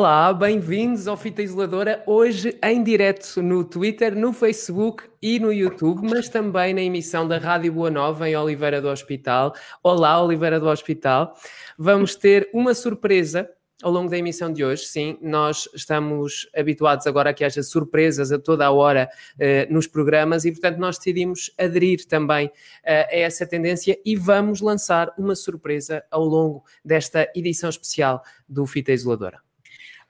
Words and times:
Olá, 0.00 0.32
bem-vindos 0.32 1.06
ao 1.06 1.14
Fita 1.14 1.42
Isoladora, 1.42 2.02
hoje 2.06 2.58
em 2.64 2.82
direto 2.82 3.42
no 3.42 3.62
Twitter, 3.62 4.16
no 4.16 4.32
Facebook 4.32 5.04
e 5.20 5.38
no 5.38 5.52
YouTube, 5.52 6.08
mas 6.08 6.26
também 6.26 6.72
na 6.72 6.80
emissão 6.80 7.28
da 7.28 7.36
Rádio 7.36 7.74
Boa 7.74 7.90
Nova 7.90 8.26
em 8.26 8.34
Oliveira 8.34 8.80
do 8.80 8.88
Hospital. 8.88 9.52
Olá, 9.82 10.18
Oliveira 10.24 10.58
do 10.58 10.68
Hospital. 10.68 11.34
Vamos 11.76 12.16
ter 12.16 12.48
uma 12.54 12.72
surpresa 12.72 13.46
ao 13.82 13.92
longo 13.92 14.08
da 14.08 14.16
emissão 14.16 14.50
de 14.50 14.64
hoje, 14.64 14.84
sim, 14.84 15.18
nós 15.20 15.68
estamos 15.74 16.48
habituados 16.56 17.06
agora 17.06 17.28
a 17.28 17.34
que 17.34 17.44
haja 17.44 17.62
surpresas 17.62 18.32
a 18.32 18.38
toda 18.38 18.64
a 18.64 18.70
hora 18.70 19.10
eh, 19.38 19.66
nos 19.70 19.86
programas 19.86 20.46
e, 20.46 20.50
portanto, 20.50 20.78
nós 20.78 20.96
decidimos 20.96 21.50
aderir 21.58 22.06
também 22.06 22.50
eh, 22.84 23.06
a 23.10 23.18
essa 23.18 23.46
tendência 23.46 23.98
e 24.02 24.16
vamos 24.16 24.62
lançar 24.62 25.12
uma 25.18 25.34
surpresa 25.34 26.02
ao 26.10 26.24
longo 26.24 26.64
desta 26.82 27.30
edição 27.34 27.68
especial 27.68 28.22
do 28.48 28.64
Fita 28.64 28.92
Isoladora. 28.92 29.49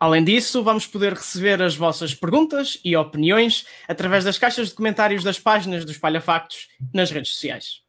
Além 0.00 0.24
disso, 0.24 0.64
vamos 0.64 0.86
poder 0.86 1.12
receber 1.12 1.60
as 1.60 1.76
vossas 1.76 2.14
perguntas 2.14 2.80
e 2.82 2.96
opiniões 2.96 3.66
através 3.86 4.24
das 4.24 4.38
caixas 4.38 4.70
de 4.70 4.74
comentários 4.74 5.22
das 5.22 5.38
páginas 5.38 5.84
do 5.84 5.92
Espalha 5.92 6.22
Factos 6.22 6.68
nas 6.94 7.10
redes 7.10 7.34
sociais. 7.34 7.82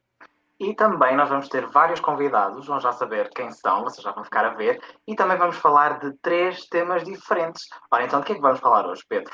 E 0.60 0.74
também 0.74 1.16
nós 1.16 1.30
vamos 1.30 1.48
ter 1.48 1.66
vários 1.68 2.00
convidados, 2.00 2.66
vão 2.66 2.78
já 2.78 2.92
saber 2.92 3.30
quem 3.34 3.50
são, 3.50 3.82
vocês 3.82 4.04
já 4.04 4.12
vão 4.12 4.22
ficar 4.22 4.44
a 4.44 4.50
ver. 4.50 4.78
E 5.08 5.16
também 5.16 5.38
vamos 5.38 5.56
falar 5.56 5.98
de 6.00 6.12
três 6.20 6.66
temas 6.66 7.02
diferentes. 7.02 7.66
Ora, 7.90 8.04
então, 8.04 8.20
de 8.20 8.26
que 8.26 8.32
é 8.32 8.34
que 8.34 8.42
vamos 8.42 8.60
falar 8.60 8.86
hoje, 8.86 9.02
Pedro? 9.08 9.32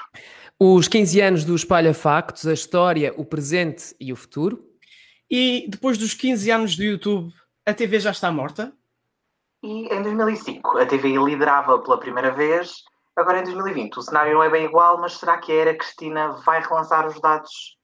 Os 0.58 0.86
15 0.86 1.20
anos 1.20 1.44
do 1.44 1.56
Espalha 1.56 1.92
Factos, 1.92 2.46
a 2.46 2.52
história, 2.52 3.12
o 3.16 3.24
presente 3.24 3.94
e 3.98 4.12
o 4.12 4.16
futuro. 4.16 4.64
E 5.28 5.66
depois 5.68 5.98
dos 5.98 6.14
15 6.14 6.50
anos 6.52 6.76
do 6.76 6.84
YouTube, 6.84 7.34
a 7.66 7.74
TV 7.74 7.98
já 7.98 8.12
está 8.12 8.30
morta? 8.30 8.72
E 9.62 9.92
em 9.92 10.02
2005 10.02 10.78
a 10.78 10.86
TVI 10.86 11.16
liderava 11.18 11.80
pela 11.82 11.98
primeira 11.98 12.30
vez. 12.30 12.82
Agora 13.16 13.40
em 13.40 13.44
2020 13.44 13.98
o 13.98 14.02
cenário 14.02 14.34
não 14.34 14.42
é 14.42 14.50
bem 14.50 14.64
igual, 14.64 15.00
mas 15.00 15.14
será 15.14 15.38
que 15.38 15.50
a 15.50 15.56
era 15.56 15.76
Cristina 15.76 16.28
vai 16.44 16.60
relançar 16.60 17.06
os 17.06 17.20
dados? 17.20 17.76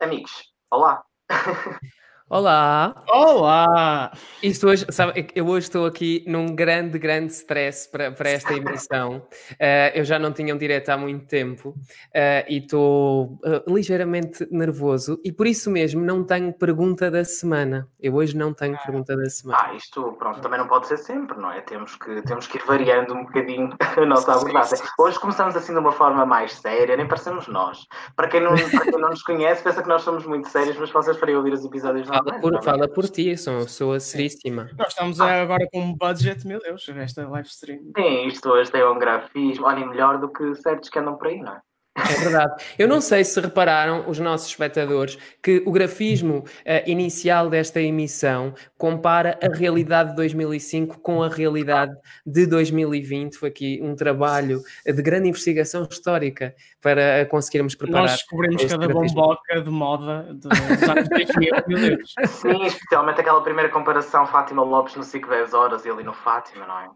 Amigos, 0.00 0.52
olá! 0.70 1.02
Olá! 2.30 2.94
Olá! 3.08 4.12
Isto 4.42 4.68
hoje, 4.68 4.84
sabe, 4.90 5.28
eu 5.34 5.46
hoje 5.46 5.68
estou 5.68 5.86
aqui 5.86 6.22
num 6.26 6.54
grande, 6.54 6.98
grande 6.98 7.32
stress 7.32 7.90
para, 7.90 8.12
para 8.12 8.28
esta 8.28 8.52
emissão. 8.52 9.26
Uh, 9.52 9.94
eu 9.94 10.04
já 10.04 10.18
não 10.18 10.30
tinha 10.30 10.54
um 10.54 10.58
direto 10.58 10.90
há 10.90 10.98
muito 10.98 11.24
tempo 11.24 11.70
uh, 11.70 12.44
e 12.46 12.58
estou 12.58 13.38
uh, 13.42 13.74
ligeiramente 13.74 14.46
nervoso 14.50 15.18
e 15.24 15.32
por 15.32 15.46
isso 15.46 15.70
mesmo 15.70 16.02
não 16.02 16.22
tenho 16.22 16.52
pergunta 16.52 17.10
da 17.10 17.24
semana. 17.24 17.88
Eu 17.98 18.14
hoje 18.14 18.36
não 18.36 18.52
tenho 18.52 18.76
pergunta 18.84 19.16
da 19.16 19.30
semana. 19.30 19.58
Ah, 19.62 19.74
isto, 19.74 20.12
pronto, 20.18 20.42
também 20.42 20.58
não 20.58 20.68
pode 20.68 20.86
ser 20.86 20.98
sempre, 20.98 21.38
não 21.38 21.50
é? 21.50 21.62
Temos 21.62 21.96
que, 21.96 22.20
temos 22.22 22.46
que 22.46 22.58
ir 22.58 22.66
variando 22.66 23.14
um 23.14 23.24
bocadinho 23.24 23.70
a 23.80 24.04
nossa 24.04 24.34
abordagem. 24.34 24.78
Hoje 24.98 25.18
começamos 25.18 25.56
assim 25.56 25.72
de 25.72 25.78
uma 25.78 25.92
forma 25.92 26.26
mais 26.26 26.52
séria, 26.52 26.94
nem 26.94 27.08
parecemos 27.08 27.48
nós. 27.48 27.86
Para 28.14 28.28
quem 28.28 28.42
não, 28.42 28.54
para 28.54 28.84
quem 28.84 29.00
não 29.00 29.08
nos 29.08 29.22
conhece, 29.22 29.62
pensa 29.64 29.82
que 29.82 29.88
nós 29.88 30.02
somos 30.02 30.26
muito 30.26 30.46
sérios, 30.50 30.76
mas 30.76 30.90
vocês 30.90 31.16
farem 31.16 31.34
ouvir 31.34 31.54
os 31.54 31.64
episódios 31.64 32.17
Fala 32.18 32.40
por, 32.40 32.62
fala 32.62 32.88
por 32.88 33.08
ti, 33.08 33.36
sou 33.36 33.54
uma 33.54 33.62
pessoa 33.62 34.00
seríssima. 34.00 34.70
Nós 34.76 34.88
estamos 34.88 35.20
ah. 35.20 35.42
agora 35.42 35.66
com 35.72 35.80
um 35.80 35.94
budget, 35.94 36.46
meu 36.46 36.58
Deus, 36.58 36.88
esta 36.88 37.28
live 37.28 37.48
stream. 37.48 37.92
Sim, 37.96 38.26
isto 38.26 38.48
hoje 38.48 38.70
tem 38.70 38.84
um 38.84 38.98
grafismo, 38.98 39.66
olhem, 39.66 39.88
melhor 39.88 40.18
do 40.18 40.28
que 40.28 40.54
certos 40.56 40.88
que 40.88 40.98
andam 40.98 41.16
por 41.16 41.28
aí, 41.28 41.40
não 41.40 41.52
é? 41.52 41.60
É 41.98 42.20
verdade. 42.20 42.62
Eu 42.78 42.86
não 42.86 43.00
sei 43.00 43.24
se 43.24 43.40
repararam, 43.40 44.08
os 44.08 44.18
nossos 44.18 44.48
espectadores, 44.48 45.18
que 45.42 45.62
o 45.66 45.72
grafismo 45.72 46.38
uh, 46.38 46.44
inicial 46.86 47.48
desta 47.50 47.80
emissão 47.80 48.54
compara 48.76 49.38
a 49.42 49.54
realidade 49.54 50.10
de 50.10 50.16
2005 50.16 51.00
com 51.00 51.22
a 51.22 51.28
realidade 51.28 51.94
de 52.24 52.46
2020. 52.46 53.36
Foi 53.36 53.48
aqui 53.48 53.80
um 53.82 53.94
trabalho 53.94 54.62
de 54.86 55.02
grande 55.02 55.28
investigação 55.28 55.86
histórica 55.90 56.54
para 56.80 57.26
conseguirmos 57.26 57.74
preparar. 57.74 58.02
Nós 58.02 58.12
descobrimos 58.12 58.64
cada 58.64 58.86
grafismo. 58.86 59.16
bomboca 59.16 59.60
de 59.60 59.70
moda 59.70 60.22
dos 60.34 60.88
anos 60.88 61.08
2000, 61.08 61.52
meu 61.66 61.78
Deus. 61.78 62.14
Sim, 62.26 62.66
especialmente 62.66 63.20
aquela 63.20 63.42
primeira 63.42 63.70
comparação 63.70 64.26
Fátima 64.26 64.62
Lopes 64.62 64.96
no 64.96 65.02
5 65.02 65.28
10 65.28 65.54
horas 65.54 65.84
e 65.84 65.90
ali 65.90 66.04
no 66.04 66.12
Fátima, 66.12 66.66
não 66.66 66.78
é? 66.78 66.88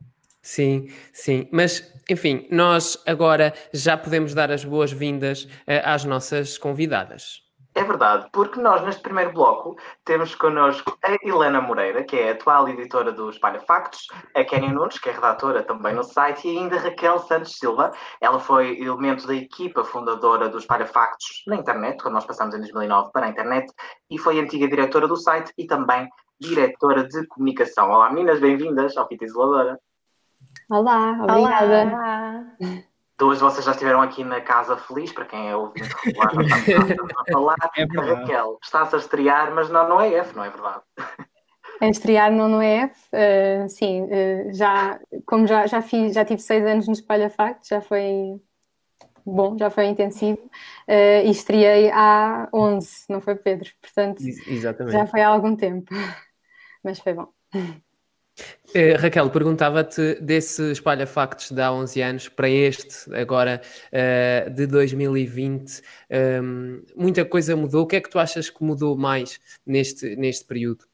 Sim, 0.42 0.88
sim. 1.12 1.48
Mas, 1.52 1.94
enfim, 2.10 2.48
nós 2.50 3.00
agora 3.06 3.54
já 3.72 3.96
podemos 3.96 4.34
dar 4.34 4.50
as 4.50 4.64
boas-vindas 4.64 5.44
uh, 5.44 5.82
às 5.84 6.04
nossas 6.04 6.58
convidadas. 6.58 7.42
É 7.74 7.82
verdade, 7.82 8.28
porque 8.32 8.60
nós 8.60 8.82
neste 8.82 9.00
primeiro 9.00 9.32
bloco 9.32 9.78
temos 10.04 10.34
connosco 10.34 10.98
a 11.02 11.16
Helena 11.26 11.58
Moreira, 11.58 12.04
que 12.04 12.16
é 12.16 12.28
a 12.28 12.32
atual 12.32 12.68
editora 12.68 13.10
do 13.10 13.30
Espalha 13.30 13.60
Factos, 13.60 14.08
a 14.34 14.44
Kenia 14.44 14.70
Nunes, 14.70 14.98
que 14.98 15.08
é 15.08 15.12
redatora 15.12 15.62
também 15.62 15.94
no 15.94 16.04
site, 16.04 16.46
e 16.46 16.58
ainda 16.58 16.76
Raquel 16.76 17.18
Santos 17.20 17.56
Silva. 17.56 17.90
Ela 18.20 18.38
foi 18.38 18.78
elemento 18.78 19.26
da 19.26 19.34
equipa 19.34 19.84
fundadora 19.84 20.50
do 20.50 20.58
Espalha 20.58 20.84
Factos 20.84 21.44
na 21.46 21.56
internet, 21.56 22.02
quando 22.02 22.14
nós 22.14 22.26
passamos 22.26 22.54
em 22.54 22.58
2009 22.58 23.10
para 23.10 23.24
a 23.24 23.30
internet, 23.30 23.72
e 24.10 24.18
foi 24.18 24.38
antiga 24.38 24.68
diretora 24.68 25.08
do 25.08 25.16
site 25.16 25.50
e 25.56 25.66
também 25.66 26.06
diretora 26.38 27.08
de 27.08 27.26
comunicação. 27.28 27.90
Olá 27.90 28.10
meninas, 28.10 28.38
bem-vindas 28.38 28.98
ao 28.98 29.08
Fita 29.08 29.24
Isoladora. 29.24 29.78
Olá, 30.72 31.18
obrigada. 31.20 31.84
Olá. 31.84 32.46
Duas 33.18 33.36
de 33.36 33.44
vocês 33.44 33.62
já 33.62 33.72
estiveram 33.72 34.00
aqui 34.00 34.24
na 34.24 34.40
Casa 34.40 34.74
Feliz, 34.74 35.12
para 35.12 35.26
quem 35.26 35.50
é 35.50 35.54
ouvinte 35.54 35.86
regular, 36.02 36.32
a 36.34 37.30
falar. 37.30 37.56
É 37.76 37.84
Raquel, 37.84 38.58
está-se 38.62 38.94
a 38.94 38.98
estrear, 38.98 39.54
mas 39.54 39.68
não, 39.68 39.86
não 39.86 40.00
é 40.00 40.14
F, 40.14 40.34
não 40.34 40.42
é 40.42 40.48
verdade? 40.48 40.80
A 41.78 41.88
estrear 41.88 42.32
no, 42.32 42.48
no 42.48 42.62
EF, 42.62 42.96
uh, 43.12 43.68
sim, 43.68 44.04
uh, 44.04 44.54
já, 44.54 44.98
como 45.26 45.46
já, 45.46 45.66
já, 45.66 45.82
fiz, 45.82 46.14
já 46.14 46.24
tive 46.24 46.40
seis 46.40 46.64
anos 46.64 46.86
no 46.86 46.94
Espalha 46.94 47.28
Facto, 47.28 47.68
já 47.68 47.82
foi 47.82 48.40
bom, 49.26 49.58
já 49.58 49.68
foi 49.68 49.84
intensivo, 49.84 50.40
uh, 50.88 51.26
e 51.26 51.30
estreiei 51.30 51.90
há 51.90 52.48
11, 52.50 53.04
não 53.10 53.20
foi 53.20 53.34
Pedro? 53.34 53.68
Portanto, 53.78 54.22
Exatamente. 54.22 54.94
já 54.94 55.06
foi 55.06 55.20
há 55.20 55.28
algum 55.28 55.54
tempo, 55.54 55.92
mas 56.82 56.98
foi 56.98 57.12
bom. 57.12 57.28
Uh, 58.74 58.96
Raquel, 58.98 59.28
perguntava-te 59.30 60.14
desse 60.20 60.72
espalha 60.72 61.06
factos 61.06 61.50
de 61.50 61.60
há 61.60 61.70
11 61.72 62.02
anos 62.02 62.28
para 62.28 62.48
este, 62.48 63.14
agora 63.14 63.60
uh, 63.92 64.50
de 64.50 64.66
2020. 64.66 65.80
Um, 65.80 65.82
ehm, 66.10 66.82
muita 66.96 67.24
coisa 67.24 67.54
mudou. 67.54 67.82
O 67.82 67.86
que 67.86 67.96
é 67.96 68.00
que 68.00 68.08
tu 68.08 68.18
achas 68.18 68.48
que 68.48 68.64
mudou 68.64 68.96
mais 68.96 69.38
neste, 69.66 70.16
neste 70.16 70.46
período? 70.46 70.91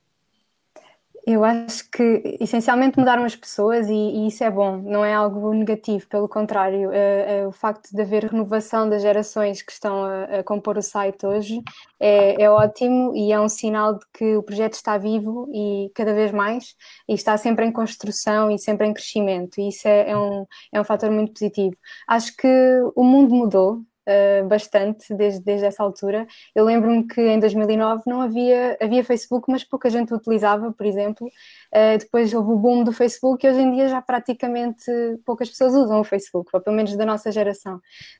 Eu 1.30 1.44
acho 1.44 1.90
que 1.90 2.38
essencialmente 2.40 2.98
mudaram 2.98 3.22
as 3.22 3.36
pessoas 3.36 3.86
e, 3.86 3.92
e, 3.92 4.28
isso 4.28 4.42
é 4.42 4.50
bom, 4.50 4.78
não 4.78 5.04
é 5.04 5.12
algo 5.12 5.52
negativo, 5.52 6.08
pelo 6.08 6.26
contrário, 6.26 6.90
é, 6.90 7.40
é, 7.40 7.46
o 7.46 7.52
facto 7.52 7.90
de 7.92 8.00
haver 8.00 8.24
renovação 8.24 8.88
das 8.88 9.02
gerações 9.02 9.60
que 9.60 9.70
estão 9.70 10.04
a, 10.04 10.24
a 10.38 10.42
compor 10.42 10.78
o 10.78 10.82
site 10.82 11.26
hoje 11.26 11.60
é, 12.00 12.42
é, 12.42 12.50
ótimo 12.50 13.14
e 13.14 13.30
é 13.30 13.38
um 13.38 13.48
sinal 13.48 13.98
de 13.98 14.06
que 14.14 14.36
o 14.38 14.42
projeto 14.42 14.72
está 14.72 14.96
vivo 14.96 15.46
e 15.52 15.90
cada 15.94 16.14
vez 16.14 16.32
mais 16.32 16.74
e 17.06 17.12
está 17.12 17.36
sempre 17.36 17.66
em 17.66 17.72
construção 17.72 18.50
e 18.50 18.58
sempre 18.58 18.86
em 18.86 18.94
crescimento, 18.94 19.60
e 19.60 19.68
isso 19.68 19.86
é, 19.86 20.08
é 20.08 20.16
um, 20.16 20.46
é 20.72 20.80
um 20.80 20.84
fator 20.84 21.10
muito 21.10 21.34
positivo. 21.34 21.76
Acho 22.06 22.34
que 22.38 22.48
o 22.96 23.04
mundo 23.04 23.34
mudou, 23.34 23.82
uh, 24.08 24.46
bastante 24.48 25.14
desde, 25.14 25.40
desde 25.44 25.66
essa 25.66 25.82
altura. 25.82 26.26
Eu 26.54 26.64
lembro-me 26.64 27.06
que 27.06 27.20
em 27.20 27.38
2009 27.38 28.02
não 28.06 28.22
havia, 28.22 28.76
havia 28.80 29.04
Facebook, 29.04 29.50
mas 29.50 29.62
pouca 29.62 29.90
gente 29.90 30.14
utilizava, 30.14 30.72
por 30.72 30.86
exemplo. 30.86 31.30
Uh, 31.74 31.98
depois 31.98 32.32
houve 32.32 32.52
o 32.52 32.56
boom 32.56 32.82
do 32.82 32.92
Facebook 32.92 33.46
e 33.46 33.50
hoje 33.50 33.60
em 33.60 33.72
dia 33.72 33.88
já 33.88 34.00
praticamente 34.00 34.90
poucas 35.24 35.50
pessoas 35.50 35.74
usam 35.74 36.00
o 36.00 36.04
Facebook, 36.04 36.50
ou 36.52 36.60
pelo 36.60 36.74
menos 36.74 36.96
da 36.96 37.04
nossa 37.04 37.30
geração. 37.30 37.76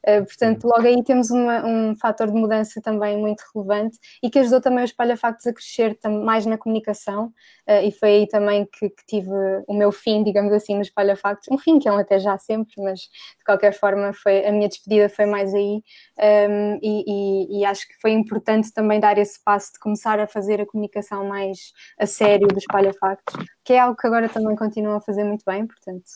Uh, 0.06 0.24
portanto, 0.24 0.64
logo 0.64 0.86
aí 0.86 1.02
temos 1.02 1.30
uma, 1.30 1.64
um 1.66 1.96
fator 1.96 2.26
de 2.26 2.34
mudança 2.34 2.80
também 2.82 3.16
muito 3.16 3.42
relevante 3.54 3.98
e 4.22 4.28
que 4.28 4.38
ajudou 4.38 4.60
também 4.60 4.84
os 4.84 4.90
espalha-factos 4.90 5.46
a 5.46 5.52
crescer 5.52 5.98
mais 6.24 6.44
na 6.44 6.58
comunicação 6.58 7.32
uh, 7.68 7.82
e 7.82 7.90
foi 7.90 8.08
aí 8.08 8.28
também 8.28 8.66
que, 8.66 8.90
que, 8.90 9.06
tive 9.06 9.30
o 9.66 9.74
meu 9.74 9.90
fim, 9.90 10.22
digamos 10.22 10.52
assim, 10.52 10.74
no 10.74 10.82
espalha-factos. 10.82 11.48
Um 11.50 11.58
fim 11.58 11.78
que 11.78 11.88
é 11.88 11.92
um 11.92 11.98
até 11.98 12.18
já 12.18 12.36
sempre, 12.36 12.74
mas 12.82 13.00
de 13.00 13.44
qualquer 13.44 13.72
forma 13.72 14.12
foi, 14.12 14.46
a 14.46 14.52
minha 14.52 14.68
despedida 14.68 15.08
foi 15.08 15.26
mais 15.26 15.54
aí 15.54 15.82
um, 16.18 16.78
e, 16.82 17.04
e, 17.06 17.60
e, 17.60 17.64
acho 17.64 17.86
que 17.86 17.94
foi 18.00 18.10
importante 18.12 18.72
também 18.72 19.00
dar 19.00 19.16
esse 19.18 19.42
passo 19.42 19.72
de 19.72 19.78
começar 19.78 20.18
a 20.20 20.26
fazer 20.26 20.60
a 20.60 20.66
comunicação 20.66 21.26
mais 21.26 21.72
a 21.98 22.06
sério 22.06 22.48
do 22.48 22.58
Espalha 22.58 22.92
Factos, 22.92 23.37
que 23.64 23.72
é 23.72 23.78
algo 23.78 23.96
que 23.96 24.06
agora 24.06 24.28
também 24.28 24.56
continuam 24.56 24.96
a 24.96 25.00
fazer 25.00 25.24
muito 25.24 25.44
bem, 25.46 25.66
portanto 25.66 26.06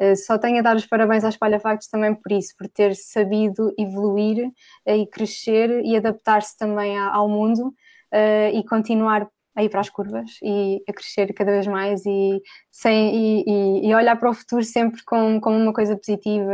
uh, 0.00 0.16
só 0.16 0.38
tenho 0.38 0.58
a 0.58 0.62
dar 0.62 0.76
os 0.76 0.86
parabéns 0.86 1.24
ao 1.24 1.30
Espalha 1.30 1.60
Factos 1.60 1.88
também 1.88 2.14
por 2.14 2.32
isso, 2.32 2.54
por 2.56 2.68
ter 2.68 2.94
sabido 2.94 3.72
evoluir 3.78 4.46
uh, 4.46 4.90
e 4.90 5.06
crescer 5.06 5.84
e 5.84 5.96
adaptar-se 5.96 6.56
também 6.56 6.98
ao 6.98 7.28
mundo 7.28 7.68
uh, 7.68 8.54
e 8.54 8.64
continuar 8.64 9.28
a 9.56 9.64
ir 9.64 9.68
para 9.68 9.80
as 9.80 9.90
curvas 9.90 10.30
e 10.42 10.82
a 10.88 10.92
crescer 10.92 11.32
cada 11.34 11.50
vez 11.50 11.66
mais 11.66 12.06
e, 12.06 12.40
sem, 12.70 13.42
e, 13.44 13.88
e, 13.88 13.94
olhar 13.94 14.16
para 14.16 14.30
o 14.30 14.34
futuro 14.34 14.62
sempre 14.62 15.02
com, 15.04 15.40
com 15.40 15.56
uma 15.56 15.72
coisa 15.72 15.96
positiva 15.96 16.52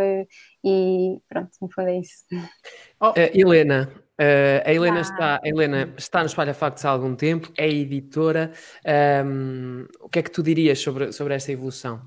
e 0.65 1.19
pronto, 1.29 1.51
no 1.61 1.69
fundo 1.71 1.89
é 1.89 1.99
isso. 1.99 2.25
Oh. 3.01 3.13
Helena, 3.35 3.93
uh, 4.21 4.63
a, 4.65 4.73
Helena 4.73 4.99
ah. 4.99 5.01
está, 5.01 5.41
a 5.43 5.49
Helena 5.49 5.95
está 5.97 6.21
no 6.21 6.27
Espalha 6.27 6.55
Factos 6.55 6.85
há 6.85 6.91
algum 6.91 7.15
tempo, 7.15 7.53
é 7.57 7.69
editora. 7.69 8.53
Um, 9.25 9.87
o 10.01 10.09
que 10.09 10.19
é 10.19 10.23
que 10.23 10.31
tu 10.31 10.43
dirias 10.43 10.79
sobre, 10.79 11.13
sobre 11.13 11.35
esta 11.35 11.53
evolução? 11.53 12.03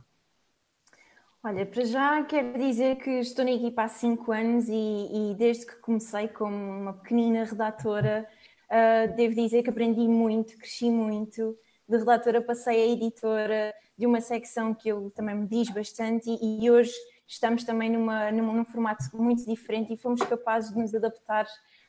Olha, 1.41 1.65
para 1.65 1.85
já 1.85 2.21
quero 2.23 2.59
dizer 2.59 2.97
que 2.97 3.11
estou 3.11 3.45
na 3.45 3.51
equipa 3.51 3.83
há 3.83 3.87
5 3.87 4.31
anos 4.31 4.67
e, 4.67 4.73
e, 4.73 5.35
desde 5.35 5.65
que 5.65 5.75
comecei 5.77 6.27
como 6.27 6.53
uma 6.53 6.93
pequenina 6.93 7.45
redatora, 7.45 8.27
uh, 8.69 9.15
devo 9.15 9.35
dizer 9.35 9.63
que 9.63 9.69
aprendi 9.69 10.05
muito, 10.07 10.57
cresci 10.57 10.91
muito. 10.91 11.57
De 11.87 11.97
redatora 11.97 12.41
passei 12.41 12.83
a 12.83 12.93
editora 12.93 13.73
de 13.97 14.05
uma 14.05 14.21
secção 14.21 14.73
que 14.73 14.89
eu 14.89 15.09
também 15.11 15.35
me 15.35 15.47
diz 15.47 15.69
bastante 15.69 16.29
e, 16.29 16.63
e 16.63 16.69
hoje 16.69 16.93
estamos 17.27 17.63
também 17.63 17.89
numa, 17.89 18.31
num, 18.31 18.53
num, 18.53 18.65
formato 18.65 19.05
muito 19.13 19.45
diferente 19.45 19.93
e 19.93 19.97
fomos 19.97 20.21
capazes 20.21 20.73
de 20.73 20.79
nos 20.79 20.93
adaptar 20.95 21.45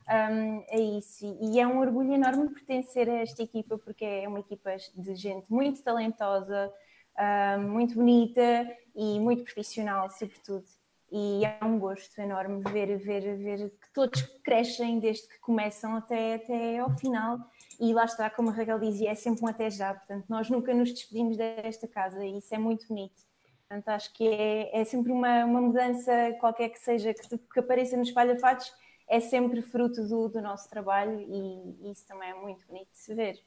um, 0.09 0.65
a 0.71 0.79
isso. 0.99 1.39
E 1.41 1.61
é 1.61 1.67
um 1.67 1.79
orgulho 1.79 2.13
enorme 2.13 2.49
pertencer 2.51 3.09
a 3.09 3.19
esta 3.19 3.43
equipa, 3.43 3.79
porque 3.79 4.05
é 4.05 4.29
uma 4.29 4.41
equipa 4.41 4.77
de 4.97 5.15
gente 5.15 5.51
muito 5.53 5.83
talentosa, 5.83 6.73
uh, 7.19 7.61
muito 7.61 7.95
bonita 7.95 8.69
e 8.95 9.19
muito 9.21 9.45
profissional, 9.45 10.11
sobretudo. 10.11 10.65
E 11.13 11.45
é 11.45 11.59
um 11.65 11.79
gosto 11.79 12.17
enorme 12.21 12.63
ver, 12.71 12.97
ver, 12.99 13.37
ver 13.37 13.71
que 13.71 13.93
todos 13.93 14.23
crescem 14.45 15.01
desde 15.01 15.27
que 15.27 15.41
começam 15.41 15.97
até, 15.97 16.35
até 16.35 16.79
ao 16.79 16.91
final. 16.91 17.39
E 17.81 17.93
lá 17.93 18.05
está, 18.05 18.31
como 18.31 18.51
a 18.51 18.53
Raquel 18.53 18.79
dizia, 18.79 19.11
é 19.11 19.15
sempre 19.15 19.45
um 19.45 19.49
até 19.49 19.71
já. 19.71 19.93
Portanto, 19.93 20.27
nós 20.29 20.49
nunca 20.49 20.73
nos 20.73 20.93
despedimos 20.93 21.37
desta 21.37 21.89
casa 21.89 22.25
e 22.25 22.39
isso 22.39 22.55
é 22.55 22.59
muito 22.59 22.87
bonito. 22.87 23.23
Portanto, 23.69 23.89
acho 23.89 24.13
que 24.13 24.27
é, 24.27 24.81
é 24.81 24.85
sempre 24.85 25.13
uma, 25.13 25.45
uma 25.45 25.61
mudança, 25.61 26.13
qualquer 26.41 26.69
que 26.71 26.79
seja, 26.79 27.15
que, 27.15 27.39
que 27.39 27.61
apareça 27.61 27.97
nos 27.97 28.09
espalhafatos, 28.09 28.73
é 29.11 29.19
sempre 29.19 29.61
fruto 29.61 30.07
do, 30.07 30.29
do 30.29 30.41
nosso 30.41 30.71
trabalho 30.71 31.21
e, 31.21 31.77
e 31.83 31.91
isso 31.91 32.07
também 32.07 32.31
é 32.31 32.35
muito 32.35 32.65
bonito 32.67 32.89
de 32.93 32.99
se 32.99 33.13
ver. 33.13 33.41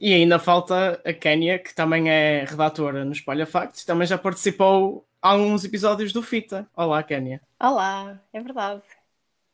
E 0.00 0.12
ainda 0.12 0.38
falta 0.38 1.00
a 1.04 1.12
Kenya, 1.12 1.58
que 1.58 1.72
também 1.72 2.10
é 2.10 2.44
redatora 2.44 3.04
no 3.04 3.12
Espalha 3.12 3.46
Facts, 3.46 3.84
também 3.84 4.06
já 4.06 4.18
participou 4.18 5.06
a 5.22 5.30
alguns 5.30 5.64
episódios 5.64 6.12
do 6.12 6.22
Fita. 6.22 6.68
Olá, 6.74 7.02
Kenya. 7.04 7.40
Olá, 7.60 8.20
é 8.32 8.40
verdade. 8.40 8.82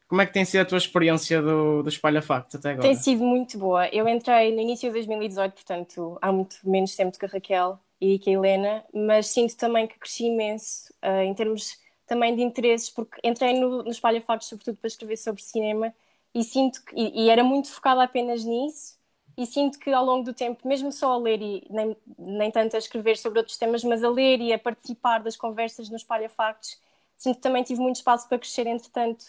Como 0.09 0.23
é 0.23 0.27
que 0.27 0.33
tem 0.33 0.45
sido 0.45 0.61
a 0.61 0.65
tua 0.65 0.79
experiência 0.79 1.43
do, 1.43 1.83
do 1.83 1.89
Espalha 1.89 2.23
Facts 2.23 2.55
até 2.55 2.71
agora? 2.71 2.89
Tem 2.89 2.95
sido 2.95 3.25
muito 3.25 3.59
boa. 3.59 3.89
Eu 3.89 4.09
entrei 4.09 4.55
no 4.55 4.61
início 4.61 4.89
de 4.89 4.95
2018, 4.95 5.53
portanto, 5.53 6.19
há 6.23 6.33
muito 6.33 6.57
menos 6.65 6.95
tempo 6.97 7.19
que 7.19 7.27
a 7.27 7.29
Raquel 7.29 7.79
e 8.01 8.19
que 8.19 8.31
a 8.31 8.33
Helena, 8.35 8.85
mas 8.95 9.27
sinto 9.27 9.57
também 9.57 9.87
que 9.87 9.99
cresci 9.99 10.27
imenso 10.27 10.95
uh, 11.05 11.23
em 11.23 11.35
termos 11.35 11.77
também 12.07 12.35
de 12.35 12.43
interesses, 12.43 12.89
porque 12.89 13.21
entrei 13.23 13.59
no, 13.59 13.83
no 13.83 13.91
Espalha 13.91 14.21
Facts 14.21 14.49
sobretudo 14.49 14.77
para 14.79 14.89
escrever 14.89 15.17
sobre 15.17 15.43
cinema 15.43 15.95
e 16.35 16.45
sinto 16.45 16.85
que, 16.85 16.95
e, 16.95 17.25
e 17.25 17.31
era 17.31 17.43
muito 17.43 17.71
focada 17.73 18.03
apenas 18.03 18.45
nisso 18.45 18.97
e 19.37 19.45
sinto 19.45 19.79
que 19.79 19.93
ao 19.93 20.05
longo 20.05 20.25
do 20.25 20.33
tempo, 20.33 20.67
mesmo 20.67 20.91
só 20.91 21.13
a 21.13 21.19
ler 21.19 21.43
e 21.43 21.67
nem, 21.69 21.97
nem 22.19 22.51
tanto 22.51 22.75
a 22.75 22.79
escrever 22.79 23.19
sobre 23.19 23.39
outros 23.39 23.59
temas, 23.59 23.85
mas 23.85 24.03
a 24.03 24.09
ler 24.09 24.41
e 24.41 24.53
a 24.53 24.59
participar 24.59 25.19
das 25.23 25.37
conversas 25.37 25.91
no 25.91 25.97
Espalha 25.97 26.29
Factos, 26.29 26.81
sinto 27.17 27.37
que 27.37 27.43
também 27.43 27.63
tive 27.63 27.81
muito 27.81 27.97
espaço 27.97 28.29
para 28.29 28.39
crescer 28.39 28.67
entretanto 28.67 29.27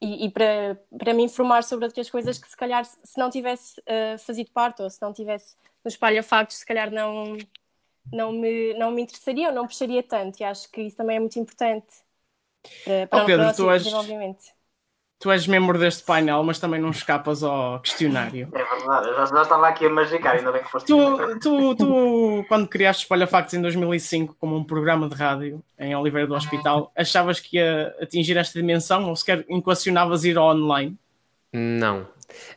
e, 0.00 0.26
e 0.26 0.30
para, 0.30 0.80
para 0.96 1.12
me 1.12 1.24
informar 1.24 1.64
sobre 1.64 1.86
outras 1.86 2.08
coisas 2.08 2.38
que 2.38 2.48
se 2.48 2.56
calhar 2.56 2.84
se 2.84 3.18
não 3.18 3.30
tivesse 3.30 3.80
uh, 3.80 4.18
fazido 4.18 4.50
parte 4.52 4.80
ou 4.82 4.88
se 4.90 5.02
não 5.02 5.12
tivesse 5.12 5.56
no 5.84 5.88
Espalha 5.88 6.22
Factos, 6.22 6.58
se 6.58 6.66
calhar 6.66 6.90
não, 6.90 7.36
não, 8.12 8.32
me, 8.32 8.74
não 8.74 8.90
me 8.92 9.02
interessaria 9.02 9.48
ou 9.48 9.54
não 9.54 9.66
puxaria 9.66 10.02
tanto 10.02 10.40
e 10.40 10.44
acho 10.44 10.70
que 10.70 10.82
isso 10.82 10.96
também 10.96 11.16
é 11.16 11.20
muito 11.20 11.38
importante 11.38 12.07
para, 12.84 13.06
para, 13.06 13.22
oh, 13.22 13.26
Pedro, 13.26 13.54
para 13.54 13.62
o 13.62 13.66
nosso 13.66 13.84
desenvolvimento 13.84 14.58
tu 15.18 15.32
és 15.32 15.46
membro 15.46 15.78
deste 15.78 16.04
painel, 16.04 16.42
mas 16.44 16.58
também 16.58 16.80
não 16.80 16.90
escapas 16.90 17.42
ao 17.42 17.80
questionário. 17.80 18.48
É 18.52 18.64
verdade, 18.64 19.08
eu 19.08 19.16
já, 19.16 19.26
já 19.26 19.42
estava 19.42 19.68
aqui 19.68 19.86
a 19.86 19.90
magicar, 19.90 20.36
ainda 20.36 20.52
bem 20.52 20.62
que 20.62 20.70
foste. 20.70 20.86
Tu, 20.86 21.38
tu, 21.40 21.74
tu, 21.74 22.44
quando 22.48 22.68
criaste 22.68 23.02
Espalha 23.02 23.26
Factos 23.26 23.54
em 23.54 23.60
2005 23.60 24.36
como 24.38 24.56
um 24.56 24.64
programa 24.64 25.08
de 25.08 25.14
rádio 25.16 25.62
em 25.78 25.94
Oliveira 25.94 26.26
do 26.26 26.34
Hospital, 26.34 26.92
achavas 26.96 27.40
que 27.40 27.56
ia 27.56 27.94
atingir 28.00 28.36
esta 28.36 28.58
dimensão 28.58 29.08
ou 29.08 29.16
sequer 29.16 29.44
equacionavas 29.48 30.24
ir 30.24 30.38
online? 30.38 30.96
Não. 31.52 32.06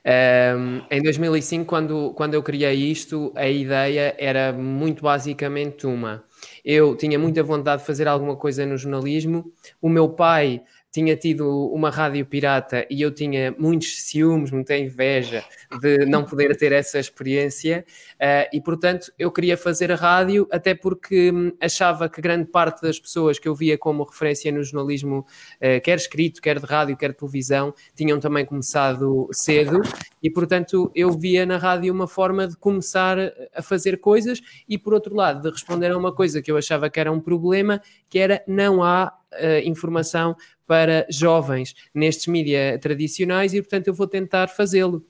Um, 0.05 0.81
em 0.91 1.01
2005, 1.01 1.65
quando, 1.65 2.13
quando 2.13 2.33
eu 2.35 2.43
criei 2.43 2.75
isto, 2.75 3.31
a 3.35 3.47
ideia 3.47 4.15
era 4.19 4.53
muito 4.53 5.01
basicamente 5.01 5.87
uma. 5.87 6.23
Eu 6.63 6.95
tinha 6.95 7.17
muita 7.17 7.43
vontade 7.43 7.81
de 7.81 7.87
fazer 7.87 8.07
alguma 8.07 8.35
coisa 8.35 8.65
no 8.65 8.77
jornalismo. 8.77 9.51
O 9.81 9.89
meu 9.89 10.09
pai 10.09 10.61
tinha 10.91 11.15
tido 11.15 11.67
uma 11.73 11.89
rádio 11.89 12.25
pirata 12.25 12.85
e 12.89 13.01
eu 13.01 13.11
tinha 13.11 13.55
muitos 13.57 14.03
ciúmes, 14.03 14.51
muita 14.51 14.75
inveja 14.77 15.43
de 15.79 16.05
não 16.05 16.25
poder 16.25 16.55
ter 16.57 16.73
essa 16.73 16.99
experiência 16.99 17.85
uh, 18.15 18.49
e, 18.51 18.59
portanto, 18.59 19.11
eu 19.17 19.31
queria 19.31 19.55
fazer 19.55 19.91
a 19.91 19.95
rádio 19.95 20.47
até 20.51 20.75
porque 20.75 21.31
hum, 21.31 21.53
achava 21.61 22.09
que 22.09 22.21
grande 22.21 22.45
parte 22.45 22.81
das 22.81 22.99
pessoas 22.99 23.39
que 23.39 23.47
eu 23.47 23.55
via 23.55 23.77
como 23.77 24.03
referência 24.03 24.51
no 24.51 24.63
jornalismo, 24.63 25.19
uh, 25.19 25.81
quer 25.81 25.97
escrito, 25.97 26.41
quer 26.41 26.59
de 26.59 26.65
rádio, 26.65 26.97
quer 26.97 27.11
de 27.11 27.17
televisão, 27.17 27.73
tinham 27.95 28.19
também 28.19 28.45
começado 28.45 29.29
cedo 29.31 29.81
e, 30.21 30.29
portanto, 30.29 30.91
eu 30.93 31.11
via 31.11 31.45
na 31.45 31.57
rádio 31.57 31.93
uma 31.93 32.07
forma 32.07 32.47
de 32.47 32.57
começar 32.57 33.17
a 33.55 33.61
fazer 33.61 33.97
coisas 33.97 34.41
e, 34.67 34.77
por 34.77 34.93
outro 34.93 35.15
lado, 35.15 35.41
de 35.41 35.49
responder 35.49 35.91
a 35.91 35.97
uma 35.97 36.13
coisa 36.13 36.41
que 36.41 36.51
eu 36.51 36.57
achava 36.57 36.89
que 36.89 36.99
era 36.99 37.11
um 37.11 37.19
problema, 37.19 37.81
que 38.09 38.19
era 38.19 38.43
não 38.45 38.83
há 38.83 39.13
uh, 39.33 39.67
informação 39.67 40.35
para 40.71 41.05
jovens 41.09 41.75
nestes 41.93 42.27
mídias 42.27 42.79
tradicionais 42.79 43.53
e, 43.53 43.61
portanto, 43.61 43.87
eu 43.87 43.93
vou 43.93 44.07
tentar 44.07 44.47
fazê-lo. 44.47 45.05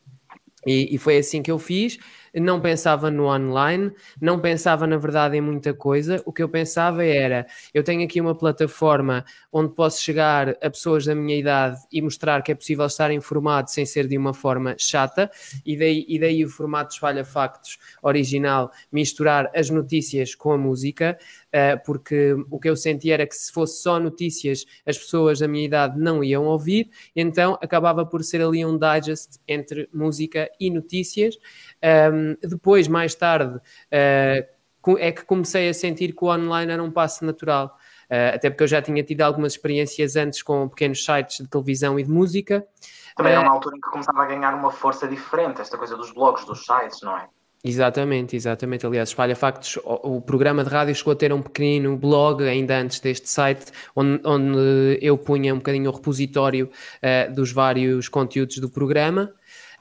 E, 0.65 0.95
e, 0.95 0.97
foi 0.97 1.17
assim 1.17 1.43
que 1.43 1.51
eu 1.51 1.59
fiz. 1.59 1.99
Não 2.33 2.61
pensava 2.61 3.11
no 3.11 3.25
online, 3.25 3.91
não 4.21 4.39
pensava 4.39 4.87
na 4.87 4.97
verdade 4.97 5.35
em 5.35 5.41
muita 5.41 5.73
coisa. 5.73 6.21
O 6.25 6.31
que 6.31 6.41
eu 6.41 6.47
pensava 6.47 7.03
era: 7.03 7.45
eu 7.73 7.83
tenho 7.83 8.03
aqui 8.03 8.21
uma 8.21 8.33
plataforma 8.33 9.25
onde 9.51 9.73
posso 9.73 10.01
chegar 10.01 10.49
a 10.61 10.69
pessoas 10.69 11.05
da 11.05 11.13
minha 11.13 11.37
idade 11.37 11.79
e 11.91 12.01
mostrar 12.01 12.41
que 12.41 12.51
é 12.51 12.55
possível 12.55 12.85
estar 12.85 13.11
informado 13.11 13.69
sem 13.69 13.85
ser 13.85 14.07
de 14.07 14.17
uma 14.17 14.33
forma 14.33 14.75
chata, 14.77 15.29
e 15.65 15.77
daí, 15.77 16.05
e 16.07 16.19
daí 16.19 16.45
o 16.45 16.49
formato 16.49 16.93
Espalha 16.93 17.25
Factos 17.25 17.77
original, 18.01 18.71
misturar 18.91 19.51
as 19.53 19.69
notícias 19.69 20.33
com 20.35 20.51
a 20.51 20.57
música. 20.57 21.17
Uh, 21.51 21.77
porque 21.85 22.33
o 22.49 22.57
que 22.57 22.69
eu 22.69 22.77
senti 22.77 23.11
era 23.11 23.27
que 23.27 23.35
se 23.35 23.51
fosse 23.51 23.81
só 23.81 23.99
notícias, 23.99 24.65
as 24.85 24.97
pessoas 24.97 25.39
da 25.39 25.49
minha 25.49 25.65
idade 25.65 25.99
não 25.99 26.23
iam 26.23 26.45
ouvir, 26.45 26.89
então 27.13 27.57
acabava 27.61 28.05
por 28.05 28.23
ser 28.23 28.41
ali 28.41 28.65
um 28.65 28.77
digest 28.77 29.37
entre 29.45 29.89
música 29.93 30.49
e 30.57 30.69
notícias. 30.69 31.37
Um, 31.83 32.20
depois, 32.41 32.87
mais 32.87 33.15
tarde, 33.15 33.57
uh, 33.57 34.97
é 34.97 35.11
que 35.11 35.23
comecei 35.25 35.69
a 35.69 35.73
sentir 35.73 36.13
que 36.13 36.23
o 36.23 36.27
online 36.27 36.71
era 36.71 36.83
um 36.83 36.91
passo 36.91 37.25
natural. 37.25 37.77
Uh, 38.09 38.35
até 38.35 38.49
porque 38.49 38.63
eu 38.63 38.67
já 38.67 38.81
tinha 38.81 39.03
tido 39.03 39.21
algumas 39.21 39.53
experiências 39.53 40.15
antes 40.15 40.41
com 40.41 40.67
pequenos 40.67 41.03
sites 41.03 41.37
de 41.37 41.47
televisão 41.47 41.99
e 41.99 42.03
de 42.03 42.11
música. 42.11 42.65
Também 43.15 43.33
era 43.33 43.41
uma 43.41 43.51
altura 43.51 43.77
em 43.77 43.81
que 43.81 43.89
começava 43.89 44.23
a 44.23 44.25
ganhar 44.25 44.53
uma 44.53 44.71
força 44.71 45.07
diferente, 45.07 45.61
esta 45.61 45.77
coisa 45.77 45.95
dos 45.95 46.11
blogs, 46.11 46.45
dos 46.45 46.65
sites, 46.65 47.01
não 47.01 47.17
é? 47.17 47.27
Exatamente, 47.63 48.35
exatamente. 48.35 48.85
Aliás, 48.87 49.09
Espalha 49.09 49.35
Factos, 49.35 49.77
o, 49.77 50.17
o, 50.17 50.21
programa 50.21 50.63
de 50.63 50.69
rádio 50.69 50.95
chegou 50.95 51.13
a 51.13 51.15
ter 51.15 51.31
um 51.31 51.41
pequenino 51.41 51.95
blog 51.95 52.43
ainda 52.43 52.75
antes 52.79 52.99
deste 52.99 53.29
site, 53.29 53.71
onde, 53.95 54.19
onde 54.25 54.97
eu 54.99 55.15
punha 55.17 55.53
um 55.53 55.57
bocadinho 55.57 55.91
o 55.91 55.93
repositório 55.93 56.71
uh, 57.03 57.33
dos 57.33 57.51
vários 57.51 58.09
conteúdos 58.09 58.57
do 58.57 58.69
programa. 58.69 59.31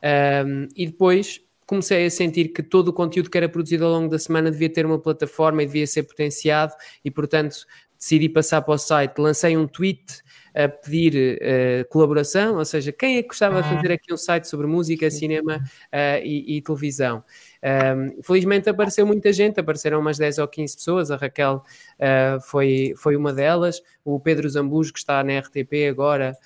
Um, 0.03 0.69
e 0.77 0.87
depois 0.87 1.41
comecei 1.71 2.05
a 2.05 2.11
sentir 2.11 2.49
que 2.49 2.65
todo 2.65 2.89
o 2.89 2.93
conteúdo 2.93 3.31
que 3.31 3.39
era 3.39 3.49
produzido 3.49 3.85
ao 3.85 3.93
longo 3.93 4.09
da 4.09 4.19
semana 4.19 4.51
devia 4.51 4.69
ter 4.69 4.85
uma 4.85 4.99
plataforma 4.99 5.63
e 5.63 5.67
devia 5.67 5.87
ser 5.87 6.03
potenciado, 6.03 6.75
e 7.05 7.13
portanto 7.13 7.65
decidi 7.97 8.29
passar 8.29 8.61
para 8.63 8.75
o 8.75 8.79
site, 8.79 9.19
lancei 9.19 9.57
um 9.57 9.69
tweet 9.69 10.21
a 10.53 10.69
pedir 10.69 11.39
uh, 11.39 11.89
colaboração, 11.89 12.57
ou 12.57 12.65
seja, 12.65 12.91
quem 12.91 13.19
é 13.19 13.23
que 13.23 13.29
gostava 13.29 13.63
de 13.63 13.69
fazer 13.69 13.93
aqui 13.93 14.13
um 14.13 14.17
site 14.17 14.49
sobre 14.49 14.67
música, 14.67 15.09
cinema 15.13 15.59
uh, 15.59 16.25
e, 16.25 16.57
e, 16.57 16.63
televisão? 16.63 17.23
Um, 17.63 18.21
felizmente 18.21 18.69
apareceu 18.69 19.07
muita 19.07 19.33
gente, 19.33 19.61
apareceram 19.61 20.01
umas 20.01 20.19
10 20.19 20.39
ou 20.39 20.49
15 20.49 20.77
pessoas, 20.77 21.11
a 21.13 21.17
Raquel 21.17 21.63
uh, 22.01 22.41
foi, 22.41 22.95
foi 22.97 23.15
uma 23.15 23.33
delas, 23.33 23.81
o 24.05 24.19
Pedro 24.19 24.49
Zambujo, 24.49 24.93
que 24.93 24.99
está 24.99 25.23
na 25.23 25.39
RTP 25.39 25.89
agora 25.89 26.37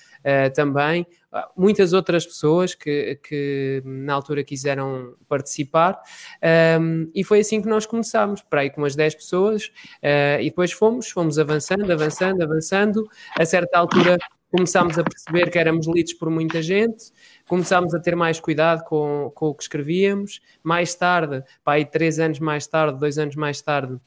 também, 0.53 1.05
muitas 1.55 1.93
outras 1.93 2.25
pessoas 2.25 2.73
que, 2.73 3.19
que 3.27 3.81
na 3.85 4.13
altura 4.13 4.43
quiseram 4.43 5.15
participar, 5.27 6.01
um, 6.79 7.09
e 7.13 7.23
foi 7.23 7.39
assim 7.39 7.61
que 7.61 7.67
nós 7.67 7.85
começámos, 7.85 8.41
para 8.41 8.61
aí 8.61 8.69
com 8.69 8.81
umas 8.81 8.95
10 8.95 9.15
pessoas, 9.15 9.71
e 10.39 10.45
depois 10.45 10.71
fomos, 10.71 11.09
fomos 11.09 11.37
avançando, 11.37 11.91
avançando, 11.91 12.41
avançando, 12.41 13.07
a 13.37 13.45
certa 13.45 13.77
altura 13.77 14.17
começámos 14.55 14.97
a 14.97 15.03
perceber 15.03 15.49
que 15.49 15.59
éramos 15.59 15.85
lidos 15.85 16.13
por 16.13 16.29
muita 16.29 16.61
gente, 16.61 17.11
começámos 17.47 17.93
a 17.93 17.99
ter 17.99 18.15
mais 18.15 18.39
cuidado 18.39 18.83
com, 18.85 19.31
com 19.35 19.47
o 19.47 19.53
que 19.53 19.63
escrevíamos. 19.63 20.39
Mais 20.63 20.95
tarde, 20.95 21.43
pá, 21.63 21.73
aí 21.73 21.85
três 21.85 22.19
anos 22.19 22.39
mais 22.39 22.65
tarde, 22.65 22.97
dois 22.97 23.17
anos 23.17 23.35
mais 23.35 23.61
tarde, 23.61 23.99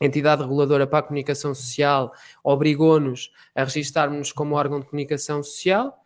entidade 0.00 0.42
reguladora 0.42 0.86
para 0.86 1.00
a 1.00 1.02
comunicação 1.02 1.54
social 1.54 2.12
obrigou-nos 2.42 3.32
a 3.54 3.64
registarmos 3.64 4.32
como 4.32 4.54
órgão 4.54 4.80
de 4.80 4.86
comunicação 4.86 5.42
social. 5.42 5.98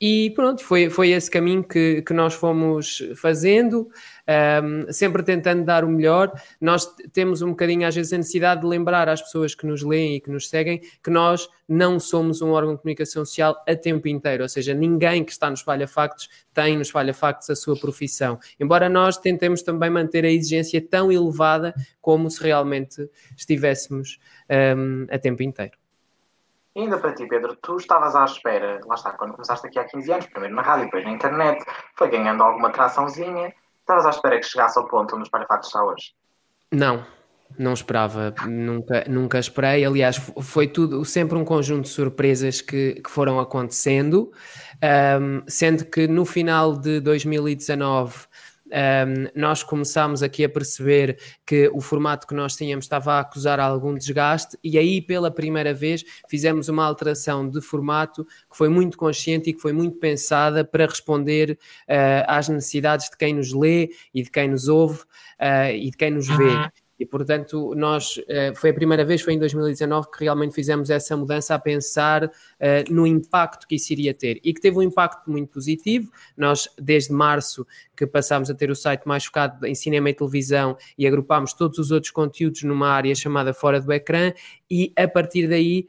E 0.00 0.30
pronto, 0.30 0.64
foi, 0.64 0.88
foi 0.88 1.10
esse 1.10 1.30
caminho 1.30 1.62
que, 1.62 2.00
que 2.02 2.14
nós 2.14 2.32
fomos 2.32 3.02
fazendo, 3.16 3.88
um, 4.30 4.92
sempre 4.92 5.22
tentando 5.22 5.64
dar 5.64 5.84
o 5.84 5.88
melhor. 5.88 6.32
Nós 6.60 6.86
temos 7.12 7.42
um 7.42 7.50
bocadinho, 7.50 7.86
às 7.86 7.94
vezes, 7.94 8.12
a 8.12 8.18
necessidade 8.18 8.60
de 8.60 8.66
lembrar 8.66 9.08
às 9.08 9.20
pessoas 9.20 9.54
que 9.54 9.66
nos 9.66 9.82
leem 9.82 10.16
e 10.16 10.20
que 10.20 10.30
nos 10.30 10.48
seguem 10.48 10.80
que 11.02 11.10
nós 11.10 11.48
não 11.68 11.98
somos 11.98 12.42
um 12.42 12.50
órgão 12.50 12.74
de 12.74 12.80
comunicação 12.80 13.24
social 13.24 13.56
a 13.68 13.76
tempo 13.76 14.08
inteiro, 14.08 14.42
ou 14.42 14.48
seja, 14.48 14.74
ninguém 14.74 15.24
que 15.24 15.30
está 15.30 15.48
no 15.48 15.54
Espalha 15.54 15.86
Factos 15.86 16.28
tem 16.52 16.74
no 16.74 16.82
Espalha 16.82 17.14
Factos 17.14 17.48
a 17.50 17.56
sua 17.56 17.78
profissão. 17.78 18.38
Embora 18.58 18.88
nós 18.88 19.16
tentemos 19.16 19.62
também 19.62 19.90
manter 19.90 20.24
a 20.24 20.30
exigência 20.30 20.84
tão 20.84 21.10
elevada 21.12 21.74
como 22.00 22.28
se 22.30 22.42
realmente 22.42 23.08
estivéssemos 23.36 24.18
um, 24.76 25.06
a 25.10 25.18
tempo 25.18 25.42
inteiro. 25.42 25.78
Ainda 26.76 26.98
para 26.98 27.12
ti, 27.14 27.26
Pedro, 27.26 27.56
tu 27.56 27.76
estavas 27.76 28.14
à 28.14 28.24
espera, 28.24 28.80
lá 28.86 28.94
está, 28.94 29.12
quando 29.12 29.32
começaste 29.32 29.66
aqui 29.66 29.78
há 29.78 29.84
15 29.84 30.12
anos, 30.12 30.26
primeiro 30.26 30.54
na 30.54 30.62
rádio, 30.62 30.84
depois 30.84 31.04
na 31.04 31.10
internet, 31.10 31.64
foi 31.96 32.08
ganhando 32.08 32.44
alguma 32.44 32.70
traçãozinha, 32.70 33.52
estavas 33.90 34.06
à 34.06 34.10
espera 34.10 34.38
que 34.38 34.46
chegasse 34.46 34.78
ao 34.78 34.86
ponto 34.86 35.14
onde 35.14 35.24
os 35.24 35.28
Parafactos 35.28 35.68
está 35.68 35.84
hoje? 35.84 36.14
Não, 36.72 37.04
não 37.58 37.72
esperava, 37.72 38.32
nunca, 38.46 39.04
nunca 39.08 39.38
esperei. 39.38 39.84
Aliás, 39.84 40.16
foi 40.40 40.68
tudo 40.68 41.04
sempre 41.04 41.36
um 41.36 41.44
conjunto 41.44 41.84
de 41.84 41.90
surpresas 41.90 42.60
que, 42.60 43.00
que 43.02 43.10
foram 43.10 43.40
acontecendo, 43.40 44.30
um, 45.20 45.42
sendo 45.48 45.84
que 45.84 46.06
no 46.06 46.24
final 46.24 46.76
de 46.76 47.00
2019 47.00 48.26
um, 48.70 49.40
nós 49.40 49.62
começámos 49.62 50.22
aqui 50.22 50.44
a 50.44 50.48
perceber 50.48 51.18
que 51.44 51.68
o 51.72 51.80
formato 51.80 52.26
que 52.26 52.34
nós 52.34 52.56
tínhamos 52.56 52.84
estava 52.84 53.14
a 53.14 53.20
acusar 53.20 53.58
algum 53.60 53.94
desgaste, 53.94 54.56
e 54.62 54.78
aí 54.78 55.00
pela 55.00 55.30
primeira 55.30 55.74
vez 55.74 56.04
fizemos 56.28 56.68
uma 56.68 56.84
alteração 56.84 57.48
de 57.48 57.60
formato 57.60 58.24
que 58.24 58.56
foi 58.56 58.68
muito 58.68 58.96
consciente 58.96 59.50
e 59.50 59.52
que 59.52 59.60
foi 59.60 59.72
muito 59.72 59.98
pensada 59.98 60.64
para 60.64 60.86
responder 60.86 61.58
uh, 61.88 62.24
às 62.26 62.48
necessidades 62.48 63.10
de 63.10 63.16
quem 63.16 63.34
nos 63.34 63.52
lê 63.52 63.90
e 64.14 64.22
de 64.22 64.30
quem 64.30 64.48
nos 64.48 64.68
ouve 64.68 65.00
uh, 65.00 65.74
e 65.74 65.90
de 65.90 65.96
quem 65.96 66.10
nos 66.10 66.28
vê. 66.28 66.70
E, 67.00 67.06
portanto, 67.06 67.74
nós, 67.74 68.20
eh, 68.28 68.52
foi 68.54 68.68
a 68.68 68.74
primeira 68.74 69.02
vez, 69.06 69.22
foi 69.22 69.32
em 69.32 69.38
2019, 69.38 70.10
que 70.10 70.22
realmente 70.22 70.54
fizemos 70.54 70.90
essa 70.90 71.16
mudança 71.16 71.54
a 71.54 71.58
pensar 71.58 72.26
uh, 72.26 72.30
no 72.90 73.06
impacto 73.06 73.66
que 73.66 73.76
isso 73.76 73.90
iria 73.94 74.12
ter. 74.12 74.38
E 74.44 74.52
que 74.52 74.60
teve 74.60 74.76
um 74.76 74.82
impacto 74.82 75.30
muito 75.30 75.48
positivo. 75.48 76.12
Nós, 76.36 76.68
desde 76.78 77.10
março, 77.10 77.66
que 77.96 78.06
passámos 78.06 78.50
a 78.50 78.54
ter 78.54 78.70
o 78.70 78.76
site 78.76 79.06
mais 79.06 79.24
focado 79.24 79.66
em 79.66 79.74
cinema 79.74 80.10
e 80.10 80.14
televisão 80.14 80.76
e 80.98 81.06
agrupámos 81.06 81.54
todos 81.54 81.78
os 81.78 81.90
outros 81.90 82.12
conteúdos 82.12 82.64
numa 82.64 82.90
área 82.90 83.14
chamada 83.14 83.54
Fora 83.54 83.80
do 83.80 83.90
Ecrã, 83.90 84.34
e 84.70 84.92
a 84.96 85.08
partir 85.08 85.48
daí, 85.48 85.88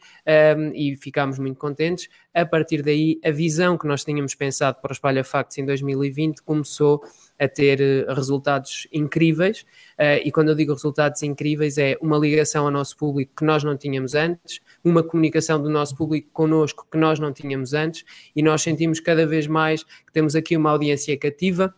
um, 0.58 0.72
e 0.74 0.96
ficámos 0.96 1.38
muito 1.38 1.58
contentes, 1.58 2.10
a 2.34 2.46
partir 2.46 2.82
daí, 2.82 3.20
a 3.24 3.30
visão 3.30 3.78
que 3.78 3.86
nós 3.86 4.04
tínhamos 4.04 4.34
pensado 4.34 4.80
para 4.82 4.92
o 4.92 4.94
Espalha 4.94 5.24
Facts 5.24 5.58
em 5.58 5.66
2020 5.66 6.42
começou 6.42 7.04
a 7.38 7.48
ter 7.48 7.82
eh, 7.82 8.06
resultados 8.14 8.88
incríveis. 8.92 9.62
Uh, 10.00 10.22
e 10.24 10.32
quando 10.32 10.50
eu 10.50 10.56
digo 10.56 10.74
resultados 10.74 11.22
incríveis, 11.24 11.78
é 11.78 11.98
uma 12.02 12.18
ligação 12.18 12.66
ao 12.66 12.72
nosso 12.72 12.96
público 12.96 13.34
que 13.38 13.44
nós 13.44 13.64
não 13.64 13.76
tínhamos 13.76 14.16
antes, 14.16 14.62
uma 14.84 15.04
comunicação 15.04 15.62
do 15.62 15.70
nosso 15.70 15.96
público 15.96 16.30
connosco 16.32 16.88
que 16.90 16.98
nós 16.98 17.20
não 17.20 17.34
tínhamos 17.34 17.74
antes, 17.74 18.06
e 18.36 18.42
nós 18.42 18.62
sentimos 18.62 19.00
cada 19.00 19.26
vez 19.26 19.46
mais 19.48 19.84
que 19.84 20.12
temos 20.14 20.36
aqui 20.36 20.56
uma 20.56 20.72
audiência 20.72 21.18
cativa 21.18 21.74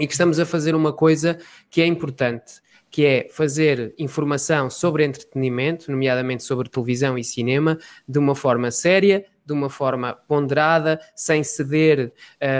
e 0.00 0.06
que 0.06 0.12
estamos 0.12 0.40
a 0.40 0.46
fazer 0.46 0.74
uma 0.74 0.92
coisa 0.92 1.38
que 1.70 1.80
é 1.80 1.86
importante 1.86 2.64
que 2.94 3.04
é 3.04 3.26
fazer 3.28 3.92
informação 3.98 4.70
sobre 4.70 5.04
entretenimento, 5.04 5.90
nomeadamente 5.90 6.44
sobre 6.44 6.68
televisão 6.68 7.18
e 7.18 7.24
cinema, 7.24 7.76
de 8.08 8.20
uma 8.20 8.36
forma 8.36 8.70
séria, 8.70 9.26
de 9.44 9.52
uma 9.52 9.68
forma 9.68 10.12
ponderada, 10.28 11.00
sem 11.12 11.42
ceder 11.42 12.12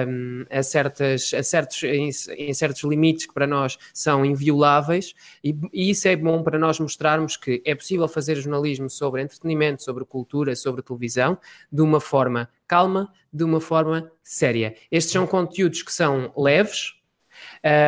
um, 0.08 0.44
a, 0.50 0.60
certas, 0.60 1.32
a 1.32 1.40
certos, 1.40 1.84
em, 1.84 2.10
em, 2.36 2.52
certos 2.52 2.82
limites 2.82 3.26
que 3.26 3.32
para 3.32 3.46
nós 3.46 3.78
são 3.92 4.24
invioláveis, 4.24 5.14
e, 5.44 5.56
e, 5.72 5.90
isso 5.90 6.08
é 6.08 6.16
bom 6.16 6.42
para 6.42 6.58
nós 6.58 6.80
mostrarmos 6.80 7.36
que 7.36 7.62
é 7.64 7.72
possível 7.72 8.08
fazer 8.08 8.34
jornalismo 8.34 8.90
sobre 8.90 9.22
entretenimento, 9.22 9.84
sobre 9.84 10.04
cultura, 10.04 10.56
sobre 10.56 10.82
televisão, 10.82 11.38
de 11.70 11.80
uma 11.80 12.00
forma 12.00 12.50
calma, 12.66 13.08
de 13.32 13.44
uma 13.44 13.60
forma 13.60 14.10
séria. 14.20 14.74
Estes 14.90 15.12
são 15.12 15.28
conteúdos 15.28 15.80
que 15.84 15.92
são 15.92 16.32
leves, 16.36 17.03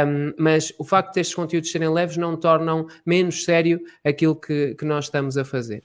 um, 0.07 0.35
mas 0.39 0.73
o 0.79 0.85
facto 0.85 1.15
destes 1.15 1.35
conteúdos 1.35 1.71
serem 1.71 1.89
leves 1.89 2.17
não 2.17 2.37
tornam 2.37 2.87
menos 3.05 3.45
sério 3.45 3.81
aquilo 4.05 4.35
que, 4.35 4.75
que 4.75 4.85
nós 4.85 5.07
estamos 5.07 5.37
a 5.37 5.45
fazer. 5.45 5.83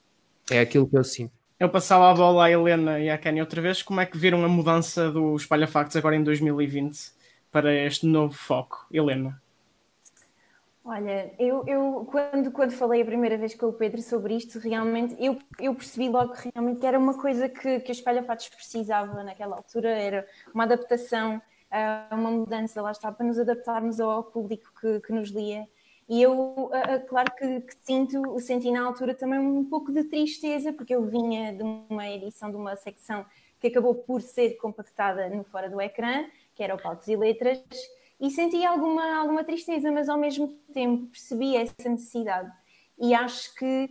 É 0.49 0.59
aquilo 0.59 0.87
que 0.87 0.97
eu 0.97 1.03
sinto. 1.03 1.33
Eu 1.59 1.69
passava 1.69 2.09
a 2.09 2.13
bola 2.13 2.45
à 2.45 2.51
Helena 2.51 2.99
e 2.99 3.09
à 3.09 3.17
Kenny 3.17 3.39
outra 3.39 3.61
vez. 3.61 3.83
Como 3.83 4.01
é 4.01 4.05
que 4.05 4.17
viram 4.17 4.43
a 4.43 4.47
mudança 4.47 5.11
do 5.11 5.35
Espalha 5.35 5.67
Factos 5.67 5.95
agora 5.95 6.15
em 6.15 6.23
2020 6.23 7.11
para 7.51 7.71
este 7.71 8.07
novo 8.07 8.33
foco? 8.33 8.87
Helena. 8.91 9.39
Olha, 10.83 11.31
eu, 11.37 11.63
eu 11.67 12.07
quando, 12.09 12.51
quando 12.51 12.71
falei 12.71 13.03
a 13.03 13.05
primeira 13.05 13.37
vez 13.37 13.53
com 13.53 13.67
o 13.67 13.73
Pedro 13.73 14.01
sobre 14.01 14.35
isto, 14.35 14.57
realmente 14.57 15.15
eu, 15.23 15.37
eu 15.59 15.75
percebi 15.75 16.09
logo 16.09 16.33
que 16.33 16.49
realmente 16.53 16.79
que 16.79 16.85
era 16.87 16.97
uma 16.97 17.13
coisa 17.13 17.47
que, 17.47 17.79
que 17.81 17.91
a 17.91 17.93
Espalha 17.93 18.23
Factos 18.23 18.49
precisava 18.49 19.23
naquela 19.23 19.57
altura, 19.57 19.89
era 19.89 20.27
uma 20.51 20.63
adaptação, 20.63 21.39
uma 22.11 22.31
mudança, 22.31 22.81
lá 22.81 22.91
está, 22.91 23.11
para 23.11 23.25
nos 23.25 23.39
adaptarmos 23.39 23.99
ao 23.99 24.23
público 24.23 24.71
que, 24.79 24.99
que 24.99 25.13
nos 25.13 25.29
lia 25.29 25.67
e 26.11 26.21
eu, 26.21 26.69
claro 27.07 27.31
que, 27.37 27.61
que, 27.61 27.73
sinto, 27.85 28.37
senti 28.41 28.69
na 28.69 28.83
altura 28.83 29.15
também 29.15 29.39
um 29.39 29.63
pouco 29.63 29.93
de 29.93 30.03
tristeza, 30.03 30.73
porque 30.73 30.93
eu 30.93 31.05
vinha 31.05 31.53
de 31.53 31.63
uma 31.63 32.05
edição 32.09 32.51
de 32.51 32.57
uma 32.57 32.75
secção 32.75 33.25
que 33.61 33.67
acabou 33.67 33.95
por 33.95 34.21
ser 34.21 34.57
compactada 34.57 35.29
no 35.29 35.45
fora 35.45 35.69
do 35.69 35.79
ecrã, 35.79 36.25
que 36.53 36.61
era 36.61 36.75
o 36.75 36.81
Pautos 36.81 37.07
e 37.07 37.15
Letras, 37.15 37.63
e 38.19 38.29
senti 38.29 38.65
alguma, 38.65 39.21
alguma 39.21 39.41
tristeza, 39.45 39.89
mas 39.89 40.09
ao 40.09 40.17
mesmo 40.17 40.49
tempo 40.73 41.07
percebi 41.07 41.55
essa 41.55 41.87
necessidade. 41.87 42.51
E 42.99 43.13
acho 43.13 43.55
que 43.55 43.89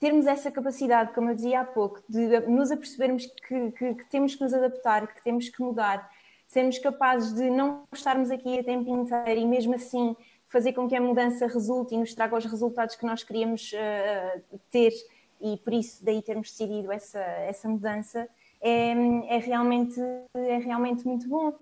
termos 0.00 0.26
essa 0.26 0.50
capacidade, 0.50 1.14
como 1.14 1.30
eu 1.30 1.36
dizia 1.36 1.60
há 1.60 1.64
pouco, 1.64 2.02
de 2.08 2.40
nos 2.40 2.72
apercebermos 2.72 3.24
que, 3.26 3.70
que, 3.70 3.94
que 3.94 4.10
temos 4.10 4.34
que 4.34 4.42
nos 4.42 4.52
adaptar, 4.52 5.06
que 5.14 5.22
temos 5.22 5.48
que 5.48 5.62
mudar, 5.62 6.10
sermos 6.52 6.78
capazes 6.78 7.32
de 7.32 7.48
não 7.48 7.84
estarmos 7.90 8.30
aqui 8.30 8.58
a 8.58 8.62
tempo 8.62 8.94
inteiro 8.94 9.40
e 9.40 9.46
mesmo 9.46 9.74
assim 9.74 10.14
fazer 10.46 10.74
com 10.74 10.86
que 10.86 10.94
a 10.94 11.00
mudança 11.00 11.46
resulte 11.46 11.94
e 11.94 11.98
nos 11.98 12.14
traga 12.14 12.36
os 12.36 12.44
resultados 12.44 12.94
que 12.94 13.06
nós 13.06 13.24
queríamos 13.24 13.72
uh, 13.72 14.60
ter 14.70 14.92
e 15.40 15.56
por 15.56 15.72
isso 15.72 16.04
daí 16.04 16.20
termos 16.20 16.50
decidido 16.50 16.92
essa, 16.92 17.18
essa 17.18 17.66
mudança 17.66 18.28
é, 18.60 18.90
é, 19.34 19.38
realmente, 19.38 19.98
é 20.34 20.58
realmente 20.58 21.06
muito 21.06 21.26
bom. 21.26 21.54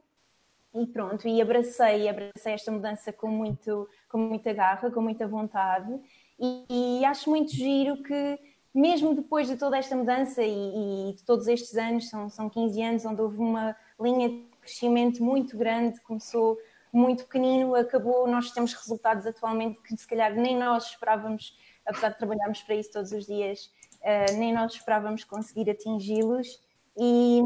E 0.74 0.86
pronto, 0.86 1.26
e 1.26 1.40
abracei, 1.40 2.08
abracei 2.08 2.52
esta 2.52 2.72
mudança 2.72 3.12
com, 3.12 3.28
muito, 3.28 3.88
com 4.08 4.18
muita 4.18 4.52
garra, 4.52 4.90
com 4.90 5.00
muita 5.00 5.26
vontade 5.26 6.00
e, 6.38 6.98
e 7.00 7.04
acho 7.04 7.30
muito 7.30 7.52
giro 7.52 8.02
que 8.02 8.38
mesmo 8.74 9.14
depois 9.14 9.46
de 9.46 9.56
toda 9.56 9.78
esta 9.78 9.94
mudança 9.94 10.42
e, 10.42 11.10
e, 11.10 11.14
de 11.14 11.24
todos 11.24 11.46
estes 11.46 11.76
anos, 11.76 12.08
são, 12.08 12.28
são 12.28 12.48
15 12.48 12.82
anos 12.82 13.04
onde 13.04 13.20
houve 13.20 13.38
uma 13.38 13.76
linha 14.00 14.49
crescimento 14.70 15.22
muito 15.22 15.56
grande, 15.56 16.00
começou 16.02 16.56
muito 16.92 17.24
pequenino, 17.24 17.74
acabou, 17.74 18.26
nós 18.26 18.52
temos 18.52 18.72
resultados 18.72 19.26
atualmente 19.26 19.80
que 19.80 19.96
se 19.96 20.06
calhar 20.06 20.32
nem 20.34 20.56
nós 20.56 20.86
esperávamos, 20.86 21.56
apesar 21.84 22.10
de 22.10 22.18
trabalharmos 22.18 22.62
para 22.62 22.76
isso 22.76 22.92
todos 22.92 23.10
os 23.12 23.26
dias, 23.26 23.70
uh, 24.00 24.38
nem 24.38 24.52
nós 24.52 24.72
esperávamos 24.72 25.24
conseguir 25.24 25.70
atingi-los. 25.70 26.60
E, 26.96 27.40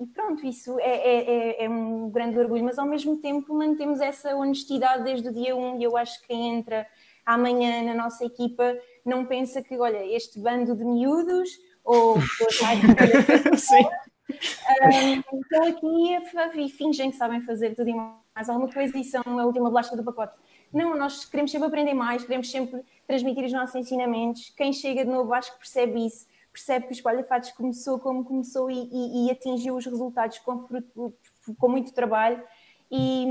e, 0.00 0.06
pronto, 0.06 0.46
isso 0.46 0.78
é, 0.80 0.96
é, 0.96 1.30
é, 1.30 1.64
é, 1.64 1.68
um 1.68 2.10
grande 2.10 2.38
orgulho, 2.38 2.64
mas 2.64 2.78
ao 2.78 2.86
mesmo 2.86 3.18
tempo 3.18 3.54
mantemos 3.54 4.00
essa 4.00 4.34
honestidade 4.34 5.04
desde 5.04 5.28
o 5.28 5.32
dia 5.32 5.54
1 5.54 5.78
e 5.78 5.84
eu 5.84 5.96
acho 5.96 6.20
que 6.22 6.28
quem 6.28 6.56
entra 6.56 6.86
amanhã 7.24 7.82
na 7.82 7.94
nossa 7.94 8.24
equipa 8.24 8.76
não 9.04 9.26
pensa 9.26 9.62
que, 9.62 9.76
olha, 9.76 10.04
este 10.04 10.40
bando 10.40 10.74
de 10.74 10.84
miúdos 10.84 11.50
ou 11.84 12.16
Sim. 13.56 13.86
Estão 14.28 15.64
aqui 15.66 16.60
e 16.60 16.68
fingem 16.68 17.10
que 17.10 17.16
sabem 17.16 17.40
fazer 17.40 17.74
tudo 17.74 17.88
e 17.88 17.94
mais 17.94 18.48
alguma 18.48 18.70
coisa 18.70 18.96
e 18.98 19.04
são 19.04 19.22
a 19.26 19.44
última 19.44 19.68
bolacha 19.68 19.96
do 19.96 20.04
pacote. 20.04 20.38
Não, 20.72 20.96
nós 20.96 21.24
queremos 21.24 21.50
sempre 21.50 21.68
aprender 21.68 21.94
mais, 21.94 22.22
queremos 22.22 22.50
sempre 22.50 22.82
transmitir 23.06 23.44
os 23.44 23.52
nossos 23.52 23.74
ensinamentos. 23.74 24.52
Quem 24.56 24.72
chega 24.72 25.04
de 25.04 25.10
novo 25.10 25.32
acho 25.32 25.52
que 25.52 25.58
percebe 25.58 26.04
isso, 26.04 26.26
percebe 26.52 26.86
que 26.86 26.92
o 26.92 26.94
Espalha 26.94 27.24
Fatos 27.24 27.50
começou 27.52 27.98
como 27.98 28.24
começou 28.24 28.70
e, 28.70 28.88
e, 28.92 29.26
e 29.26 29.30
atingiu 29.30 29.76
os 29.76 29.86
resultados 29.86 30.38
com, 30.40 30.66
com 31.56 31.68
muito 31.68 31.92
trabalho 31.92 32.42
e, 32.90 33.24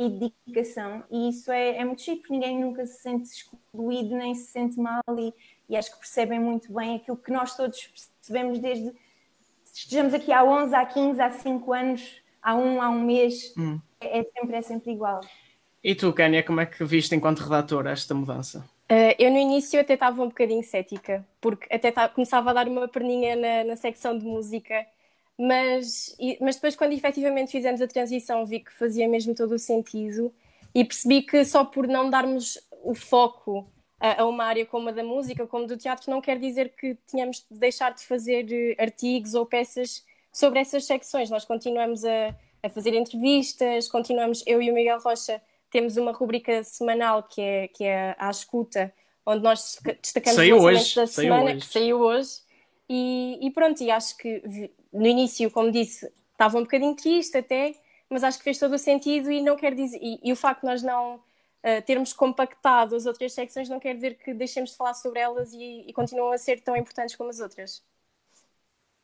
e, 0.00 0.30
dedicação. 0.46 1.04
E 1.10 1.30
isso 1.30 1.50
é, 1.50 1.78
é 1.78 1.84
muito 1.84 2.02
chique, 2.02 2.20
porque 2.20 2.34
ninguém 2.34 2.60
nunca 2.60 2.84
se 2.86 3.00
sente 3.00 3.28
excluído 3.28 4.16
nem 4.16 4.34
se 4.34 4.50
sente 4.50 4.78
mal 4.78 5.02
e, 5.18 5.32
e 5.68 5.76
acho 5.76 5.92
que 5.92 5.98
percebem 5.98 6.38
muito 6.38 6.72
bem 6.72 6.96
aquilo 6.96 7.16
que 7.16 7.32
nós 7.32 7.56
todos 7.56 7.86
percebemos 8.20 8.58
desde 8.58 8.92
estejamos 9.72 10.14
aqui 10.14 10.32
há 10.32 10.44
11, 10.44 10.74
há 10.74 10.84
15, 10.84 11.20
há 11.20 11.30
5 11.30 11.72
anos, 11.72 12.22
há 12.42 12.54
um, 12.54 12.82
há 12.82 12.88
um 12.88 13.00
mês, 13.00 13.54
hum. 13.56 13.80
é, 14.00 14.20
é, 14.20 14.24
sempre, 14.24 14.56
é 14.56 14.62
sempre 14.62 14.92
igual. 14.92 15.20
E 15.82 15.94
tu, 15.94 16.12
Kenya, 16.12 16.42
como 16.42 16.60
é 16.60 16.66
que 16.66 16.84
viste 16.84 17.14
enquanto 17.14 17.40
redatora 17.40 17.90
esta 17.90 18.14
mudança? 18.14 18.64
Uh, 18.90 19.14
eu 19.18 19.30
no 19.30 19.38
início 19.38 19.80
até 19.80 19.94
estava 19.94 20.22
um 20.22 20.28
bocadinho 20.28 20.62
cética, 20.62 21.26
porque 21.40 21.66
até 21.74 21.90
começava 22.08 22.50
a 22.50 22.52
dar 22.52 22.68
uma 22.68 22.86
perninha 22.86 23.34
na, 23.34 23.64
na 23.64 23.76
secção 23.76 24.16
de 24.16 24.24
música, 24.24 24.86
mas, 25.38 26.14
mas 26.40 26.56
depois, 26.56 26.76
quando 26.76 26.92
efetivamente 26.92 27.50
fizemos 27.50 27.80
a 27.80 27.88
transição, 27.88 28.44
vi 28.44 28.60
que 28.60 28.72
fazia 28.72 29.08
mesmo 29.08 29.34
todo 29.34 29.52
o 29.52 29.58
sentido 29.58 30.32
e 30.74 30.84
percebi 30.84 31.22
que 31.22 31.44
só 31.44 31.64
por 31.64 31.88
não 31.88 32.10
darmos 32.10 32.58
o 32.84 32.94
foco 32.94 33.66
a, 34.02 34.24
uma 34.26 34.44
área 34.44 34.66
como 34.66 34.88
a 34.88 34.92
da 34.92 35.04
música, 35.04 35.46
como 35.46 35.66
do 35.66 35.76
teatro, 35.76 36.10
não 36.10 36.20
quer 36.20 36.38
dizer 36.38 36.74
que 36.76 36.96
tenhamos 37.06 37.46
de 37.48 37.58
deixar 37.58 37.94
de 37.94 38.04
fazer 38.04 38.46
eh, 38.50 38.82
artigos 38.82 39.34
ou 39.34 39.46
peças 39.46 40.04
sobre 40.32 40.58
essas 40.58 40.84
secções. 40.84 41.30
Nós 41.30 41.44
continuamos 41.44 42.04
a, 42.04 42.34
a 42.64 42.68
fazer 42.68 42.94
entrevistas, 42.94 43.88
continuamos, 43.88 44.42
eu 44.44 44.60
e 44.60 44.70
o 44.72 44.74
Miguel 44.74 44.98
Rocha 44.98 45.40
temos 45.70 45.96
uma 45.96 46.10
rubrica 46.10 46.64
semanal 46.64 47.22
que 47.22 47.40
é, 47.40 47.68
que 47.68 47.84
é 47.84 48.16
a 48.18 48.28
escuta, 48.28 48.92
onde 49.24 49.42
nós 49.42 49.78
destacamos 50.02 50.36
saiu 50.36 50.56
os 50.56 50.64
hoje, 50.64 50.96
da 50.96 51.06
saiu 51.06 51.32
semana, 51.32 51.50
hoje. 51.50 51.60
que 51.60 51.66
saiu 51.66 52.00
hoje. 52.00 52.30
E, 52.88 53.38
e 53.40 53.50
pronto, 53.52 53.82
e 53.82 53.90
acho 53.90 54.16
que 54.16 54.70
no 54.92 55.06
início, 55.06 55.48
como 55.50 55.70
disse, 55.70 56.12
estava 56.32 56.58
um 56.58 56.62
bocadinho 56.62 56.96
triste 56.96 57.38
até, 57.38 57.72
mas 58.10 58.24
acho 58.24 58.38
que 58.38 58.44
fez 58.44 58.58
todo 58.58 58.74
o 58.74 58.78
sentido 58.78 59.30
e 59.30 59.40
não 59.40 59.56
quer 59.56 59.74
dizer. 59.74 59.98
E, 60.02 60.18
e 60.24 60.32
o 60.32 60.36
facto 60.36 60.62
de 60.62 60.66
nós 60.66 60.82
não 60.82 61.20
uh, 61.64 61.82
termos 61.84 62.12
compactado 62.12 62.94
as 62.94 63.06
outras 63.06 63.32
secções 63.32 63.68
não 63.68 63.80
quer 63.80 63.94
dizer 63.94 64.16
que 64.16 64.34
deixemos 64.34 64.70
de 64.70 64.76
falar 64.76 64.94
sobre 64.94 65.20
elas 65.20 65.52
e, 65.52 65.84
e 65.86 65.92
continuam 65.92 66.32
a 66.32 66.38
ser 66.38 66.60
tão 66.60 66.76
importantes 66.76 67.16
como 67.16 67.30
as 67.30 67.40
outras. 67.40 67.82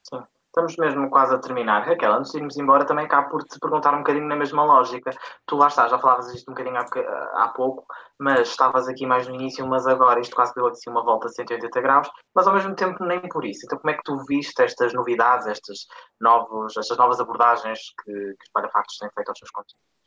Sim. 0.02 0.22
Estamos 0.48 0.76
mesmo 0.76 1.10
quase 1.10 1.34
a 1.34 1.38
terminar. 1.38 1.86
Raquel, 1.86 2.12
antes 2.14 2.32
de 2.32 2.38
irmos 2.38 2.56
embora, 2.56 2.84
também 2.84 3.06
cá 3.06 3.22
por 3.22 3.44
te 3.44 3.60
perguntar 3.60 3.94
um 3.94 3.98
bocadinho 3.98 4.26
na 4.26 4.34
mesma 4.34 4.64
lógica. 4.64 5.10
Tu 5.46 5.54
lá 5.54 5.68
estás, 5.68 5.90
já 5.90 5.98
falavas 5.98 6.34
isto 6.34 6.50
um 6.50 6.54
bocadinho 6.54 6.78
há, 6.78 7.44
há 7.44 7.48
pouco, 7.48 7.86
mas 8.18 8.48
estavas 8.48 8.88
aqui 8.88 9.06
mais 9.06 9.28
no 9.28 9.34
início, 9.34 9.66
mas 9.66 9.86
agora 9.86 10.20
isto 10.20 10.34
quase 10.34 10.54
deu 10.54 10.66
aqui 10.66 10.88
uma 10.88 11.04
volta 11.04 11.26
a 11.26 11.30
180 11.30 11.80
graus, 11.80 12.10
mas 12.34 12.46
ao 12.46 12.54
mesmo 12.54 12.74
tempo 12.74 13.04
nem 13.04 13.20
por 13.28 13.44
isso. 13.44 13.66
Então, 13.66 13.78
como 13.78 13.90
é 13.90 13.94
que 13.94 14.02
tu 14.02 14.16
viste 14.26 14.60
estas 14.60 14.92
novidades, 14.94 15.46
estas, 15.46 15.86
novos, 16.20 16.76
estas 16.76 16.96
novas 16.96 17.20
abordagens 17.20 17.78
que, 18.02 18.12
que 18.12 18.44
os 18.44 18.50
Parafactos 18.52 18.96
têm 18.98 19.10
feito 19.14 19.28
aos 19.28 19.38
seus 19.38 19.50
conteúdos? 19.50 19.97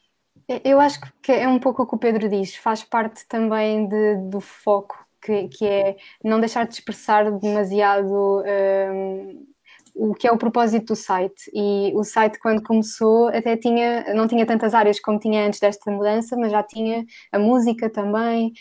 Eu 0.64 0.80
acho 0.80 1.00
que 1.22 1.32
é 1.32 1.48
um 1.48 1.60
pouco 1.60 1.84
o 1.84 1.88
que 1.88 1.96
o 1.96 2.00
Pedro 2.00 2.28
diz, 2.30 2.56
faz 2.56 2.84
parte 2.84 3.26
também 3.28 3.88
de, 3.88 4.16
do 4.30 4.42
foco, 4.42 4.98
que, 5.22 5.48
que 5.48 5.66
é 5.66 5.96
não 6.24 6.40
deixar 6.40 6.66
de 6.66 6.74
expressar 6.74 7.32
demasiado. 7.32 8.44
Hum, 8.94 9.46
o 9.96 10.14
que 10.14 10.28
é 10.28 10.32
o 10.32 10.38
propósito 10.38 10.88
do 10.88 10.96
site. 10.96 11.50
E 11.54 11.92
o 11.96 12.04
site, 12.04 12.40
quando 12.40 12.64
começou, 12.64 13.28
até 13.28 13.58
tinha, 13.58 14.14
não 14.14 14.28
tinha 14.28 14.46
tantas 14.46 14.74
áreas 14.74 15.00
como 15.00 15.20
tinha 15.20 15.46
antes 15.46 15.60
desta 15.60 15.92
mudança, 15.92 16.36
mas 16.38 16.52
já 16.52 16.64
tinha 16.64 17.06
a 17.32 17.40
música 17.40 17.90
também. 17.90 18.54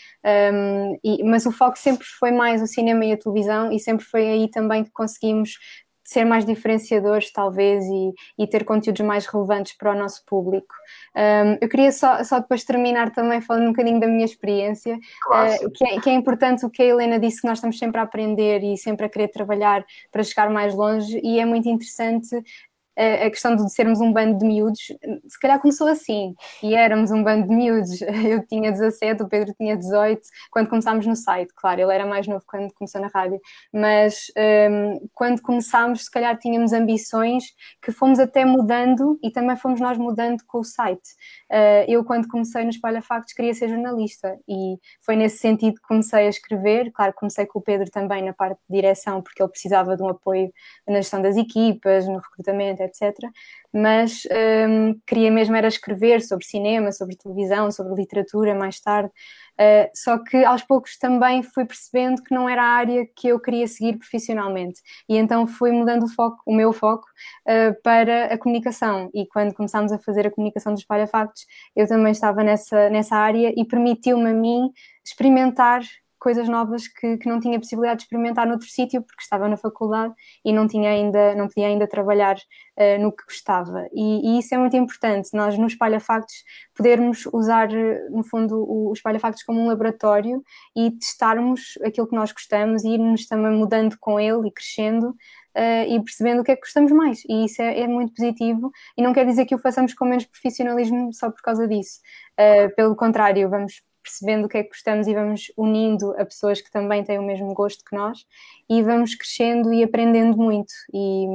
Um, 0.53 0.99
e, 1.03 1.23
mas 1.23 1.45
o 1.45 1.51
foco 1.51 1.77
sempre 1.77 2.05
foi 2.19 2.31
mais 2.31 2.61
o 2.61 2.67
cinema 2.67 3.05
e 3.05 3.13
a 3.13 3.17
televisão, 3.17 3.71
e 3.71 3.79
sempre 3.79 4.05
foi 4.05 4.27
aí 4.27 4.49
também 4.49 4.83
que 4.83 4.91
conseguimos 4.91 5.57
ser 6.11 6.25
mais 6.25 6.45
diferenciadores, 6.45 7.31
talvez, 7.31 7.85
e, 7.85 8.13
e, 8.37 8.45
ter 8.45 8.65
conteúdos 8.65 8.99
mais 9.05 9.25
relevantes 9.25 9.77
para 9.77 9.93
o 9.93 9.97
nosso 9.97 10.25
público. 10.25 10.75
Um, 11.15 11.57
eu 11.61 11.69
queria 11.69 11.89
só, 11.89 12.21
só 12.25 12.39
depois 12.39 12.65
terminar 12.65 13.11
também 13.11 13.39
falando 13.39 13.63
um 13.63 13.71
bocadinho 13.71 13.97
da 13.97 14.07
minha 14.07 14.25
experiência, 14.25 14.99
claro. 15.21 15.67
uh, 15.67 15.71
que, 15.71 15.85
é, 15.85 16.01
que, 16.01 16.09
é, 16.09 16.13
importante 16.13 16.65
o 16.65 16.69
que 16.69 16.81
a 16.81 16.85
Helena 16.85 17.17
disse, 17.17 17.39
que 17.39 17.47
nós 17.47 17.59
estamos 17.59 17.79
sempre 17.79 18.01
a 18.01 18.03
aprender 18.03 18.61
e 18.61 18.77
sempre 18.77 19.05
a 19.05 19.09
querer 19.09 19.29
trabalhar 19.29 19.85
para 20.11 20.21
chegar 20.21 20.49
mais 20.49 20.75
longe, 20.75 21.17
e 21.23 21.39
é 21.39 21.45
muito 21.45 21.69
interessante 21.69 22.43
a 22.97 23.29
questão 23.29 23.55
de 23.55 23.71
sermos 23.71 23.99
um 24.01 24.11
bando 24.11 24.37
de 24.37 24.45
miúdos, 24.45 24.79
se 25.27 25.39
calhar 25.39 25.59
começou 25.59 25.87
assim, 25.87 26.35
e 26.61 26.75
éramos 26.75 27.11
um 27.11 27.23
bando 27.23 27.47
de 27.47 27.55
miúdos. 27.55 28.01
Eu 28.31 28.45
tinha 28.45 28.71
17, 28.71 29.23
o 29.23 29.27
Pedro 29.27 29.53
tinha 29.55 29.77
18, 29.77 30.21
quando 30.51 30.69
começámos 30.69 31.05
no 31.05 31.15
site, 31.15 31.51
claro, 31.55 31.81
ele 31.81 31.93
era 31.93 32.05
mais 32.05 32.27
novo 32.27 32.43
quando 32.45 32.71
começou 32.73 33.01
na 33.01 33.07
rádio, 33.07 33.39
mas 33.73 34.31
um, 34.69 35.07
quando 35.13 35.41
começámos, 35.41 36.05
se 36.05 36.11
calhar 36.11 36.37
tínhamos 36.37 36.73
ambições 36.73 37.45
que 37.81 37.91
fomos 37.91 38.19
até 38.19 38.45
mudando 38.45 39.19
e 39.23 39.31
também 39.31 39.55
fomos 39.55 39.79
nós 39.79 39.97
mudando 39.97 40.43
com 40.47 40.59
o 40.59 40.63
site. 40.63 41.09
Uh, 41.51 41.85
eu, 41.87 42.03
quando 42.03 42.27
comecei 42.27 42.63
no 42.63 42.69
Espalha 42.69 43.01
Factos, 43.01 43.33
queria 43.33 43.53
ser 43.53 43.69
jornalista 43.69 44.37
e 44.47 44.77
foi 45.01 45.15
nesse 45.15 45.37
sentido 45.37 45.75
que 45.75 45.81
comecei 45.81 46.25
a 46.25 46.29
escrever. 46.29 46.91
Claro, 46.91 47.13
comecei 47.13 47.45
com 47.45 47.59
o 47.59 47.61
Pedro 47.61 47.89
também 47.89 48.23
na 48.23 48.33
parte 48.33 48.59
de 48.69 48.75
direção, 48.75 49.21
porque 49.21 49.41
ele 49.41 49.49
precisava 49.49 49.95
de 49.95 50.03
um 50.03 50.09
apoio 50.09 50.51
na 50.87 50.95
gestão 50.95 51.21
das 51.21 51.37
equipas, 51.37 52.07
no 52.07 52.17
recrutamento, 52.17 52.80
etc. 52.83 53.15
Mas 53.73 54.23
um, 54.69 54.99
queria 55.07 55.31
mesmo 55.31 55.55
era 55.55 55.67
escrever 55.67 56.21
sobre 56.21 56.45
cinema, 56.45 56.91
sobre 56.91 57.15
televisão, 57.15 57.71
sobre 57.71 57.95
literatura 57.95 58.53
mais 58.53 58.79
tarde. 58.79 59.11
Uh, 59.59 59.89
só 59.93 60.17
que 60.17 60.43
aos 60.43 60.63
poucos 60.63 60.97
também 60.97 61.43
fui 61.43 61.65
percebendo 61.65 62.23
que 62.23 62.33
não 62.33 62.49
era 62.49 62.63
a 62.63 62.69
área 62.69 63.05
que 63.15 63.27
eu 63.27 63.39
queria 63.39 63.67
seguir 63.67 63.97
profissionalmente 63.97 64.81
e 65.07 65.17
então 65.17 65.45
fui 65.45 65.71
mudando 65.71 66.03
o 66.03 66.07
foco, 66.07 66.41
o 66.47 66.55
meu 66.55 66.71
foco 66.73 67.05
uh, 67.45 67.79
para 67.83 68.33
a 68.33 68.37
comunicação 68.37 69.11
e 69.13 69.27
quando 69.27 69.53
começámos 69.53 69.91
a 69.91 69.99
fazer 69.99 70.25
a 70.25 70.31
comunicação 70.31 70.73
dos 70.73 70.85
Palhafactos 70.85 71.45
eu 71.75 71.85
também 71.85 72.11
estava 72.11 72.43
nessa, 72.43 72.89
nessa 72.89 73.15
área 73.15 73.53
e 73.55 73.63
permitiu-me 73.65 74.29
a 74.29 74.33
mim 74.33 74.71
experimentar 75.05 75.81
coisas 76.21 76.47
novas 76.47 76.87
que, 76.87 77.17
que 77.17 77.27
não 77.27 77.39
tinha 77.39 77.59
possibilidade 77.59 77.97
de 77.97 78.03
experimentar 78.03 78.45
noutro 78.45 78.67
sítio 78.69 79.01
porque 79.01 79.23
estava 79.23 79.49
na 79.49 79.57
faculdade 79.57 80.13
e 80.45 80.53
não 80.53 80.67
tinha 80.67 80.91
ainda 80.91 81.33
não 81.33 81.47
podia 81.47 81.65
ainda 81.65 81.87
trabalhar 81.87 82.35
uh, 82.35 83.01
no 83.01 83.11
que 83.11 83.23
gostava 83.25 83.87
e, 83.91 84.35
e, 84.35 84.39
isso 84.39 84.53
é 84.53 84.57
muito 84.59 84.77
importante 84.77 85.29
nós 85.33 85.57
no 85.57 85.65
espalha 85.65 85.99
factos 85.99 86.35
podermos 86.75 87.25
usar 87.33 87.69
no 88.11 88.23
fundo 88.23 88.55
o 88.55 88.93
espalha 88.93 89.19
factos 89.19 89.41
como 89.41 89.59
um 89.59 89.67
laboratório 89.67 90.43
e 90.77 90.91
testarmos 90.91 91.73
aquilo 91.83 92.07
que 92.07 92.15
nós 92.15 92.31
gostamos 92.31 92.83
e 92.83 92.89
irmos 92.89 93.25
também 93.25 93.57
mudando 93.57 93.97
com 93.99 94.19
ele 94.19 94.47
e 94.47 94.51
crescendo 94.51 95.15
Uh, 95.53 95.83
e 95.85 96.01
percebendo 96.01 96.39
o 96.39 96.45
que 96.45 96.51
é 96.53 96.55
que 96.55 96.61
gostamos 96.61 96.93
mais. 96.93 97.23
E 97.27 97.43
isso 97.43 97.61
é, 97.61 97.81
é, 97.81 97.85
muito 97.85 98.13
positivo 98.13 98.71
e 98.97 99.03
não 99.03 99.11
quer 99.11 99.25
dizer 99.25 99.45
que 99.45 99.53
o 99.53 99.59
façamos 99.59 99.93
com 99.93 100.05
menos 100.05 100.23
profissionalismo 100.23 101.13
só 101.13 101.29
por 101.29 101.41
causa 101.41 101.67
disso. 101.67 101.99
Uh, 102.39 102.73
pelo 102.73 102.95
contrário, 102.95 103.49
vamos 103.49 103.81
percebendo 104.03 104.45
o 104.45 104.49
que 104.49 104.57
é 104.57 104.63
que 104.63 104.69
gostamos 104.69 105.07
e 105.07 105.13
vamos 105.13 105.51
unindo 105.55 106.11
a 106.19 106.25
pessoas 106.25 106.61
que 106.61 106.71
também 106.71 107.03
têm 107.03 107.19
o 107.19 107.23
mesmo 107.23 107.53
gosto 107.53 107.83
que 107.85 107.95
nós 107.95 108.25
e 108.69 108.81
vamos 108.81 109.15
crescendo 109.15 109.73
e 109.73 109.83
aprendendo 109.83 110.37
muito. 110.37 110.73
E 110.93 111.27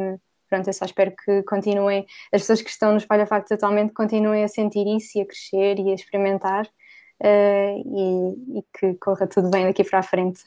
pronto, 0.49 0.69
eu 0.69 0.73
só 0.73 0.85
espero 0.85 1.15
que 1.25 1.43
continuem, 1.45 2.07
as 2.33 2.43
pessoas 2.43 2.63
que 2.63 2.71
estão 2.71 2.93
nos 2.93 3.03
Espalha 3.03 3.27
Factos 3.27 3.53
atualmente 3.53 3.93
continuem 3.93 4.45
a 4.45 4.49
sentir 4.49 4.87
isso 4.87 5.19
e 5.19 5.23
a 5.23 5.27
crescer 5.27 5.79
e 5.79 5.91
a 5.91 5.95
experimentar 5.95 6.67
uh, 6.67 7.83
e, 7.85 8.59
e 8.59 8.65
que 8.79 8.95
corra 8.95 9.27
tudo 9.27 9.51
bem 9.51 9.67
daqui 9.67 9.85
para 9.85 10.01
a 10.01 10.03
frente. 10.03 10.43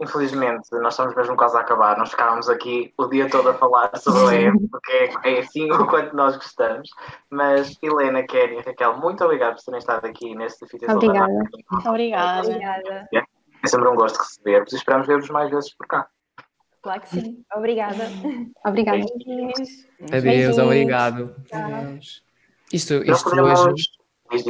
Infelizmente, 0.00 0.68
nós 0.72 0.92
estamos 0.92 1.14
mesmo 1.14 1.36
quase 1.36 1.56
a 1.56 1.60
acabar. 1.60 1.96
Nós 1.96 2.10
ficávamos 2.10 2.48
aqui 2.48 2.92
o 2.98 3.06
dia 3.06 3.28
todo 3.30 3.48
a 3.48 3.54
falar 3.54 3.90
sobre 3.96 4.20
o 4.20 4.30
EM, 4.30 4.68
porque 4.68 4.92
é, 4.92 5.36
é 5.36 5.38
assim 5.40 5.70
o 5.72 5.86
quanto 5.86 6.14
nós 6.14 6.36
gostamos. 6.36 6.88
Mas, 7.30 7.76
Helena, 7.82 8.22
Kelly 8.24 8.58
e 8.58 8.60
Raquel, 8.60 8.98
muito 8.98 9.24
obrigado 9.24 9.56
por 9.56 9.64
terem 9.64 9.78
estado 9.78 10.04
aqui 10.06 10.34
neste 10.34 10.66
Fita 10.66 10.92
Obrigada. 10.92 11.32
Obrigada. 11.86 12.48
Obrigada. 12.48 13.08
É 13.12 13.68
sempre 13.68 13.88
um 13.88 13.94
gosto 13.96 14.18
receber-vos 14.18 14.72
e 14.72 14.76
esperamos 14.76 15.06
ver-vos 15.06 15.30
mais 15.30 15.50
vezes 15.50 15.74
por 15.74 15.86
cá. 15.86 16.06
Claro 16.82 17.00
que 17.00 17.08
sim. 17.08 17.44
Obrigada. 17.54 18.04
Obrigada. 18.64 18.98
Beijinhos. 18.98 19.86
Adeus, 20.02 20.22
Beijinhos. 20.22 20.58
obrigado. 20.58 21.34
Adeus. 21.52 22.22
Isto, 22.72 22.94
isto 23.04 23.40
hoje. 23.40 23.95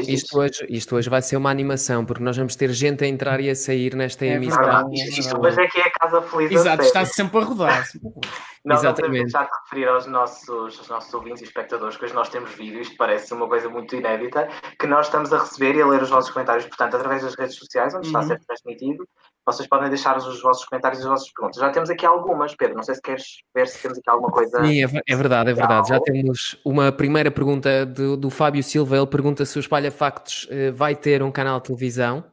Isto 0.08 0.38
hoje, 0.38 0.66
isto 0.68 0.96
hoje 0.96 1.10
vai 1.10 1.20
ser 1.22 1.36
uma 1.36 1.50
animação, 1.50 2.04
porque 2.04 2.22
nós 2.22 2.36
vamos 2.36 2.56
ter 2.56 2.70
gente 2.72 3.04
a 3.04 3.06
entrar 3.06 3.40
e 3.40 3.50
a 3.50 3.54
sair 3.54 3.94
nesta 3.94 4.24
É 4.24 4.34
emissão. 4.34 4.58
verdade. 4.62 4.94
Isto, 4.94 5.20
isto 5.20 5.40
hoje 5.40 5.60
é 5.60 5.66
que 5.68 5.78
é 5.78 5.82
a 5.82 5.90
casa 5.90 6.22
feliz 6.22 6.52
Exato, 6.52 6.82
está 6.82 7.04
sempre 7.04 7.38
a 7.38 7.42
rodar. 7.42 7.86
Não, 8.66 8.74
não 8.74 8.80
Exatamente. 8.82 9.00
podemos 9.12 9.32
deixar 9.32 9.44
de 9.44 9.50
referir 9.62 9.88
aos 9.88 10.06
nossos, 10.06 10.48
aos 10.50 10.88
nossos 10.88 11.14
ouvintes 11.14 11.40
e 11.42 11.44
espectadores 11.44 11.96
que 11.96 12.04
hoje 12.04 12.14
nós 12.14 12.28
temos 12.28 12.50
vídeo, 12.52 12.80
isto 12.80 12.96
parece 12.96 13.32
uma 13.32 13.48
coisa 13.48 13.68
muito 13.68 13.94
inédita, 13.94 14.48
que 14.76 14.88
nós 14.88 15.06
estamos 15.06 15.32
a 15.32 15.38
receber 15.38 15.76
e 15.76 15.82
a 15.82 15.86
ler 15.86 16.02
os 16.02 16.10
vossos 16.10 16.32
comentários, 16.32 16.66
portanto, 16.66 16.96
através 16.96 17.22
das 17.22 17.36
redes 17.36 17.54
sociais, 17.54 17.94
onde 17.94 18.08
está 18.08 18.18
a 18.18 18.22
Uhum. 18.22 18.28
ser 18.28 18.40
transmitido, 18.44 19.08
vocês 19.46 19.68
podem 19.68 19.88
deixar 19.88 20.16
os 20.16 20.42
vossos 20.42 20.64
comentários 20.64 20.98
e 20.98 21.04
as 21.04 21.08
vossas 21.08 21.32
perguntas. 21.32 21.60
Já 21.60 21.70
temos 21.70 21.88
aqui 21.88 22.04
algumas, 22.04 22.56
Pedro, 22.56 22.74
não 22.74 22.82
sei 22.82 22.96
se 22.96 23.02
queres 23.02 23.24
ver 23.54 23.68
se 23.68 23.80
temos 23.80 23.98
aqui 23.98 24.10
alguma 24.10 24.32
coisa. 24.32 24.64
Sim, 24.64 24.82
é, 24.82 25.02
é 25.06 25.14
verdade, 25.16 25.50
é 25.50 25.54
verdade. 25.54 25.88
Já 25.88 26.00
temos 26.00 26.60
uma 26.64 26.90
primeira 26.90 27.30
pergunta 27.30 27.86
do, 27.86 28.16
do 28.16 28.30
Fábio 28.30 28.64
Silva. 28.64 28.96
Ele 28.96 29.06
pergunta 29.06 29.44
se 29.44 29.56
o 29.56 29.60
Espalha 29.60 29.92
Factos 29.92 30.48
eh, 30.50 30.72
vai 30.72 30.96
ter 30.96 31.22
um 31.22 31.30
canal 31.30 31.60
de 31.60 31.66
televisão. 31.68 32.24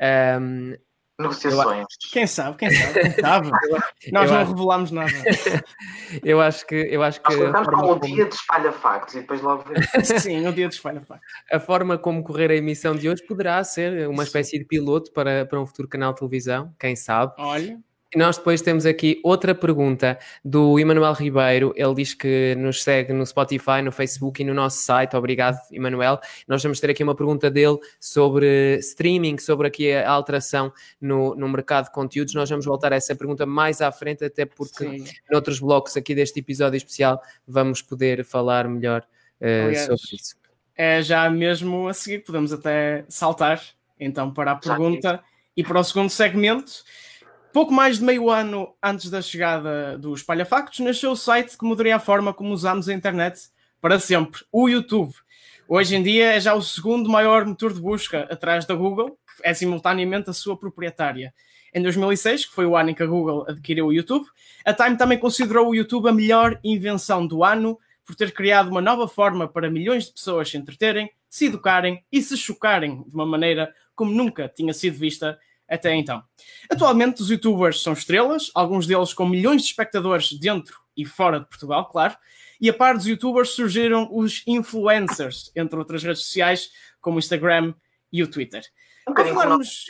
Ahm, 0.00 0.72
Negociações. 1.18 1.86
Quem 2.12 2.26
sabe, 2.26 2.56
quem 2.56 2.70
sabe, 2.70 3.00
quem 3.00 3.10
sabe. 3.12 3.50
Nós 4.12 4.28
eu 4.28 4.34
não 4.34 4.40
acho- 4.42 4.50
revelámos 4.50 4.90
nada. 4.90 5.10
eu 6.24 6.40
acho 6.40 6.66
que, 6.66 6.74
eu 6.74 7.02
acho 7.04 7.20
que 7.20 7.36
Nós 7.36 7.64
forma 7.64 7.64
como 7.64 7.94
um 7.94 7.98
como, 8.00 8.14
dia 8.14 8.24
de 8.26 8.34
espalha 8.34 8.72
factos 8.72 9.14
e 9.14 9.20
depois 9.20 9.40
logo 9.40 9.62
vemos. 9.62 9.86
Sim, 10.22 10.46
o 10.46 10.52
dia 10.52 10.68
de 10.68 10.74
espalha 10.74 11.00
factos. 11.00 11.26
a 11.52 11.60
forma 11.60 11.96
como 11.96 12.22
correr 12.24 12.50
a 12.50 12.56
emissão 12.56 12.96
de 12.96 13.08
hoje 13.08 13.24
poderá 13.26 13.62
ser 13.62 14.08
uma 14.08 14.24
espécie 14.24 14.58
de 14.58 14.64
piloto 14.64 15.12
para, 15.12 15.46
para 15.46 15.60
um 15.60 15.66
futuro 15.66 15.86
canal 15.88 16.12
de 16.12 16.18
televisão, 16.18 16.74
quem 16.80 16.96
sabe. 16.96 17.32
Olha, 17.38 17.78
E 18.14 18.18
nós 18.18 18.38
depois 18.38 18.62
temos 18.62 18.86
aqui 18.86 19.20
outra 19.24 19.56
pergunta 19.56 20.16
do 20.44 20.78
Emanuel 20.78 21.14
Ribeiro. 21.14 21.72
Ele 21.74 21.94
diz 21.96 22.14
que 22.14 22.54
nos 22.54 22.80
segue 22.80 23.12
no 23.12 23.26
Spotify, 23.26 23.82
no 23.82 23.90
Facebook 23.90 24.40
e 24.40 24.44
no 24.44 24.54
nosso 24.54 24.78
site. 24.78 25.16
Obrigado, 25.16 25.58
Emanuel. 25.72 26.20
Nós 26.46 26.62
vamos 26.62 26.78
ter 26.78 26.90
aqui 26.90 27.02
uma 27.02 27.16
pergunta 27.16 27.50
dele 27.50 27.76
sobre 27.98 28.76
streaming, 28.78 29.38
sobre 29.38 29.66
aqui 29.66 29.92
a 29.92 30.08
alteração 30.08 30.72
no, 31.00 31.34
no 31.34 31.48
mercado 31.48 31.86
de 31.86 31.90
conteúdos. 31.90 32.34
Nós 32.34 32.48
vamos 32.48 32.64
voltar 32.64 32.92
a 32.92 32.96
essa 32.96 33.16
pergunta 33.16 33.44
mais 33.44 33.80
à 33.80 33.90
frente, 33.90 34.24
até 34.24 34.46
porque 34.46 34.84
Sim. 34.84 35.04
noutros 35.28 35.58
blocos 35.58 35.96
aqui 35.96 36.14
deste 36.14 36.38
episódio 36.38 36.76
especial 36.76 37.20
vamos 37.48 37.82
poder 37.82 38.24
falar 38.24 38.68
melhor 38.68 39.04
uh, 39.40 39.76
sobre 39.76 40.16
isso. 40.20 40.36
É 40.76 41.02
já 41.02 41.28
mesmo 41.28 41.88
a 41.88 41.94
seguir, 41.94 42.20
podemos 42.20 42.52
até 42.52 43.04
saltar 43.08 43.60
então 43.98 44.32
para 44.32 44.52
a 44.52 44.56
pergunta 44.56 45.20
e 45.56 45.64
para 45.64 45.80
o 45.80 45.84
segundo 45.84 46.10
segmento. 46.10 46.84
Pouco 47.54 47.72
mais 47.72 47.98
de 48.00 48.04
meio 48.04 48.30
ano 48.30 48.74
antes 48.82 49.08
da 49.08 49.22
chegada 49.22 49.96
do 49.96 50.12
Espalha 50.12 50.44
Factos, 50.44 50.80
nasceu 50.80 51.12
o 51.12 51.16
site 51.16 51.56
que 51.56 51.64
mudaria 51.64 51.94
a 51.94 52.00
forma 52.00 52.34
como 52.34 52.52
usamos 52.52 52.88
a 52.88 52.92
internet 52.92 53.42
para 53.80 54.00
sempre, 54.00 54.40
o 54.50 54.68
YouTube. 54.68 55.14
Hoje 55.68 55.94
em 55.94 56.02
dia 56.02 56.32
é 56.32 56.40
já 56.40 56.52
o 56.52 56.60
segundo 56.60 57.08
maior 57.08 57.44
motor 57.44 57.72
de 57.72 57.80
busca 57.80 58.22
atrás 58.22 58.66
da 58.66 58.74
Google, 58.74 59.16
que 59.36 59.48
é 59.48 59.54
simultaneamente 59.54 60.28
a 60.28 60.32
sua 60.32 60.58
proprietária. 60.58 61.32
Em 61.72 61.80
2006, 61.80 62.46
que 62.46 62.52
foi 62.52 62.66
o 62.66 62.76
ano 62.76 62.90
em 62.90 62.94
que 62.94 63.04
a 63.04 63.06
Google 63.06 63.46
adquiriu 63.48 63.86
o 63.86 63.92
YouTube, 63.92 64.26
a 64.64 64.74
Time 64.74 64.96
também 64.96 65.16
considerou 65.16 65.68
o 65.68 65.76
YouTube 65.76 66.08
a 66.08 66.12
melhor 66.12 66.58
invenção 66.64 67.24
do 67.24 67.44
ano 67.44 67.78
por 68.04 68.16
ter 68.16 68.32
criado 68.32 68.68
uma 68.68 68.80
nova 68.80 69.06
forma 69.06 69.46
para 69.46 69.70
milhões 69.70 70.06
de 70.06 70.12
pessoas 70.14 70.50
se 70.50 70.56
entreterem, 70.56 71.08
se 71.30 71.46
educarem 71.46 72.04
e 72.10 72.20
se 72.20 72.36
chocarem 72.36 73.04
de 73.06 73.14
uma 73.14 73.24
maneira 73.24 73.72
como 73.94 74.10
nunca 74.10 74.48
tinha 74.48 74.74
sido 74.74 74.98
vista 74.98 75.38
até 75.68 75.94
então. 75.94 76.22
Atualmente, 76.70 77.22
os 77.22 77.30
youtubers 77.30 77.82
são 77.82 77.92
estrelas, 77.92 78.50
alguns 78.54 78.86
deles 78.86 79.12
com 79.12 79.26
milhões 79.26 79.62
de 79.62 79.68
espectadores 79.68 80.32
dentro 80.38 80.78
e 80.96 81.04
fora 81.04 81.40
de 81.40 81.46
Portugal, 81.46 81.88
claro. 81.88 82.16
E 82.60 82.68
a 82.68 82.74
par 82.74 82.94
dos 82.94 83.06
youtubers 83.06 83.50
surgiram 83.50 84.08
os 84.12 84.42
influencers, 84.46 85.50
entre 85.56 85.78
outras 85.78 86.02
redes 86.02 86.24
sociais, 86.24 86.70
como 87.00 87.16
o 87.16 87.18
Instagram 87.18 87.74
e 88.12 88.22
o 88.22 88.30
Twitter. 88.30 88.62
Para 89.04 89.26
falarmos... 89.26 89.86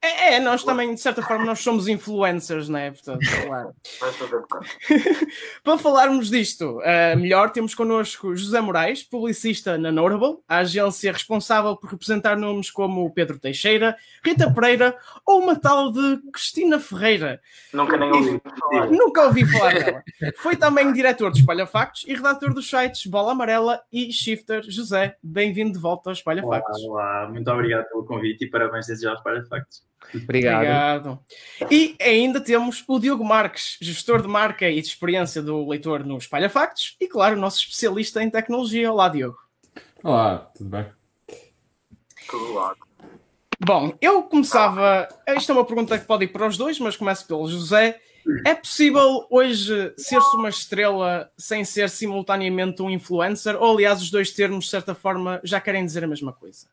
É, 0.00 0.34
é, 0.34 0.40
nós 0.40 0.62
também, 0.62 0.94
de 0.94 1.00
certa 1.00 1.20
forma, 1.22 1.44
nós 1.44 1.58
somos 1.58 1.88
influencers, 1.88 2.68
não 2.68 2.78
é? 2.78 2.92
Portanto, 2.92 3.26
claro. 3.44 3.74
Para 5.64 5.78
falarmos 5.78 6.30
disto 6.30 6.78
uh, 6.78 7.18
melhor, 7.18 7.50
temos 7.50 7.74
connosco 7.74 8.36
José 8.36 8.60
Moraes, 8.60 9.02
publicista 9.02 9.76
na 9.76 9.90
Notable, 9.90 10.38
a 10.46 10.58
agência 10.58 11.12
responsável 11.12 11.76
por 11.76 11.90
representar 11.90 12.36
nomes 12.36 12.70
como 12.70 13.12
Pedro 13.12 13.40
Teixeira, 13.40 13.96
Rita 14.24 14.52
Pereira 14.52 14.96
ou 15.26 15.40
uma 15.40 15.58
tal 15.58 15.90
de 15.90 16.20
Cristina 16.32 16.78
Ferreira. 16.78 17.40
Nunca 17.72 17.96
nem 17.96 18.12
ouvi 18.12 18.40
falar. 18.40 18.86
Nunca 18.86 19.22
ouvi 19.24 19.46
falar 19.46 19.74
dela. 19.74 20.02
Foi 20.36 20.54
também 20.54 20.92
diretor 20.92 21.32
de 21.32 21.40
Espalha 21.40 21.66
Factos 21.66 22.04
e 22.06 22.14
redator 22.14 22.54
dos 22.54 22.70
sites 22.70 23.04
Bola 23.04 23.32
Amarela 23.32 23.82
e 23.92 24.12
Shifter. 24.12 24.62
José, 24.68 25.16
bem-vindo 25.20 25.72
de 25.72 25.78
volta 25.80 26.10
ao 26.10 26.12
Espalha 26.12 26.42
Factos. 26.42 26.84
Olá, 26.84 27.22
olá, 27.22 27.30
muito 27.30 27.50
obrigado 27.50 27.88
pelo 27.88 28.04
convite 28.04 28.44
e 28.44 28.48
parabéns 28.48 28.86
desde 28.86 29.02
já 29.02 29.10
ao 29.10 29.16
Espalha 29.16 29.44
Factos. 29.44 29.87
Obrigado. 30.14 31.20
Obrigado. 31.60 31.70
E 31.70 31.96
ainda 32.00 32.40
temos 32.40 32.84
o 32.86 32.98
Diogo 32.98 33.24
Marques, 33.24 33.76
gestor 33.80 34.22
de 34.22 34.28
marca 34.28 34.68
e 34.68 34.80
de 34.80 34.88
experiência 34.88 35.42
do 35.42 35.68
leitor 35.68 36.04
no 36.04 36.16
Espalha 36.18 36.48
Factos, 36.48 36.96
e 37.00 37.06
claro, 37.06 37.36
o 37.36 37.40
nosso 37.40 37.58
especialista 37.58 38.22
em 38.22 38.30
tecnologia. 38.30 38.90
Olá, 38.90 39.08
Diogo. 39.08 39.38
Olá, 40.02 40.50
tudo 40.56 40.70
bem? 40.70 40.86
Tudo 42.28 42.54
lá. 42.54 42.74
Bom, 43.60 43.92
eu 44.00 44.22
começava. 44.22 45.08
Isto 45.36 45.52
é 45.52 45.54
uma 45.54 45.64
pergunta 45.64 45.98
que 45.98 46.06
pode 46.06 46.24
ir 46.24 46.28
para 46.28 46.46
os 46.46 46.56
dois, 46.56 46.78
mas 46.78 46.96
começo 46.96 47.26
pelo 47.26 47.48
José. 47.48 48.00
É 48.46 48.54
possível 48.54 49.26
hoje 49.30 49.92
ser-se 49.96 50.36
uma 50.36 50.50
estrela 50.50 51.30
sem 51.36 51.64
ser 51.64 51.88
simultaneamente 51.88 52.82
um 52.82 52.90
influencer? 52.90 53.56
Ou, 53.56 53.74
aliás, 53.74 54.02
os 54.02 54.10
dois 54.10 54.30
termos, 54.30 54.66
de 54.66 54.70
certa 54.70 54.94
forma, 54.94 55.40
já 55.42 55.60
querem 55.60 55.84
dizer 55.84 56.04
a 56.04 56.06
mesma 56.06 56.32
coisa? 56.32 56.66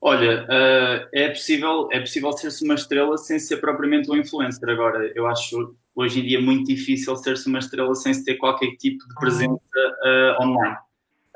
Olha, 0.00 0.44
uh, 0.44 1.08
é 1.12 1.28
possível, 1.28 1.88
é 1.90 1.98
possível 1.98 2.32
ser-se 2.32 2.64
uma 2.64 2.74
estrela 2.74 3.18
sem 3.18 3.38
ser 3.38 3.56
propriamente 3.56 4.10
um 4.10 4.16
influencer. 4.16 4.68
Agora, 4.68 5.10
eu 5.14 5.26
acho 5.26 5.74
hoje 5.94 6.20
em 6.20 6.24
dia 6.24 6.40
muito 6.40 6.68
difícil 6.68 7.16
ser-se 7.16 7.48
uma 7.48 7.58
estrela 7.58 7.92
sem 7.96 8.14
se 8.14 8.24
ter 8.24 8.36
qualquer 8.36 8.76
tipo 8.76 9.06
de 9.08 9.14
presença 9.16 9.58
uh, 9.58 10.42
online. 10.42 10.76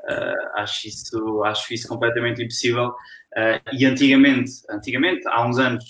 Uh, 0.01 0.59
acho, 0.59 0.87
isso, 0.87 1.43
acho 1.45 1.75
isso 1.75 1.89
completamente 1.89 2.43
impossível. 2.43 2.95
e 3.73 3.85
antigamente, 3.85 4.53
antigamente, 4.71 5.27
há 5.27 5.47
uns 5.47 5.59
anos, 5.59 5.85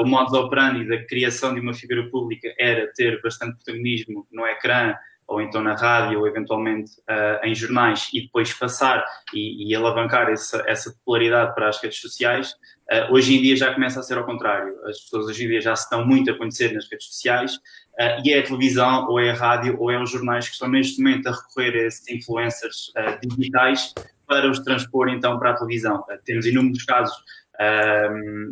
o 0.00 0.04
modus 0.06 0.32
operandi 0.32 0.86
da 0.88 1.04
criação 1.06 1.54
de 1.54 1.60
uma 1.60 1.74
figura 1.74 2.08
pública 2.08 2.54
era 2.58 2.90
ter 2.94 3.20
bastante 3.20 3.56
protagonismo 3.56 4.26
no 4.30 4.46
ecrã, 4.46 4.94
ou 5.26 5.40
então 5.40 5.62
na 5.62 5.74
rádio, 5.74 6.20
ou 6.20 6.26
eventualmente 6.26 6.92
uh, 7.00 7.44
em 7.44 7.54
jornais, 7.54 8.08
e 8.12 8.22
depois 8.22 8.52
passar 8.52 9.04
e, 9.32 9.68
e 9.68 9.74
alavancar 9.74 10.28
essa, 10.28 10.62
essa, 10.66 10.92
popularidade 10.92 11.54
para 11.54 11.68
as 11.68 11.80
redes 11.80 12.00
sociais, 12.00 12.52
uh, 12.90 13.12
hoje 13.12 13.36
em 13.36 13.42
dia 13.42 13.56
já 13.56 13.72
começa 13.72 14.00
a 14.00 14.02
ser 14.02 14.18
ao 14.18 14.26
contrário. 14.26 14.74
As 14.84 15.00
pessoas 15.00 15.26
hoje 15.26 15.44
em 15.44 15.48
dia 15.48 15.60
já 15.60 15.74
se 15.74 15.84
estão 15.84 16.04
muito 16.06 16.30
a 16.30 16.36
conhecer 16.36 16.72
nas 16.72 16.88
redes 16.90 17.06
sociais, 17.06 17.54
uh, 17.54 18.22
e 18.24 18.32
é 18.32 18.40
a 18.40 18.42
televisão, 18.42 19.06
ou 19.08 19.18
é 19.18 19.30
a 19.30 19.34
rádio, 19.34 19.76
ou 19.80 19.90
é 19.90 20.00
os 20.00 20.10
jornais 20.10 20.46
que 20.46 20.52
estão 20.52 20.68
neste 20.68 21.00
momento 21.02 21.28
a 21.28 21.32
recorrer 21.32 21.74
a 21.82 21.86
esses 21.86 22.06
influencers 22.08 22.92
digitais 23.22 23.94
para 24.26 24.50
os 24.50 24.60
transpor 24.60 25.08
então 25.08 25.38
para 25.38 25.50
a 25.50 25.54
televisão. 25.54 26.04
temos 26.24 26.46
inúmeros 26.46 26.84
casos. 26.84 27.16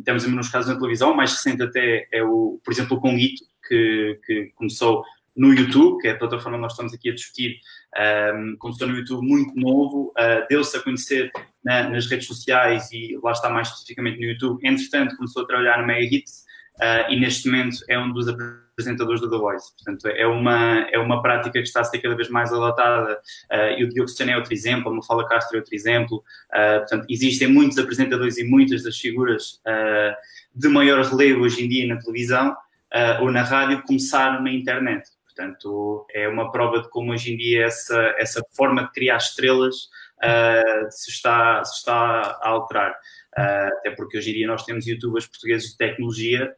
temos 0.05 0.25
inúmeros 0.25 0.51
casos 0.51 0.69
na 0.69 0.79
televisão, 0.79 1.15
mais 1.15 1.33
recente 1.33 1.63
até 1.63 2.07
é 2.13 2.23
o, 2.23 2.61
por 2.63 2.73
exemplo, 2.73 2.99
o 2.99 3.01
Conguito, 3.01 3.45
que, 3.67 4.21
que 4.27 4.53
começou 4.57 5.05
no 5.41 5.55
YouTube, 5.55 6.03
que 6.03 6.09
é 6.09 6.11
a 6.11 6.19
plataforma 6.19 6.59
que 6.59 6.63
nós 6.63 6.73
estamos 6.73 6.93
aqui 6.93 7.09
a 7.09 7.15
discutir, 7.15 7.61
um, 8.35 8.57
começou 8.59 8.87
no 8.87 8.95
YouTube 8.95 9.27
muito 9.27 9.59
novo, 9.59 10.13
uh, 10.19 10.47
deu-se 10.51 10.77
a 10.77 10.83
conhecer 10.83 11.33
na, 11.65 11.89
nas 11.89 12.07
redes 12.07 12.27
sociais 12.27 12.93
e 12.93 13.19
lá 13.23 13.33
está 13.33 13.49
mais 13.49 13.69
especificamente 13.69 14.19
no 14.19 14.25
YouTube. 14.25 14.61
Entretanto, 14.63 15.17
começou 15.17 15.45
a 15.45 15.47
trabalhar 15.47 15.81
no 15.81 15.87
Mega 15.87 16.15
Hits 16.15 16.45
uh, 16.77 17.11
e 17.11 17.19
neste 17.19 17.49
momento 17.49 17.79
é 17.89 17.99
um 17.99 18.13
dos 18.13 18.29
apresentadores 18.29 19.23
do 19.23 19.31
The 19.31 19.39
Voice. 19.39 19.73
Portanto, 19.77 20.09
é 20.09 20.27
uma, 20.27 20.81
é 20.93 20.99
uma 20.99 21.23
prática 21.23 21.53
que 21.53 21.67
está 21.67 21.81
a 21.81 21.85
ser 21.85 22.01
cada 22.01 22.15
vez 22.15 22.29
mais 22.29 22.53
adotada 22.53 23.15
uh, 23.15 23.79
e 23.79 23.85
o 23.85 23.89
Diogo 23.89 24.09
Cristiano 24.09 24.33
é 24.33 24.37
outro 24.37 24.53
exemplo, 24.53 24.93
a 24.93 24.95
Mafala 24.95 25.27
Castro 25.27 25.57
é 25.57 25.61
outro 25.61 25.75
exemplo. 25.75 26.23
portanto, 26.81 27.07
existem 27.09 27.49
muitos 27.49 27.79
apresentadores 27.79 28.37
e 28.37 28.45
muitas 28.45 28.83
das 28.83 28.99
figuras 28.99 29.59
de 30.55 30.69
maior 30.69 31.03
relevo 31.03 31.45
hoje 31.45 31.65
em 31.65 31.69
dia 31.69 31.87
na 31.87 31.99
televisão 31.99 32.55
ou 33.21 33.31
na 33.33 33.43
rádio 33.43 33.83
começaram 33.85 34.43
na 34.43 34.53
internet. 34.53 35.09
Portanto, 35.41 36.07
é 36.13 36.29
uma 36.29 36.53
prova 36.53 36.83
de 36.83 36.91
como 36.91 37.13
hoje 37.13 37.33
em 37.33 37.37
dia 37.39 37.65
essa, 37.65 38.15
essa 38.19 38.43
forma 38.55 38.85
de 38.85 38.93
criar 38.93 39.17
estrelas 39.17 39.75
uh, 40.23 40.91
se, 40.91 41.11
está, 41.11 41.65
se 41.65 41.79
está 41.79 41.95
a 42.43 42.49
alterar. 42.49 42.93
Uh, 43.39 43.79
até 43.79 43.91
porque 43.93 44.19
hoje 44.19 44.31
em 44.31 44.35
dia 44.35 44.47
nós 44.47 44.65
temos 44.65 44.87
youtubers 44.87 45.27
portugueses 45.27 45.71
de 45.71 45.79
tecnologia. 45.79 46.55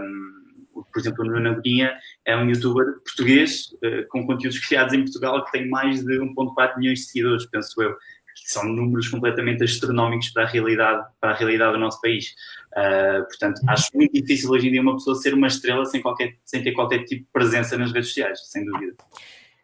Um, 0.00 0.44
por 0.92 0.98
exemplo, 0.98 1.24
o 1.24 1.28
Nuno 1.28 1.50
Agonia 1.50 1.94
é 2.24 2.36
um 2.36 2.48
youtuber 2.48 2.94
português 3.04 3.66
uh, 3.74 4.08
com 4.08 4.26
conteúdos 4.26 4.58
criados 4.66 4.92
em 4.92 5.04
Portugal 5.04 5.44
que 5.44 5.52
tem 5.52 5.68
mais 5.68 6.04
de 6.04 6.18
1,4 6.18 6.76
milhões 6.78 7.00
de 7.00 7.04
seguidores, 7.06 7.46
penso 7.46 7.80
eu 7.80 7.96
são 8.44 8.64
números 8.64 9.08
completamente 9.08 9.62
astronómicos 9.64 10.30
para 10.30 10.44
a 10.44 10.46
realidade, 10.46 11.04
para 11.20 11.30
a 11.30 11.34
realidade 11.34 11.72
do 11.72 11.78
nosso 11.78 12.00
país. 12.00 12.34
Uh, 12.72 13.24
portanto, 13.24 13.60
acho 13.68 13.88
muito 13.94 14.12
difícil 14.12 14.50
hoje 14.50 14.68
em 14.68 14.72
dia 14.72 14.82
uma 14.82 14.94
pessoa 14.94 15.16
ser 15.16 15.34
uma 15.34 15.46
estrela 15.46 15.84
sem, 15.84 16.02
qualquer, 16.02 16.34
sem 16.44 16.62
ter 16.62 16.72
qualquer 16.72 17.04
tipo 17.04 17.22
de 17.22 17.30
presença 17.32 17.76
nas 17.76 17.92
redes 17.92 18.08
sociais, 18.08 18.40
sem 18.50 18.64
dúvida. 18.64 18.94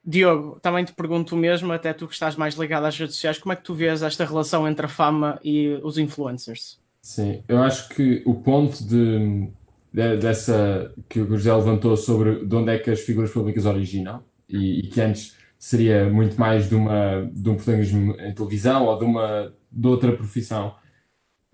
Diogo, 0.04 0.58
também 0.60 0.84
te 0.84 0.92
pergunto 0.92 1.34
o 1.34 1.38
mesmo, 1.38 1.72
até 1.72 1.92
tu 1.92 2.06
que 2.08 2.14
estás 2.14 2.34
mais 2.34 2.54
ligado 2.54 2.86
às 2.86 2.98
redes 2.98 3.14
sociais, 3.16 3.38
como 3.38 3.52
é 3.52 3.56
que 3.56 3.62
tu 3.62 3.74
vês 3.74 4.02
esta 4.02 4.24
relação 4.24 4.66
entre 4.66 4.86
a 4.86 4.88
fama 4.88 5.38
e 5.44 5.78
os 5.82 5.98
influencers? 5.98 6.80
Sim, 7.02 7.42
eu 7.48 7.62
acho 7.62 7.88
que 7.90 8.22
o 8.24 8.34
ponto 8.34 8.82
de, 8.84 9.48
de 9.92 10.16
dessa 10.16 10.92
que 11.08 11.20
o 11.20 11.26
José 11.36 11.54
levantou 11.54 11.96
sobre 11.96 12.44
de 12.44 12.54
onde 12.54 12.72
é 12.72 12.78
que 12.78 12.90
as 12.90 13.00
figuras 13.00 13.30
públicas 13.30 13.66
originam 13.66 14.22
e, 14.48 14.80
e 14.80 14.82
que 14.88 15.00
antes 15.00 15.36
seria 15.60 16.08
muito 16.08 16.40
mais 16.40 16.70
de, 16.70 16.74
uma, 16.74 17.30
de 17.30 17.50
um 17.50 17.54
protagonismo 17.54 18.16
em 18.18 18.32
televisão 18.32 18.86
ou 18.86 18.98
de, 18.98 19.04
uma, 19.04 19.52
de 19.70 19.86
outra 19.86 20.10
profissão 20.10 20.74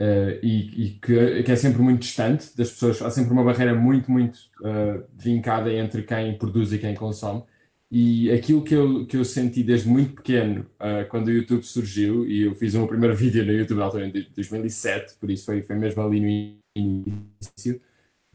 uh, 0.01 0.38
e, 0.40 0.87
e 0.87 0.90
que, 0.90 1.42
que, 1.42 1.53
é 1.53 1.57
sempre 1.57 1.83
muito 1.83 2.03
distante 2.03 2.57
das 2.57 2.71
pessoas. 2.71 3.03
Há 3.03 3.11
sempre 3.11 3.33
uma 3.33 3.42
barreira 3.42 3.75
muito, 3.75 4.09
muito 4.09 4.37
uh, 4.61 5.05
vincada 5.12 5.73
entre 5.73 6.03
quem 6.05 6.38
produz 6.38 6.73
e 6.73 6.79
quem 6.79 6.95
consome. 6.95 7.42
E 7.90 8.31
aquilo 8.31 8.62
que 8.62 8.75
eu, 8.75 9.07
que 9.07 9.16
eu 9.16 9.25
senti 9.25 9.64
desde 9.64 9.88
muito 9.88 10.14
pequeno, 10.14 10.66
uh, 10.81 11.09
quando 11.09 11.27
o 11.27 11.33
YouTube 11.33 11.64
surgiu, 11.64 12.25
e 12.29 12.42
eu 12.42 12.55
fiz 12.55 12.75
o 12.75 12.79
meu 12.79 12.87
primeiro 12.87 13.14
vídeo 13.16 13.45
no 13.45 13.53
YouTube 13.53 13.79
na 13.79 13.85
altura 13.87 14.07
em 14.07 14.12
2007, 14.35 15.16
por 15.21 15.31
isso 15.33 15.47
foi, 15.47 15.62
foi 15.62 15.77
mesmo 15.77 16.01
ali 16.01 16.21
no 16.21 16.59
início, 16.77 17.81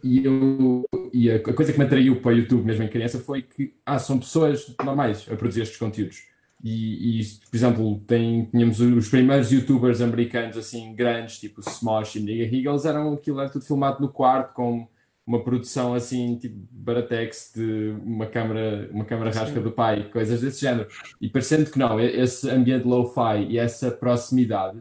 e, 0.04 0.26
eu, 0.26 0.84
e 1.14 1.30
a 1.30 1.54
coisa 1.54 1.72
que 1.72 1.80
me 1.80 1.86
atraiu 1.86 2.22
para 2.22 2.32
o 2.32 2.38
YouTube, 2.38 2.66
mesmo 2.66 2.84
em 2.84 2.88
criança, 2.88 3.20
foi 3.20 3.42
que 3.42 3.74
ah, 3.86 4.00
são 4.00 4.20
pessoas 4.20 4.74
normais 4.84 5.26
a 5.32 5.36
produzir 5.36 5.62
estes 5.62 5.78
conteúdos. 5.78 6.24
E, 6.64 7.20
e 7.20 7.26
por 7.50 7.56
exemplo, 7.56 8.00
tem, 8.08 8.46
tínhamos 8.46 8.80
os 8.80 9.10
primeiros 9.10 9.52
youtubers 9.52 10.02
americanos 10.02 10.58
assim 10.58 10.94
grandes, 10.94 11.40
tipo 11.40 11.62
Smosh 11.62 12.16
e 12.16 12.20
Nigga 12.20 12.56
Higgles, 12.56 12.86
eram 12.86 13.14
aquilo 13.14 13.40
era 13.40 13.50
tudo 13.50 13.66
filmado 13.66 14.00
no 14.00 14.10
quarto 14.10 14.54
com 14.54 14.88
uma 15.26 15.44
produção 15.44 15.94
assim, 15.94 16.38
tipo 16.38 16.56
Baratex, 16.72 17.54
de 17.56 17.96
uma 18.04 18.26
câmara, 18.26 18.90
uma 18.92 19.06
câmara 19.06 19.32
rasca 19.32 19.60
do 19.60 19.72
pai, 19.72 20.10
coisas 20.10 20.42
desse 20.42 20.62
género. 20.62 20.88
E 21.20 21.30
parecendo 21.30 21.70
que 21.70 21.80
não, 21.80 22.00
esse 22.00 22.50
ambiente 22.50 22.86
low-fi 22.86 23.46
e 23.50 23.58
essa 23.58 23.90
proximidade 23.92 24.80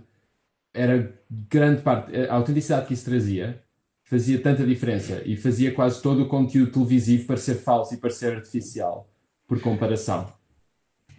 era 0.74 1.14
grande 1.30 1.82
parte, 1.82 2.14
a 2.16 2.34
autenticidade 2.34 2.86
que 2.86 2.94
isso 2.94 3.04
trazia 3.04 3.62
fazia 4.10 4.40
tanta 4.40 4.66
diferença 4.66 5.22
e 5.24 5.36
fazia 5.36 5.72
quase 5.72 6.02
todo 6.02 6.24
o 6.24 6.26
conteúdo 6.26 6.72
televisivo 6.72 7.28
parecer 7.28 7.54
falso 7.54 7.94
e 7.94 7.96
parecer 7.96 8.34
artificial, 8.34 9.08
por 9.46 9.60
comparação. 9.60 10.26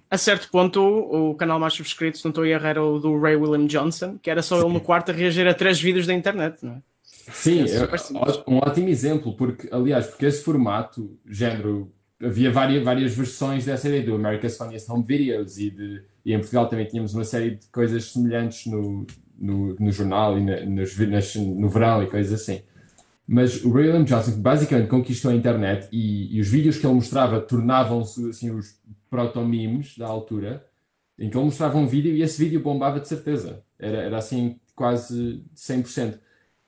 A 0.10 0.18
certo 0.18 0.50
ponto, 0.52 0.82
o 0.82 1.34
canal 1.36 1.58
mais 1.58 1.74
subscrito, 1.74 2.18
se 2.18 2.26
não 2.26 2.32
estou 2.32 2.44
a 2.44 2.48
errar, 2.50 2.72
era 2.72 2.84
o 2.84 3.00
do 3.00 3.18
Ray 3.18 3.38
William 3.38 3.66
Johnson, 3.66 4.18
que 4.22 4.30
era 4.30 4.42
só 4.42 4.58
Sim. 4.58 4.66
ele 4.66 4.74
no 4.74 4.82
quarto 4.82 5.10
a 5.10 5.14
reagir 5.14 5.48
a 5.48 5.54
três 5.54 5.80
vídeos 5.80 6.06
da 6.06 6.14
internet, 6.14 6.66
não 6.66 6.74
é? 6.74 6.82
Sim, 7.32 7.62
é 7.62 8.50
um 8.50 8.58
ótimo 8.58 8.90
exemplo, 8.90 9.38
porque, 9.38 9.70
aliás, 9.72 10.08
porque 10.08 10.26
esse 10.26 10.44
formato, 10.44 11.18
género, 11.26 11.94
havia 12.22 12.52
várias, 12.52 12.84
várias 12.84 13.16
versões 13.16 13.64
dessa 13.64 13.88
ideia 13.88 14.04
do 14.04 14.16
America's 14.16 14.58
Funniest 14.58 14.92
Home 14.92 15.06
Videos 15.08 15.58
e, 15.58 15.70
de, 15.70 16.04
e 16.26 16.34
em 16.34 16.40
Portugal 16.40 16.68
também 16.68 16.88
tínhamos 16.88 17.14
uma 17.14 17.24
série 17.24 17.52
de 17.52 17.68
coisas 17.68 18.12
semelhantes 18.12 18.66
no, 18.66 19.08
no, 19.40 19.76
no 19.76 19.92
jornal 19.94 20.38
e 20.38 20.42
na, 20.44 20.66
nos, 20.66 20.98
nas, 20.98 21.36
no 21.36 21.70
verão 21.70 22.04
e 22.04 22.08
coisas 22.08 22.42
assim. 22.42 22.62
Mas 23.32 23.64
o 23.64 23.72
William 23.72 24.04
Johnson 24.04 24.42
basicamente 24.42 24.90
conquistou 24.90 25.32
a 25.32 25.34
internet 25.34 25.88
e, 25.90 26.36
e 26.36 26.42
os 26.42 26.50
vídeos 26.50 26.78
que 26.78 26.86
ele 26.86 26.96
mostrava 26.96 27.40
tornavam-se 27.40 28.30
assim, 28.30 28.52
os 28.52 28.78
proto-memes 29.10 29.98
da 29.98 30.06
altura, 30.06 30.68
em 31.18 31.30
que 31.30 31.38
ele 31.38 31.46
mostrava 31.46 31.78
um 31.78 31.88
vídeo 31.88 32.14
e 32.14 32.22
esse 32.22 32.44
vídeo 32.44 32.60
bombava 32.60 33.00
de 33.00 33.08
certeza. 33.08 33.64
Era, 33.80 34.00
era 34.00 34.18
assim 34.18 34.60
quase 34.76 35.46
100%. 35.56 36.20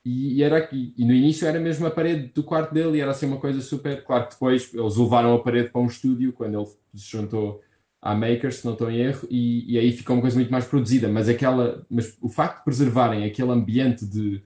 E, 0.05 0.37
e, 0.37 0.41
era 0.41 0.59
aqui, 0.59 0.93
e 0.97 1.03
no 1.03 1.11
início 1.11 1.45
era 1.45 1.59
mesmo 1.59 1.85
a 1.85 1.91
parede 1.91 2.31
do 2.33 2.41
quarto 2.41 2.73
dele 2.73 2.97
e 2.97 3.01
era 3.01 3.11
assim 3.11 3.25
uma 3.25 3.41
coisa 3.41 3.59
super. 3.59 4.01
Claro 4.01 4.27
que 4.27 4.35
depois 4.35 4.73
eles 4.73 4.95
levaram 4.95 5.33
a 5.33 5.43
parede 5.43 5.69
para 5.69 5.81
um 5.81 5.87
estúdio 5.87 6.31
quando 6.31 6.57
ele 6.57 6.69
se 6.93 7.11
juntou 7.11 7.61
à 8.01 8.15
Makers, 8.15 8.59
se 8.59 8.65
não 8.65 8.71
estou 8.71 8.89
em 8.89 8.99
erro, 8.99 9.27
e, 9.29 9.73
e, 9.73 9.77
aí 9.77 9.91
ficou 9.91 10.15
uma 10.15 10.21
coisa 10.21 10.37
muito 10.37 10.49
mais 10.51 10.63
produzida. 10.63 11.09
Mas, 11.09 11.27
aquela, 11.27 11.85
mas 11.89 12.17
o 12.21 12.29
facto 12.29 12.59
de 12.59 12.63
preservarem 12.63 13.25
aquele 13.25 13.51
ambiente 13.51 14.05
de 14.05 14.41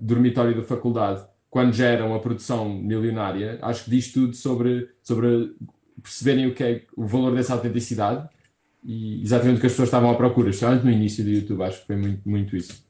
dormitório 0.00 0.54
da 0.54 0.62
faculdade 0.62 1.26
quando 1.50 1.72
já 1.72 1.86
era 1.86 2.04
uma 2.04 2.20
produção 2.20 2.68
milionária, 2.68 3.58
acho 3.62 3.84
que 3.84 3.90
diz 3.90 4.12
tudo 4.12 4.34
sobre, 4.34 4.88
sobre 5.02 5.54
perceberem 6.02 6.46
o 6.46 6.54
que 6.54 6.62
é 6.62 6.82
o 6.96 7.06
valor 7.06 7.34
dessa 7.34 7.54
autenticidade 7.54 8.28
e 8.84 9.22
exatamente 9.22 9.58
o 9.58 9.60
que 9.60 9.66
as 9.66 9.72
pessoas 9.72 9.88
estavam 9.88 10.10
à 10.10 10.14
procura, 10.14 10.50
especialmente 10.50 10.84
no 10.84 10.90
início 10.90 11.24
do 11.24 11.30
YouTube, 11.30 11.62
acho 11.62 11.80
que 11.80 11.86
foi 11.86 11.96
muito, 11.96 12.28
muito 12.28 12.56
isso. 12.56 12.86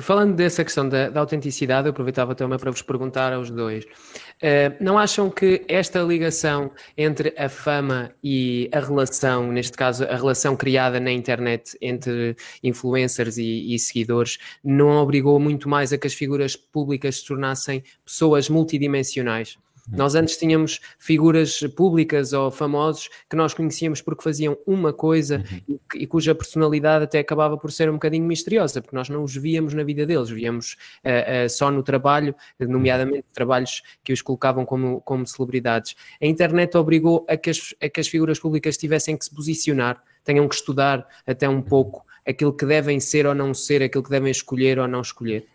Falando 0.00 0.34
dessa 0.34 0.64
questão 0.64 0.88
da, 0.88 1.10
da, 1.10 1.20
autenticidade, 1.20 1.86
eu 1.88 1.90
aproveitava 1.90 2.34
também 2.34 2.58
para 2.58 2.70
vos 2.70 2.82
perguntar 2.82 3.32
aos 3.32 3.50
dois. 3.50 3.84
Uh, 3.84 4.74
não 4.80 4.98
acham 4.98 5.28
que 5.28 5.64
esta 5.68 6.00
ligação 6.00 6.70
entre 6.96 7.34
a 7.36 7.48
fama 7.48 8.12
e 8.22 8.70
a 8.72 8.80
relação, 8.80 9.50
neste 9.50 9.76
caso 9.76 10.04
a 10.04 10.16
relação 10.16 10.56
criada 10.56 11.00
na 11.00 11.10
internet 11.10 11.76
entre 11.80 12.36
influencers 12.62 13.36
e, 13.36 13.74
e 13.74 13.78
seguidores, 13.78 14.38
não 14.62 14.90
obrigou 14.96 15.38
muito 15.38 15.68
mais 15.68 15.92
a 15.92 15.98
que 15.98 16.06
as 16.06 16.14
figuras 16.14 16.56
públicas 16.56 17.16
se 17.16 17.26
tornassem 17.26 17.82
pessoas 18.04 18.48
multidimensionais? 18.48 19.58
Nós 19.96 20.14
antes 20.14 20.36
tínhamos 20.36 20.80
figuras 20.98 21.60
públicas 21.76 22.32
ou 22.32 22.50
famosos 22.50 23.08
que 23.28 23.36
nós 23.36 23.54
conhecíamos 23.54 24.00
porque 24.00 24.22
faziam 24.22 24.56
uma 24.66 24.92
coisa 24.92 25.38
uhum. 25.38 25.78
e, 25.94 26.02
e, 26.02 26.06
cuja 26.06 26.34
personalidade 26.34 27.04
até 27.04 27.18
acabava 27.18 27.56
por 27.56 27.72
ser 27.72 27.88
um 27.88 27.94
bocadinho 27.94 28.24
misteriosa, 28.24 28.80
porque 28.80 28.94
nós 28.94 29.08
não 29.08 29.22
os 29.24 29.34
víamos 29.36 29.74
na 29.74 29.82
vida 29.82 30.06
deles, 30.06 30.30
víamos 30.30 30.76
uh, 31.04 31.46
uh, 31.46 31.48
só 31.48 31.70
no 31.70 31.82
trabalho, 31.82 32.34
nomeadamente 32.58 33.24
trabalhos 33.32 33.82
que 34.04 34.12
os 34.12 34.22
colocavam 34.22 34.64
como, 34.64 35.00
como 35.02 35.26
celebridades. 35.26 35.94
A 36.20 36.26
internet 36.26 36.76
obrigou 36.76 37.24
a 37.28 37.36
que, 37.36 37.50
as, 37.50 37.74
a 37.80 37.88
que 37.88 38.00
as 38.00 38.08
figuras 38.08 38.38
públicas 38.38 38.76
tivessem 38.76 39.16
que 39.16 39.24
se 39.24 39.34
posicionar, 39.34 40.02
tenham 40.24 40.48
que 40.48 40.54
estudar 40.54 41.06
até 41.26 41.48
um 41.48 41.62
pouco 41.62 42.04
aquilo 42.26 42.52
que 42.52 42.66
devem 42.66 43.00
ser 43.00 43.26
ou 43.26 43.34
não 43.34 43.52
ser, 43.54 43.82
aquilo 43.82 44.04
que 44.04 44.10
devem 44.10 44.30
escolher 44.30 44.78
ou 44.78 44.86
não 44.86 45.00
escolher. 45.00 45.46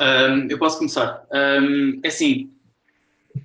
Um, 0.00 0.48
eu 0.48 0.58
posso 0.58 0.78
começar. 0.78 1.24
Um, 1.32 2.00
é 2.02 2.08
assim, 2.08 2.50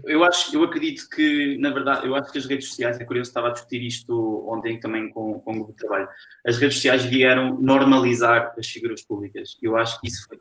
eu 0.05 0.23
acho, 0.23 0.55
eu 0.55 0.63
acredito 0.63 1.09
que, 1.09 1.57
na 1.57 1.71
verdade, 1.71 2.05
eu 2.05 2.15
acho 2.15 2.31
que 2.31 2.37
as 2.37 2.45
redes 2.45 2.69
sociais, 2.69 2.99
é 2.99 3.05
curioso, 3.05 3.29
estava 3.29 3.47
a 3.47 3.51
discutir 3.51 3.81
isto 3.81 4.47
ontem 4.47 4.79
também 4.79 5.09
com, 5.09 5.39
com 5.39 5.51
o 5.51 5.55
grupo 5.55 5.71
de 5.71 5.77
trabalho. 5.77 6.07
As 6.45 6.57
redes 6.57 6.75
sociais 6.75 7.05
vieram 7.05 7.59
normalizar 7.59 8.53
as 8.57 8.67
figuras 8.67 9.01
públicas. 9.01 9.57
Eu 9.61 9.77
acho 9.77 9.99
que 9.99 10.07
isso 10.07 10.25
foi, 10.27 10.39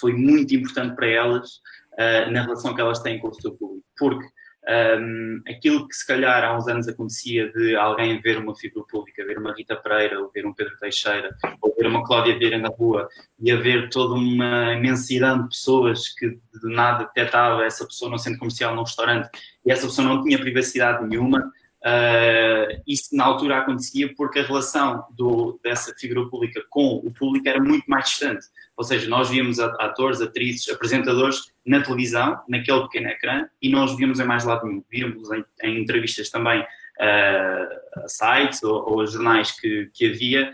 foi 0.00 0.12
muito 0.12 0.54
importante 0.54 0.94
para 0.94 1.06
elas 1.06 1.56
uh, 1.94 2.30
na 2.30 2.42
relação 2.42 2.74
que 2.74 2.80
elas 2.80 3.00
têm 3.00 3.18
com 3.18 3.28
o 3.28 3.34
seu 3.34 3.52
público. 3.52 3.84
Porque 3.96 4.26
um, 4.66 5.42
aquilo 5.46 5.86
que 5.86 5.94
se 5.94 6.06
calhar 6.06 6.42
há 6.42 6.56
uns 6.56 6.66
anos 6.68 6.88
acontecia 6.88 7.52
de 7.52 7.76
alguém 7.76 8.20
ver 8.20 8.38
uma 8.38 8.54
figura 8.54 8.86
pública, 8.86 9.24
ver 9.24 9.38
uma 9.38 9.54
Rita 9.54 9.76
Pereira, 9.76 10.20
ou 10.20 10.30
ver 10.30 10.46
um 10.46 10.54
Pedro 10.54 10.76
Teixeira, 10.78 11.36
ou 11.60 11.74
ver 11.76 11.86
uma 11.86 12.04
Cláudia 12.04 12.38
Vieira 12.38 12.58
na 12.58 12.68
rua, 12.68 13.08
e 13.38 13.52
haver 13.52 13.90
toda 13.90 14.14
uma 14.14 14.72
imensidão 14.72 15.42
de 15.42 15.48
pessoas 15.48 16.08
que 16.14 16.30
de 16.30 16.74
nada 16.74 17.04
detectava 17.04 17.64
essa 17.64 17.84
pessoa 17.86 18.10
no 18.10 18.18
centro 18.18 18.38
comercial, 18.38 18.74
num 18.74 18.82
restaurante, 18.82 19.28
e 19.66 19.70
essa 19.70 19.86
pessoa 19.86 20.08
não 20.08 20.22
tinha 20.22 20.38
privacidade 20.38 21.06
nenhuma, 21.06 21.52
Uh, 21.84 22.80
isso 22.86 23.14
na 23.14 23.24
altura 23.24 23.58
acontecia 23.58 24.10
porque 24.16 24.38
a 24.38 24.42
relação 24.42 25.04
do, 25.10 25.60
dessa 25.62 25.94
figura 25.94 26.26
pública 26.30 26.64
com 26.70 27.02
o 27.04 27.12
público 27.12 27.46
era 27.46 27.60
muito 27.60 27.84
mais 27.86 28.08
distante. 28.08 28.46
Ou 28.74 28.82
seja, 28.82 29.06
nós 29.08 29.28
víamos 29.28 29.60
atores, 29.60 30.22
atrizes, 30.22 30.68
apresentadores 30.70 31.52
na 31.64 31.82
televisão, 31.82 32.40
naquele 32.48 32.82
pequeno 32.84 33.08
ecrã, 33.08 33.46
e 33.60 33.68
nós 33.68 33.94
víamos 33.96 34.18
em 34.18 34.24
mais 34.24 34.44
lado 34.44 34.66
nenhum. 34.66 34.82
Víamos 34.90 35.30
em, 35.30 35.44
em 35.62 35.82
entrevistas 35.82 36.30
também 36.30 36.60
uh, 36.60 38.02
a 38.02 38.08
sites 38.08 38.62
ou, 38.62 38.90
ou 38.90 39.00
a 39.02 39.06
jornais 39.06 39.52
que, 39.52 39.90
que 39.92 40.06
havia, 40.06 40.52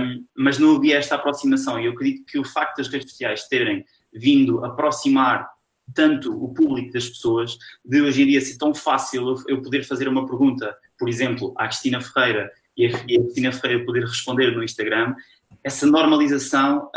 um, 0.00 0.24
mas 0.34 0.58
não 0.58 0.76
havia 0.76 0.96
esta 0.96 1.16
aproximação. 1.16 1.78
E 1.78 1.84
eu 1.84 1.92
acredito 1.92 2.24
que 2.24 2.38
o 2.38 2.44
facto 2.44 2.78
das 2.78 2.88
redes 2.88 3.10
sociais 3.10 3.46
terem 3.48 3.84
vindo 4.12 4.64
aproximar 4.64 5.53
tanto 5.92 6.32
o 6.42 6.52
público 6.52 6.92
das 6.92 7.08
pessoas, 7.08 7.58
de 7.84 8.00
hoje 8.00 8.22
em 8.22 8.26
dia 8.26 8.40
ser 8.40 8.56
tão 8.56 8.74
fácil 8.74 9.34
eu 9.48 9.60
poder 9.60 9.84
fazer 9.84 10.08
uma 10.08 10.26
pergunta, 10.26 10.76
por 10.98 11.08
exemplo, 11.08 11.52
à 11.56 11.66
Cristina 11.66 12.00
Ferreira 12.00 12.50
e 12.76 12.86
a, 12.86 12.90
Cristina 12.90 13.52
Ferreira 13.52 13.84
poder 13.84 14.04
responder 14.04 14.50
no 14.52 14.62
Instagram, 14.62 15.14
essa 15.62 15.86
normalização 15.86 16.90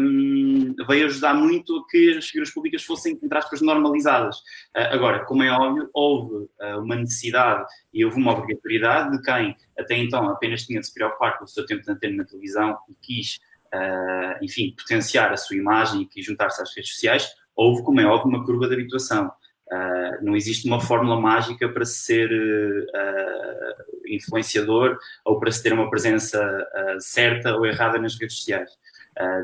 um, 0.00 0.74
veio 0.88 1.06
ajudar 1.06 1.34
muito 1.34 1.76
a 1.76 1.86
que 1.90 2.16
as 2.16 2.26
figuras 2.26 2.50
públicas 2.50 2.82
fossem, 2.82 3.18
entre 3.22 3.36
aspas, 3.36 3.60
normalizadas. 3.60 4.38
Uh, 4.74 4.88
agora, 4.92 5.24
como 5.26 5.42
é 5.42 5.50
óbvio, 5.50 5.90
houve 5.92 6.34
uh, 6.34 6.80
uma 6.82 6.96
necessidade 6.96 7.66
e 7.92 8.04
houve 8.04 8.16
uma 8.16 8.32
obrigatoriedade 8.32 9.16
de 9.16 9.22
quem 9.22 9.54
até 9.78 9.98
então 9.98 10.30
apenas 10.30 10.62
tinha 10.62 10.80
de 10.80 10.86
se 10.86 10.94
preocupar 10.94 11.38
com 11.38 11.44
o 11.44 11.48
seu 11.48 11.66
tempo 11.66 11.82
de 11.82 11.90
antena 11.90 12.16
na 12.16 12.24
televisão 12.24 12.78
e 12.88 12.94
quis, 13.02 13.38
uh, 13.66 14.42
enfim, 14.42 14.74
potenciar 14.74 15.30
a 15.30 15.36
sua 15.36 15.56
imagem 15.56 16.02
e 16.02 16.06
quis 16.06 16.24
juntar-se 16.24 16.62
às 16.62 16.74
redes 16.74 16.92
sociais, 16.92 17.28
houve, 17.56 17.82
como 17.82 18.00
é 18.00 18.06
óbvio, 18.06 18.28
uma 18.28 18.44
curva 18.44 18.68
de 18.68 18.74
habituação. 18.74 19.32
Uh, 19.66 20.24
não 20.24 20.36
existe 20.36 20.68
uma 20.68 20.80
fórmula 20.80 21.20
mágica 21.20 21.68
para 21.68 21.84
ser 21.84 22.30
uh, 22.30 24.06
influenciador 24.06 24.96
ou 25.24 25.40
para 25.40 25.50
se 25.50 25.60
ter 25.60 25.72
uma 25.72 25.90
presença 25.90 26.40
uh, 26.40 27.00
certa 27.00 27.56
ou 27.56 27.66
errada 27.66 27.98
nas 27.98 28.16
redes 28.16 28.36
sociais. 28.36 28.70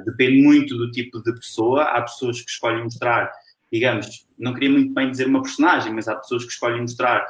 depende 0.05 0.40
muito 0.42 0.77
do 0.77 0.90
tipo 0.90 1.20
de 1.22 1.33
pessoa. 1.35 1.85
Há 1.85 2.03
pessoas 2.03 2.40
que 2.40 2.51
escolhem 2.51 2.85
mostrar, 2.85 3.33
digamos, 3.72 4.29
não 4.38 4.55
queria 4.55 4.70
muito 4.70 4.92
bem 4.94 5.11
dizer 5.11 5.27
uma 5.27 5.42
personagem, 5.42 5.92
mas 5.92 6.07
há 6.07 6.14
pessoas 6.14 6.44
que 6.44 6.53
escolhem 6.53 6.83
mostrar 6.83 7.27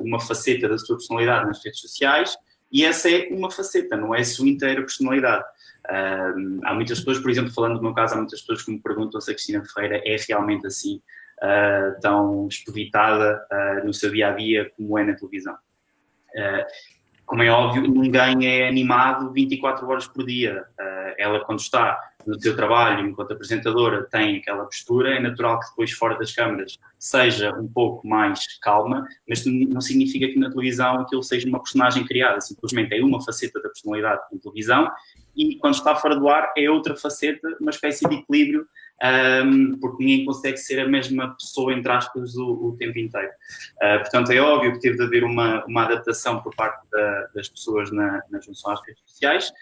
uma 0.00 0.18
faceta 0.18 0.68
da 0.68 0.78
sua 0.78 0.96
personalidade 0.96 1.46
nas 1.46 1.62
redes 1.64 1.80
sociais 1.80 2.36
e 2.70 2.84
essa 2.84 3.10
é 3.10 3.28
uma 3.30 3.50
faceta, 3.50 3.96
não 3.96 4.14
é 4.14 4.20
a 4.20 4.24
sua 4.24 4.48
inteira 4.48 4.80
personalidade. 4.80 5.44
Uh, 5.88 6.60
há 6.64 6.74
muitas 6.74 6.98
pessoas, 6.98 7.18
por 7.18 7.30
exemplo, 7.30 7.52
falando 7.52 7.76
do 7.76 7.82
meu 7.82 7.94
caso, 7.94 8.14
há 8.14 8.16
muitas 8.16 8.40
pessoas 8.40 8.62
que 8.62 8.72
me 8.72 8.80
perguntam 8.80 9.20
se 9.20 9.30
a 9.30 9.34
Cristina 9.34 9.64
Ferreira 9.64 10.02
é 10.04 10.16
realmente 10.28 10.66
assim, 10.66 11.00
uh, 11.42 12.00
tão 12.00 12.48
expeditada 12.48 13.46
uh, 13.52 13.86
no 13.86 13.94
seu 13.94 14.10
dia 14.10 14.28
a 14.28 14.32
dia 14.32 14.70
como 14.76 14.98
é 14.98 15.04
na 15.04 15.14
televisão. 15.14 15.56
Como 17.26 17.42
é 17.42 17.50
óbvio, 17.50 17.82
ninguém 17.82 18.46
é 18.46 18.68
animado 18.68 19.32
24 19.32 19.86
horas 19.88 20.06
por 20.06 20.24
dia. 20.24 20.64
ela, 21.18 21.40
quando 21.44 21.60
está 21.60 21.98
no 22.26 22.40
seu 22.40 22.56
trabalho 22.56 23.06
enquanto 23.06 23.32
apresentadora, 23.32 24.04
tem 24.04 24.38
aquela 24.38 24.64
postura, 24.64 25.16
é 25.16 25.20
natural 25.20 25.60
que 25.60 25.68
depois, 25.70 25.92
fora 25.92 26.18
das 26.18 26.32
câmaras, 26.32 26.78
seja 26.98 27.52
um 27.52 27.68
pouco 27.68 28.06
mais 28.06 28.58
calma, 28.60 29.06
mas 29.28 29.44
não 29.46 29.80
significa 29.80 30.26
que 30.26 30.38
na 30.38 30.50
televisão 30.50 31.00
aquilo 31.00 31.22
seja 31.22 31.48
uma 31.48 31.60
personagem 31.60 32.04
criada, 32.04 32.40
simplesmente 32.40 32.94
é 32.94 33.04
uma 33.04 33.22
faceta 33.22 33.60
da 33.60 33.68
personalidade 33.68 34.22
na 34.32 34.40
televisão 34.40 34.90
e 35.36 35.56
quando 35.56 35.74
está 35.74 35.94
fora 35.94 36.16
do 36.16 36.28
ar 36.28 36.52
é 36.56 36.70
outra 36.70 36.96
faceta, 36.96 37.56
uma 37.60 37.70
espécie 37.70 38.08
de 38.08 38.14
equilíbrio, 38.14 38.66
um, 39.02 39.78
porque 39.78 40.04
ninguém 40.04 40.24
consegue 40.24 40.56
ser 40.56 40.80
a 40.80 40.88
mesma 40.88 41.34
pessoa, 41.34 41.72
entre 41.72 41.92
aspas, 41.92 42.34
o, 42.36 42.68
o 42.68 42.76
tempo 42.76 42.98
inteiro. 42.98 43.30
Uh, 43.82 43.98
portanto, 44.00 44.30
é 44.30 44.40
óbvio 44.40 44.72
que 44.72 44.80
teve 44.80 44.96
de 44.96 45.02
haver 45.02 45.24
uma, 45.24 45.64
uma 45.66 45.84
adaptação 45.84 46.42
por 46.42 46.54
parte 46.54 46.80
da, 46.90 47.28
das 47.34 47.48
pessoas 47.48 47.90
na, 47.90 48.22
na 48.30 48.40
junção 48.40 48.72
às 48.72 48.80
redes 48.86 49.02
sociais. 49.06 49.52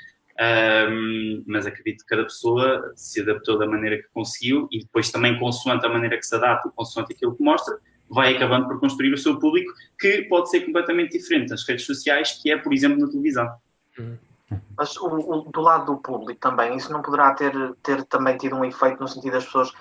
Um, 0.40 1.44
mas 1.46 1.64
acredito 1.64 2.00
que 2.00 2.06
cada 2.06 2.24
pessoa 2.24 2.92
se 2.96 3.20
adaptou 3.20 3.56
da 3.56 3.66
maneira 3.66 3.98
que 3.98 4.08
conseguiu 4.12 4.68
e 4.72 4.80
depois 4.80 5.10
também 5.10 5.38
consoante 5.38 5.86
a 5.86 5.88
maneira 5.88 6.16
que 6.16 6.26
se 6.26 6.34
adapta, 6.34 6.70
consoante 6.74 7.12
aquilo 7.12 7.36
que 7.36 7.42
mostra, 7.42 7.78
vai 8.10 8.34
acabando 8.34 8.66
por 8.66 8.80
construir 8.80 9.12
o 9.12 9.18
seu 9.18 9.38
público, 9.38 9.72
que 9.98 10.22
pode 10.22 10.50
ser 10.50 10.62
completamente 10.62 11.16
diferente 11.16 11.50
nas 11.50 11.66
redes 11.66 11.86
sociais, 11.86 12.32
que 12.32 12.50
é, 12.50 12.56
por 12.56 12.72
exemplo, 12.72 12.98
na 12.98 13.08
televisão. 13.08 13.48
Mas 14.76 14.96
o, 14.96 15.06
o, 15.06 15.50
do 15.50 15.60
lado 15.60 15.86
do 15.86 15.96
público 15.98 16.40
também, 16.40 16.76
isso 16.76 16.92
não 16.92 17.02
poderá 17.02 17.32
ter, 17.34 17.52
ter 17.82 18.04
também 18.04 18.36
tido 18.36 18.56
um 18.56 18.64
efeito 18.64 19.00
no 19.00 19.08
sentido 19.08 19.32
das 19.32 19.44
pessoas 19.44 19.72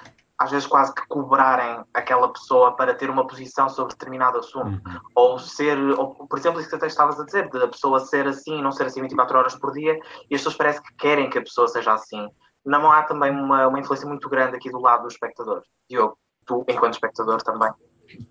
às 0.44 0.52
vezes 0.52 0.68
quase 0.68 0.94
que 0.94 1.08
cobrarem 1.08 1.84
aquela 1.94 2.32
pessoa 2.32 2.76
para 2.76 2.94
ter 2.94 3.10
uma 3.10 3.26
posição 3.26 3.70
sobre 3.70 3.94
determinado 3.94 4.40
assunto. 4.40 4.82
Uhum. 4.86 5.00
Ou 5.16 5.40
ser, 5.40 5.78
ou, 5.78 6.28
por 6.28 6.38
exemplo, 6.38 6.60
isso 6.60 6.70
que 6.70 6.76
até 6.76 6.88
estavas 6.88 7.20
a 7.20 7.26
dizer, 7.26 7.50
de 7.50 7.58
a 7.58 7.68
pessoa 7.68 8.00
ser 8.00 8.28
assim 8.28 8.60
e 8.60 8.62
não 8.62 8.72
ser 8.72 8.88
assim 8.88 9.02
24 9.02 9.38
horas 9.38 9.56
por 9.56 9.72
dia, 9.72 9.98
e 10.30 10.36
as 10.36 10.42
pessoas 10.42 10.56
parece 10.56 10.82
que 10.82 10.94
querem 10.96 11.30
que 11.30 11.38
a 11.38 11.42
pessoa 11.42 11.68
seja 11.68 11.94
assim. 11.94 12.28
Não 12.66 12.92
há 12.92 13.04
também 13.04 13.32
uma, 13.32 13.68
uma 13.68 13.80
influência 13.80 14.08
muito 14.08 14.28
grande 14.30 14.56
aqui 14.56 14.70
do 14.70 14.80
lado 14.80 15.04
do 15.04 15.08
espectador. 15.08 15.62
Diogo, 15.90 16.18
tu, 16.46 16.66
enquanto 16.68 16.94
espectador, 16.94 17.42
também. 17.42 17.72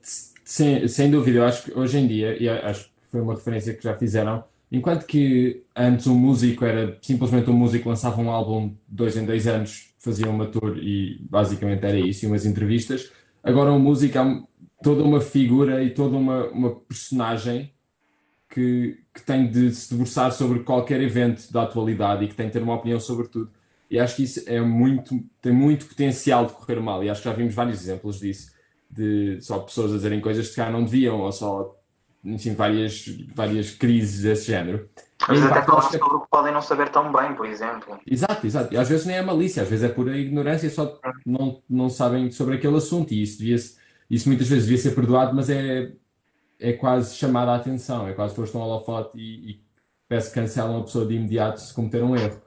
Sem, 0.02 0.86
sem 0.88 1.10
dúvida, 1.10 1.38
eu 1.38 1.44
acho 1.44 1.64
que 1.64 1.78
hoje 1.78 1.98
em 1.98 2.06
dia, 2.06 2.36
e 2.40 2.48
acho 2.48 2.86
que 2.86 2.92
foi 3.10 3.20
uma 3.20 3.34
referência 3.34 3.74
que 3.74 3.82
já 3.82 3.94
fizeram, 3.94 4.44
enquanto 4.72 5.04
que 5.04 5.64
antes 5.76 6.06
um 6.06 6.18
músico 6.18 6.64
era 6.64 6.98
simplesmente 7.02 7.50
um 7.50 7.52
músico, 7.52 7.90
lançava 7.90 8.20
um 8.20 8.30
álbum 8.30 8.74
dois 8.88 9.16
em 9.16 9.26
dois 9.26 9.46
anos, 9.46 9.94
fazia 9.98 10.28
uma 10.30 10.46
tour 10.46 10.78
e 10.78 11.18
basicamente 11.28 11.84
era 11.84 11.98
isso, 11.98 12.24
e 12.24 12.28
umas 12.28 12.46
entrevistas, 12.46 13.12
agora 13.44 13.70
um 13.70 13.78
músico 13.78 14.18
é 14.18 14.42
toda 14.82 15.04
uma 15.04 15.20
figura 15.20 15.84
e 15.84 15.90
toda 15.90 16.16
uma, 16.16 16.46
uma 16.48 16.74
personagem 16.74 17.70
que, 18.48 18.98
que 19.14 19.22
tem 19.22 19.48
de 19.50 19.74
se 19.74 19.90
debruçar 19.90 20.32
sobre 20.32 20.60
qualquer 20.60 21.02
evento 21.02 21.52
da 21.52 21.62
atualidade 21.64 22.24
e 22.24 22.28
que 22.28 22.34
tem 22.34 22.46
de 22.46 22.52
ter 22.54 22.62
uma 22.62 22.74
opinião 22.74 22.98
sobre 22.98 23.28
tudo. 23.28 23.50
E 23.90 23.98
acho 23.98 24.16
que 24.16 24.22
isso 24.22 24.42
é 24.46 24.58
muito, 24.60 25.22
tem 25.42 25.52
muito 25.52 25.84
potencial 25.84 26.46
de 26.46 26.52
correr 26.52 26.80
mal, 26.80 27.04
e 27.04 27.10
acho 27.10 27.20
que 27.20 27.28
já 27.28 27.34
vimos 27.34 27.54
vários 27.54 27.82
exemplos 27.82 28.20
disso 28.20 28.52
de 28.90 29.38
só 29.40 29.58
pessoas 29.58 29.92
a 29.92 29.96
dizerem 29.96 30.20
coisas 30.20 30.48
que 30.50 30.56
cá 30.56 30.70
não 30.70 30.84
deviam, 30.84 31.20
ou 31.20 31.32
só 31.32 31.74
enfim, 32.24 32.54
várias, 32.54 33.04
várias 33.34 33.70
crises 33.70 34.22
desse 34.22 34.46
género. 34.46 34.88
Mas 35.28 35.42
até 35.42 35.62
falar 35.62 35.82
sobre 35.82 36.14
o 36.14 36.20
que 36.20 36.28
podem 36.30 36.52
não 36.52 36.62
saber 36.62 36.88
tão 36.88 37.12
bem, 37.12 37.34
por 37.34 37.46
exemplo. 37.46 37.98
Exato, 38.06 38.46
exato. 38.46 38.74
E 38.74 38.76
às 38.76 38.88
vezes 38.88 39.06
nem 39.06 39.16
é 39.16 39.22
malícia, 39.22 39.62
às 39.62 39.68
vezes 39.68 39.84
é 39.84 39.88
pura 39.88 40.16
ignorância, 40.16 40.68
só 40.70 40.98
não, 41.24 41.62
não 41.68 41.88
sabem 41.88 42.30
sobre 42.30 42.56
aquele 42.56 42.76
assunto. 42.76 43.12
E 43.12 43.22
isso, 43.22 43.38
devia 43.38 43.56
isso 44.10 44.28
muitas 44.28 44.48
vezes 44.48 44.64
devia 44.64 44.78
ser 44.78 44.94
perdoado, 44.94 45.34
mas 45.34 45.48
é, 45.48 45.92
é 46.60 46.72
quase 46.72 47.16
chamada 47.16 47.52
a 47.52 47.56
atenção, 47.56 48.06
é 48.06 48.12
quase 48.12 48.34
foste 48.34 48.56
um 48.56 48.60
holofote 48.60 49.18
e, 49.18 49.50
e 49.50 49.60
parece 50.08 50.28
que 50.28 50.34
cancelam 50.34 50.80
a 50.80 50.82
pessoa 50.82 51.06
de 51.06 51.14
imediato 51.14 51.60
se 51.60 51.72
cometer 51.72 52.02
um 52.02 52.16
erro. 52.16 52.40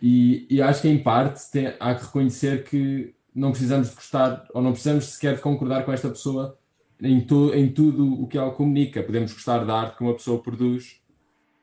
E, 0.00 0.46
e 0.48 0.62
acho 0.62 0.82
que 0.82 0.88
em 0.88 1.02
parte 1.02 1.50
tem, 1.50 1.74
há 1.78 1.94
que 1.94 2.04
reconhecer 2.04 2.64
que 2.64 3.14
não 3.34 3.50
precisamos 3.50 3.90
de 3.90 3.96
gostar, 3.96 4.46
ou 4.54 4.62
não 4.62 4.72
precisamos 4.72 5.06
sequer 5.06 5.36
de 5.36 5.40
concordar 5.40 5.84
com 5.84 5.92
esta 5.92 6.08
pessoa 6.08 6.56
em, 7.02 7.20
tu, 7.20 7.52
em 7.54 7.70
tudo 7.70 8.22
o 8.22 8.26
que 8.26 8.38
ela 8.38 8.50
comunica. 8.50 9.02
Podemos 9.02 9.32
gostar 9.32 9.64
da 9.64 9.74
arte 9.74 9.96
que 9.96 10.02
uma 10.02 10.14
pessoa 10.14 10.42
produz 10.42 11.00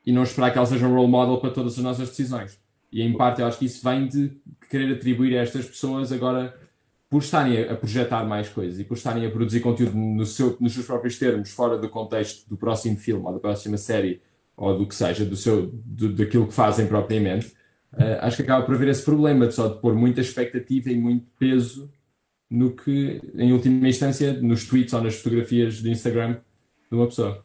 e 0.06 0.12
não 0.12 0.24
esperar 0.24 0.52
que 0.52 0.58
ela 0.58 0.68
seja 0.68 0.88
um 0.88 0.94
role 0.94 1.10
model 1.10 1.38
para 1.38 1.52
todas 1.52 1.78
as 1.78 1.84
nossas 1.84 2.10
decisões. 2.10 2.60
E 2.92 3.02
em 3.02 3.14
parte 3.14 3.42
eu 3.42 3.48
acho 3.48 3.60
que 3.60 3.66
isso 3.66 3.84
vem 3.84 4.08
de 4.08 4.38
querer 4.70 4.94
atribuir 4.94 5.38
a 5.38 5.42
estas 5.42 5.66
pessoas 5.66 6.12
agora 6.12 6.56
por 7.10 7.22
estarem 7.22 7.64
a 7.64 7.76
projetar 7.76 8.24
mais 8.26 8.50
coisas 8.50 8.80
e 8.80 8.84
por 8.84 8.96
estarem 8.96 9.26
a 9.26 9.32
produzir 9.32 9.60
conteúdo 9.60 9.96
no 9.96 10.26
seu, 10.26 10.58
nos 10.60 10.74
seus 10.74 10.86
próprios 10.86 11.18
termos, 11.18 11.52
fora 11.52 11.78
do 11.78 11.90
contexto 11.90 12.48
do 12.50 12.58
próximo 12.58 12.98
filme 12.98 13.26
ou 13.26 13.34
da 13.34 13.40
próxima 13.40 13.78
série 13.78 14.22
ou 14.58 14.78
do 14.78 14.88
que 14.88 14.96
seja, 14.96 15.26
do 15.26 15.36
seu, 15.36 15.68
do, 15.68 16.14
daquilo 16.14 16.48
que 16.48 16.54
fazem 16.54 16.88
propriamente 16.88 17.48
uh, 17.94 18.20
acho 18.22 18.38
que 18.38 18.44
acaba 18.44 18.66
por 18.66 18.76
haver 18.76 18.88
esse 18.90 19.04
problema 19.04 19.48
de 19.48 19.54
só 19.54 19.68
de 19.68 19.80
pôr 19.80 19.94
muita 19.94 20.22
expectativa 20.22 20.90
e 20.90 20.98
muito 20.98 21.26
peso 21.38 21.92
no 22.50 22.76
que, 22.76 23.22
em 23.36 23.52
última 23.52 23.88
instância, 23.88 24.34
nos 24.34 24.66
tweets 24.66 24.94
ou 24.94 25.02
nas 25.02 25.16
fotografias 25.16 25.82
de 25.82 25.90
Instagram 25.90 26.38
de 26.90 26.96
uma 26.96 27.08
pessoa. 27.08 27.44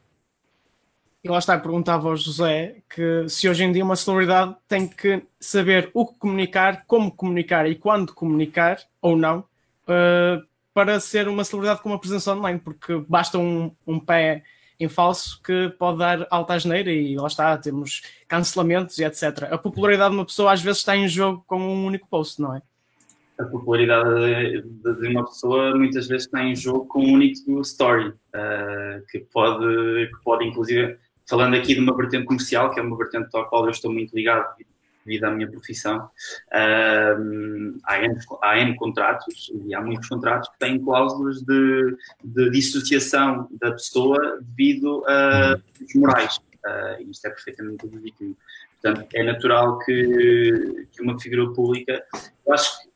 E 1.23 1.29
lá 1.29 1.39
está, 1.39 1.59
perguntava 1.59 2.09
ao 2.09 2.17
José 2.17 2.77
que 2.89 3.29
se 3.29 3.47
hoje 3.47 3.63
em 3.63 3.73
dia 3.73 3.85
uma 3.85 3.97
celebridade 3.97 4.57
tem 4.67 4.89
que 4.89 5.23
saber 5.39 5.91
o 5.93 6.07
que 6.07 6.19
comunicar, 6.19 6.85
como 6.87 7.13
comunicar 7.13 7.69
e 7.69 7.75
quando 7.75 8.15
comunicar, 8.15 8.79
ou 9.03 9.17
não, 9.17 9.41
uh, 9.41 10.43
para 10.73 10.99
ser 10.99 11.29
uma 11.29 11.45
celebridade 11.45 11.83
com 11.83 11.91
uma 11.91 11.99
presença 11.99 12.35
online, 12.35 12.59
porque 12.59 12.97
basta 13.07 13.39
um, 13.39 13.71
um 13.87 14.01
pé 14.01 14.43
em 14.79 14.89
falso 14.89 15.39
que 15.43 15.69
pode 15.79 15.99
dar 15.99 16.27
alta 16.31 16.55
asneira 16.55 16.91
e 16.91 17.15
lá 17.17 17.27
está, 17.27 17.59
temos 17.59 18.01
cancelamentos 18.27 18.99
e 18.99 19.05
etc. 19.05 19.49
A 19.51 19.59
popularidade 19.59 20.13
de 20.13 20.17
uma 20.17 20.25
pessoa 20.25 20.53
às 20.53 20.63
vezes 20.63 20.79
está 20.79 20.97
em 20.97 21.07
jogo 21.07 21.45
com 21.47 21.61
um 21.61 21.85
único 21.85 22.09
post, 22.09 22.41
não 22.41 22.57
é? 22.57 22.63
A 23.41 23.45
popularidade 23.45 24.63
de 24.63 25.09
uma 25.09 25.25
pessoa 25.25 25.75
muitas 25.75 26.07
vezes 26.09 26.27
está 26.27 26.43
em 26.43 26.55
jogo 26.55 26.87
com 26.87 27.01
um 27.03 27.15
único 27.15 27.61
story, 27.63 28.09
uh, 28.09 29.07
que, 29.11 29.21
pode, 29.33 30.07
que 30.09 30.23
pode 30.23 30.45
inclusive, 30.47 30.99
falando 31.29 31.55
aqui 31.55 31.75
de 31.75 31.81
uma 31.81 31.97
vertente 31.97 32.27
comercial, 32.27 32.71
que 32.73 32.79
é 32.79 32.83
uma 32.83 32.97
vertente 32.97 33.29
à 33.35 33.45
qual 33.45 33.65
eu 33.65 33.71
estou 33.71 33.93
muito 33.93 34.15
ligado 34.15 34.55
devido 35.05 35.25
à 35.25 35.31
minha 35.31 35.51
profissão, 35.51 35.99
uh, 35.99 37.81
há, 37.85 38.05
N, 38.05 38.19
há 38.43 38.59
N 38.59 38.77
contratos 38.77 39.51
e 39.65 39.75
há 39.75 39.81
muitos 39.81 40.09
contratos 40.09 40.49
que 40.51 40.59
têm 40.59 40.79
cláusulas 40.79 41.41
de, 41.43 41.97
de 42.23 42.51
dissociação 42.51 43.49
da 43.61 43.73
pessoa 43.73 44.39
devido 44.43 45.03
a 45.09 45.59
os 45.83 45.95
morais. 45.95 46.37
Uh, 46.37 47.11
isto 47.11 47.27
é 47.27 47.31
perfeitamente 47.31 47.87
legítimo. 47.87 48.37
Portanto, 48.83 49.09
é 49.15 49.23
natural 49.23 49.79
que, 49.81 50.87
que 50.93 51.03
uma 51.03 51.19
figura 51.19 51.51
pública, 51.53 52.03
eu 52.47 52.55
acho 52.55 52.83
que, 52.83 52.90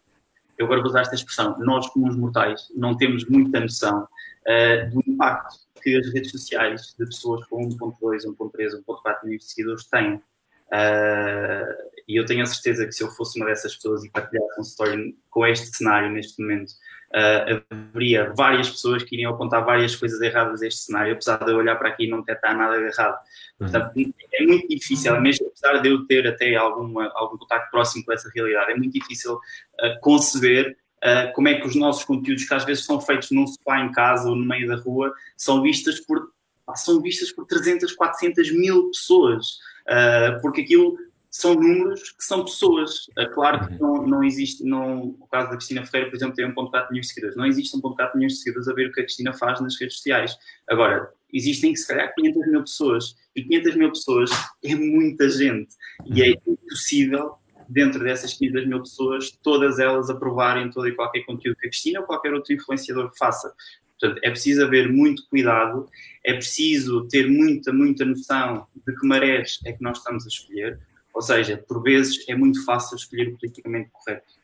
eu 0.58 0.66
agora 0.66 0.80
vou 0.80 0.90
usar 0.90 1.02
esta 1.02 1.14
expressão, 1.14 1.58
nós 1.58 1.88
como 1.88 2.08
os 2.08 2.16
mortais 2.16 2.68
não 2.74 2.96
temos 2.96 3.26
muita 3.28 3.60
noção 3.60 4.02
uh, 4.04 4.90
do 4.90 5.02
impacto 5.06 5.64
que 5.82 5.96
as 5.96 6.12
redes 6.12 6.30
sociais 6.30 6.94
de 6.98 7.04
pessoas 7.04 7.46
com 7.46 7.68
1.2, 7.68 8.22
1.3, 8.26 8.82
1.4 8.86 9.24
milhões 9.24 9.42
de 9.42 9.50
seguidores 9.50 9.84
têm. 9.86 10.14
Uh, 10.14 11.94
e 12.08 12.18
eu 12.18 12.24
tenho 12.24 12.42
a 12.42 12.46
certeza 12.46 12.86
que 12.86 12.92
se 12.92 13.02
eu 13.04 13.10
fosse 13.10 13.38
uma 13.38 13.46
dessas 13.46 13.74
pessoas 13.76 14.02
e 14.04 14.10
partilhasse 14.10 14.58
um 14.58 14.62
story 14.62 15.16
com 15.30 15.46
este 15.46 15.66
cenário 15.76 16.10
neste 16.10 16.40
momento, 16.40 16.70
uh, 16.70 17.62
haveria 17.70 18.32
várias 18.34 18.70
pessoas 18.70 19.02
que 19.02 19.14
iriam 19.14 19.34
apontar 19.34 19.64
várias 19.64 19.94
coisas 19.94 20.20
erradas 20.20 20.62
a 20.62 20.66
este 20.66 20.80
cenário, 20.84 21.12
apesar 21.12 21.36
de 21.44 21.50
eu 21.50 21.56
olhar 21.56 21.76
para 21.76 21.90
aqui 21.90 22.04
e 22.04 22.10
não 22.10 22.20
detectar 22.20 22.56
nada 22.56 22.78
de 22.78 22.86
errado. 22.86 23.18
Uhum. 23.60 23.68
Portanto, 23.70 23.92
é 24.32 24.46
muito 24.46 24.68
difícil, 24.68 25.20
mesmo 25.20 25.43
apesar 25.64 25.80
de 25.80 25.88
eu 25.88 26.06
ter 26.06 26.26
até 26.26 26.54
alguma, 26.54 27.10
algum 27.14 27.38
contato 27.38 27.70
próximo 27.70 28.04
com 28.04 28.12
essa 28.12 28.30
realidade, 28.34 28.72
é 28.72 28.76
muito 28.76 28.92
difícil 28.92 29.34
uh, 29.34 30.00
conceber 30.00 30.76
Uh, 31.04 31.30
como 31.34 31.48
é 31.48 31.60
que 31.60 31.66
os 31.66 31.76
nossos 31.76 32.02
conteúdos, 32.02 32.48
que 32.48 32.54
às 32.54 32.64
vezes 32.64 32.86
são 32.86 32.98
feitos 32.98 33.30
num 33.30 33.46
sofá 33.46 33.78
em 33.78 33.92
casa 33.92 34.26
ou 34.26 34.34
no 34.34 34.46
meio 34.46 34.66
da 34.66 34.76
rua, 34.76 35.12
são 35.36 35.60
vistas 35.60 36.00
por, 36.00 36.30
são 36.76 36.98
vistas 37.02 37.30
por 37.30 37.44
300, 37.44 37.92
400 37.92 38.50
mil 38.52 38.86
pessoas, 38.86 39.58
uh, 39.86 40.40
porque 40.40 40.62
aquilo 40.62 40.96
são 41.34 41.54
números 41.54 42.12
que 42.12 42.24
são 42.24 42.44
pessoas. 42.44 43.10
É 43.18 43.26
claro 43.26 43.66
que 43.66 43.82
uhum. 43.82 43.96
não, 43.96 44.06
não 44.06 44.24
existe, 44.24 44.62
não, 44.62 45.06
no 45.18 45.26
caso 45.26 45.50
da 45.50 45.56
Cristina 45.56 45.84
Ferreira, 45.84 46.08
por 46.08 46.16
exemplo, 46.16 46.36
tem 46.36 46.46
1.4 46.46 46.90
milhões 46.90 47.06
de 47.06 47.12
seguidores. 47.12 47.36
Não 47.36 47.44
existe 47.44 47.76
1.4 47.76 48.14
milhões 48.14 48.34
de 48.34 48.38
seguidores 48.38 48.68
a 48.68 48.72
ver 48.72 48.86
o 48.86 48.92
que 48.92 49.00
a 49.00 49.02
Cristina 49.02 49.32
faz 49.32 49.60
nas 49.60 49.78
redes 49.78 49.96
sociais. 49.96 50.38
Agora, 50.70 51.10
existem 51.32 51.74
se 51.74 51.88
calhar 51.88 52.14
500 52.14 52.46
mil 52.46 52.60
pessoas. 52.60 53.16
E 53.34 53.42
500 53.42 53.74
mil 53.74 53.88
pessoas 53.88 54.30
é 54.62 54.76
muita 54.76 55.28
gente. 55.28 55.74
E 56.06 56.22
é 56.22 56.34
impossível, 56.46 57.34
dentro 57.68 58.04
dessas 58.04 58.34
500 58.34 58.68
mil 58.68 58.80
pessoas, 58.82 59.32
todas 59.42 59.80
elas 59.80 60.08
aprovarem 60.08 60.70
todo 60.70 60.86
e 60.86 60.94
qualquer 60.94 61.24
conteúdo 61.24 61.56
que 61.56 61.66
a 61.66 61.70
Cristina 61.70 62.00
ou 62.00 62.06
qualquer 62.06 62.32
outro 62.32 62.54
influenciador 62.54 63.10
faça. 63.18 63.52
Portanto, 63.98 64.20
é 64.22 64.30
preciso 64.30 64.64
haver 64.64 64.88
muito 64.88 65.28
cuidado, 65.28 65.88
é 66.24 66.34
preciso 66.34 67.08
ter 67.08 67.28
muita, 67.28 67.72
muita 67.72 68.04
noção 68.04 68.68
de 68.86 68.94
que 68.94 69.04
marés 69.04 69.58
é 69.66 69.72
que 69.72 69.82
nós 69.82 69.98
estamos 69.98 70.24
a 70.24 70.28
escolher 70.28 70.78
ou 71.14 71.22
seja, 71.22 71.56
por 71.56 71.82
vezes 71.82 72.28
é 72.28 72.34
muito 72.34 72.64
fácil 72.64 72.96
escolher 72.96 73.28
o 73.28 73.38
politicamente 73.38 73.90
correto. 73.92 74.34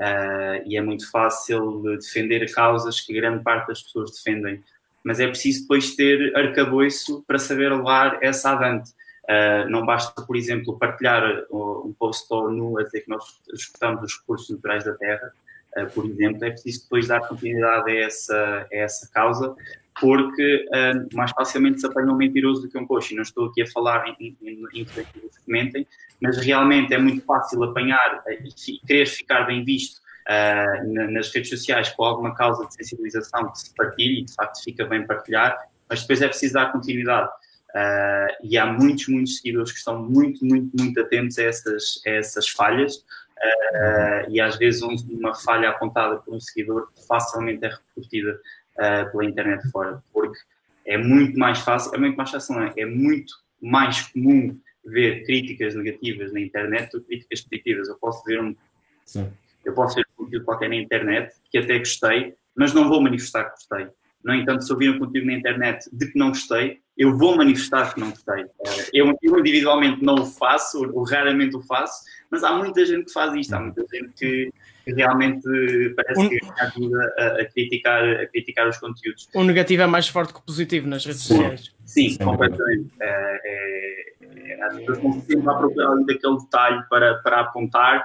Uh, 0.00 0.66
e 0.66 0.76
é 0.76 0.80
muito 0.80 1.08
fácil 1.10 1.82
defender 1.98 2.52
causas 2.52 3.00
que 3.00 3.12
grande 3.12 3.44
parte 3.44 3.68
das 3.68 3.82
pessoas 3.82 4.10
defendem. 4.10 4.64
Mas 5.04 5.20
é 5.20 5.28
preciso 5.28 5.62
depois 5.62 5.94
ter 5.94 6.36
arcabouço 6.36 7.22
para 7.26 7.38
saber 7.38 7.70
levar 7.70 8.18
essa 8.22 8.50
avante. 8.50 8.90
Uh, 9.24 9.68
não 9.70 9.86
basta, 9.86 10.20
por 10.22 10.36
exemplo, 10.36 10.78
partilhar 10.78 11.44
um 11.50 11.94
post 11.98 12.26
ou 12.30 12.50
nu 12.50 12.78
a 12.78 12.82
dizer 12.82 13.02
que 13.02 13.08
nós 13.08 13.22
escutamos 13.52 14.02
os 14.02 14.18
recursos 14.18 14.50
naturais 14.50 14.84
da 14.84 14.94
terra, 14.94 15.32
uh, 15.76 15.86
por 15.90 16.04
exemplo, 16.06 16.44
é 16.44 16.50
preciso 16.50 16.82
depois 16.82 17.06
dar 17.06 17.20
continuidade 17.20 17.90
a 17.90 17.94
essa, 17.94 18.66
a 18.70 18.76
essa 18.76 19.08
causa, 19.12 19.54
porque 20.00 20.66
uh, 20.68 21.16
mais 21.16 21.30
facilmente 21.30 21.80
se 21.80 21.86
apanha 21.86 22.12
um 22.12 22.16
mentiroso 22.16 22.62
do 22.62 22.68
que 22.68 22.76
um 22.76 22.86
coxo. 22.86 23.12
E 23.12 23.16
não 23.16 23.22
estou 23.22 23.46
aqui 23.46 23.62
a 23.62 23.66
falar 23.66 24.14
em, 24.20 24.36
em, 24.42 24.62
em 24.74 24.84
que 24.84 25.06
comentem, 25.46 25.86
mas 26.24 26.38
realmente 26.38 26.94
é 26.94 26.98
muito 26.98 27.22
fácil 27.26 27.62
apanhar 27.64 28.24
e 28.26 28.78
querer 28.86 29.06
ficar 29.06 29.44
bem 29.44 29.62
visto 29.62 29.98
uh, 30.26 31.12
nas 31.12 31.30
redes 31.30 31.50
sociais 31.50 31.90
com 31.90 32.02
alguma 32.02 32.34
causa 32.34 32.66
de 32.66 32.74
sensibilização 32.74 33.52
que 33.52 33.58
se 33.58 33.74
partilhe 33.74 34.22
e 34.22 34.24
de 34.24 34.32
facto 34.32 34.64
fica 34.64 34.86
bem 34.86 35.06
partilhar, 35.06 35.68
mas 35.86 36.00
depois 36.00 36.22
é 36.22 36.28
preciso 36.28 36.54
dar 36.54 36.72
continuidade. 36.72 37.28
Uh, 37.28 38.32
e 38.42 38.56
há 38.56 38.64
muitos, 38.64 39.06
muitos 39.08 39.36
seguidores 39.36 39.70
que 39.70 39.78
estão 39.78 40.02
muito, 40.02 40.42
muito, 40.46 40.70
muito 40.78 40.98
atentos 40.98 41.38
a 41.38 41.42
essas, 41.42 42.00
a 42.06 42.10
essas 42.10 42.48
falhas. 42.48 42.96
Uh, 42.96 44.30
e 44.30 44.40
às 44.40 44.56
vezes 44.56 44.80
um, 44.80 44.94
uma 45.10 45.34
falha 45.34 45.68
apontada 45.68 46.16
por 46.16 46.34
um 46.34 46.40
seguidor 46.40 46.88
facilmente 47.06 47.66
é 47.66 47.68
repercutida 47.68 48.40
uh, 48.78 49.10
pela 49.10 49.24
internet 49.26 49.70
fora, 49.70 50.02
porque 50.10 50.38
é 50.86 50.96
muito 50.96 51.38
mais 51.38 51.58
fácil, 51.58 51.94
é 51.94 51.98
muito 51.98 52.16
mais 52.16 52.30
fácil, 52.30 52.54
não 52.54 52.62
é? 52.62 52.72
É 52.78 52.86
muito 52.86 53.34
mais 53.60 54.00
comum 54.02 54.58
ver 54.84 55.24
críticas 55.24 55.74
negativas 55.74 56.32
na 56.32 56.40
internet 56.40 56.92
do 56.92 57.00
que 57.00 57.08
críticas 57.08 57.40
positivas. 57.42 57.88
Eu 57.88 57.96
posso 57.96 58.24
ver 58.24 58.40
um, 58.40 58.54
Sim. 59.04 59.32
eu 59.64 59.74
posso 59.74 59.96
ver 59.96 60.06
um 60.12 60.24
conteúdo 60.24 60.44
qualquer 60.44 60.68
na 60.68 60.76
internet 60.76 61.34
que 61.50 61.58
até 61.58 61.78
gostei, 61.78 62.34
mas 62.54 62.72
não 62.72 62.88
vou 62.88 63.00
manifestar 63.00 63.44
que 63.44 63.50
gostei. 63.50 63.88
No 64.22 64.34
entanto, 64.34 64.64
se 64.64 64.72
eu 64.72 64.78
vir 64.78 64.90
um 64.90 64.98
conteúdo 64.98 65.26
na 65.26 65.34
internet 65.34 65.84
de 65.92 66.10
que 66.10 66.18
não 66.18 66.28
gostei, 66.28 66.80
eu 66.96 67.16
vou 67.16 67.36
manifestar 67.36 67.92
que 67.92 68.00
não 68.00 68.10
gostei. 68.10 68.42
Eh, 68.42 68.90
eu, 68.92 69.16
eu, 69.20 69.38
individualmente 69.38 70.02
não 70.02 70.14
o 70.14 70.26
faço, 70.26 70.88
ou 70.92 71.04
raramente 71.04 71.56
o 71.56 71.62
faço, 71.62 72.04
mas 72.30 72.44
há 72.44 72.52
muita 72.52 72.84
gente 72.86 73.06
que 73.06 73.12
faz 73.12 73.34
isto, 73.34 73.52
há 73.52 73.60
muita 73.60 73.84
gente 73.92 74.12
que, 74.16 74.52
que 74.84 74.92
realmente 74.92 75.48
parece 75.96 76.20
um, 76.20 76.28
que 76.28 76.40
ajuda 76.60 77.14
a, 77.18 77.26
a, 77.40 77.44
criticar, 77.46 78.04
a 78.04 78.26
criticar 78.28 78.68
os 78.68 78.78
conteúdos. 78.78 79.28
O 79.34 79.42
negativo 79.42 79.82
é 79.82 79.86
mais 79.86 80.08
forte 80.08 80.32
que 80.32 80.38
o 80.38 80.42
positivo 80.42 80.86
nas 80.86 81.04
redes 81.04 81.22
Sim. 81.22 81.36
sociais. 81.36 81.74
Sim, 81.84 82.10
Sim 82.10 82.24
completamente. 82.24 82.90
É, 83.00 83.40
é, 83.44 84.14
é, 84.52 84.62
as 84.62 84.76
pessoas 84.76 84.98
estão 84.98 85.20
sempre 85.20 85.50
à 85.50 85.54
procura 85.54 85.96
daquele 86.06 86.38
detalhe 86.38 86.82
para, 86.88 87.14
para 87.16 87.40
apontar 87.40 88.04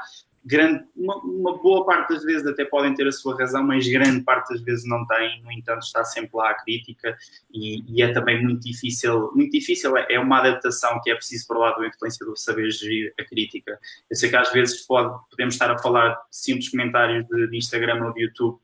grande, 0.49 0.83
uma, 0.95 1.15
uma, 1.17 1.57
boa 1.61 1.85
parte 1.85 2.11
das 2.11 2.23
vezes 2.23 2.45
até 2.47 2.65
podem 2.65 2.95
ter 2.95 3.07
a 3.07 3.11
sua 3.11 3.37
razão, 3.37 3.63
mas 3.63 3.87
grande 3.87 4.21
parte 4.23 4.51
das 4.51 4.61
vezes 4.61 4.83
não 4.85 5.05
tem, 5.05 5.43
no 5.43 5.51
entanto 5.51 5.83
está 5.83 6.03
sempre 6.03 6.31
lá 6.33 6.49
a 6.49 6.55
crítica 6.55 7.15
e, 7.53 7.83
e 7.87 8.01
é 8.01 8.11
também 8.11 8.43
muito 8.43 8.61
difícil, 8.61 9.31
muito 9.35 9.51
difícil, 9.51 9.95
é, 9.95 10.07
é 10.09 10.19
uma 10.19 10.39
adaptação 10.39 10.99
que 11.03 11.11
é 11.11 11.15
preciso 11.15 11.45
para 11.47 11.59
lado 11.59 11.81
do 11.81 12.35
saber 12.35 12.71
gerir 12.71 13.13
a 13.19 13.23
crítica. 13.23 13.79
Eu 14.09 14.15
sei 14.15 14.29
que 14.29 14.35
às 14.35 14.51
vezes 14.51 14.81
pode, 14.87 15.15
podemos 15.29 15.53
estar 15.53 15.69
a 15.69 15.77
falar 15.77 16.19
simples 16.31 16.69
comentários 16.69 17.27
de, 17.27 17.47
de 17.47 17.57
Instagram 17.57 18.03
ou 18.05 18.13
de 18.13 18.23
YouTube 18.23 18.59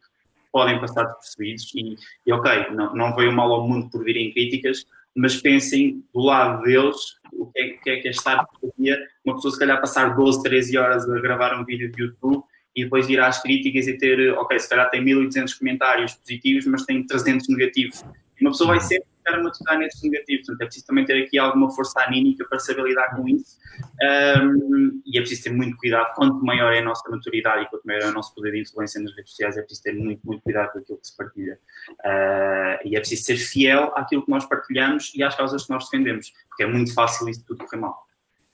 podem 0.52 0.80
passar 0.80 1.04
despercebidos 1.04 1.72
e, 1.76 1.98
e 2.26 2.34
ok, 2.34 2.72
não, 2.72 2.96
não 2.96 3.16
veio 3.16 3.32
mal 3.32 3.52
ao 3.52 3.68
mundo 3.68 3.90
por 3.90 4.04
virem 4.04 4.32
críticas, 4.32 4.88
mas 5.16 5.38
pensem 5.38 6.04
do 6.14 6.22
lado 6.22 6.64
deles 6.64 6.98
o 7.32 7.46
que 7.48 7.60
é 7.60 7.70
que 7.78 7.90
é, 7.90 8.08
é 8.08 8.10
estar 8.10 8.46
por 8.60 8.72
dia, 8.78 8.98
uma 9.24 9.36
pessoa 9.36 9.52
se 9.52 9.60
calhar 9.60 9.80
passar 9.80 10.16
12, 10.16 10.44
13 10.44 10.78
horas 10.78 11.10
a 11.10 11.20
gravar 11.20 11.60
um 11.60 11.66
vídeo 11.66 11.92
de 11.92 12.04
YouTube 12.04 12.44
e 12.76 12.84
depois 12.84 13.10
ir 13.10 13.20
às 13.20 13.42
críticas 13.42 13.88
e 13.88 13.98
ter, 13.98 14.34
ok, 14.34 14.60
se 14.60 14.70
calhar 14.70 14.90
tem 14.90 15.04
1200 15.04 15.54
comentários 15.54 16.14
positivos, 16.14 16.66
mas 16.66 16.84
tem 16.84 17.06
300 17.06 17.48
negativos. 17.50 18.04
Uma 18.40 18.52
pessoa 18.52 18.72
vai 18.72 18.82
sempre 18.82 19.08
ficar 19.26 19.40
a 19.40 19.44
matutar 19.44 19.80
nesses 19.80 20.02
negativos. 20.04 20.46
Portanto, 20.46 20.62
é 20.62 20.66
preciso 20.66 20.86
também 20.86 21.06
ter 21.06 21.24
aqui 21.24 21.38
alguma 21.38 21.72
força 21.72 22.00
anímica 22.02 22.46
para 22.48 22.60
saber 22.60 22.84
lidar 22.84 23.16
com 23.16 23.28
isso. 23.28 23.58
Um, 24.02 25.02
e 25.06 25.18
é 25.18 25.22
preciso 25.22 25.44
ter 25.44 25.54
muito 25.54 25.76
cuidado. 25.78 26.14
Quanto 26.16 26.46
maior 26.46 26.72
é 26.72 26.80
a 26.80 26.84
nossa 26.84 27.10
maturidade 27.10 27.64
e 27.64 27.70
quanto 27.70 27.86
maior 27.86 28.04
é 28.04 28.08
o 28.08 28.14
nosso 28.14 28.34
poder 28.36 28.52
de 28.52 28.62
influência 28.62 29.02
nas 29.02 29.16
redes 29.16 29.32
sociais, 29.32 29.58
é 29.58 29.62
preciso 29.62 29.84
ter 29.84 29.94
muito, 29.94 30.22
muito 30.26 30.42
cuidado 30.44 30.72
com 30.72 30.80
aquilo 30.80 31.00
que 31.00 31.08
se 31.08 31.18
partilha. 31.18 31.60
Uh, 32.02 32.88
e 32.88 32.96
é 32.96 33.00
preciso 33.00 33.24
ser 33.24 33.38
fiel 33.38 33.92
àquilo 33.96 34.24
que 34.24 34.32
nós 34.32 34.46
partilhamos 34.46 35.12
e 35.16 35.24
às 35.24 35.36
causas 35.36 35.66
que 35.66 35.72
nós 35.72 35.86
defendemos, 35.86 36.32
porque 36.50 36.64
é 36.64 36.68
muito 36.68 36.94
fácil 36.94 37.28
isso 37.28 37.44
tudo 37.46 37.66
correr 37.66 37.82
mal. 37.82 38.06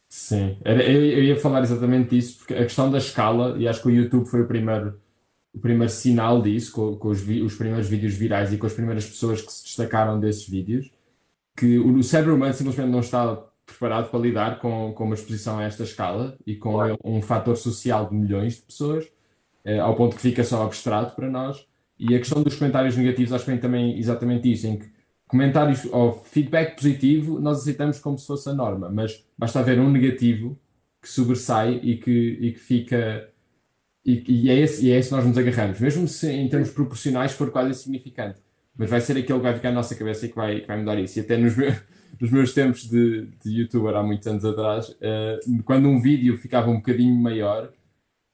Sim, 0.08 0.58
eu, 0.66 1.24
ia 1.24 1.40
falar 1.40 1.62
exatamente 1.62 2.10
disso, 2.10 2.40
porque 2.40 2.54
a 2.54 2.64
questão 2.64 2.92
da 2.92 2.98
escala, 2.98 3.56
e 3.58 3.66
acho 3.66 3.82
que 3.82 3.88
o 3.88 3.92
YouTube 3.92 4.28
foi 4.28 4.42
o 4.42 4.48
primeiro 4.48 5.01
o 5.54 5.60
primeiro 5.60 5.92
sinal 5.92 6.42
disso, 6.42 6.72
com, 6.72 6.96
com 6.96 7.10
os, 7.10 7.22
os, 7.22 7.56
primeiros 7.56 7.88
vídeos 7.88 8.14
virais 8.14 8.54
e 8.54 8.58
com 8.58 8.66
as 8.66 8.74
primeiras 8.74 9.06
pessoas 9.06 9.42
que 9.42 9.52
se 9.52 9.64
destacaram 9.64 10.20
desses 10.20 10.48
vídeos, 10.48 10.92
que 11.56 11.78
o 11.78 12.02
cérebro 12.02 12.36
humano 12.36 12.54
simplesmente 12.54 12.90
não 12.90 13.02
está 13.02 13.36
preparado 13.66 14.10
para 14.10 14.20
lidar 14.20 14.60
com, 14.60 14.94
com 14.94 15.04
uma 15.04 15.16
exposição 15.16 15.60
a 15.60 15.64
esta 15.64 15.84
escala 15.84 16.38
e 16.46 16.56
com 16.56 16.74
claro. 16.74 16.98
um 17.04 17.22
fator 17.22 17.56
social 17.58 18.08
de 18.08 18.16
milhões 18.16 18.56
de 18.56 18.62
pessoas, 18.62 19.08
eh, 19.64 19.80
ao 19.80 19.96
ponto 19.96 20.16
que 20.16 20.22
fica 20.22 20.44
só 20.44 20.64
abstrato 20.64 21.16
para 21.16 21.30
nós. 21.30 21.66
E 22.00 22.16
a 22.16 22.20
questão 22.20 22.42
dos 22.42 22.56
comentários 22.56 22.98
negativos, 22.98 23.34
acho 23.34 23.46
que 23.46 23.52
vem 23.52 23.60
também 23.60 23.98
exatamente 24.00 24.52
isso, 24.52 24.68
em 24.68 24.80
que 24.80 24.90
comentários 25.28 25.86
ou 25.86 26.14
feedback 26.14 26.76
positivo 26.76 27.40
nós 27.40 27.60
aceitamos 27.60 28.00
como 28.00 28.18
se 28.18 28.28
fosse 28.28 28.50
a 28.50 28.54
norma, 28.54 28.90
mas 28.90 29.24
basta 29.38 29.60
haver 29.60 29.80
um 29.80 29.90
negativo 29.90 30.60
que 31.02 31.10
sobressai 31.10 31.80
e 31.82 31.98
que, 31.98 32.12
e 32.42 32.52
que 32.54 32.60
fica 32.60 33.31
e, 34.06 34.24
e, 34.28 34.50
é 34.50 34.60
esse, 34.60 34.86
e 34.86 34.92
é 34.92 34.98
esse 34.98 35.10
que 35.10 35.16
nós 35.16 35.26
nos 35.26 35.38
agarramos, 35.38 35.80
mesmo 35.80 36.08
se 36.08 36.32
em 36.32 36.50
termos 36.50 36.72
proporcionais 36.72 37.34
for 37.34 37.52
quase 37.52 37.72
insignificante. 37.72 38.40
Mas 38.76 38.90
vai 38.90 39.02
ser 39.02 39.14
aquele 39.14 39.40
que 39.40 39.44
vai 39.44 39.54
ficar 39.54 39.70
na 39.70 39.76
nossa 39.76 39.96
cabeça 39.96 40.26
e 40.26 40.30
que 40.30 40.36
vai, 40.36 40.62
que 40.62 40.68
vai 40.68 40.78
mudar 40.78 41.00
isso. 41.00 41.20
E 41.20 41.22
até 41.22 41.38
nos 41.38 41.56
meus, 41.56 41.76
nos 42.20 42.32
meus 42.32 42.54
tempos 42.54 42.90
de, 42.90 43.28
de 43.44 43.62
youtuber, 43.62 43.96
há 43.96 44.04
muitos 44.04 44.28
anos 44.28 44.44
atrás, 44.44 44.90
uh, 44.90 45.64
quando 45.64 45.88
um 45.88 46.02
vídeo 46.02 46.38
ficava 46.38 46.70
um 46.70 46.78
bocadinho 46.78 47.14
maior, 47.14 47.72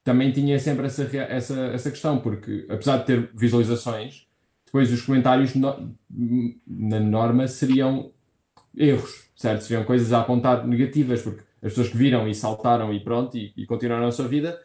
também 0.03 0.31
tinha 0.31 0.57
sempre 0.57 0.85
essa, 0.85 1.03
essa, 1.03 1.59
essa 1.67 1.91
questão, 1.91 2.19
porque 2.19 2.65
apesar 2.69 2.97
de 2.99 3.05
ter 3.05 3.29
visualizações, 3.35 4.25
depois 4.65 4.91
os 4.91 5.01
comentários 5.01 5.53
no, 5.53 5.93
na 6.65 6.99
norma 6.99 7.45
seriam 7.47 8.11
erros, 8.75 9.29
certo? 9.35 9.63
Seriam 9.63 9.83
coisas 9.83 10.13
a 10.13 10.21
apontar 10.21 10.65
negativas, 10.65 11.21
porque 11.21 11.41
as 11.61 11.73
pessoas 11.73 11.89
que 11.89 11.97
viram 11.97 12.27
e 12.27 12.33
saltaram 12.33 12.93
e 12.93 13.03
pronto, 13.03 13.37
e, 13.37 13.51
e 13.57 13.65
continuaram 13.65 14.07
a 14.07 14.11
sua 14.11 14.27
vida, 14.27 14.57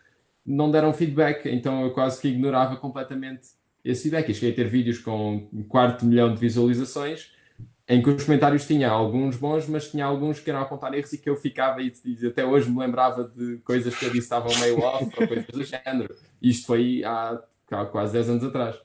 não 0.44 0.70
deram 0.70 0.92
feedback, 0.92 1.46
então 1.48 1.82
eu 1.84 1.92
quase 1.92 2.20
que 2.20 2.28
ignorava 2.28 2.76
completamente 2.76 3.48
esse 3.84 4.02
feedback. 4.02 4.30
E 4.30 4.34
cheguei 4.34 4.52
a 4.52 4.54
ter 4.56 4.68
vídeos 4.68 4.98
com 4.98 5.48
um 5.52 5.62
quarto 5.62 6.04
milhão 6.04 6.32
de 6.32 6.40
visualizações 6.40 7.32
em 7.88 8.02
que 8.02 8.08
os 8.08 8.24
comentários 8.24 8.66
tinha 8.66 8.90
alguns 8.90 9.36
bons, 9.36 9.66
mas 9.68 9.90
tinha 9.90 10.06
alguns 10.06 10.40
que 10.40 10.48
eram 10.48 10.60
a 10.60 10.62
apontar 10.62 10.94
erros 10.94 11.12
e 11.12 11.18
que 11.18 11.28
eu 11.28 11.36
ficava 11.36 11.82
e, 11.82 11.92
e 12.04 12.26
até 12.26 12.44
hoje 12.44 12.70
me 12.70 12.78
lembrava 12.78 13.24
de 13.24 13.58
coisas 13.58 13.94
que 13.94 14.06
eu 14.06 14.10
disse 14.10 14.24
estavam 14.24 14.50
meio 14.60 14.78
off 14.80 15.04
ou 15.04 15.28
coisas 15.28 15.46
do 15.46 15.64
género. 15.64 16.14
Isto 16.40 16.66
foi 16.66 17.02
há, 17.04 17.38
há 17.70 17.84
quase 17.86 18.12
10 18.12 18.30
anos 18.30 18.44
atrás. 18.44 18.80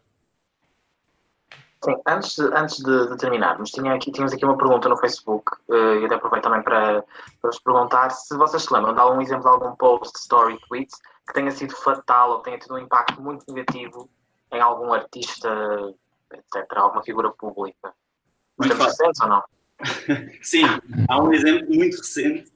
Sim, 1.85 1.95
antes, 2.07 2.39
antes 2.39 2.77
de, 2.77 3.09
de, 3.09 3.17
terminarmos, 3.17 3.69
tinha 3.69 3.93
aqui, 3.93 4.11
tínhamos 4.11 4.33
aqui 4.33 4.43
uma 4.43 4.57
pergunta 4.57 4.89
no 4.89 4.97
Facebook 4.97 5.55
uh, 5.69 6.01
e 6.01 6.05
até 6.05 6.15
aproveito 6.15 6.43
também 6.43 6.63
para, 6.63 7.03
para 7.39 7.51
vos 7.51 7.59
perguntar 7.59 8.09
se 8.09 8.35
vocês 8.35 8.63
se 8.63 8.73
lembram 8.73 8.95
de 8.95 8.99
algum 8.99 9.21
exemplo 9.21 9.43
de 9.43 9.49
algum 9.49 9.75
post, 9.75 10.17
story, 10.17 10.59
tweet 10.67 10.91
que 11.27 11.33
tenha 11.33 11.51
sido 11.51 11.75
fatal 11.75 12.31
ou 12.31 12.39
tenha 12.39 12.57
tido 12.57 12.75
um 12.75 12.79
impacto 12.79 13.21
muito 13.21 13.43
negativo 13.51 14.09
em 14.51 14.61
algum 14.61 14.93
artista, 14.93 15.49
etc., 16.33 16.65
alguma 16.75 17.03
figura 17.03 17.31
pública. 17.31 17.93
Muito 18.57 18.75
recentes 18.75 19.21
ou 19.21 19.27
não? 19.27 19.43
Sim, 20.41 20.63
há 21.07 21.21
um 21.21 21.33
exemplo 21.33 21.67
muito 21.73 21.97
recente, 21.97 22.49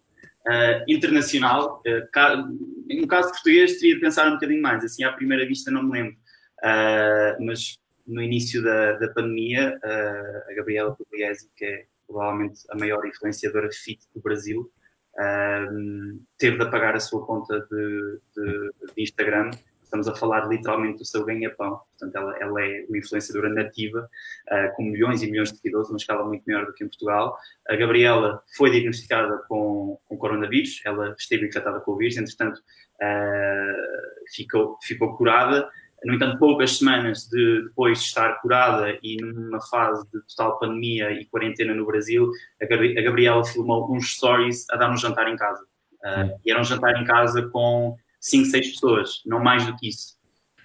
uh, 0.47 0.83
internacional. 0.87 1.81
Uh, 1.85 2.99
no 3.01 3.07
caso 3.07 3.29
português, 3.29 3.79
teria 3.79 3.95
de 3.95 4.01
pensar 4.01 4.27
um 4.27 4.33
bocadinho 4.33 4.61
mais. 4.61 4.83
Assim, 4.83 5.03
à 5.03 5.11
primeira 5.11 5.45
vista, 5.45 5.69
não 5.69 5.83
me 5.83 5.91
lembro. 5.91 6.15
Uh, 6.63 7.45
mas 7.45 7.77
no 8.07 8.21
início 8.21 8.63
da, 8.63 8.93
da 8.93 9.09
pandemia, 9.09 9.79
a 10.49 10.53
Gabriela 10.55 10.95
Pugliese, 10.95 11.49
que 11.55 11.63
é 11.63 11.85
provavelmente 12.07 12.61
a 12.69 12.75
maior 12.75 13.05
influenciadora 13.05 13.69
fit 13.71 14.01
do 14.13 14.21
Brasil, 14.21 14.69
um, 15.19 16.21
teve 16.37 16.57
de 16.57 16.63
apagar 16.63 16.95
a 16.95 16.99
sua 16.99 17.25
conta 17.25 17.59
de, 17.69 18.19
de, 18.35 18.71
de, 18.95 19.03
Instagram. 19.03 19.51
Estamos 19.83 20.07
a 20.07 20.15
falar 20.15 20.47
literalmente 20.47 20.99
do 20.99 21.05
seu 21.05 21.25
ganha-pão. 21.25 21.81
Portanto, 21.99 22.15
ela, 22.15 22.37
ela, 22.37 22.61
é 22.61 22.85
uma 22.87 22.97
influenciadora 22.97 23.49
nativa, 23.49 24.09
uh, 24.49 24.75
com 24.75 24.83
milhões 24.83 25.21
e 25.21 25.29
milhões 25.29 25.51
de 25.51 25.57
seguidores, 25.57 25.89
uma 25.89 25.97
escala 25.97 26.23
muito 26.23 26.43
maior 26.45 26.65
do 26.65 26.73
que 26.73 26.83
em 26.83 26.87
Portugal. 26.87 27.37
A 27.67 27.75
Gabriela 27.75 28.41
foi 28.55 28.71
diagnosticada 28.71 29.43
com, 29.49 29.99
com 30.05 30.17
coronavírus, 30.17 30.81
ela 30.85 31.13
esteve 31.17 31.45
infectada 31.45 31.81
com 31.81 31.91
o 31.91 31.97
vírus, 31.97 32.15
entretanto, 32.15 32.59
uh, 32.59 34.33
ficou, 34.33 34.77
ficou 34.81 35.17
curada 35.17 35.69
no 36.03 36.15
entanto, 36.15 36.39
poucas 36.39 36.77
semanas 36.77 37.27
de, 37.27 37.63
depois 37.63 37.99
de 37.99 38.05
estar 38.05 38.41
curada 38.41 38.97
e 39.03 39.17
numa 39.17 39.61
fase 39.61 40.03
de 40.11 40.19
total 40.35 40.57
pandemia 40.57 41.11
e 41.11 41.25
quarentena 41.25 41.75
no 41.75 41.85
Brasil, 41.85 42.31
a, 42.61 42.65
Gabriela 42.65 43.45
filmou 43.45 43.91
uns 43.93 44.15
stories 44.15 44.65
a 44.71 44.77
dar 44.77 44.91
um 44.91 44.97
jantar 44.97 45.27
em 45.27 45.35
casa. 45.35 45.63
Uh, 46.03 46.39
e 46.43 46.49
era 46.49 46.59
um 46.59 46.63
jantar 46.63 46.99
em 46.99 47.05
casa 47.05 47.47
com 47.49 47.95
5, 48.19 48.45
6 48.47 48.71
pessoas, 48.71 49.21
não 49.27 49.39
mais 49.39 49.65
do 49.65 49.75
que 49.77 49.89
isso. 49.89 50.17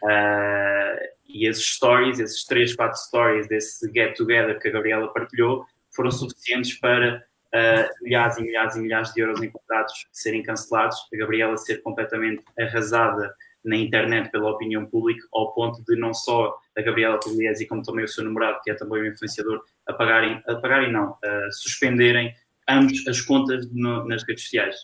Uh, 0.02 1.04
e 1.28 1.46
esses 1.46 1.66
stories, 1.66 2.18
esses 2.18 2.44
3, 2.46 2.74
4 2.74 2.98
stories 2.98 3.46
desse 3.46 3.90
get-together 3.92 4.58
que 4.58 4.68
a 4.68 4.72
Gabriela 4.72 5.12
partilhou, 5.12 5.66
foram 5.94 6.10
suficientes 6.10 6.78
para 6.78 7.22
uh, 7.54 8.04
milhares 8.04 8.38
e 8.38 8.42
milhares 8.42 8.76
e 8.76 8.80
milhares 8.80 9.12
de 9.12 9.20
euros 9.20 9.42
em 9.42 9.50
contratos 9.50 10.06
serem 10.12 10.42
cancelados, 10.42 10.96
a 11.12 11.16
Gabriela 11.18 11.58
ser 11.58 11.82
completamente 11.82 12.42
arrasada 12.58 13.34
na 13.66 13.76
internet 13.76 14.30
pela 14.30 14.50
opinião 14.50 14.86
pública, 14.86 15.26
ao 15.34 15.52
ponto 15.52 15.84
de 15.84 15.96
não 15.96 16.14
só 16.14 16.56
a 16.76 16.80
Gabriela 16.80 17.18
Pugliese, 17.18 17.66
como 17.66 17.82
também 17.82 18.04
o 18.04 18.08
seu 18.08 18.24
namorado, 18.24 18.60
que 18.62 18.70
é 18.70 18.74
também 18.74 19.02
um 19.02 19.06
influenciador, 19.06 19.60
apagarem, 19.86 20.40
apagarem 20.46 20.92
não, 20.92 21.10
uh, 21.10 21.52
suspenderem 21.52 22.32
ambos 22.68 23.06
as 23.08 23.20
contas 23.20 23.68
no, 23.72 24.06
nas 24.06 24.22
redes 24.22 24.44
sociais. 24.44 24.76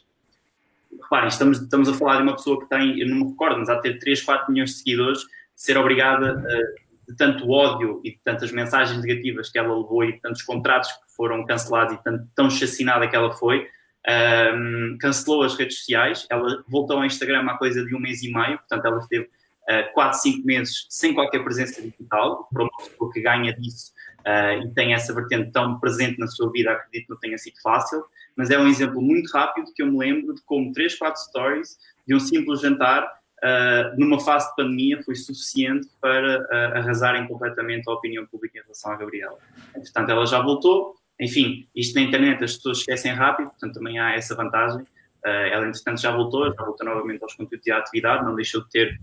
Reparem, 1.01 1.29
estamos, 1.29 1.61
estamos 1.61 1.89
a 1.89 1.95
falar 1.95 2.17
de 2.17 2.23
uma 2.23 2.35
pessoa 2.35 2.61
que 2.61 2.69
tem, 2.69 2.99
eu 3.01 3.09
não 3.09 3.19
me 3.19 3.31
recordo, 3.31 3.61
mas 3.61 3.69
há 3.69 3.77
de 3.77 3.83
ter 3.83 3.99
3, 3.99 4.21
4 4.21 4.53
milhões 4.53 4.71
de 4.71 4.77
seguidores, 4.79 5.21
ser 5.55 5.79
obrigada, 5.79 6.37
uh, 6.37 6.83
de 7.09 7.17
tanto 7.17 7.49
ódio 7.51 8.01
e 8.05 8.11
de 8.11 8.19
tantas 8.25 8.51
mensagens 8.51 9.01
negativas 9.01 9.49
que 9.49 9.59
ela 9.59 9.77
levou 9.77 10.05
e 10.05 10.13
de 10.13 10.21
tantos 10.21 10.43
contratos 10.43 10.91
que 10.91 11.15
foram 11.17 11.47
cancelados 11.47 11.95
e 11.95 12.03
tanto, 12.03 12.29
tão 12.35 12.51
chacinada 12.51 13.07
que 13.07 13.15
ela 13.15 13.33
foi, 13.33 13.69
um, 14.09 14.97
cancelou 15.01 15.43
as 15.43 15.55
redes 15.55 15.79
sociais, 15.79 16.27
ela 16.31 16.65
voltou 16.69 16.99
ao 16.99 17.05
Instagram 17.05 17.47
há 17.49 17.57
coisa 17.57 17.85
de 17.85 17.95
um 17.95 18.01
mês 18.01 18.23
e 18.23 18.33
meio, 18.33 18.59
portanto 18.59 18.85
ela 18.85 18.99
esteve 18.99 19.25
uh, 19.25 19.95
4, 19.95 20.19
5 20.19 20.47
meses 20.47 20.87
sem 20.89 21.15
qualquer 21.15 21.43
presença 21.45 21.81
digital, 21.81 22.49
para 22.53 22.67
que 23.13 23.21
ganha 23.21 23.53
disso 23.55 23.93
uh, 24.21 24.65
e 24.65 24.75
tem 24.75 24.95
essa 24.95 25.15
vertente 25.15 25.51
tão 25.53 25.79
presente 25.79 26.19
na 26.19 26.27
sua 26.27 26.51
vida, 26.51 26.73
acredito 26.73 27.07
que 27.07 27.13
não 27.13 27.19
tenha 27.19 27.39
sido 27.39 27.61
fácil, 27.63 28.05
mas 28.37 28.51
é 28.51 28.59
um 28.59 28.67
exemplo 28.67 29.01
muito 29.01 29.31
rápido 29.33 29.73
que 29.75 29.83
eu 29.83 29.87
me 29.87 29.99
lembro 29.99 30.35
de 30.35 30.43
como 30.43 30.73
3, 30.73 30.97
4 30.97 31.23
stories 31.23 31.79
de 32.07 32.15
um 32.15 32.21
simples 32.21 32.61
jantar 32.61 33.05
uh, 33.05 33.99
numa 33.99 34.19
fase 34.21 34.49
de 34.51 34.57
pandemia 34.57 35.03
foi 35.03 35.15
suficiente 35.15 35.89
para 36.01 36.41
uh, 36.41 36.79
arrasarem 36.79 37.27
completamente 37.27 37.89
a 37.89 37.93
opinião 37.93 38.27
pública 38.27 38.59
em 38.59 38.63
relação 38.63 38.93
à 38.93 38.97
Gabriela. 38.97 39.39
Entretanto, 39.77 40.11
ela 40.11 40.27
já 40.27 40.41
voltou, 40.41 40.97
enfim, 41.21 41.69
isto 41.75 41.95
na 41.95 42.03
internet 42.03 42.43
as 42.43 42.57
pessoas 42.57 42.79
esquecem 42.79 43.13
rápido, 43.13 43.51
portanto 43.51 43.75
também 43.75 43.99
há 43.99 44.15
essa 44.15 44.35
vantagem. 44.35 44.83
Uh, 45.25 45.29
ela, 45.53 45.69
entretanto, 45.69 46.01
já 46.01 46.11
voltou, 46.11 46.53
já 46.53 46.65
voltou 46.65 46.87
novamente 46.87 47.23
aos 47.23 47.35
conteúdos 47.35 47.65
de 47.65 47.71
atividade, 47.71 48.25
não 48.25 48.35
deixou 48.35 48.63
de 48.65 48.71
ter, 48.71 49.01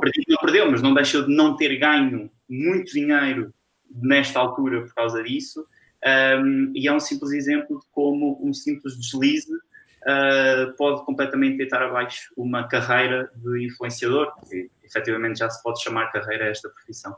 perdido 0.00 0.26
não 0.28 0.38
perdeu, 0.38 0.70
mas 0.70 0.82
não 0.82 0.92
deixou 0.92 1.22
de 1.22 1.34
não 1.34 1.56
ter 1.56 1.76
ganho 1.78 2.30
muito 2.48 2.92
dinheiro 2.92 3.54
nesta 3.90 4.40
altura 4.40 4.82
por 4.82 4.94
causa 4.94 5.22
disso. 5.22 5.64
Um, 6.04 6.72
e 6.74 6.88
é 6.88 6.92
um 6.92 7.00
simples 7.00 7.32
exemplo 7.32 7.78
de 7.78 7.86
como 7.92 8.40
um 8.42 8.54
simples 8.54 8.96
deslize 8.98 9.52
uh, 9.52 10.74
pode 10.76 11.04
completamente 11.04 11.58
deitar 11.58 11.82
abaixo 11.82 12.32
uma 12.36 12.66
carreira 12.66 13.30
de 13.36 13.66
influenciador, 13.66 14.32
que 14.48 14.70
efetivamente 14.82 15.38
já 15.38 15.50
se 15.50 15.62
pode 15.62 15.82
chamar 15.82 16.10
carreira 16.10 16.46
esta 16.46 16.68
profissão. 16.68 17.14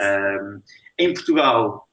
Um, 0.00 0.62
em 0.98 1.12
Portugal, 1.12 1.88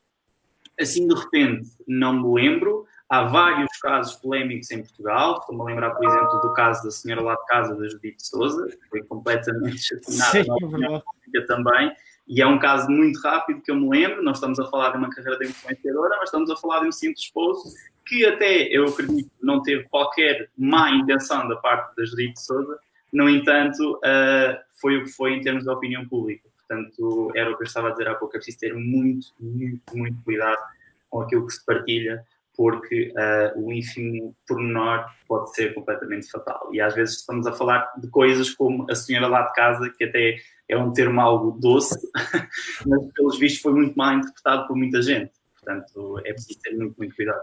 assim 0.80 1.08
de 1.08 1.16
repente, 1.16 1.70
não 1.88 2.14
me 2.14 2.42
lembro. 2.42 2.86
Há 3.10 3.24
vários 3.24 3.76
casos 3.80 4.16
polémicos 4.16 4.70
em 4.70 4.84
Portugal. 4.84 5.40
Estou-me 5.40 5.62
a 5.62 5.66
lembrar, 5.66 5.92
por 5.92 6.08
exemplo, 6.08 6.42
do 6.42 6.54
caso 6.54 6.84
da 6.84 6.92
senhora 6.92 7.22
lá 7.22 7.36
de 7.36 7.46
casa, 7.48 7.76
da 7.76 7.88
Judite 7.88 8.26
Souza, 8.26 8.68
que 8.68 8.90
foi 8.90 9.04
completamente 9.04 9.80
chatinada 9.82 10.44
na 10.44 10.54
opinião 10.56 11.02
pública 11.02 11.48
também. 11.48 11.92
E 12.28 12.40
é 12.44 12.46
um 12.46 12.60
caso 12.60 12.88
muito 12.92 13.20
rápido 13.22 13.62
que 13.62 13.72
eu 13.72 13.76
me 13.76 13.90
lembro. 13.90 14.22
Não 14.22 14.34
estamos 14.34 14.60
a 14.60 14.68
falar 14.68 14.92
de 14.92 14.98
uma 14.98 15.10
carreira 15.10 15.40
de 15.40 15.48
influenciadora, 15.48 16.18
mas 16.18 16.26
estamos 16.26 16.52
a 16.52 16.56
falar 16.56 16.82
de 16.82 16.88
um 16.88 16.92
simples 16.92 17.22
esposo 17.22 17.74
que 18.06 18.26
até 18.26 18.64
eu 18.64 18.88
acredito 18.88 19.30
não 19.42 19.62
teve 19.62 19.84
qualquer 19.90 20.50
má 20.58 20.90
intenção 20.92 21.48
da 21.48 21.56
parte 21.58 21.96
da 21.96 22.06
Judite 22.06 22.40
Souza. 22.40 22.80
No 23.14 23.30
entanto, 23.30 23.98
uh, 23.98 24.58
foi 24.80 24.98
o 24.98 25.04
que 25.04 25.12
foi 25.12 25.34
em 25.34 25.42
termos 25.42 25.64
de 25.64 25.70
opinião 25.70 26.08
pública. 26.08 26.49
Portanto, 26.70 27.32
era 27.36 27.52
o 27.52 27.58
que 27.58 27.64
eu 27.64 27.68
estava 27.68 27.88
a 27.88 27.92
dizer 27.92 28.08
há 28.08 28.14
pouco. 28.14 28.36
É 28.36 28.38
preciso 28.38 28.60
ter 28.60 28.76
muito, 28.76 29.28
muito, 29.40 29.82
muito 29.98 30.24
cuidado 30.24 30.62
com 31.10 31.22
aquilo 31.22 31.48
que 31.48 31.54
se 31.54 31.66
partilha, 31.66 32.24
porque 32.56 33.12
uh, 33.16 33.60
o 33.60 33.74
ínfimo 33.74 34.36
pormenor 34.48 35.06
pode 35.28 35.52
ser 35.56 35.74
completamente 35.74 36.30
fatal. 36.30 36.70
E 36.72 36.80
às 36.80 36.94
vezes 36.94 37.18
estamos 37.18 37.48
a 37.48 37.54
falar 37.54 37.92
de 37.98 38.08
coisas 38.10 38.52
como 38.52 38.86
a 38.90 38.94
senhora 38.94 39.28
lá 39.28 39.48
de 39.48 39.54
casa, 39.54 39.90
que 39.98 40.04
até 40.04 40.36
é 40.68 40.78
um 40.78 40.94
termo 40.94 41.20
algo 41.20 41.58
doce, 41.60 41.98
mas 42.86 43.14
pelos 43.14 43.40
vistos 43.40 43.62
foi 43.62 43.74
muito 43.74 43.98
mal 43.98 44.14
interpretado 44.14 44.68
por 44.68 44.78
muita 44.78 45.02
gente. 45.02 45.32
Portanto, 45.56 46.20
é 46.24 46.34
preciso 46.34 46.60
ter 46.62 46.76
muito, 46.76 46.96
muito 46.98 47.16
cuidado. 47.16 47.42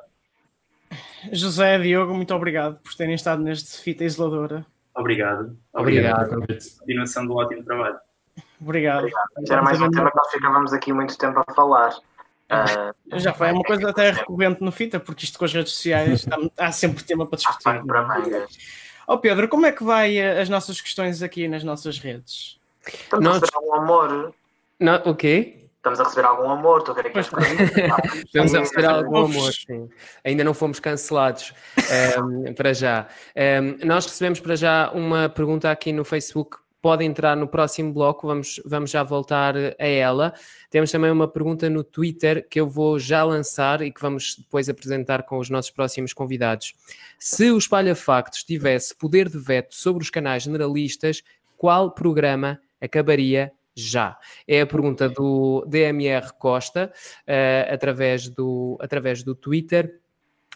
José, 1.32 1.78
Diogo, 1.80 2.14
muito 2.14 2.32
obrigado 2.32 2.78
por 2.78 2.94
terem 2.94 3.16
estado 3.16 3.42
neste 3.42 3.80
Fita 3.82 4.04
Isoladora. 4.04 4.64
Obrigado. 4.94 5.58
Obrigado. 5.72 6.46
Continuação 6.78 7.26
do 7.26 7.34
ótimo 7.34 7.64
trabalho. 7.64 7.98
Obrigado. 8.60 8.98
obrigado. 8.98 9.28
Era 9.50 9.62
mais 9.62 9.80
um 9.80 9.90
tema 9.90 10.10
que 10.10 10.16
nós 10.16 10.30
ficávamos 10.30 10.72
aqui 10.72 10.92
muito 10.92 11.16
tempo 11.16 11.42
a 11.46 11.54
falar. 11.54 11.94
Uh, 12.48 13.18
já 13.18 13.32
foi, 13.32 13.48
é 13.48 13.52
uma 13.52 13.64
coisa 13.64 13.90
até 13.90 14.10
recorrente 14.10 14.62
no 14.62 14.70
Fita, 14.70 15.00
porque 15.00 15.24
isto 15.24 15.38
com 15.38 15.44
as 15.44 15.52
redes 15.52 15.72
sociais 15.72 16.24
há 16.56 16.70
sempre 16.70 17.02
tema 17.02 17.26
para 17.26 17.36
discutir. 17.36 17.84
Mangas. 17.84 18.56
Oh 19.08 19.18
Pedro, 19.18 19.48
como 19.48 19.66
é 19.66 19.72
que 19.72 19.84
vai 19.84 20.16
eh, 20.16 20.40
as 20.40 20.48
nossas 20.48 20.80
questões 20.80 21.22
aqui 21.22 21.46
nas 21.48 21.62
nossas 21.62 21.98
redes? 21.98 22.58
Estamos 22.86 23.24
Nós... 23.24 23.36
a 23.36 23.40
receber 23.40 23.56
algum 23.56 23.74
amor. 23.74 24.34
Não, 24.78 24.96
o 25.04 25.14
quê? 25.14 25.68
Estamos 25.76 26.00
a 26.00 26.02
receber 26.02 26.26
algum 26.26 26.50
amor, 26.50 26.78
estou 26.78 26.92
a 26.92 26.96
ver 26.96 27.06
aqui 27.06 27.18
as 27.20 27.26
Estamos 28.26 28.54
a 28.54 28.58
receber 28.58 28.86
algum 28.86 29.18
amor, 29.18 29.52
sim. 29.52 29.88
Ainda 30.24 30.42
não 30.42 30.52
fomos 30.52 30.80
cancelados 30.80 31.54
um, 32.18 32.46
ehm, 32.46 32.54
para 32.54 32.72
já. 32.72 33.06
Um, 33.36 33.40
ehm, 33.40 33.78
nós 33.84 34.04
recebemos 34.04 34.40
para 34.40 34.56
já 34.56 34.90
uma 34.90 35.28
pergunta 35.28 35.70
aqui 35.70 35.92
no 35.92 36.04
Facebook. 36.04 36.58
Pode 36.86 37.04
entrar 37.04 37.36
no 37.36 37.48
próximo 37.48 37.92
bloco, 37.92 38.28
vamos, 38.28 38.60
vamos 38.64 38.92
já 38.92 39.02
voltar 39.02 39.56
a 39.56 39.84
ela. 39.84 40.32
Temos 40.70 40.88
também 40.88 41.10
uma 41.10 41.26
pergunta 41.26 41.68
no 41.68 41.82
Twitter 41.82 42.46
que 42.48 42.60
eu 42.60 42.68
vou 42.68 42.96
já 42.96 43.24
lançar 43.24 43.82
e 43.82 43.90
que 43.90 44.00
vamos 44.00 44.36
depois 44.38 44.68
apresentar 44.68 45.24
com 45.24 45.38
os 45.38 45.50
nossos 45.50 45.72
próximos 45.72 46.12
convidados. 46.12 46.74
Se 47.18 47.50
o 47.50 47.58
Espalha 47.58 47.96
Factos 47.96 48.44
tivesse 48.44 48.94
poder 48.94 49.28
de 49.28 49.36
veto 49.36 49.74
sobre 49.74 50.04
os 50.04 50.10
canais 50.10 50.44
generalistas, 50.44 51.24
qual 51.56 51.90
programa 51.90 52.60
acabaria 52.80 53.50
já? 53.74 54.16
É 54.46 54.60
a 54.60 54.66
pergunta 54.66 55.08
do 55.08 55.66
DMR 55.66 56.34
Costa, 56.38 56.92
uh, 57.26 57.74
através, 57.74 58.28
do, 58.28 58.78
através 58.80 59.24
do 59.24 59.34
Twitter. 59.34 59.92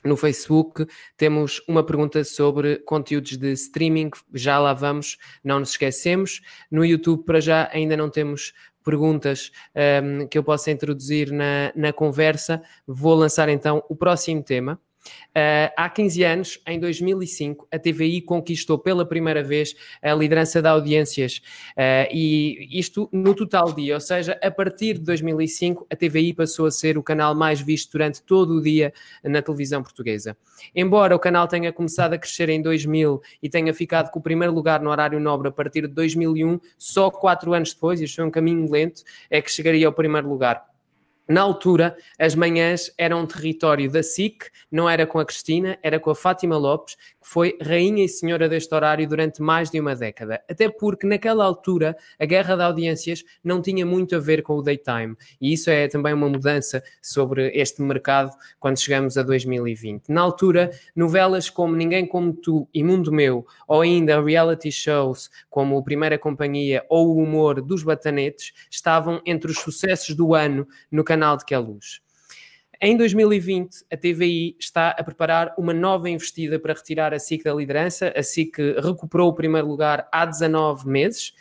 No 0.05 0.17
Facebook 0.17 0.87
temos 1.17 1.63
uma 1.69 1.85
pergunta 1.85 2.23
sobre 2.25 2.77
conteúdos 2.79 3.37
de 3.37 3.53
streaming, 3.53 4.11
já 4.33 4.59
lá 4.59 4.73
vamos, 4.73 5.19
não 5.45 5.61
nos 5.61 5.71
esquecemos. 5.71 6.41
No 6.71 6.85
YouTube, 6.85 7.25
para 7.25 7.41
já, 7.41 7.69
ainda 7.73 7.97
não 7.97 8.09
temos 8.09 8.53
perguntas 8.85 9.53
um, 9.75 9.81
ehm, 9.81 10.27
que 10.29 10.39
eu 10.39 10.45
possa 10.45 10.71
introduzir 10.71 11.31
na, 11.31 11.73
na 11.77 11.93
conversa. 11.93 12.63
Vou 12.87 13.15
lançar 13.15 13.49
então 13.49 13.85
o 13.89 13.97
próximo 13.97 14.43
tema. 14.43 14.81
Uh, 15.31 15.71
há 15.77 15.89
15 15.89 16.25
anos, 16.25 16.61
em 16.67 16.79
2005, 16.79 17.69
a 17.71 17.79
TVI 17.79 18.21
conquistou 18.21 18.79
pela 18.79 19.07
primeira 19.07 19.43
vez 19.43 19.75
a 20.03 20.13
liderança 20.13 20.61
de 20.61 20.69
audiências 20.69 21.41
uh, 21.77 22.13
e 22.13 22.69
isto 22.79 23.09
no 23.13 23.35
total 23.35 23.73
dia, 23.73 23.95
ou 23.95 24.01
seja, 24.01 24.39
a 24.43 24.51
partir 24.51 24.95
de 24.95 25.05
2005 25.05 25.87
a 25.91 25.97
TVI 25.97 26.35
passou 26.35 26.67
a 26.67 26.71
ser 26.71 26.99
o 26.99 27.03
canal 27.03 27.35
mais 27.35 27.61
visto 27.61 27.93
durante 27.93 28.23
todo 28.23 28.55
o 28.55 28.63
dia 28.63 28.93
na 29.23 29.41
televisão 29.41 29.83
portuguesa. 29.83 30.37
Embora 30.75 31.15
o 31.15 31.19
canal 31.19 31.47
tenha 31.47 31.73
começado 31.73 32.15
a 32.15 32.19
crescer 32.19 32.49
em 32.49 32.61
2000 32.61 33.23
e 33.43 33.49
tenha 33.49 33.73
ficado 33.73 34.11
com 34.11 34.19
o 34.19 34.23
primeiro 34.23 34.53
lugar 34.53 34.81
no 34.81 34.91
horário 34.91 35.21
nobre 35.21 35.49
a 35.49 35.53
partir 35.53 35.83
de 35.83 35.95
2001, 35.95 36.61
só 36.77 37.11
quatro 37.11 37.53
anos 37.53 37.73
depois, 37.73 38.01
isto 38.01 38.17
foi 38.17 38.25
um 38.25 38.31
caminho 38.31 38.71
lento, 38.71 39.03
é 39.31 39.41
que 39.41 39.51
chegaria 39.51 39.87
ao 39.87 39.93
primeiro 39.93 40.29
lugar. 40.29 40.71
Na 41.31 41.43
altura, 41.43 41.97
as 42.19 42.35
manhãs 42.35 42.93
eram 42.99 43.21
um 43.21 43.27
território 43.27 43.89
da 43.89 44.03
SIC, 44.03 44.47
não 44.69 44.91
era 44.91 45.07
com 45.07 45.21
a 45.21 45.25
Cristina, 45.25 45.79
era 45.81 46.01
com 46.01 46.11
a 46.11 46.15
Fátima 46.17 46.57
Lopes, 46.57 46.97
que 46.97 47.29
foi 47.29 47.57
rainha 47.63 48.05
e 48.05 48.09
senhora 48.09 48.49
deste 48.49 48.75
horário 48.75 49.09
durante 49.09 49.41
mais 49.41 49.71
de 49.71 49.79
uma 49.79 49.95
década. 49.95 50.43
Até 50.51 50.69
porque, 50.69 51.07
naquela 51.07 51.45
altura, 51.45 51.97
a 52.19 52.25
guerra 52.25 52.57
de 52.57 52.63
audiências 52.65 53.23
não 53.45 53.63
tinha 53.63 53.87
muito 53.87 54.17
a 54.17 54.19
ver 54.19 54.43
com 54.43 54.57
o 54.57 54.63
daytime. 54.63 55.15
E 55.41 55.53
isso 55.53 55.71
é 55.71 55.87
também 55.87 56.13
uma 56.13 56.29
mudança 56.29 56.83
sobre 57.01 57.53
este 57.55 57.81
mercado 57.81 58.33
quando 58.59 58.81
chegamos 58.81 59.17
a 59.17 59.23
2020. 59.23 60.09
Na 60.09 60.23
altura, 60.23 60.73
novelas 60.97 61.49
como 61.49 61.77
Ninguém 61.77 62.09
Como 62.09 62.33
Tu 62.33 62.69
e 62.75 62.83
Mundo 62.83 63.13
Meu, 63.13 63.47
ou 63.69 63.83
ainda 63.83 64.21
reality 64.21 64.73
shows 64.73 65.31
como 65.49 65.81
Primeira 65.85 66.19
Companhia 66.19 66.85
ou 66.89 67.11
o 67.11 67.23
humor 67.23 67.63
dos 67.63 67.85
Batanetes, 67.85 68.53
estavam 68.69 69.23
entre 69.25 69.53
os 69.53 69.61
sucessos 69.61 70.17
do 70.17 70.35
ano 70.35 70.67
no 70.91 71.05
canal 71.05 71.20
canal 71.21 71.37
de 71.37 71.45
que 71.45 71.55
é. 71.55 71.59
Em 72.83 72.97
2020, 72.97 73.85
a 73.93 73.97
TVI 73.97 74.57
está 74.59 74.89
a 74.89 75.05
preparar 75.05 75.55
uma 75.59 75.75
nova 75.75 76.09
investida 76.09 76.59
para 76.59 76.73
retirar 76.73 77.13
a 77.13 77.19
SIC 77.19 77.45
da 77.45 77.53
liderança. 77.53 78.11
A 78.17 78.23
SIC 78.23 78.57
recuperou 78.83 79.29
o 79.29 79.35
primeiro 79.35 79.69
lugar 79.69 80.09
há 80.11 80.25
19 80.25 80.89
meses. 80.89 81.35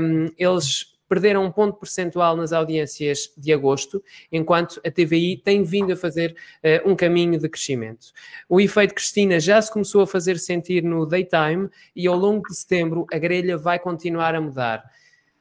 Um, 0.00 0.30
eles 0.38 0.86
perderam 1.06 1.44
um 1.44 1.50
ponto 1.50 1.76
percentual 1.78 2.34
nas 2.34 2.50
audiências 2.52 3.30
de 3.36 3.52
agosto, 3.52 4.02
enquanto 4.32 4.80
a 4.86 4.90
TVI 4.90 5.36
tem 5.36 5.64
vindo 5.64 5.92
a 5.92 5.96
fazer 5.96 6.34
uh, 6.64 6.90
um 6.90 6.96
caminho 6.96 7.38
de 7.38 7.48
crescimento. 7.48 8.06
O 8.48 8.58
efeito 8.58 8.94
Cristina 8.94 9.38
já 9.38 9.60
se 9.60 9.70
começou 9.70 10.00
a 10.00 10.06
fazer 10.06 10.38
sentir 10.38 10.82
no 10.82 11.04
daytime 11.04 11.68
e 11.94 12.06
ao 12.06 12.16
longo 12.16 12.48
de 12.48 12.56
setembro 12.56 13.06
a 13.12 13.18
grelha 13.18 13.58
vai 13.58 13.78
continuar 13.78 14.34
a 14.34 14.40
mudar 14.40 14.82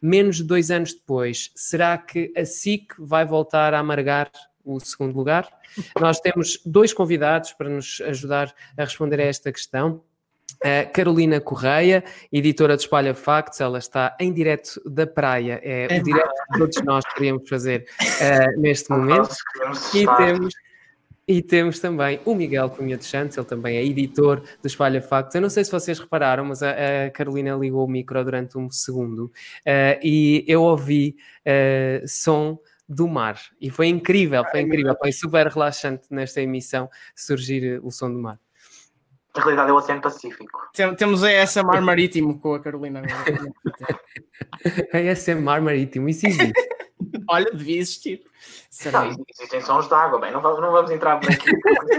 menos 0.02 0.38
de 0.38 0.44
dois 0.44 0.72
anos 0.72 0.94
depois, 0.94 1.52
será 1.56 1.98
que 1.98 2.32
a 2.36 2.46
SIC 2.46 2.94
vai 2.98 3.26
voltar 3.26 3.74
a 3.74 3.80
amargar 3.80 4.32
o 4.64 4.80
segundo 4.80 5.16
lugar? 5.16 5.48
Nós 6.00 6.20
temos 6.20 6.62
dois 6.66 6.94
convidados 6.94 7.54
para 7.54 7.70
nos 7.70 8.02
ajudar 8.06 8.54
a 8.78 8.84
responder 8.84 9.20
a 9.20 9.26
esta 9.26 9.52
questão. 9.52 10.04
A 10.62 10.86
Carolina 10.86 11.40
Correia, 11.40 12.04
editora 12.32 12.76
de 12.76 12.84
Espalha 12.84 13.14
Factos, 13.14 13.62
ela 13.62 13.78
está 13.78 14.18
em 14.20 14.34
direto 14.34 14.82
da 14.86 15.08
praia, 15.08 15.62
é, 15.64 15.88
é 15.90 16.00
o 16.00 16.04
direto 16.04 16.34
que 16.52 16.60
todos 16.60 16.82
nós 16.84 17.06
queríamos 17.14 17.48
fazer 17.48 17.86
uh, 18.02 18.60
neste 18.60 18.90
momento. 18.90 19.34
E 19.94 20.06
temos, 20.18 20.54
E 21.30 21.44
temos 21.44 21.80
também 21.80 22.20
o 22.26 22.34
Miguel 22.34 22.72
Cunha 22.72 22.98
de 22.98 23.06
Santos, 23.06 23.38
ele 23.38 23.46
também 23.46 23.78
é 23.78 23.86
editor 23.86 24.42
do 24.64 24.66
Espalha 24.66 25.00
Factos. 25.00 25.36
Eu 25.36 25.42
não 25.42 25.50
sei 25.52 25.64
se 25.64 25.72
vocês 25.72 26.00
repararam, 26.00 26.44
mas 26.44 26.64
a, 26.64 26.72
a 26.72 27.12
Carolina 27.12 27.56
ligou 27.56 27.86
o 27.86 27.88
micro 27.88 28.24
durante 28.26 28.58
um 28.58 28.68
segundo 28.72 29.26
uh, 29.26 30.00
e 30.02 30.44
eu 30.48 30.64
ouvi 30.64 31.16
uh, 31.46 32.04
som 32.08 32.58
do 32.88 33.08
mar. 33.08 33.40
E 33.62 33.70
foi 33.70 33.90
incrível, 33.90 34.44
foi 34.50 34.62
incrível, 34.62 34.96
foi 34.98 35.12
super 35.12 35.46
relaxante 35.46 36.08
nesta 36.10 36.42
emissão 36.42 36.90
surgir 37.16 37.80
o 37.84 37.92
som 37.92 38.12
do 38.12 38.18
mar. 38.18 38.40
Na 39.36 39.44
realidade 39.44 39.70
é 39.70 39.74
o 39.74 39.76
Oceano 39.76 40.02
Pacífico. 40.02 40.60
Temos 40.98 41.24
a 41.24 41.30
essa 41.30 41.62
mar 41.62 41.80
marítimo 41.80 42.40
com 42.40 42.56
a 42.56 42.60
Carolina. 42.60 43.04
a 44.92 44.98
essa 44.98 45.36
mar 45.36 45.62
marítimo, 45.62 46.10
isso 46.10 46.26
existe. 46.26 46.79
Olha, 47.30 47.52
devia 47.52 47.80
existir. 47.80 48.24
Não, 48.92 49.10
existem 49.34 49.62
sons 49.62 49.88
de 49.88 49.94
água, 49.94 50.20
bem, 50.20 50.32
não 50.32 50.42
vamos, 50.42 50.62
não 50.62 50.72
vamos 50.72 50.92
entrar 50.92 51.20
por 51.20 51.30
aqui, 51.30 51.52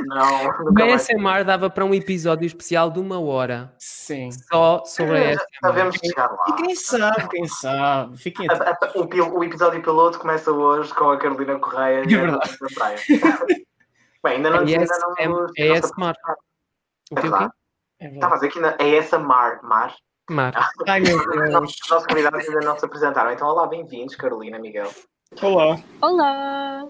não. 0.06 0.50
A 0.50 0.94
ASMR 0.94 1.44
dava 1.44 1.68
para 1.68 1.84
um 1.84 1.92
episódio 1.92 2.46
especial 2.46 2.90
de 2.90 2.98
uma 2.98 3.20
hora. 3.20 3.74
Sim. 3.78 4.30
Só 4.30 4.82
sobre 4.84 5.16
a 5.16 5.30
ASMR. 5.30 5.46
Devemos 5.62 5.96
chegar 5.96 6.30
lá. 6.30 6.44
E 6.48 6.52
quem 6.54 6.74
sabe, 6.74 7.28
quem 7.28 7.46
sabe. 7.46 8.16
Fiquem 8.16 8.46
a, 8.48 8.54
a, 8.54 8.78
o, 8.94 9.38
o, 9.38 9.44
episódio 9.44 9.82
piloto 9.82 10.18
começa 10.18 10.50
hoje 10.50 10.92
com 10.94 11.10
a 11.10 11.18
Carolina 11.18 11.58
Correia 11.58 12.04
e 12.08 12.14
é 12.14 12.26
a 12.26 12.40
praia. 12.74 12.98
bem, 14.22 14.36
ainda 14.36 14.50
não, 14.50 14.60
ainda 14.60 14.98
não 14.98 15.44
é 15.56 15.70
ASMR. 15.72 16.14
O 17.10 17.16
que, 17.16 17.26
o 17.26 17.38
quê? 17.38 17.48
Estava 18.00 18.34
a 18.34 18.36
dizer 18.36 18.50
que 18.50 18.58
ainda 18.58 18.76
é 18.78 18.96
essa 18.96 19.18
mar, 19.18 19.60
mar. 19.62 19.94
Mar. 20.30 20.54
Ai 20.86 21.00
meu 21.00 21.18
Deus. 21.50 21.70
Os 21.82 21.90
nossos 21.90 22.06
convidados 22.06 22.48
ainda 22.48 22.60
não 22.60 22.78
se 22.78 22.84
apresentaram. 22.84 23.32
Então, 23.32 23.48
olá, 23.48 23.66
bem-vindos, 23.66 24.14
Carolina, 24.14 24.58
Miguel. 24.60 24.88
Olá. 25.42 25.76
Olá. 26.00 26.88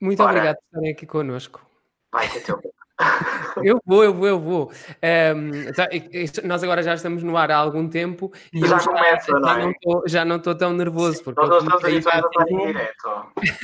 Muito 0.00 0.22
Ora. 0.22 0.30
obrigado 0.30 0.56
por 0.56 0.64
estarem 0.66 0.92
aqui 0.92 1.06
connosco. 1.06 1.60
Vai, 2.12 2.28
que 2.30 2.38
é 2.38 2.40
teu. 2.40 2.60
Eu 3.62 3.80
vou, 3.84 4.04
eu 4.04 4.14
vou, 4.14 4.26
eu 4.26 4.40
vou. 4.40 4.72
Um, 5.36 5.72
tá, 5.72 5.88
nós 6.44 6.62
agora 6.62 6.82
já 6.82 6.94
estamos 6.94 7.22
no 7.22 7.36
ar 7.36 7.50
há 7.50 7.56
algum 7.56 7.88
tempo 7.88 8.32
e 8.52 8.60
já, 8.60 8.78
já 8.78 8.84
começa, 8.84 9.32
já, 9.32 9.38
não 9.38 9.70
é? 9.70 9.74
tô, 9.80 10.04
já 10.06 10.24
não 10.24 10.36
estou 10.36 10.54
tão 10.54 10.72
nervoso. 10.72 11.22
Porque 11.22 11.40
nós 11.40 11.62
estamos 11.62 11.84
habituados 11.84 12.30
a 12.36 12.50
em 12.50 12.66
direto. 12.66 13.08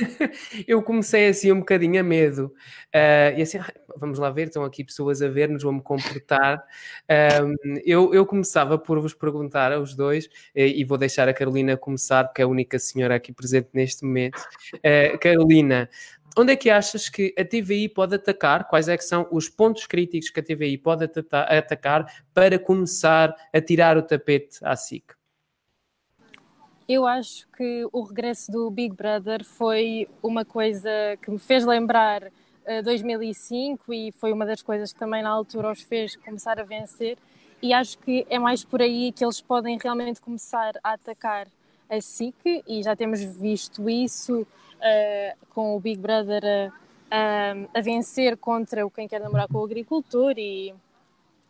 eu 0.67 0.81
comecei 0.81 1.27
assim 1.27 1.51
um 1.51 1.59
bocadinho 1.59 1.99
a 1.99 2.03
medo. 2.03 2.53
Uh, 2.95 3.37
e 3.37 3.41
assim, 3.41 3.59
vamos 3.97 4.19
lá 4.19 4.29
ver, 4.29 4.47
estão 4.47 4.63
aqui 4.63 4.83
pessoas 4.83 5.21
a 5.21 5.27
ver-nos, 5.27 5.63
vou-me 5.63 5.81
comportar. 5.81 6.63
Um, 7.43 7.55
eu, 7.85 8.13
eu 8.13 8.25
começava 8.25 8.77
por 8.77 8.99
vos 8.99 9.13
perguntar 9.13 9.71
aos 9.71 9.95
dois, 9.95 10.29
e, 10.55 10.81
e, 10.81 10.83
vou 10.85 10.97
deixar 10.97 11.27
a 11.27 11.33
Carolina 11.33 11.75
começar, 11.77 12.23
porque 12.25 12.41
é 12.41 12.45
a 12.45 12.47
única 12.47 12.79
senhora 12.79 13.15
aqui 13.15 13.33
presente 13.33 13.69
neste 13.73 14.05
momento. 14.05 14.39
Uh, 14.75 15.17
Carolina, 15.19 15.89
onde 16.37 16.53
é 16.53 16.55
que 16.55 16.69
achas 16.69 17.09
que 17.09 17.33
a 17.37 17.45
TVI 17.45 17.89
pode 17.89 18.15
atacar? 18.15 18.67
Quais 18.67 18.87
é 18.87 18.97
que 18.97 19.03
são 19.03 19.27
os 19.31 19.49
pontos 19.49 19.85
críticos 19.87 20.29
que 20.29 20.39
a 20.39 20.43
TVI 20.43 20.77
pode 20.77 21.05
atacar 21.05 22.23
para 22.33 22.59
começar 22.59 23.33
a 23.53 23.61
tirar 23.61 23.97
o 23.97 24.01
tapete 24.01 24.59
à 24.61 24.75
SIC? 24.75 25.13
Eu 26.87 27.07
acho 27.07 27.47
que 27.49 27.87
o 27.91 28.03
regresso 28.03 28.51
do 28.51 28.69
Big 28.69 28.95
Brother 28.95 29.43
foi 29.43 30.07
uma 30.21 30.45
coisa 30.45 30.89
que 31.19 31.31
me 31.31 31.39
fez 31.39 31.65
lembrar 31.65 32.23
uh, 32.23 32.83
2005 32.83 33.91
e 33.91 34.11
foi 34.11 34.31
uma 34.31 34.45
das 34.45 34.61
coisas 34.61 34.93
que 34.93 34.99
também 34.99 35.23
na 35.23 35.29
altura 35.29 35.71
os 35.71 35.81
fez 35.81 36.15
começar 36.15 36.59
a 36.59 36.63
vencer. 36.63 37.17
E 37.59 37.73
acho 37.73 37.97
que 37.97 38.27
é 38.29 38.37
mais 38.37 38.63
por 38.63 38.83
aí 38.83 39.11
que 39.11 39.25
eles 39.25 39.41
podem 39.41 39.79
realmente 39.81 40.21
começar 40.21 40.73
a 40.83 40.93
atacar 40.93 41.47
a 41.89 41.99
SIC 41.99 42.63
e 42.67 42.83
já 42.83 42.95
temos 42.95 43.19
visto 43.19 43.89
isso 43.89 44.45
uh, 44.79 45.45
com 45.49 45.75
o 45.75 45.79
Big 45.79 45.99
Brother 45.99 46.71
a, 47.11 47.81
vencer 47.81 48.37
contra 48.37 48.85
o 48.85 48.89
Quem 48.89 49.07
Quer 49.07 49.21
Namorar 49.21 49.47
com 49.47 49.59
o 49.59 49.63
Agricultor 49.63 50.33
e, 50.37 50.73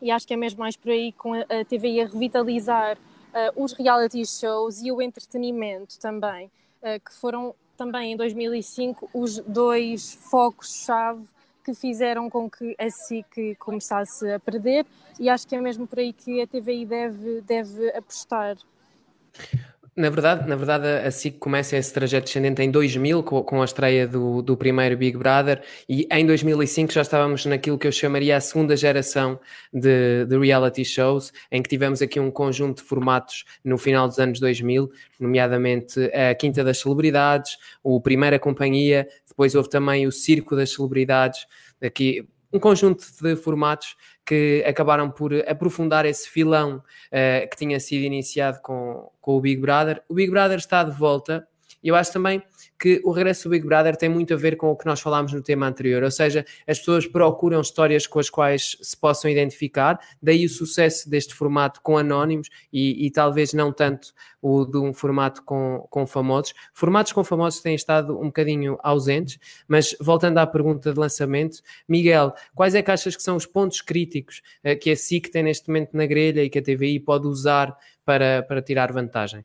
e 0.01 0.11
acho 0.11 0.28
que 0.28 0.34
é 0.34 0.38
mesmo 0.38 0.59
mais 0.59 0.76
por 0.76 0.91
aí 0.91 1.11
com 1.11 1.34
a, 1.34 1.41
a 1.41 1.65
TVI 1.65 2.01
a 2.01 2.05
revitalizar 2.07 2.97
uh, 2.97 3.63
os 3.63 3.73
reality 3.73 4.26
shows 4.26 4.82
e 4.82 4.91
o 4.91 5.01
entretenimento 5.01 5.99
também, 5.99 6.47
uh, 6.82 6.99
que 7.03 7.13
foram 7.13 7.55
também 7.78 8.13
em 8.13 8.17
2005 8.17 9.09
os 9.13 9.39
dois 9.39 10.13
focos-chave 10.30 11.28
que 11.63 11.73
fizeram 11.73 12.30
com 12.30 12.49
que 12.49 12.76
a 12.78 12.89
SIC 12.89 13.55
começasse 13.57 14.32
a 14.32 14.39
perder 14.39 14.86
e 15.19 15.30
acho 15.30 15.47
que 15.47 15.55
é 15.55 15.61
mesmo 15.61 15.88
por 15.88 15.99
aí 15.99 16.13
que 16.13 16.41
a 16.41 16.47
TVI 16.47 16.86
deve, 16.86 17.41
deve 17.41 17.89
apostar. 17.89 18.55
Na 19.97 20.09
verdade, 20.09 20.45
na 20.45 20.57
verdade, 20.57 20.85
a 20.85 21.09
SIC 21.09 21.37
começa 21.39 21.77
esse 21.77 21.93
trajeto 21.93 22.25
descendente 22.25 22.61
em 22.61 22.69
2000, 22.69 23.23
com, 23.23 23.41
com 23.43 23.61
a 23.61 23.65
estreia 23.65 24.05
do, 24.05 24.41
do 24.41 24.57
primeiro 24.57 24.97
Big 24.97 25.17
Brother, 25.17 25.63
e 25.87 26.05
em 26.11 26.25
2005 26.25 26.91
já 26.91 27.01
estávamos 27.01 27.45
naquilo 27.45 27.77
que 27.77 27.87
eu 27.87 27.93
chamaria 27.93 28.35
a 28.35 28.41
segunda 28.41 28.75
geração 28.75 29.39
de, 29.71 30.25
de 30.25 30.37
reality 30.37 30.83
shows, 30.83 31.31
em 31.49 31.63
que 31.63 31.69
tivemos 31.69 32.01
aqui 32.01 32.19
um 32.19 32.29
conjunto 32.29 32.81
de 32.81 32.89
formatos 32.89 33.45
no 33.63 33.77
final 33.77 34.05
dos 34.05 34.19
anos 34.19 34.37
2000, 34.41 34.91
nomeadamente 35.17 36.11
a 36.13 36.35
Quinta 36.35 36.61
das 36.61 36.79
Celebridades, 36.79 37.57
o 37.81 38.01
Primeira 38.01 38.37
Companhia, 38.37 39.07
depois 39.25 39.55
houve 39.55 39.69
também 39.69 40.05
o 40.05 40.11
Circo 40.11 40.57
das 40.57 40.73
Celebridades, 40.73 41.47
aqui 41.81 42.27
um 42.56 42.60
conjunto 42.60 43.06
de 43.22 43.36
formatos 43.36 43.95
que 44.26 44.64
acabaram 44.66 45.12
por 45.12 45.34
aprofundar 45.47 46.06
esse 46.06 46.30
filão 46.30 46.78
uh, 46.78 47.49
que 47.49 47.58
tinha 47.58 47.80
sido 47.80 48.03
iniciado 48.03 48.60
com, 48.62 49.12
com 49.22 49.36
o 49.36 49.41
Big 49.41 49.60
Brother. 49.60 50.01
O 50.08 50.14
Big 50.14 50.32
Brother 50.32 50.58
está 50.58 50.84
de 50.84 50.91
volta. 50.91 51.47
E 51.84 51.89
eu 51.89 51.95
acho 51.95 52.12
também 52.12 52.41
que 52.80 53.01
o 53.03 53.11
regresso 53.11 53.43
do 53.45 53.51
Big 53.51 53.65
Brother 53.65 53.95
tem 53.95 54.09
muito 54.09 54.34
a 54.34 54.38
ver 54.38 54.57
com 54.57 54.69
o 54.71 54.76
que 54.76 54.86
nós 54.86 54.99
falámos 54.99 55.32
no 55.34 55.41
tema 55.41 55.67
anterior, 55.67 56.03
ou 56.03 56.11
seja, 56.11 56.45
as 56.67 56.80
pessoas 56.80 57.07
procuram 57.07 57.61
histórias 57.61 58.05
com 58.05 58.19
as 58.19 58.30
quais 58.30 58.78
se 58.82 58.97
possam 58.97 59.30
identificar, 59.32 59.99
daí 60.21 60.45
o 60.45 60.49
sucesso 60.49 61.09
deste 61.09 61.34
formato 61.34 61.82
com 61.82 61.97
anónimos 61.97 62.49
e, 62.71 63.05
e 63.05 63.11
talvez 63.11 63.53
não 63.53 63.71
tanto 63.71 64.13
o 64.41 64.65
de 64.65 64.78
um 64.78 64.93
formato 64.93 65.41
com, 65.43 65.88
com 65.89 66.05
famosos. 66.05 66.53
Formatos 66.73 67.11
com 67.11 67.23
famosos 67.23 67.61
têm 67.61 67.76
estado 67.76 68.19
um 68.19 68.26
bocadinho 68.26 68.78
ausentes, 68.84 69.39
mas 69.67 69.95
voltando 69.99 70.38
à 70.38 70.45
pergunta 70.45 70.93
de 70.93 70.99
lançamento, 70.99 71.61
Miguel, 71.88 72.34
quais 72.53 72.76
é 72.76 72.82
que 72.82 72.91
achas 72.91 73.15
que 73.15 73.23
são 73.23 73.36
os 73.36 73.45
pontos 73.45 73.82
críticos 73.82 74.41
uh, 74.63 74.78
que 74.78 74.91
a 74.91 74.95
SIC 74.95 75.30
tem 75.30 75.43
neste 75.43 75.67
momento 75.67 75.95
na 75.95 76.05
grelha 76.05 76.43
e 76.43 76.49
que 76.49 76.59
a 76.59 76.61
TVI 76.61 76.99
pode 76.99 77.28
usar 77.28 77.76
para, 78.03 78.43
para 78.43 78.61
tirar 78.61 78.91
vantagem? 78.91 79.43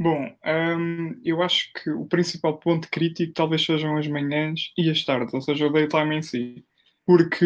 Bom, 0.00 0.34
um, 0.46 1.12
eu 1.22 1.42
acho 1.42 1.70
que 1.74 1.90
o 1.90 2.06
principal 2.06 2.58
ponto 2.58 2.88
crítico 2.90 3.34
talvez 3.34 3.66
sejam 3.66 3.98
as 3.98 4.08
manhãs 4.08 4.72
e 4.78 4.88
as 4.90 5.04
tardes, 5.04 5.34
ou 5.34 5.42
seja, 5.42 5.66
o 5.66 5.70
daytime 5.70 6.16
em 6.16 6.22
si. 6.22 6.64
Porque, 7.04 7.44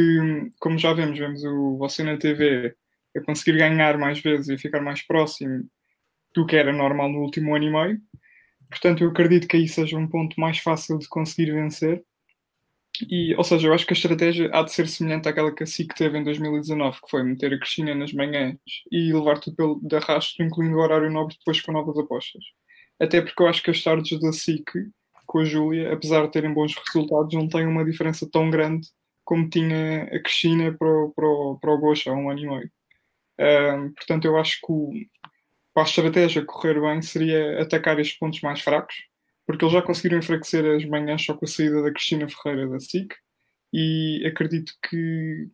como 0.60 0.78
já 0.78 0.92
vemos, 0.92 1.18
vemos 1.18 1.42
o 1.42 1.76
Você 1.78 2.04
na 2.04 2.16
TV 2.16 2.72
a 3.16 3.20
conseguir 3.22 3.58
ganhar 3.58 3.98
mais 3.98 4.20
vezes 4.20 4.48
e 4.48 4.56
ficar 4.56 4.80
mais 4.80 5.02
próximo 5.02 5.68
do 6.34 6.46
que 6.46 6.56
era 6.56 6.72
normal 6.72 7.10
no 7.10 7.20
último 7.20 7.56
ano 7.56 7.64
e 7.66 7.70
meio. 7.72 8.00
Portanto, 8.70 9.04
eu 9.04 9.10
acredito 9.10 9.48
que 9.48 9.56
aí 9.56 9.68
seja 9.68 9.98
um 9.98 10.08
ponto 10.08 10.40
mais 10.40 10.58
fácil 10.58 10.98
de 10.98 11.08
conseguir 11.08 11.52
vencer. 11.52 12.04
E, 13.10 13.34
ou 13.34 13.42
seja, 13.42 13.66
eu 13.66 13.74
acho 13.74 13.86
que 13.86 13.92
a 13.92 13.96
estratégia 13.96 14.50
há 14.52 14.62
de 14.62 14.72
ser 14.72 14.86
semelhante 14.86 15.28
àquela 15.28 15.52
que 15.52 15.64
a 15.64 15.66
SIC 15.66 15.94
teve 15.94 16.16
em 16.18 16.24
2019, 16.24 17.00
que 17.00 17.10
foi 17.10 17.24
meter 17.24 17.52
a 17.52 17.58
Cristina 17.58 17.94
nas 17.94 18.12
manhãs 18.12 18.56
e 18.90 19.12
levar 19.12 19.40
tudo 19.40 19.56
pelo, 19.56 19.80
de 19.82 19.96
arrasto, 19.96 20.42
incluindo 20.42 20.76
o 20.76 20.80
horário 20.80 21.10
nobre 21.10 21.36
depois 21.36 21.60
com 21.60 21.72
novas 21.72 21.98
apostas. 21.98 22.44
Até 23.00 23.20
porque 23.20 23.42
eu 23.42 23.48
acho 23.48 23.62
que 23.62 23.70
as 23.70 23.82
tardes 23.82 24.20
da 24.20 24.32
SIC 24.32 24.70
com 25.26 25.38
a 25.40 25.44
Júlia, 25.44 25.92
apesar 25.92 26.22
de 26.22 26.30
terem 26.30 26.52
bons 26.52 26.74
resultados, 26.76 27.34
não 27.34 27.48
têm 27.48 27.66
uma 27.66 27.84
diferença 27.84 28.28
tão 28.30 28.50
grande 28.50 28.86
como 29.24 29.48
tinha 29.48 30.04
a 30.04 30.22
Cristina 30.22 30.72
para 30.78 30.88
o, 30.88 31.12
para 31.12 31.26
o, 31.26 31.58
para 31.58 31.72
o 31.72 31.78
Gocha 31.78 32.10
há 32.10 32.14
um 32.14 32.30
ano 32.30 32.40
e 32.40 32.46
meio. 32.46 32.70
Um, 33.40 33.92
portanto, 33.94 34.26
eu 34.26 34.36
acho 34.36 34.60
que 34.60 34.70
o, 34.70 34.92
para 35.72 35.82
a 35.82 35.86
estratégia 35.86 36.44
correr 36.44 36.80
bem 36.80 37.02
seria 37.02 37.60
atacar 37.60 37.98
estes 37.98 38.18
pontos 38.18 38.40
mais 38.42 38.60
fracos 38.60 38.94
porque 39.46 39.64
eles 39.64 39.74
já 39.74 39.82
conseguiram 39.82 40.18
enfraquecer 40.18 40.64
as 40.76 40.84
manhãs 40.84 41.24
só 41.24 41.34
com 41.34 41.44
a 41.44 41.48
saída 41.48 41.82
da 41.82 41.90
Cristina 41.90 42.28
Ferreira 42.28 42.68
da 42.68 42.78
SIC 42.80 43.14
e 43.72 44.24
acredito 44.26 44.72
que 44.88 45.48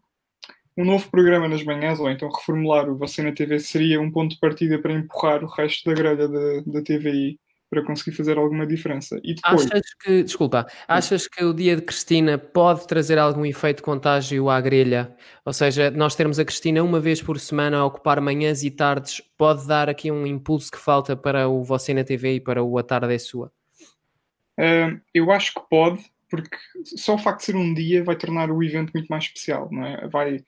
um 0.77 0.85
novo 0.85 1.11
programa 1.11 1.49
nas 1.49 1.63
manhãs, 1.63 1.99
ou 1.99 2.11
então 2.11 2.31
reformular 2.31 2.89
o 2.89 2.97
Você 2.97 3.23
na 3.23 3.33
TV, 3.33 3.59
seria 3.59 4.01
um 4.01 4.11
ponto 4.11 4.35
de 4.35 4.41
partida 4.41 4.79
para 4.79 4.93
empurrar 4.93 5.45
o 5.45 5.49
resto 5.49 5.89
da 5.89 5.95
grelha 5.95 6.29
da, 6.29 6.61
da 6.67 6.83
TVI 6.83 7.39
para 7.69 7.85
conseguir 7.85 8.17
fazer 8.17 8.37
alguma 8.37 8.67
diferença. 8.67 9.21
E 9.23 9.35
depois... 9.35 9.67
Achas 9.67 9.95
que, 10.03 10.23
desculpa, 10.25 10.67
achas 10.89 11.29
que 11.29 11.45
o 11.45 11.55
dia 11.55 11.77
de 11.77 11.83
Cristina 11.83 12.37
pode 12.37 12.87
trazer 12.87 13.17
algum 13.17 13.47
efeito 13.47 13.83
contágio 13.83 14.51
à 14.51 14.61
grelha? 14.61 15.15
Ou 15.45 15.53
seja, 15.53 15.89
nós 15.91 16.17
termos 16.17 16.39
a 16.41 16.45
Cristina 16.45 16.83
uma 16.83 16.99
vez 16.99 17.23
por 17.23 17.39
semana 17.39 17.79
a 17.79 17.85
ocupar 17.85 18.21
manhãs 18.21 18.65
e 18.65 18.71
tardes, 18.71 19.23
pode 19.39 19.67
dar 19.69 19.89
aqui 19.89 20.11
um 20.11 20.27
impulso 20.27 20.71
que 20.71 20.79
falta 20.79 21.17
para 21.17 21.49
o 21.49 21.63
Você 21.63 21.95
na 21.95 22.03
TV 22.03 22.35
e 22.35 22.41
para 22.41 22.63
o 22.63 22.77
A 22.77 22.83
Tarde 22.83 23.15
é 23.15 23.19
Sua? 23.19 23.53
Uh, 24.61 25.01
eu 25.15 25.31
acho 25.31 25.55
que 25.55 25.63
pode, 25.71 26.05
porque 26.29 26.55
só 26.85 27.15
o 27.15 27.19
facto 27.19 27.41
de 27.41 27.47
ser 27.47 27.57
um 27.57 27.73
dia 27.73 28.05
vai 28.05 28.15
tornar 28.15 28.51
o 28.51 28.63
evento 28.63 28.93
muito 28.93 29.09
mais 29.09 29.25
especial, 29.25 29.71
não 29.73 29.87
é? 29.87 30.07
Vai, 30.09 30.45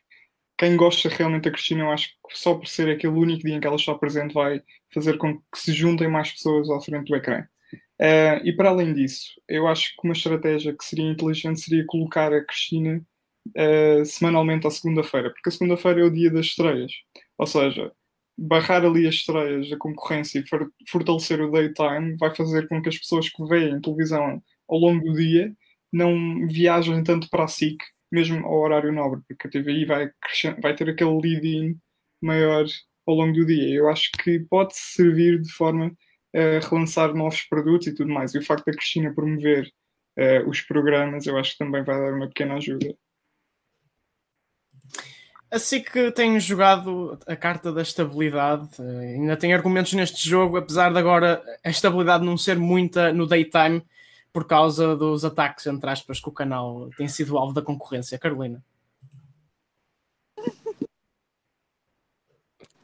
quem 0.58 0.76
gosta 0.76 1.08
realmente 1.08 1.44
da 1.44 1.50
Cristina, 1.50 1.84
eu 1.84 1.90
acho 1.90 2.08
que 2.08 2.38
só 2.38 2.54
por 2.54 2.66
ser 2.66 2.90
aquele 2.90 3.14
único 3.14 3.42
dia 3.42 3.56
em 3.56 3.60
que 3.60 3.66
ela 3.66 3.76
está 3.76 3.94
presente 3.94 4.34
vai 4.34 4.62
fazer 4.92 5.16
com 5.16 5.38
que 5.38 5.58
se 5.58 5.72
juntem 5.72 6.08
mais 6.08 6.30
pessoas 6.30 6.68
ao 6.68 6.82
frente 6.82 7.08
do 7.08 7.16
ecrã. 7.16 7.42
Uh, 7.72 8.44
e 8.44 8.52
para 8.54 8.68
além 8.68 8.92
disso, 8.92 9.40
eu 9.48 9.66
acho 9.66 9.94
que 9.94 10.06
uma 10.06 10.12
estratégia 10.12 10.76
que 10.76 10.84
seria 10.84 11.10
inteligente 11.10 11.60
seria 11.60 11.86
colocar 11.86 12.32
a 12.34 12.44
Cristina 12.44 13.02
uh, 13.48 14.04
semanalmente 14.04 14.66
à 14.66 14.70
segunda-feira, 14.70 15.30
porque 15.30 15.48
a 15.48 15.52
segunda-feira 15.52 16.00
é 16.00 16.04
o 16.04 16.12
dia 16.12 16.30
das 16.30 16.46
estreias. 16.46 16.92
Ou 17.38 17.46
seja, 17.46 17.92
barrar 18.36 18.84
ali 18.84 19.06
as 19.06 19.16
estreias 19.16 19.68
da 19.70 19.76
concorrência 19.76 20.40
e 20.40 20.88
fortalecer 20.88 21.40
o 21.40 21.50
daytime 21.50 22.16
vai 22.18 22.34
fazer 22.34 22.68
com 22.68 22.80
que 22.82 22.88
as 22.88 22.98
pessoas 22.98 23.28
que 23.28 23.44
veem 23.46 23.80
televisão 23.80 24.42
ao 24.68 24.78
longo 24.78 25.04
do 25.04 25.14
dia 25.14 25.54
não 25.92 26.46
viajem 26.48 27.02
tanto 27.04 27.28
para 27.28 27.44
a 27.44 27.48
SIC, 27.48 27.78
mesmo 28.10 28.46
ao 28.46 28.60
horário 28.60 28.92
nobre, 28.92 29.20
porque 29.28 29.46
a 29.46 29.50
TVI 29.50 29.84
vai, 29.84 30.10
vai 30.60 30.74
ter 30.74 30.88
aquele 30.88 31.20
lead-in 31.20 31.78
maior 32.20 32.64
ao 33.06 33.14
longo 33.14 33.34
do 33.34 33.46
dia. 33.46 33.74
Eu 33.74 33.88
acho 33.88 34.10
que 34.22 34.40
pode 34.40 34.74
servir 34.76 35.40
de 35.40 35.52
forma 35.52 35.92
a 36.34 36.66
relançar 36.66 37.14
novos 37.14 37.42
produtos 37.42 37.88
e 37.88 37.94
tudo 37.94 38.12
mais. 38.12 38.34
E 38.34 38.38
o 38.38 38.42
facto 38.44 38.64
da 38.64 38.72
Cristina 38.72 39.14
promover 39.14 39.70
uh, 40.18 40.48
os 40.48 40.60
programas, 40.62 41.26
eu 41.26 41.36
acho 41.38 41.52
que 41.52 41.58
também 41.58 41.84
vai 41.84 41.98
dar 41.98 42.14
uma 42.14 42.28
pequena 42.28 42.54
ajuda. 42.54 42.94
Assim 45.52 45.82
que 45.82 46.10
tem 46.12 46.40
jogado 46.40 47.18
a 47.26 47.36
carta 47.36 47.70
da 47.70 47.82
estabilidade, 47.82 48.70
eh, 48.80 49.16
ainda 49.16 49.36
tem 49.36 49.52
argumentos 49.52 49.92
neste 49.92 50.26
jogo, 50.26 50.56
apesar 50.56 50.90
de 50.90 50.98
agora 50.98 51.42
a 51.62 51.68
estabilidade 51.68 52.24
não 52.24 52.38
ser 52.38 52.58
muita 52.58 53.12
no 53.12 53.26
daytime 53.26 53.84
por 54.32 54.46
causa 54.46 54.96
dos 54.96 55.26
ataques, 55.26 55.66
entre 55.66 55.90
aspas, 55.90 56.18
que 56.18 56.28
o 56.30 56.32
canal 56.32 56.88
tem 56.96 57.06
sido 57.06 57.36
alvo 57.36 57.52
da 57.52 57.60
concorrência. 57.60 58.18
Carolina. 58.18 58.64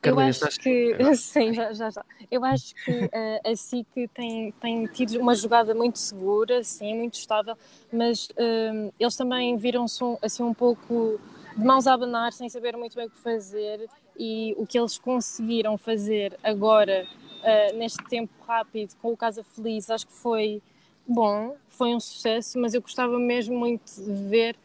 eu 0.02 0.20
acho 0.20 0.60
que 0.60 0.94
sim, 1.16 1.54
já, 1.54 1.72
já, 1.72 1.88
já. 1.88 2.04
Eu 2.30 2.44
acho 2.44 2.74
que 2.84 2.90
uh, 2.90 3.50
a 3.50 3.56
SIC 3.56 4.10
tem, 4.12 4.52
tem 4.60 4.84
tido 4.88 5.18
uma 5.18 5.34
jogada 5.34 5.74
muito 5.74 5.98
segura, 5.98 6.62
sim, 6.62 6.94
muito 6.94 7.14
estável, 7.14 7.56
mas 7.90 8.26
uh, 8.32 8.92
eles 9.00 9.16
também 9.16 9.56
viram-se 9.56 10.04
um, 10.04 10.18
assim 10.20 10.42
um 10.42 10.52
pouco 10.52 11.18
de 11.58 11.64
mãos 11.64 11.88
a 11.88 11.94
abanar, 11.94 12.32
sem 12.32 12.48
saber 12.48 12.76
muito 12.76 12.94
bem 12.94 13.06
o 13.06 13.10
que 13.10 13.18
fazer, 13.18 13.90
e 14.16 14.54
o 14.56 14.64
que 14.64 14.78
eles 14.78 14.96
conseguiram 14.96 15.76
fazer 15.76 16.38
agora, 16.42 17.04
uh, 17.40 17.76
neste 17.76 18.02
tempo 18.04 18.32
rápido, 18.46 18.94
com 19.02 19.12
o 19.12 19.16
Casa 19.16 19.42
Feliz, 19.42 19.90
acho 19.90 20.06
que 20.06 20.12
foi 20.12 20.62
bom, 21.06 21.56
foi 21.66 21.94
um 21.94 21.98
sucesso, 21.98 22.58
mas 22.60 22.74
eu 22.74 22.80
gostava 22.80 23.18
mesmo 23.18 23.58
muito 23.58 23.92
de 23.92 24.22
ver 24.28 24.56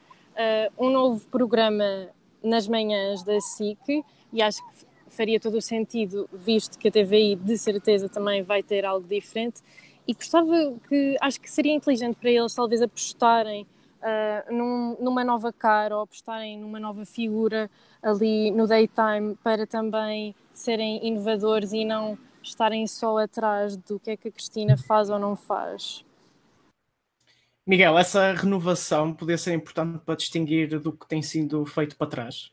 um 0.79 0.89
novo 0.89 1.27
programa 1.29 2.09
nas 2.43 2.67
manhãs 2.67 3.21
da 3.23 3.39
SIC, 3.39 4.03
e 4.31 4.41
acho 4.41 4.59
que 4.67 4.85
faria 5.07 5.39
todo 5.39 5.57
o 5.57 5.61
sentido, 5.61 6.27
visto 6.33 6.77
que 6.77 6.87
a 6.87 6.91
TVI 6.91 7.35
de 7.35 7.55
certeza 7.57 8.09
também 8.09 8.41
vai 8.41 8.63
ter 8.63 8.83
algo 8.83 9.07
diferente. 9.07 9.61
E 10.07 10.13
gostava 10.13 10.73
que, 10.89 11.15
acho 11.21 11.39
que 11.39 11.49
seria 11.49 11.71
inteligente 11.71 12.15
para 12.15 12.31
eles 12.31 12.53
talvez 12.55 12.81
apostarem 12.81 13.65
uh, 14.03 14.53
num, 14.53 14.97
numa 14.99 15.23
nova 15.23 15.51
cara 15.51 15.95
ou 15.95 16.03
apostarem 16.03 16.59
numa 16.59 16.79
nova 16.79 17.05
figura 17.05 17.71
ali 18.01 18.51
no 18.51 18.67
daytime 18.67 19.35
para 19.43 19.65
também 19.65 20.35
serem 20.53 21.05
inovadores 21.07 21.73
e 21.73 21.83
não 21.83 22.17
estarem 22.41 22.85
só 22.85 23.17
atrás 23.17 23.75
do 23.77 23.99
que 23.99 24.11
é 24.11 24.17
que 24.17 24.27
a 24.27 24.31
Cristina 24.31 24.77
faz 24.77 25.09
ou 25.09 25.17
não 25.17 25.35
faz. 25.35 26.05
Miguel, 27.65 27.97
essa 27.97 28.33
renovação 28.33 29.13
poderia 29.13 29.37
ser 29.37 29.53
importante 29.53 29.99
para 30.05 30.15
distinguir 30.15 30.79
do 30.79 30.91
que 30.91 31.07
tem 31.07 31.21
sido 31.21 31.65
feito 31.65 31.95
para 31.95 32.07
trás? 32.07 32.51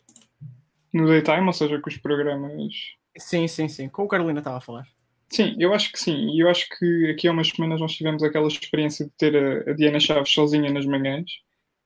no 0.93 1.07
daytime, 1.07 1.47
ou 1.47 1.53
seja, 1.53 1.81
com 1.81 1.89
os 1.89 1.97
programas. 1.97 2.97
Sim, 3.17 3.47
sim, 3.49 3.69
sim. 3.69 3.89
Com 3.89 4.05
o 4.05 4.09
Carolina 4.09 4.41
estava 4.41 4.59
a 4.59 4.61
falar. 4.61 4.87
Sim, 5.33 5.55
eu 5.59 5.73
acho 5.73 5.93
que 5.93 6.01
sim. 6.01 6.31
E 6.35 6.41
eu 6.41 6.49
acho 6.49 6.69
que 6.79 7.11
aqui 7.11 7.29
há 7.29 7.33
umas 7.33 7.49
semanas 7.49 7.81
nós 7.81 7.93
tivemos 7.93 8.23
aquela 8.23 8.49
experiência 8.49 9.07
de 9.07 9.13
ter 9.13 9.37
a, 9.37 9.71
a 9.71 9.75
Diana 9.75 10.01
Chaves 10.01 10.31
sozinha 10.33 10.71
nas 10.73 10.85
manhãs 10.87 11.31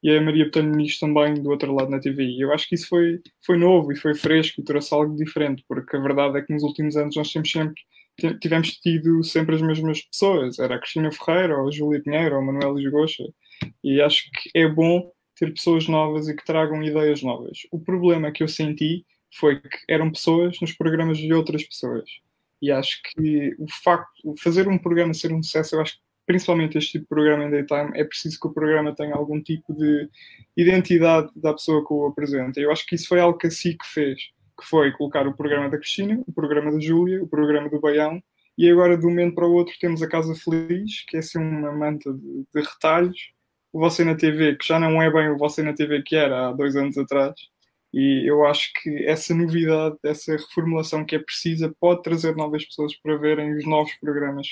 e 0.02 0.10
a 0.16 0.20
Maria 0.20 0.46
Botelho 0.46 0.86
também 1.00 1.34
do 1.34 1.50
outro 1.50 1.74
lado 1.74 1.90
na 1.90 2.00
TVI. 2.00 2.40
Eu 2.40 2.52
acho 2.52 2.68
que 2.68 2.74
isso 2.74 2.88
foi, 2.88 3.20
foi 3.44 3.56
novo 3.58 3.92
e 3.92 3.96
foi 3.96 4.14
fresco 4.14 4.60
e 4.60 4.64
trouxe 4.64 4.94
algo 4.94 5.14
diferente, 5.16 5.64
porque 5.68 5.96
a 5.96 6.00
verdade 6.00 6.38
é 6.38 6.42
que 6.42 6.52
nos 6.52 6.62
últimos 6.62 6.96
anos 6.96 7.16
nós 7.16 7.32
temos 7.32 7.50
sempre 7.50 7.82
tivemos 8.40 8.76
tido 8.76 9.24
sempre 9.24 9.56
as 9.56 9.62
mesmas 9.62 10.02
pessoas. 10.02 10.58
Era 10.58 10.76
a 10.76 10.78
Cristina 10.78 11.10
Ferreira, 11.10 11.58
ou 11.58 11.68
a 11.68 11.70
Júlia 11.72 12.02
Pinheiro, 12.02 12.36
ou 12.36 12.42
a 12.42 12.44
Manuela 12.44 12.78
Lisgocha. 12.78 13.24
E 13.82 14.00
acho 14.00 14.30
que 14.30 14.50
é 14.54 14.68
bom 14.68 15.10
ter 15.36 15.52
pessoas 15.52 15.88
novas 15.88 16.28
e 16.28 16.36
que 16.36 16.44
tragam 16.44 16.82
ideias 16.82 17.22
novas. 17.22 17.58
O 17.72 17.80
problema 17.80 18.30
que 18.30 18.42
eu 18.42 18.48
senti 18.48 19.04
foi 19.36 19.60
que 19.60 19.78
eram 19.88 20.12
pessoas 20.12 20.60
nos 20.60 20.72
programas 20.72 21.18
de 21.18 21.32
outras 21.32 21.64
pessoas. 21.64 22.04
E 22.64 22.70
acho 22.70 22.98
que 23.02 23.54
o 23.58 23.66
facto 23.82 24.32
de 24.32 24.42
fazer 24.42 24.66
um 24.66 24.78
programa 24.78 25.12
ser 25.12 25.30
um 25.34 25.42
sucesso, 25.42 25.76
eu 25.76 25.82
acho 25.82 25.96
que 25.96 26.00
principalmente 26.26 26.78
este 26.78 26.92
tipo 26.92 27.04
de 27.04 27.08
programa 27.08 27.44
em 27.44 27.50
daytime, 27.50 27.90
é 27.94 28.04
preciso 28.04 28.40
que 28.40 28.46
o 28.46 28.52
programa 28.54 28.94
tenha 28.94 29.14
algum 29.14 29.38
tipo 29.42 29.74
de 29.74 30.08
identidade 30.56 31.30
da 31.36 31.52
pessoa 31.52 31.86
que 31.86 31.92
o 31.92 32.06
apresenta. 32.06 32.58
Eu 32.58 32.72
acho 32.72 32.86
que 32.86 32.94
isso 32.94 33.06
foi 33.06 33.20
algo 33.20 33.36
que 33.36 33.48
a 33.48 33.50
SIC 33.50 33.84
fez, 33.84 34.30
que 34.58 34.66
foi 34.66 34.90
colocar 34.92 35.26
o 35.26 35.36
programa 35.36 35.68
da 35.68 35.76
Cristina, 35.76 36.22
o 36.26 36.32
programa 36.32 36.72
da 36.72 36.80
Júlia, 36.80 37.22
o 37.22 37.28
programa 37.28 37.68
do 37.68 37.78
Baião, 37.78 38.22
e 38.56 38.70
agora 38.70 38.96
de 38.96 39.04
um 39.04 39.10
momento 39.10 39.34
para 39.34 39.46
o 39.46 39.52
outro 39.52 39.74
temos 39.78 40.02
a 40.02 40.08
Casa 40.08 40.34
Feliz, 40.34 41.04
que 41.06 41.16
é 41.16 41.20
assim 41.20 41.38
uma 41.38 41.70
manta 41.70 42.10
de, 42.14 42.46
de 42.54 42.60
retalhos, 42.62 43.34
o 43.70 43.78
Você 43.80 44.04
na 44.04 44.14
TV, 44.14 44.56
que 44.56 44.66
já 44.66 44.80
não 44.80 45.02
é 45.02 45.12
bem 45.12 45.28
o 45.28 45.36
Você 45.36 45.62
na 45.62 45.74
TV 45.74 46.02
que 46.02 46.16
era 46.16 46.48
há 46.48 46.52
dois 46.52 46.74
anos 46.76 46.96
atrás. 46.96 47.34
E 47.96 48.28
eu 48.28 48.44
acho 48.44 48.72
que 48.74 49.06
essa 49.06 49.32
novidade, 49.32 49.96
essa 50.02 50.32
reformulação 50.32 51.04
que 51.04 51.14
é 51.14 51.18
precisa, 51.20 51.72
pode 51.78 52.02
trazer 52.02 52.34
novas 52.34 52.64
pessoas 52.64 52.92
para 52.96 53.16
verem 53.16 53.56
os 53.56 53.64
novos 53.64 53.94
programas 53.94 54.48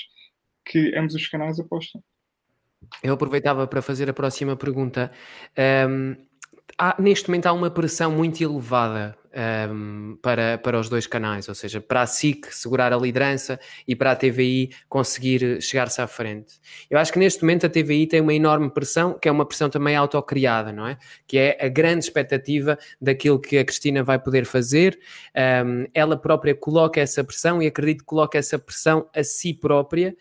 que 0.63 0.95
ambos 0.95 1.13
os 1.13 1.27
canais 1.27 1.59
apostam. 1.59 2.01
Eu 3.03 3.13
aproveitava 3.13 3.67
para 3.67 3.81
fazer 3.81 4.09
a 4.09 4.13
próxima 4.13 4.55
pergunta. 4.55 5.11
Um, 5.89 6.15
há, 6.77 6.95
neste 7.01 7.27
momento 7.27 7.47
há 7.47 7.51
uma 7.51 7.69
pressão 7.69 8.11
muito 8.11 8.41
elevada 8.41 9.17
um, 9.33 10.17
para, 10.21 10.57
para 10.57 10.79
os 10.79 10.89
dois 10.89 11.07
canais, 11.07 11.49
ou 11.49 11.55
seja, 11.55 11.81
para 11.81 12.01
a 12.01 12.07
SIC 12.07 12.53
segurar 12.53 12.93
a 12.93 12.97
liderança 12.97 13.59
e 13.87 13.95
para 13.95 14.11
a 14.11 14.15
TVI 14.15 14.71
conseguir 14.87 15.61
chegar-se 15.61 16.01
à 16.01 16.07
frente. 16.07 16.59
Eu 16.89 16.99
acho 16.99 17.11
que 17.11 17.19
neste 17.19 17.41
momento 17.41 17.65
a 17.65 17.69
TVI 17.69 18.07
tem 18.07 18.21
uma 18.21 18.33
enorme 18.33 18.69
pressão, 18.69 19.13
que 19.13 19.27
é 19.27 19.31
uma 19.31 19.45
pressão 19.45 19.69
também 19.69 19.95
autocriada, 19.95 20.71
não 20.71 20.87
é? 20.87 20.97
Que 21.27 21.37
é 21.37 21.57
a 21.59 21.67
grande 21.67 22.05
expectativa 22.05 22.77
daquilo 23.01 23.39
que 23.39 23.57
a 23.57 23.65
Cristina 23.65 24.03
vai 24.03 24.19
poder 24.19 24.45
fazer. 24.45 24.99
Um, 25.65 25.87
ela 25.93 26.15
própria 26.15 26.53
coloca 26.55 26.99
essa 26.99 27.23
pressão 27.23 27.61
e 27.61 27.67
acredito 27.67 27.99
que 27.99 28.05
coloca 28.05 28.37
essa 28.37 28.59
pressão 28.59 29.07
a 29.15 29.23
si 29.23 29.53
própria. 29.53 30.15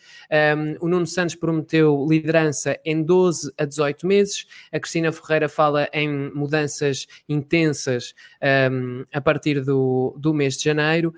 Um, 0.57 0.87
o 0.87 0.89
Nuno 0.89 1.07
Santos 1.07 1.35
prometeu 1.35 2.07
liderança 2.09 2.79
em 2.85 3.03
12 3.03 3.53
a 3.59 3.65
18 3.65 4.07
meses, 4.07 4.47
a 4.73 4.81
Cristina 4.81 5.13
Ferreira 5.13 5.49
fala 5.49 5.89
em 5.93 6.31
mudanças 6.33 7.07
intensas 7.29 8.15
a 9.13 9.21
partir 9.21 9.65
do, 9.65 10.15
do 10.19 10.35
mês 10.35 10.57
de 10.57 10.65
janeiro. 10.65 11.15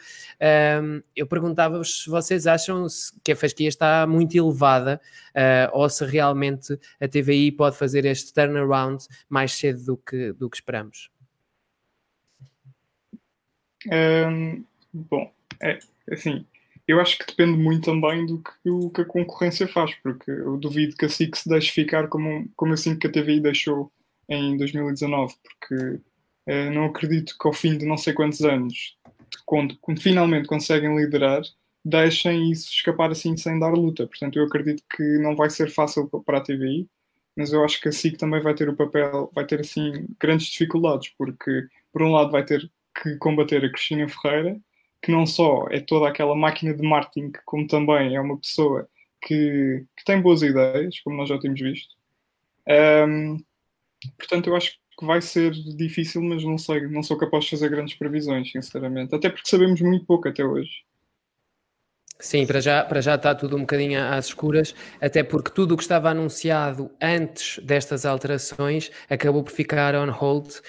Um, 0.83 1.03
eu 1.15 1.27
perguntava-vos 1.27 2.05
se 2.05 2.11
vocês 2.11 2.47
acham 2.47 2.87
que 3.23 3.33
a 3.33 3.37
fasquia 3.37 3.69
está 3.69 4.07
muito 4.07 4.37
elevada 4.37 5.01
uh, 5.31 5.71
ou 5.73 5.89
se 5.89 6.05
realmente 6.05 6.79
a 7.01 7.09
TVI 7.09 7.53
pode 7.53 7.77
fazer 7.77 8.05
este 8.05 8.33
turnaround 8.33 9.05
mais 9.29 9.53
cedo 9.53 9.85
do 9.85 9.97
que, 9.97 10.33
do 10.33 10.49
que 10.49 10.57
esperamos. 10.57 11.11
Um, 13.93 14.65
bom, 14.93 15.31
é 15.61 15.79
assim, 16.11 16.47
eu 16.87 17.01
acho 17.01 17.19
que 17.19 17.27
depende 17.27 17.59
muito 17.59 17.85
também 17.87 18.27
do 18.27 18.43
que, 18.43 18.71
o 18.71 18.91
que 18.91 19.01
a 19.01 19.05
concorrência 19.05 19.67
faz, 19.67 19.95
porque 19.97 20.31
eu 20.31 20.57
duvido 20.57 20.97
que 20.97 21.07
a 21.07 21.09
SIC 21.09 21.37
se 21.37 21.49
deixe 21.49 21.73
ficar 21.73 22.09
como, 22.09 22.49
como 22.57 22.75
assim 22.75 22.99
que 22.99 23.07
a 23.07 23.13
TVI 23.13 23.41
deixou 23.41 23.91
em 24.29 24.57
2019, 24.57 25.35
porque 25.43 26.01
eh, 26.47 26.71
não 26.71 26.87
acredito 26.87 27.37
que 27.39 27.47
ao 27.47 27.53
fim 27.53 27.77
de 27.79 27.87
não 27.87 27.97
sei 27.97 28.13
quantos 28.13 28.43
anos, 28.43 28.97
quando, 29.47 29.77
quando, 29.81 30.01
finalmente 30.01 30.49
conseguem 30.49 30.97
liderar, 30.97 31.43
deixem 31.85 32.51
isso 32.51 32.71
escapar 32.71 33.11
assim 33.11 33.37
sem 33.37 33.59
dar 33.59 33.73
luta. 33.73 34.07
Portanto, 34.07 34.39
eu 34.39 34.45
acredito 34.45 34.83
que 34.97 35.03
não 35.19 35.37
vai 35.37 35.51
ser 35.51 35.71
fácil 35.71 36.09
para 36.25 36.39
a 36.39 36.41
TVI, 36.41 36.89
mas 37.37 37.53
eu 37.53 37.65
acho 37.65 37.81
que 37.81 37.89
a 37.89 37.93
SIC 37.93 38.17
também 38.17 38.41
vai 38.41 38.55
ter 38.55 38.69
o 38.69 38.77
papel, 38.77 39.31
vai 39.35 39.45
ter 39.47 39.61
assim 39.61 40.07
grandes 40.21 40.47
dificuldades, 40.49 41.13
porque 41.19 41.67
por 41.93 42.03
um 42.03 42.13
lado 42.13 42.31
vai 42.31 42.45
ter 42.45 42.71
que 43.03 43.17
combater 43.17 43.65
a 43.65 43.71
Cristina 43.71 44.09
Ferreira, 44.09 44.59
que 45.03 45.13
não 45.13 45.27
só 45.27 45.67
é 45.71 45.81
toda 45.81 46.09
aquela 46.09 46.35
máquina 46.35 46.73
de 46.75 46.83
marketing, 46.83 47.33
como 47.45 47.67
também 47.67 48.15
é 48.15 48.21
uma 48.21 48.39
pessoa 48.39 48.89
que, 49.21 49.85
que 49.97 50.05
tem 50.05 50.21
boas 50.21 50.43
ideias, 50.43 51.01
como 51.01 51.17
nós 51.17 51.29
já 51.29 51.39
temos 51.39 51.61
visto. 51.61 51.95
Um, 52.69 53.43
portanto, 54.19 54.49
eu 54.49 54.57
acho 54.57 54.79
que 54.99 55.05
vai 55.05 55.21
ser 55.21 55.51
difícil, 55.53 56.23
mas 56.23 56.45
não 56.45 56.59
sei, 56.59 56.87
não 56.89 57.03
sou 57.03 57.17
capaz 57.17 57.45
de 57.45 57.51
fazer 57.51 57.69
grandes 57.69 57.95
previsões, 57.95 58.51
sinceramente. 58.51 59.15
Até 59.15 59.29
porque 59.29 59.49
sabemos 59.49 59.81
muito 59.81 60.05
pouco 60.07 60.29
até 60.29 60.45
hoje. 60.45 60.85
Sim, 62.21 62.47
para 62.47 62.61
já, 62.61 62.85
para 62.85 63.01
já 63.01 63.17
está 63.17 63.35
tudo 63.35 63.57
um 63.57 63.61
bocadinho 63.61 64.01
às 64.01 64.27
escuras, 64.27 64.75
até 65.01 65.23
porque 65.23 65.51
tudo 65.51 65.75
o 65.75 65.77
que 65.77 65.83
estava 65.83 66.11
anunciado 66.11 66.91
antes 67.03 67.59
destas 67.63 68.07
alterações 68.07 68.91
acabou 69.11 69.43
por 69.43 69.51
ficar 69.51 69.95
on 69.97 70.11
hold 70.11 70.47
uh, 70.47 70.63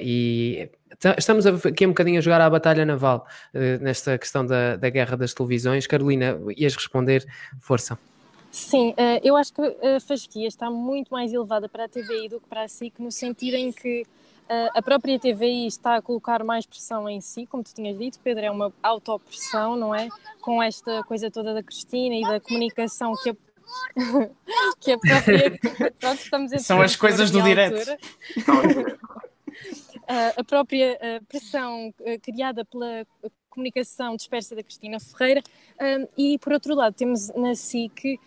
e 0.00 0.70
estamos 1.18 1.44
aqui 1.46 1.84
um 1.84 1.90
bocadinho 1.90 2.18
a 2.18 2.20
jogar 2.20 2.40
à 2.40 2.48
batalha 2.48 2.86
naval 2.86 3.26
uh, 3.52 3.82
nesta 3.82 4.16
questão 4.16 4.46
da, 4.46 4.76
da 4.76 4.88
guerra 4.88 5.16
das 5.16 5.34
televisões. 5.34 5.86
Carolina, 5.88 6.38
ias 6.56 6.76
responder, 6.76 7.26
força. 7.60 7.98
Sim, 8.50 8.90
uh, 8.90 9.20
eu 9.22 9.36
acho 9.36 9.52
que 9.52 9.62
a 9.62 10.00
fasquia 10.00 10.48
está 10.48 10.68
muito 10.68 11.10
mais 11.10 11.32
elevada 11.32 11.68
para 11.68 11.84
a 11.84 11.88
TVI 11.88 12.28
do 12.28 12.40
que 12.40 12.48
para 12.48 12.62
a 12.62 12.68
SIC, 12.68 12.98
no 12.98 13.12
sentido 13.12 13.54
em 13.54 13.70
que 13.70 14.02
uh, 14.02 14.70
a 14.74 14.82
própria 14.82 15.20
TVI 15.20 15.68
está 15.68 15.96
a 15.96 16.02
colocar 16.02 16.42
mais 16.42 16.66
pressão 16.66 17.08
em 17.08 17.20
si, 17.20 17.46
como 17.46 17.62
tu 17.62 17.72
tinhas 17.72 17.96
dito, 17.96 18.18
Pedro, 18.18 18.44
é 18.44 18.50
uma 18.50 18.72
autopressão, 18.82 19.76
não 19.76 19.94
é? 19.94 20.08
Com 20.40 20.60
esta 20.60 21.04
coisa 21.04 21.30
toda 21.30 21.54
da 21.54 21.62
Cristina 21.62 22.16
e 22.16 22.22
da 22.22 22.40
comunicação 22.40 23.14
que 23.22 23.30
a 23.30 23.36
que 24.80 24.90
a 24.90 24.98
própria. 24.98 25.56
Pronto, 26.00 26.20
estamos 26.20 26.62
São 26.62 26.82
as 26.82 26.96
coisas 26.96 27.30
do 27.30 27.40
direto. 27.40 27.86
a 30.36 30.42
própria 30.42 30.98
pressão 31.28 31.94
criada 32.20 32.64
pela 32.64 33.06
comunicação 33.50 34.16
dispersa 34.16 34.54
da 34.54 34.62
Cristina 34.62 34.98
Ferreira 34.98 35.42
e 36.16 36.38
por 36.38 36.52
outro 36.52 36.74
lado 36.74 36.94
temos 36.94 37.28
na 37.34 37.54
SIC 37.54 38.18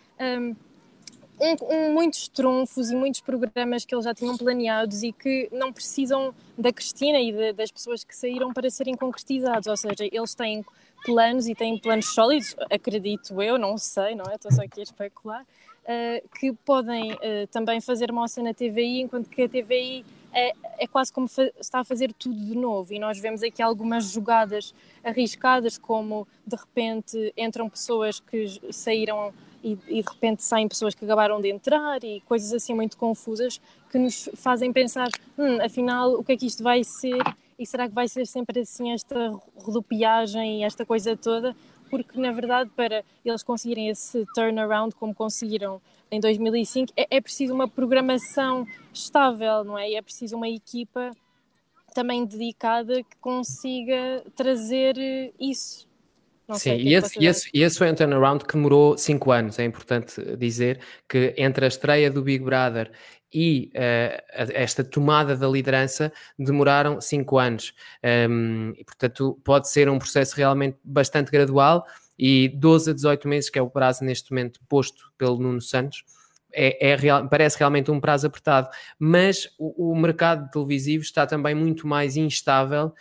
um, 1.40 1.74
um, 1.74 1.92
muitos 1.92 2.28
trunfos 2.28 2.90
e 2.90 2.96
muitos 2.96 3.20
programas 3.20 3.84
que 3.84 3.94
eles 3.94 4.04
já 4.04 4.14
tinham 4.14 4.36
planeados 4.36 5.02
e 5.02 5.12
que 5.12 5.48
não 5.52 5.72
precisam 5.72 6.34
da 6.56 6.72
Cristina 6.72 7.18
e 7.20 7.32
de, 7.32 7.52
das 7.52 7.70
pessoas 7.70 8.04
que 8.04 8.14
saíram 8.14 8.52
para 8.52 8.70
serem 8.70 8.94
concretizados, 8.94 9.66
ou 9.66 9.76
seja, 9.76 10.08
eles 10.10 10.34
têm 10.34 10.64
planos 11.04 11.48
e 11.48 11.54
têm 11.54 11.78
planos 11.78 12.14
sólidos, 12.14 12.54
acredito 12.70 13.40
eu, 13.42 13.58
não 13.58 13.76
sei, 13.76 14.14
não 14.14 14.24
é? 14.30 14.36
Estou 14.36 14.52
só 14.52 14.62
aqui 14.62 14.80
a 14.80 14.84
especular, 14.84 15.42
uh, 15.42 16.28
que 16.38 16.52
podem 16.64 17.12
uh, 17.12 17.46
também 17.50 17.80
fazer 17.80 18.12
moça 18.12 18.42
na 18.42 18.54
TVI, 18.54 19.02
enquanto 19.02 19.28
que 19.28 19.42
a 19.42 19.48
TVI 19.48 20.04
é, 20.34 20.52
é 20.78 20.86
quase 20.86 21.12
como 21.12 21.26
está 21.58 21.80
a 21.80 21.84
fazer 21.84 22.12
tudo 22.12 22.34
de 22.34 22.56
novo 22.56 22.92
e 22.92 22.98
nós 22.98 23.18
vemos 23.18 23.42
aqui 23.42 23.62
algumas 23.62 24.10
jogadas 24.10 24.74
arriscadas, 25.02 25.78
como 25.78 26.26
de 26.46 26.56
repente 26.56 27.32
entram 27.36 27.68
pessoas 27.68 28.20
que 28.20 28.60
saíram 28.72 29.32
e, 29.62 29.78
e, 29.88 30.02
de 30.02 30.10
repente 30.10 30.42
saem 30.42 30.68
pessoas 30.68 30.94
que 30.94 31.04
acabaram 31.04 31.40
de 31.40 31.50
entrar 31.50 32.02
e 32.04 32.20
coisas 32.22 32.52
assim 32.52 32.74
muito 32.74 32.98
confusas 32.98 33.60
que 33.90 33.98
nos 33.98 34.28
fazem 34.34 34.72
pensar, 34.72 35.08
hum, 35.38 35.58
afinal, 35.62 36.12
o 36.14 36.24
que 36.24 36.32
é 36.32 36.36
que 36.36 36.46
isto 36.46 36.62
vai 36.62 36.84
ser 36.84 37.22
e 37.58 37.64
será 37.64 37.88
que 37.88 37.94
vai 37.94 38.08
ser 38.08 38.26
sempre 38.26 38.60
assim 38.60 38.92
esta 38.92 39.32
rodopiagem 39.56 40.60
e 40.60 40.64
esta 40.64 40.84
coisa 40.84 41.16
toda? 41.16 41.56
Porque, 41.88 42.18
na 42.18 42.32
verdade, 42.32 42.70
para 42.74 43.04
eles 43.24 43.42
conseguirem 43.42 43.88
esse 43.88 44.26
turnaround 44.34 44.94
como 44.96 45.14
conseguiram 45.14 45.80
em 46.10 46.18
2005, 46.20 46.92
é, 46.96 47.06
é 47.08 47.20
preciso 47.20 47.54
uma 47.54 47.68
programação 47.68 48.66
estável, 48.98 49.64
não 49.64 49.78
é? 49.78 49.90
E 49.90 49.96
é 49.96 50.02
preciso 50.02 50.36
uma 50.36 50.48
equipa 50.48 51.10
também 51.94 52.24
dedicada 52.26 53.02
que 53.02 53.16
consiga 53.20 54.22
trazer 54.34 54.96
isso. 55.38 55.88
Não 56.46 56.56
Sim, 56.56 56.76
e 56.76 56.94
esse, 56.94 57.18
e, 57.18 57.26
esse, 57.26 57.50
e 57.54 57.62
esse 57.62 57.78
foi 57.78 57.90
um 57.90 57.94
turnaround 57.94 58.44
que 58.44 58.52
demorou 58.52 58.98
5 58.98 59.32
anos. 59.32 59.58
É 59.58 59.64
importante 59.64 60.36
dizer 60.36 60.80
que 61.08 61.34
entre 61.38 61.64
a 61.64 61.68
estreia 61.68 62.10
do 62.10 62.22
Big 62.22 62.44
Brother 62.44 62.92
e 63.32 63.72
uh, 63.74 64.22
esta 64.52 64.84
tomada 64.84 65.36
da 65.36 65.48
liderança 65.48 66.12
demoraram 66.38 67.00
5 67.00 67.38
anos. 67.38 67.72
Um, 68.28 68.74
e, 68.76 68.84
portanto, 68.84 69.40
pode 69.42 69.70
ser 69.70 69.88
um 69.88 69.98
processo 69.98 70.36
realmente 70.36 70.76
bastante 70.84 71.30
gradual 71.30 71.86
e 72.18 72.48
12 72.48 72.90
a 72.90 72.94
18 72.94 73.26
meses, 73.26 73.50
que 73.50 73.58
é 73.58 73.62
o 73.62 73.70
prazo 73.70 74.04
neste 74.04 74.30
momento 74.30 74.60
posto 74.68 75.12
pelo 75.16 75.38
Nuno 75.38 75.60
Santos, 75.60 76.04
é, 76.54 76.90
é 76.90 76.96
real, 76.96 77.28
parece 77.28 77.58
realmente 77.58 77.90
um 77.90 78.00
prazo 78.00 78.26
apertado, 78.26 78.68
mas 78.98 79.48
o, 79.58 79.90
o 79.92 79.96
mercado 79.96 80.50
televisivo 80.50 81.02
está 81.02 81.26
também 81.26 81.54
muito 81.54 81.86
mais 81.86 82.16
instável 82.16 82.94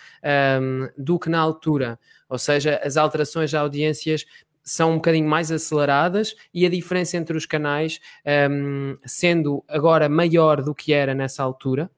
um, 0.61 0.89
do 0.97 1.19
que 1.19 1.29
na 1.29 1.39
altura, 1.39 1.99
ou 2.27 2.37
seja, 2.37 2.81
as 2.83 2.97
alterações 2.97 3.49
de 3.49 3.57
audiências 3.57 4.25
são 4.63 4.91
um 4.91 4.95
bocadinho 4.95 5.27
mais 5.27 5.51
aceleradas 5.51 6.35
e 6.53 6.65
a 6.65 6.69
diferença 6.69 7.17
entre 7.17 7.35
os 7.35 7.45
canais, 7.45 7.99
um, 8.49 8.97
sendo 9.05 9.63
agora 9.67 10.07
maior 10.07 10.61
do 10.61 10.73
que 10.73 10.93
era 10.93 11.13
nessa 11.13 11.43
altura, 11.43 11.91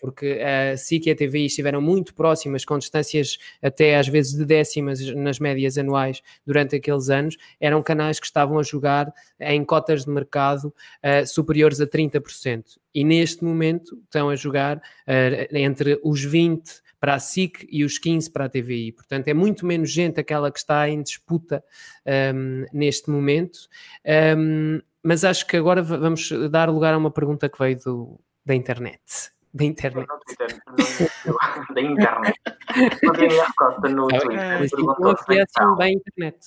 porque 0.00 0.40
a 0.40 0.76
SIC 0.76 1.06
e 1.06 1.10
a 1.10 1.16
TVI 1.16 1.46
estiveram 1.46 1.80
muito 1.80 2.14
próximas, 2.14 2.64
com 2.64 2.78
distâncias 2.78 3.38
até 3.62 3.96
às 3.96 4.08
vezes 4.08 4.32
de 4.32 4.44
décimas 4.44 5.00
nas 5.14 5.38
médias 5.38 5.76
anuais 5.78 6.22
durante 6.46 6.76
aqueles 6.76 7.10
anos, 7.10 7.36
eram 7.60 7.82
canais 7.82 8.18
que 8.18 8.26
estavam 8.26 8.58
a 8.58 8.62
jogar 8.62 9.12
em 9.38 9.64
cotas 9.64 10.04
de 10.04 10.10
mercado 10.10 10.66
uh, 10.66 11.26
superiores 11.26 11.80
a 11.80 11.86
30%. 11.86 12.78
E 12.94 13.04
neste 13.04 13.44
momento 13.44 14.00
estão 14.04 14.28
a 14.28 14.36
jogar 14.36 14.78
uh, 14.78 15.56
entre 15.56 16.00
os 16.02 16.26
20% 16.26 16.80
para 17.00 17.14
a 17.14 17.18
SIC 17.18 17.66
e 17.70 17.82
os 17.82 17.98
15 17.98 18.30
para 18.30 18.44
a 18.44 18.48
TVI. 18.48 18.92
Portanto, 18.92 19.26
é 19.28 19.34
muito 19.34 19.64
menos 19.64 19.90
gente 19.90 20.20
aquela 20.20 20.52
que 20.52 20.58
está 20.58 20.86
em 20.88 21.02
disputa 21.02 21.64
um, 22.34 22.66
neste 22.72 23.08
momento. 23.08 23.58
Um, 24.36 24.80
mas 25.02 25.24
acho 25.24 25.46
que 25.46 25.56
agora 25.56 25.82
vamos 25.82 26.30
dar 26.50 26.68
lugar 26.68 26.92
a 26.92 26.98
uma 26.98 27.10
pergunta 27.10 27.48
que 27.48 27.58
veio 27.58 27.78
do, 27.78 28.20
da 28.44 28.54
internet. 28.54 29.00
Da 29.52 29.64
internet. 29.64 30.08
da 31.74 31.80
internet. 31.80 32.40
Não 33.02 33.12
tinha 33.12 33.46
Costa 33.56 33.88
no 33.88 34.08
Twitter. 34.08 34.68
Não 34.78 35.10
havia 35.10 35.44
assim 35.44 35.76
bem 35.76 35.94
internet. 35.94 36.38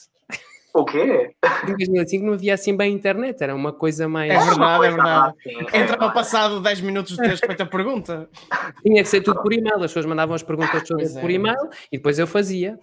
O 0.74 0.86
quê? 0.86 1.36
Em 1.68 1.78
2005 1.78 2.26
não 2.26 2.34
havia 2.34 2.54
assim 2.56 2.76
bem 2.76 2.94
internet, 2.94 3.44
era 3.44 3.54
uma 3.54 3.72
coisa 3.72 4.10
mais. 4.10 4.34
É 4.34 4.40
verdade, 4.40 4.86
é 4.86 4.90
verdade. 4.90 5.36
Entrava 5.72 6.12
passado 6.12 6.60
10 6.60 6.82
minutos 6.82 7.16
de 7.16 7.22
teres 7.22 7.40
feito 7.40 7.62
a 7.62 7.66
pergunta. 7.66 8.28
Tinha 8.82 9.04
que 9.04 9.10
ser 9.10 9.22
tudo 9.22 9.40
por 9.44 9.54
e-mail, 9.54 9.76
as 9.76 9.82
pessoas 9.82 10.08
mandavam 10.08 10.34
as 10.34 10.42
perguntas 10.42 10.82
todas 10.84 11.14
por 11.14 11.30
é. 11.30 11.34
e-mail 11.34 11.70
e 11.92 11.98
depois 11.98 12.18
eu 12.18 12.26
fazia. 12.26 12.80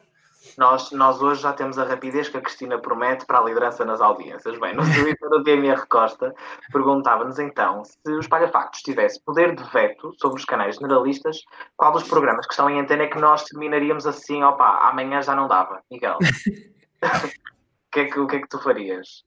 Nós, 0.60 0.92
nós 0.92 1.22
hoje 1.22 1.40
já 1.40 1.54
temos 1.54 1.78
a 1.78 1.84
rapidez 1.84 2.28
que 2.28 2.36
a 2.36 2.40
Cristina 2.42 2.78
promete 2.78 3.24
para 3.24 3.38
a 3.38 3.44
liderança 3.44 3.82
nas 3.82 4.02
audiências. 4.02 4.60
Bem, 4.60 4.74
no 4.74 4.82
Twitter 4.92 5.30
do 5.30 5.42
DMR 5.42 5.86
Costa 5.88 6.34
perguntava-nos 6.70 7.38
então 7.38 7.82
se 7.82 8.12
os 8.12 8.28
Palhafactos 8.28 8.82
tivesse 8.82 9.24
poder 9.24 9.56
de 9.56 9.64
veto 9.72 10.12
sobre 10.20 10.38
os 10.38 10.44
canais 10.44 10.76
generalistas, 10.76 11.38
qual 11.78 11.92
dos 11.92 12.06
programas 12.06 12.46
que 12.46 12.52
estão 12.52 12.68
em 12.68 12.78
antena 12.78 13.04
é 13.04 13.06
que 13.06 13.18
nós 13.18 13.42
terminaríamos 13.44 14.06
assim, 14.06 14.42
opa, 14.42 14.80
amanhã 14.86 15.22
já 15.22 15.34
não 15.34 15.48
dava. 15.48 15.80
Miguel. 15.90 16.18
que 17.90 18.00
é 18.00 18.04
que, 18.04 18.20
o 18.20 18.26
que 18.26 18.36
é 18.36 18.40
que 18.42 18.48
tu 18.48 18.58
farias? 18.58 19.24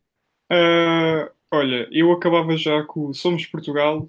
Uh, 0.51 1.33
olha, 1.51 1.87
eu 1.91 2.11
acabava 2.11 2.55
já 2.55 2.83
com 2.83 3.07
o 3.07 3.13
Somos 3.15 3.47
Portugal 3.47 4.07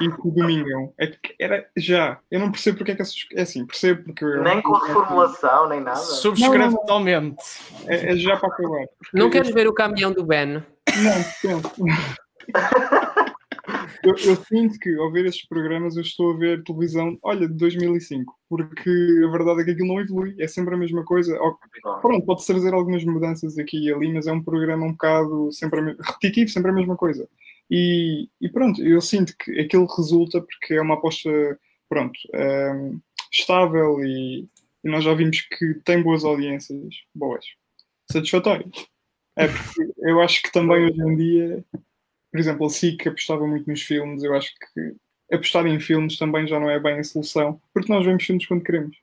e 0.00 0.08
com 0.08 0.28
o 0.28 0.32
Domingão. 0.32 0.92
É 0.98 1.06
que 1.06 1.34
era 1.38 1.66
já. 1.76 2.18
Eu 2.30 2.40
não 2.40 2.50
percebo 2.50 2.78
porque 2.78 2.92
é 2.92 2.94
que 2.96 3.02
é 3.34 3.42
assim. 3.42 3.66
Percebo 3.66 4.04
porque. 4.04 4.24
Eu, 4.24 4.42
nem 4.42 4.60
com 4.62 4.72
reformulação, 4.72 5.68
nem 5.68 5.80
nada. 5.80 5.96
Subscreve 5.96 6.74
totalmente. 6.76 7.42
É, 7.86 8.12
é, 8.12 8.16
já 8.16 8.36
para 8.36 8.48
acabar. 8.48 8.86
Não 9.12 9.30
queres 9.30 9.50
ver 9.50 9.68
o 9.68 9.74
caminhão 9.74 10.12
do 10.12 10.24
Ben? 10.24 10.46
Não, 10.46 10.62
não. 11.44 11.60
eu, 14.02 14.14
eu, 14.24 14.36
sinto 14.36 14.78
que 14.78 14.94
ao 14.96 15.10
ver 15.10 15.26
estes 15.26 15.46
programas 15.48 15.96
eu 15.96 16.02
estou 16.02 16.32
a 16.32 16.36
ver 16.36 16.62
televisão, 16.62 17.18
olha, 17.22 17.48
de 17.48 17.54
2005, 17.54 18.32
porque 18.48 18.90
a 19.26 19.30
verdade 19.30 19.62
é 19.62 19.64
que 19.64 19.70
aquilo 19.72 19.88
não 19.88 20.00
evolui, 20.00 20.36
é 20.38 20.46
sempre 20.46 20.74
a 20.74 20.78
mesma 20.78 21.04
coisa. 21.04 21.36
Pronto, 22.00 22.24
pode 22.24 22.46
trazer 22.46 22.72
algumas 22.72 23.04
mudanças 23.04 23.58
aqui 23.58 23.78
e 23.78 23.92
ali, 23.92 24.12
mas 24.12 24.26
é 24.26 24.32
um 24.32 24.42
programa 24.42 24.86
um 24.86 24.92
bocado 24.92 25.50
sempre 25.52 25.96
repetitivo, 26.00 26.50
sempre 26.50 26.70
a 26.70 26.74
mesma 26.74 26.96
coisa. 26.96 27.28
E, 27.70 28.28
e, 28.40 28.48
pronto, 28.48 28.82
eu 28.82 29.00
sinto 29.00 29.36
que 29.36 29.58
aquilo 29.60 29.86
resulta 29.86 30.40
porque 30.40 30.74
é 30.74 30.80
uma 30.80 30.94
aposta, 30.94 31.30
pronto, 31.88 32.18
um, 32.34 32.38
ehm, 32.38 32.98
estável 33.32 34.04
e, 34.04 34.48
e 34.84 34.88
nós 34.88 35.04
já 35.04 35.14
vimos 35.14 35.40
que 35.40 35.74
tem 35.84 36.02
boas 36.02 36.24
audiências, 36.24 36.94
boas, 37.14 37.44
satisfatórias. 38.10 38.70
É 39.36 39.48
porque 39.48 39.92
eu 39.98 40.20
acho 40.22 40.42
que 40.42 40.52
também 40.52 40.86
hoje 40.86 41.00
em 41.00 41.16
dia 41.16 41.64
por 42.36 42.40
exemplo, 42.40 42.66
a 42.66 42.70
SIC 42.70 43.06
apostava 43.06 43.46
muito 43.46 43.66
nos 43.66 43.80
filmes, 43.80 44.22
eu 44.22 44.34
acho 44.34 44.52
que 44.54 45.34
apostar 45.34 45.66
em 45.66 45.80
filmes 45.80 46.18
também 46.18 46.46
já 46.46 46.60
não 46.60 46.68
é 46.68 46.78
bem 46.78 46.98
a 46.98 47.04
solução, 47.04 47.58
porque 47.72 47.90
nós 47.90 48.04
vemos 48.04 48.24
filmes 48.24 48.44
quando 48.44 48.62
queremos. 48.62 48.94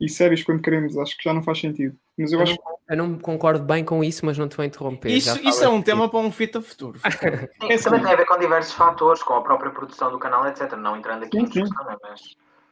E 0.00 0.08
séries 0.08 0.42
quando 0.42 0.60
queremos, 0.60 0.98
acho 0.98 1.16
que 1.16 1.22
já 1.22 1.32
não 1.32 1.42
faz 1.42 1.60
sentido. 1.60 1.96
Mas 2.18 2.32
eu, 2.32 2.40
acho 2.40 2.56
não, 2.56 2.78
eu 2.90 2.96
não 2.96 3.18
concordo 3.18 3.64
bem 3.64 3.84
com 3.84 4.02
isso, 4.02 4.26
mas 4.26 4.36
não 4.36 4.48
te 4.48 4.56
vou 4.56 4.64
interromper. 4.64 5.10
Isso, 5.10 5.40
isso 5.46 5.64
é 5.64 5.68
um 5.68 5.80
tema 5.80 6.08
para 6.08 6.18
um 6.18 6.32
fita 6.32 6.60
futuro. 6.60 6.98
Sim, 7.62 7.78
também 7.84 8.02
tem 8.02 8.12
a 8.12 8.16
ver 8.16 8.26
com 8.26 8.38
diversos 8.38 8.72
fatores, 8.72 9.22
com 9.22 9.34
a 9.34 9.42
própria 9.42 9.70
produção 9.70 10.10
do 10.10 10.18
canal, 10.18 10.46
etc. 10.48 10.72
Não 10.72 10.96
entrando 10.96 11.24
aqui 11.24 11.36
sim, 11.38 11.44
em 11.44 11.48
discussão, 11.48 11.96
mas 12.02 12.20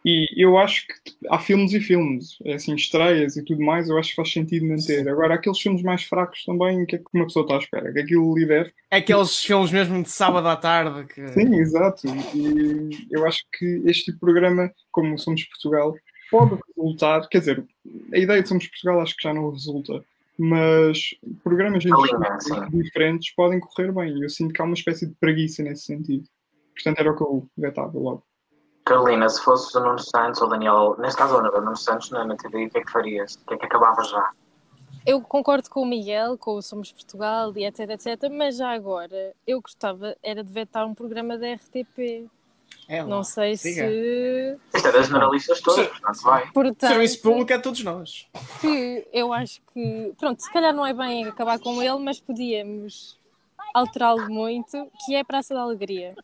e 0.04 0.42
eu 0.42 0.56
acho 0.56 0.86
que 0.86 0.94
há 1.28 1.38
filmes 1.38 1.72
e 1.72 1.80
filmes, 1.80 2.38
é 2.44 2.54
assim, 2.54 2.74
estreias 2.74 3.36
e 3.36 3.44
tudo 3.44 3.62
mais, 3.62 3.88
eu 3.88 3.98
acho 3.98 4.10
que 4.10 4.16
faz 4.16 4.32
sentido 4.32 4.66
manter. 4.66 5.02
Sim. 5.02 5.08
Agora, 5.08 5.34
aqueles 5.34 5.58
filmes 5.60 5.82
mais 5.82 6.04
fracos 6.04 6.44
também, 6.44 6.82
o 6.82 6.86
que 6.86 6.96
é 6.96 6.98
que 6.98 7.04
uma 7.12 7.26
pessoa 7.26 7.42
está 7.42 7.56
à 7.56 7.58
espera? 7.58 7.92
Que 7.92 8.00
aquilo 8.00 8.34
lidere. 8.34 8.72
É 8.90 8.98
aqueles 8.98 9.42
filmes 9.42 9.70
mesmo 9.70 10.02
de 10.02 10.08
sábado 10.08 10.48
à 10.48 10.56
tarde. 10.56 11.04
Que... 11.12 11.28
Sim, 11.28 11.54
exato. 11.56 12.06
E 12.34 12.90
eu 13.10 13.26
acho 13.26 13.44
que 13.58 13.82
este 13.84 14.06
tipo 14.06 14.14
de 14.14 14.20
programa, 14.20 14.72
como 14.90 15.18
Somos 15.18 15.44
Portugal, 15.44 15.94
pode 16.30 16.58
resultar, 16.76 17.28
quer 17.28 17.38
dizer, 17.38 17.64
a 18.12 18.18
ideia 18.18 18.42
de 18.42 18.48
Somos 18.48 18.66
Portugal 18.66 19.00
acho 19.00 19.16
que 19.16 19.22
já 19.22 19.34
não 19.34 19.50
resulta, 19.50 20.04
mas 20.38 21.14
programas 21.42 21.84
diferentes 22.70 23.34
podem 23.34 23.60
correr 23.60 23.92
bem. 23.92 24.22
Eu 24.22 24.28
sinto 24.28 24.52
que 24.52 24.62
há 24.62 24.64
uma 24.64 24.74
espécie 24.74 25.06
de 25.06 25.14
preguiça 25.14 25.62
nesse 25.62 25.84
sentido. 25.84 26.24
Portanto, 26.74 27.00
era 27.00 27.10
o 27.10 27.16
que 27.16 27.22
eu 27.22 27.46
vetava 27.56 27.98
logo. 27.98 28.22
Carolina, 28.84 29.28
se 29.28 29.42
fosse 29.42 29.76
o 29.76 29.80
Nuno 29.80 29.98
Santos 29.98 30.40
ou 30.40 30.48
Daniel, 30.48 30.96
neste 30.98 31.18
caso 31.18 31.36
o 31.36 31.42
Nuno 31.42 31.76
Santos 31.76 32.10
na, 32.10 32.24
na 32.24 32.36
TV, 32.36 32.66
o 32.66 32.70
que 32.70 32.78
é 32.78 32.84
que 32.84 32.92
farias? 32.92 33.34
O 33.34 33.46
que 33.46 33.54
é 33.54 33.58
que 33.58 33.66
acabava 33.66 34.02
já? 34.04 34.32
eu 35.08 35.22
concordo 35.22 35.70
com 35.70 35.80
o 35.80 35.86
Miguel, 35.86 36.36
com 36.36 36.54
o 36.56 36.60
Somos 36.62 36.92
Portugal 36.92 37.56
e 37.56 37.64
etc, 37.64 37.88
etc, 37.90 38.30
mas 38.30 38.58
já 38.58 38.70
agora 38.70 39.34
eu 39.46 39.58
gostava 39.60 40.14
era 40.22 40.44
de 40.44 40.52
vetar 40.52 40.86
um 40.86 40.94
programa 40.94 41.38
da 41.38 41.54
RTP. 41.54 42.28
É 42.88 43.04
não 43.04 43.22
sei 43.22 43.54
siga. 43.54 43.86
se. 43.86 44.58
Isto 44.74 44.88
é 44.88 44.92
das 44.92 45.06
jornalistas 45.08 45.60
todas, 45.60 45.86
portanto 45.88 46.22
vai. 46.22 46.50
Portanto, 46.50 46.88
Serviço 46.88 47.20
público 47.20 47.52
é 47.52 47.58
todos 47.58 47.84
nós. 47.84 48.26
Que 48.62 49.06
eu 49.12 49.30
acho 49.30 49.60
que, 49.74 50.14
pronto, 50.18 50.42
se 50.42 50.50
calhar 50.50 50.74
não 50.74 50.86
é 50.86 50.94
bem 50.94 51.26
acabar 51.26 51.58
com 51.58 51.82
ele, 51.82 51.98
mas 51.98 52.18
podíamos 52.18 53.18
alterá-lo 53.74 54.30
muito, 54.30 54.90
que 55.04 55.14
é 55.14 55.22
Praça 55.22 55.54
da 55.54 55.60
Alegria. 55.60 56.16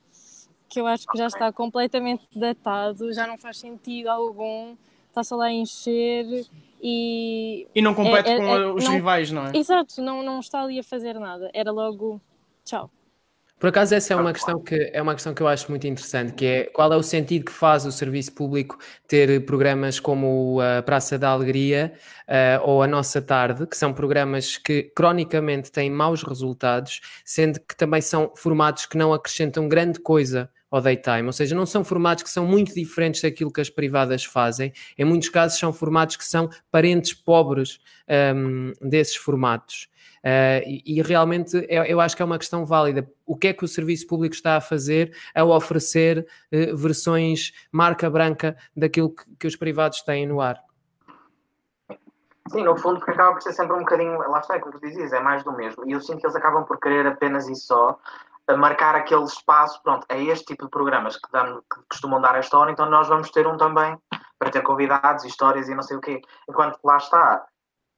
Que 0.66 0.80
eu 0.80 0.86
acho 0.86 1.06
que 1.06 1.18
já 1.18 1.26
está 1.26 1.52
completamente 1.52 2.26
datado, 2.34 3.12
já 3.12 3.26
não 3.26 3.36
faz 3.36 3.58
sentido 3.58 4.08
algum, 4.08 4.74
está-se 5.08 5.34
lá 5.34 5.44
a 5.44 5.52
encher 5.52 6.46
e. 6.82 7.68
E 7.74 7.82
não 7.82 7.94
compete 7.94 8.30
é, 8.30 8.32
é, 8.32 8.36
com 8.38 8.56
é, 8.56 8.72
os 8.72 8.84
não, 8.84 8.92
rivais, 8.92 9.30
não 9.30 9.46
é? 9.46 9.52
Exato, 9.54 10.00
não, 10.00 10.22
não 10.22 10.40
está 10.40 10.62
ali 10.62 10.78
a 10.78 10.82
fazer 10.82 11.18
nada. 11.20 11.50
Era 11.52 11.70
logo 11.70 12.18
tchau. 12.64 12.90
Por 13.58 13.68
acaso 13.68 13.94
essa 13.94 14.12
é 14.12 14.16
uma 14.16 14.32
questão 14.32 14.60
que 14.60 14.90
é 14.92 15.00
uma 15.00 15.14
questão 15.14 15.32
que 15.32 15.40
eu 15.40 15.48
acho 15.48 15.70
muito 15.70 15.86
interessante, 15.86 16.34
que 16.34 16.44
é 16.44 16.64
qual 16.64 16.92
é 16.92 16.96
o 16.96 17.02
sentido 17.02 17.46
que 17.46 17.52
faz 17.52 17.86
o 17.86 17.92
serviço 17.92 18.32
público 18.32 18.76
ter 19.06 19.44
programas 19.46 20.00
como 20.00 20.60
a 20.60 20.82
Praça 20.82 21.18
da 21.18 21.30
Alegria 21.30 21.92
uh, 22.28 22.68
ou 22.68 22.82
a 22.82 22.86
Nossa 22.86 23.22
Tarde, 23.22 23.66
que 23.66 23.76
são 23.76 23.94
programas 23.94 24.58
que 24.58 24.82
cronicamente 24.94 25.70
têm 25.70 25.88
maus 25.88 26.22
resultados, 26.22 27.00
sendo 27.24 27.60
que 27.60 27.76
também 27.76 28.00
são 28.00 28.32
formatos 28.36 28.86
que 28.86 28.98
não 28.98 29.14
acrescentam 29.14 29.68
grande 29.68 30.00
coisa 30.00 30.50
ao 30.70 30.80
daytime, 30.80 31.26
ou 31.26 31.32
seja, 31.32 31.54
não 31.54 31.64
são 31.66 31.84
formatos 31.84 32.24
que 32.24 32.30
são 32.30 32.44
muito 32.44 32.74
diferentes 32.74 33.22
daquilo 33.22 33.52
que 33.52 33.60
as 33.60 33.70
privadas 33.70 34.24
fazem. 34.24 34.72
Em 34.98 35.04
muitos 35.04 35.28
casos 35.28 35.56
são 35.56 35.72
formatos 35.72 36.16
que 36.16 36.24
são 36.24 36.50
parentes 36.68 37.14
pobres 37.14 37.78
um, 38.34 38.72
desses 38.82 39.14
formatos. 39.14 39.88
Uh, 40.24 40.64
e, 40.64 40.82
e, 40.86 41.02
realmente 41.02 41.54
eu, 41.68 41.84
eu, 41.84 42.00
acho 42.00 42.16
que 42.16 42.22
é 42.22 42.24
uma 42.24 42.38
questão 42.38 42.64
válida. 42.64 43.06
O 43.26 43.36
que 43.36 43.48
é 43.48 43.52
que 43.52 43.62
o 43.62 43.68
serviço 43.68 44.06
público 44.06 44.34
está 44.34 44.56
a 44.56 44.60
fazer 44.60 45.14
ao 45.34 45.50
oferecer 45.50 46.26
uh, 46.50 46.74
versões 46.74 47.52
marca 47.70 48.08
branca 48.08 48.56
daquilo 48.74 49.14
que, 49.14 49.24
que, 49.40 49.46
os 49.46 49.54
privados 49.54 50.00
têm 50.00 50.26
no 50.26 50.40
ar? 50.40 50.58
Sim, 52.50 52.64
no 52.64 52.74
fundo, 52.74 53.00
porque 53.00 53.10
acaba 53.10 53.34
por 53.34 53.42
ser 53.42 53.52
sempre 53.52 53.76
um 53.76 53.80
bocadinho, 53.80 54.16
lá 54.18 54.38
está, 54.38 54.56
é 54.56 54.60
como 54.60 54.72
tu 54.72 54.80
dizias, 54.80 55.12
é 55.12 55.20
mais 55.20 55.44
do 55.44 55.52
mesmo. 55.52 55.86
E 55.86 55.92
eu 55.92 56.00
sinto 56.00 56.20
que 56.20 56.26
eles 56.26 56.36
acabam 56.36 56.64
por 56.64 56.80
querer 56.80 57.06
apenas 57.06 57.46
e 57.46 57.54
só 57.54 57.98
marcar 58.56 58.94
aquele 58.94 59.24
espaço, 59.24 59.82
pronto, 59.82 60.06
é 60.08 60.22
este 60.22 60.46
tipo 60.46 60.64
de 60.64 60.70
programas 60.70 61.16
que, 61.16 61.30
dão, 61.32 61.60
que 61.60 61.80
costumam 61.88 62.20
dar 62.20 62.36
esta 62.36 62.56
hora, 62.58 62.70
então 62.70 62.88
nós 62.88 63.08
vamos 63.08 63.30
ter 63.30 63.46
um 63.46 63.56
também 63.56 63.96
para 64.38 64.50
ter 64.50 64.62
convidados, 64.62 65.24
histórias 65.24 65.68
e 65.68 65.74
não 65.74 65.82
sei 65.82 65.96
o 65.96 66.00
quê. 66.00 66.20
Enquanto 66.48 66.78
lá 66.84 66.98
está, 66.98 67.46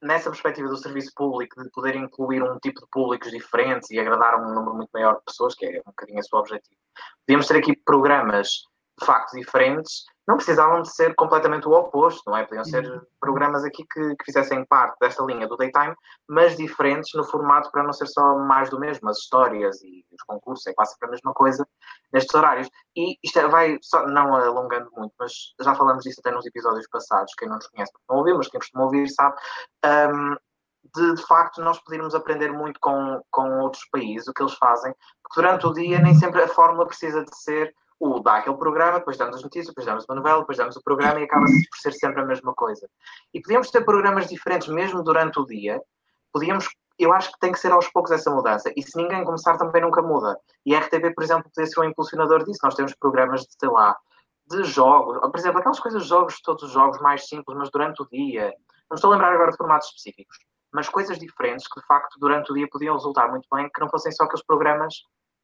nessa 0.02 0.30
perspectiva 0.30 0.68
do 0.68 0.76
serviço 0.76 1.12
público, 1.14 1.62
de 1.62 1.70
poder 1.70 1.96
incluir 1.96 2.42
um 2.42 2.58
tipo 2.58 2.80
de 2.80 2.86
públicos 2.90 3.30
diferentes 3.30 3.90
e 3.90 3.98
agradar 3.98 4.40
um 4.40 4.54
número 4.54 4.74
muito 4.76 4.90
maior 4.92 5.16
de 5.16 5.24
pessoas, 5.24 5.54
que 5.54 5.66
é 5.66 5.80
um 5.80 5.90
bocadinho 5.90 6.20
esse 6.20 6.28
o 6.32 6.38
objetivo. 6.38 6.80
Podíamos 7.26 7.46
ter 7.46 7.58
aqui 7.58 7.76
programas 7.84 8.64
de 8.98 9.04
facto 9.04 9.32
diferentes, 9.32 10.04
não 10.26 10.36
precisavam 10.36 10.82
de 10.82 10.92
ser 10.92 11.14
completamente 11.14 11.68
o 11.68 11.72
oposto, 11.72 12.22
não 12.26 12.36
é? 12.36 12.44
Podiam 12.44 12.64
ser 12.64 12.84
uhum. 12.84 13.00
programas 13.20 13.62
aqui 13.62 13.84
que, 13.88 14.16
que, 14.16 14.24
fizessem 14.24 14.64
parte 14.64 14.98
desta 15.00 15.22
linha 15.22 15.46
do 15.46 15.56
daytime, 15.56 15.94
mas 16.28 16.56
diferentes 16.56 17.10
no 17.14 17.22
formato 17.22 17.70
para 17.70 17.84
não 17.84 17.92
ser 17.92 18.06
só 18.06 18.36
mais 18.38 18.68
do 18.68 18.80
mesmo, 18.80 19.08
as 19.08 19.18
histórias 19.18 19.80
e 19.82 20.04
os 20.10 20.22
concursos, 20.26 20.66
é 20.66 20.74
quase 20.74 20.92
sempre 20.92 21.08
a 21.08 21.10
mesma 21.12 21.32
coisa 21.32 21.66
nestes 22.12 22.34
horários. 22.34 22.68
E 22.96 23.16
isto 23.22 23.38
é, 23.38 23.46
vai, 23.46 23.78
só, 23.82 24.06
não 24.08 24.34
alongando 24.34 24.90
muito, 24.96 25.14
mas 25.18 25.32
já 25.60 25.74
falamos 25.74 26.02
disso 26.02 26.20
até 26.20 26.34
nos 26.34 26.46
episódios 26.46 26.88
passados, 26.88 27.32
quem 27.38 27.48
não 27.48 27.56
nos 27.56 27.68
conhece 27.68 27.92
não 28.08 28.16
ouviu, 28.16 28.36
mas 28.36 28.48
quem 28.48 28.58
costuma 28.58 28.84
ouvir 28.84 29.08
sabe, 29.08 29.36
um, 29.84 30.36
de, 30.94 31.14
de 31.14 31.22
facto 31.26 31.60
nós 31.60 31.78
podermos 31.80 32.14
aprender 32.14 32.52
muito 32.52 32.80
com, 32.80 33.22
com 33.30 33.60
outros 33.60 33.86
países, 33.90 34.26
o 34.26 34.32
que 34.32 34.42
eles 34.42 34.54
fazem, 34.54 34.92
porque 35.22 35.40
durante 35.40 35.66
o 35.66 35.72
dia 35.72 36.00
nem 36.00 36.14
sempre 36.14 36.42
a 36.42 36.48
fórmula 36.48 36.86
precisa 36.86 37.24
de 37.24 37.36
ser 37.36 37.72
o 37.98 38.20
dá 38.20 38.36
aquele 38.36 38.56
programa, 38.56 38.98
depois 38.98 39.16
damos 39.16 39.36
as 39.36 39.42
notícias, 39.42 39.68
depois 39.68 39.86
damos 39.86 40.04
uma 40.08 40.16
novela, 40.16 40.40
depois 40.40 40.58
damos 40.58 40.76
o 40.76 40.82
programa 40.82 41.20
e 41.20 41.24
acaba-se 41.24 41.68
por 41.68 41.78
ser 41.78 41.92
sempre 41.92 42.20
a 42.20 42.24
mesma 42.24 42.54
coisa. 42.54 42.88
E 43.32 43.40
podíamos 43.40 43.70
ter 43.70 43.84
programas 43.84 44.28
diferentes 44.28 44.68
mesmo 44.68 45.02
durante 45.02 45.40
o 45.40 45.46
dia, 45.46 45.80
podíamos, 46.32 46.68
eu 46.98 47.12
acho 47.12 47.32
que 47.32 47.38
tem 47.38 47.52
que 47.52 47.58
ser 47.58 47.72
aos 47.72 47.88
poucos 47.88 48.12
essa 48.12 48.30
mudança, 48.30 48.70
e 48.76 48.82
se 48.82 48.96
ninguém 48.96 49.24
começar 49.24 49.56
também 49.56 49.82
nunca 49.82 50.02
muda. 50.02 50.38
E 50.64 50.74
a 50.74 50.80
RTP, 50.80 51.14
por 51.14 51.24
exemplo, 51.24 51.44
poderia 51.44 51.72
ser 51.72 51.80
um 51.80 51.84
impulsionador 51.84 52.44
disso, 52.44 52.60
nós 52.62 52.74
temos 52.74 52.94
programas 52.94 53.40
de, 53.42 53.54
sei 53.58 53.68
lá, 53.70 53.96
de 54.46 54.62
jogos, 54.64 55.18
por 55.18 55.38
exemplo, 55.38 55.58
aquelas 55.58 55.80
coisas, 55.80 56.06
jogos, 56.06 56.40
todos 56.40 56.64
os 56.64 56.70
jogos 56.70 57.00
mais 57.00 57.26
simples, 57.26 57.56
mas 57.56 57.70
durante 57.70 58.02
o 58.02 58.08
dia, 58.10 58.54
não 58.90 58.94
estou 58.94 59.10
a 59.10 59.14
lembrar 59.14 59.32
agora 59.32 59.50
de 59.50 59.56
formatos 59.56 59.88
específicos, 59.88 60.38
mas 60.72 60.88
coisas 60.88 61.18
diferentes 61.18 61.66
que 61.66 61.80
de 61.80 61.86
facto 61.86 62.18
durante 62.20 62.52
o 62.52 62.54
dia 62.54 62.68
podiam 62.70 62.94
resultar 62.94 63.28
muito 63.28 63.48
bem, 63.52 63.68
que 63.74 63.80
não 63.80 63.88
fossem 63.88 64.12
só 64.12 64.24
aqueles 64.24 64.44
programas 64.44 64.94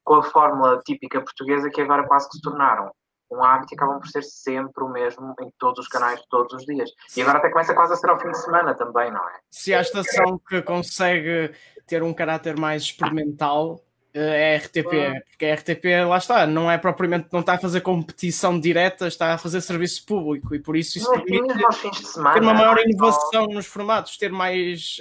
com 0.05 0.15
a 0.15 0.23
fórmula 0.23 0.81
típica 0.85 1.21
portuguesa 1.21 1.71
que 1.71 1.81
agora 1.81 2.07
quase 2.07 2.29
que 2.29 2.37
se 2.37 2.43
tornaram 2.43 2.91
um 3.33 3.43
hábito 3.43 3.73
e 3.73 3.77
acabam 3.77 3.99
por 3.99 4.09
ser 4.09 4.23
sempre 4.23 4.85
o 4.85 4.89
mesmo 4.89 5.35
em 5.41 5.51
todos 5.59 5.79
os 5.81 5.89
canais, 5.89 6.21
todos 6.29 6.53
os 6.53 6.65
dias. 6.67 6.91
E 7.17 7.23
agora 7.23 7.39
até 7.39 7.49
começa 7.49 7.75
quase 7.75 7.95
a 7.95 7.97
ser 7.97 8.11
ao 8.11 8.21
fim 8.21 8.31
de 8.31 8.39
semana 8.39 8.75
também, 8.75 9.11
não 9.11 9.27
é? 9.27 9.33
Se 9.51 9.75
há 9.75 9.81
estação 9.81 10.39
que 10.47 10.61
consegue 10.63 11.53
ter 11.87 12.03
um 12.03 12.13
caráter 12.13 12.59
mais 12.59 12.83
experimental, 12.83 13.81
eh, 14.15 14.53
é 14.53 14.55
a 14.55 14.59
RTP, 14.59 15.25
porque 15.31 15.47
a 15.47 15.55
RTP, 15.55 15.85
lá 16.07 16.19
está, 16.19 16.47
não 16.47 16.71
é 16.71 16.77
propriamente, 16.77 17.29
não 17.33 17.41
está 17.41 17.55
a 17.55 17.59
fazer 17.59 17.81
competição 17.81 18.61
direta, 18.61 19.09
está 19.09 19.33
a 19.33 19.39
fazer 19.39 19.61
serviço 19.63 20.05
público 20.05 20.55
e 20.55 20.59
por 20.59 20.77
isso 20.77 20.99
isso 20.99 21.11
não, 21.11 21.25
permite 21.25 21.55
ter 21.55 22.43
uma 22.43 22.55
maior 22.55 22.79
inovação 22.81 23.47
nos 23.47 23.67
formatos, 23.67 24.19
ter 24.19 24.31
mais 24.31 25.01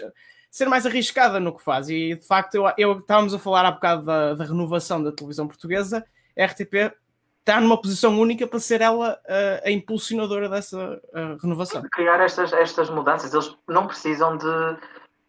ser 0.52 0.68
mais 0.68 0.86
arriscada 0.86 1.39
no 1.39 1.56
que 1.56 1.64
faz. 1.64 1.89
E 1.89 2.16
de 2.16 2.28
facto, 2.28 2.56
eu, 2.56 2.72
eu 2.78 2.99
estávamos 2.99 3.34
a 3.34 3.39
falar 3.39 3.66
há 3.66 3.72
bocado 3.72 4.06
da, 4.06 4.34
da 4.36 4.43
renovação 4.43 5.02
da 5.02 5.12
televisão 5.12 5.47
portuguesa, 5.47 6.06
a 6.38 6.45
RTP 6.45 6.93
está 7.39 7.60
numa 7.60 7.80
posição 7.80 8.20
única 8.20 8.45
para 8.45 8.60
ser 8.60 8.82
ela 8.82 9.20
a, 9.28 9.68
a 9.68 9.72
impulsionadora 9.72 10.49
dessa 10.49 11.02
a 11.14 11.41
renovação. 11.41 11.82
Criar 11.91 12.20
estas, 12.20 12.52
estas 12.54 12.89
mudanças, 12.89 13.34
eles 13.34 13.56
não 13.68 13.88
precisam 13.88 14.38
de. 14.38 14.78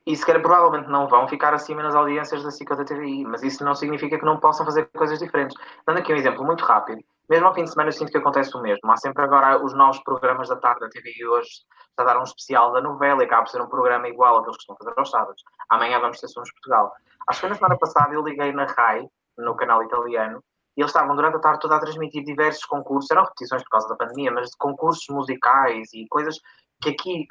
E 0.05 0.17
sequer 0.17 0.43
provavelmente 0.43 0.91
não 0.91 1.07
vão 1.07 1.29
ficar 1.29 1.55
acima 1.55 1.81
nas 1.81 1.95
audiências 1.95 2.43
da 2.43 2.51
SIC 2.51 2.69
ou 2.69 2.77
da 2.77 2.85
TVI, 2.85 3.25
mas 3.25 3.45
isso 3.45 3.65
não 3.65 3.73
significa 3.73 4.19
que 4.19 4.25
não 4.25 4.37
possam 4.37 4.67
fazer 4.67 4.89
coisas 4.93 5.21
diferentes. 5.21 5.57
Dando 5.87 5.99
aqui 5.99 6.13
um 6.13 6.17
exemplo 6.17 6.45
muito 6.45 6.65
rápido, 6.65 7.05
mesmo 7.29 7.47
ao 7.47 7.55
fim 7.55 7.65
de 7.65 7.71
semana 7.71 7.89
eu 7.89 7.93
sinto 7.93 8.11
que 8.11 8.19
acontece 8.19 8.57
o 8.57 8.61
mesmo. 8.61 8.91
Há 8.91 8.97
sempre 8.97 9.23
agora 9.23 9.65
os 9.65 9.73
novos 9.75 10.03
programas 10.03 10.49
da 10.49 10.57
tarde 10.57 10.81
da 10.81 10.89
TVI 10.89 11.27
hoje 11.27 11.49
está 11.91 12.03
a 12.03 12.07
dar 12.07 12.19
um 12.19 12.25
especial 12.25 12.73
da 12.73 12.81
novela 12.81 13.23
e 13.23 13.27
acaba 13.27 13.45
por 13.45 13.51
ser 13.51 13.61
um 13.61 13.69
programa 13.69 14.09
igual 14.09 14.37
ao 14.37 14.45
que 14.45 14.51
estão 14.51 14.75
a 14.75 14.79
fazer 14.79 14.95
aos 14.97 15.11
sábados. 15.11 15.43
Amanhã 15.71 16.01
vamos 16.01 16.21
ter 16.21 16.29
Somos 16.29 16.51
Portugal. 16.53 16.93
Acho 17.29 17.41
que 17.41 17.49
na 17.49 17.55
semana 17.55 17.79
passada 17.79 18.15
eu 18.15 18.23
liguei 18.23 18.53
na 18.53 18.65
RAI, 18.65 19.07
no 19.39 19.55
canal 19.57 19.83
italiano, 19.83 20.43
e 20.77 20.81
eles 20.81 20.91
estavam 20.91 21.15
durante 21.15 21.37
a 21.37 21.41
tarde 21.41 21.61
toda 21.61 21.77
a 21.77 21.81
transmitir 21.81 22.25
diversos 22.25 22.65
concursos, 22.65 23.11
eram 23.11 23.25
repetições 23.25 23.63
por 23.63 23.71
causa 23.71 23.89
da 23.89 23.97
pandemia, 23.97 24.33
mas 24.33 24.51
de 24.51 24.57
concursos 24.57 25.07
musicais 25.11 25.93
e 25.93 26.07
coisas 26.09 26.37
que 26.81 26.91
aqui 26.91 27.27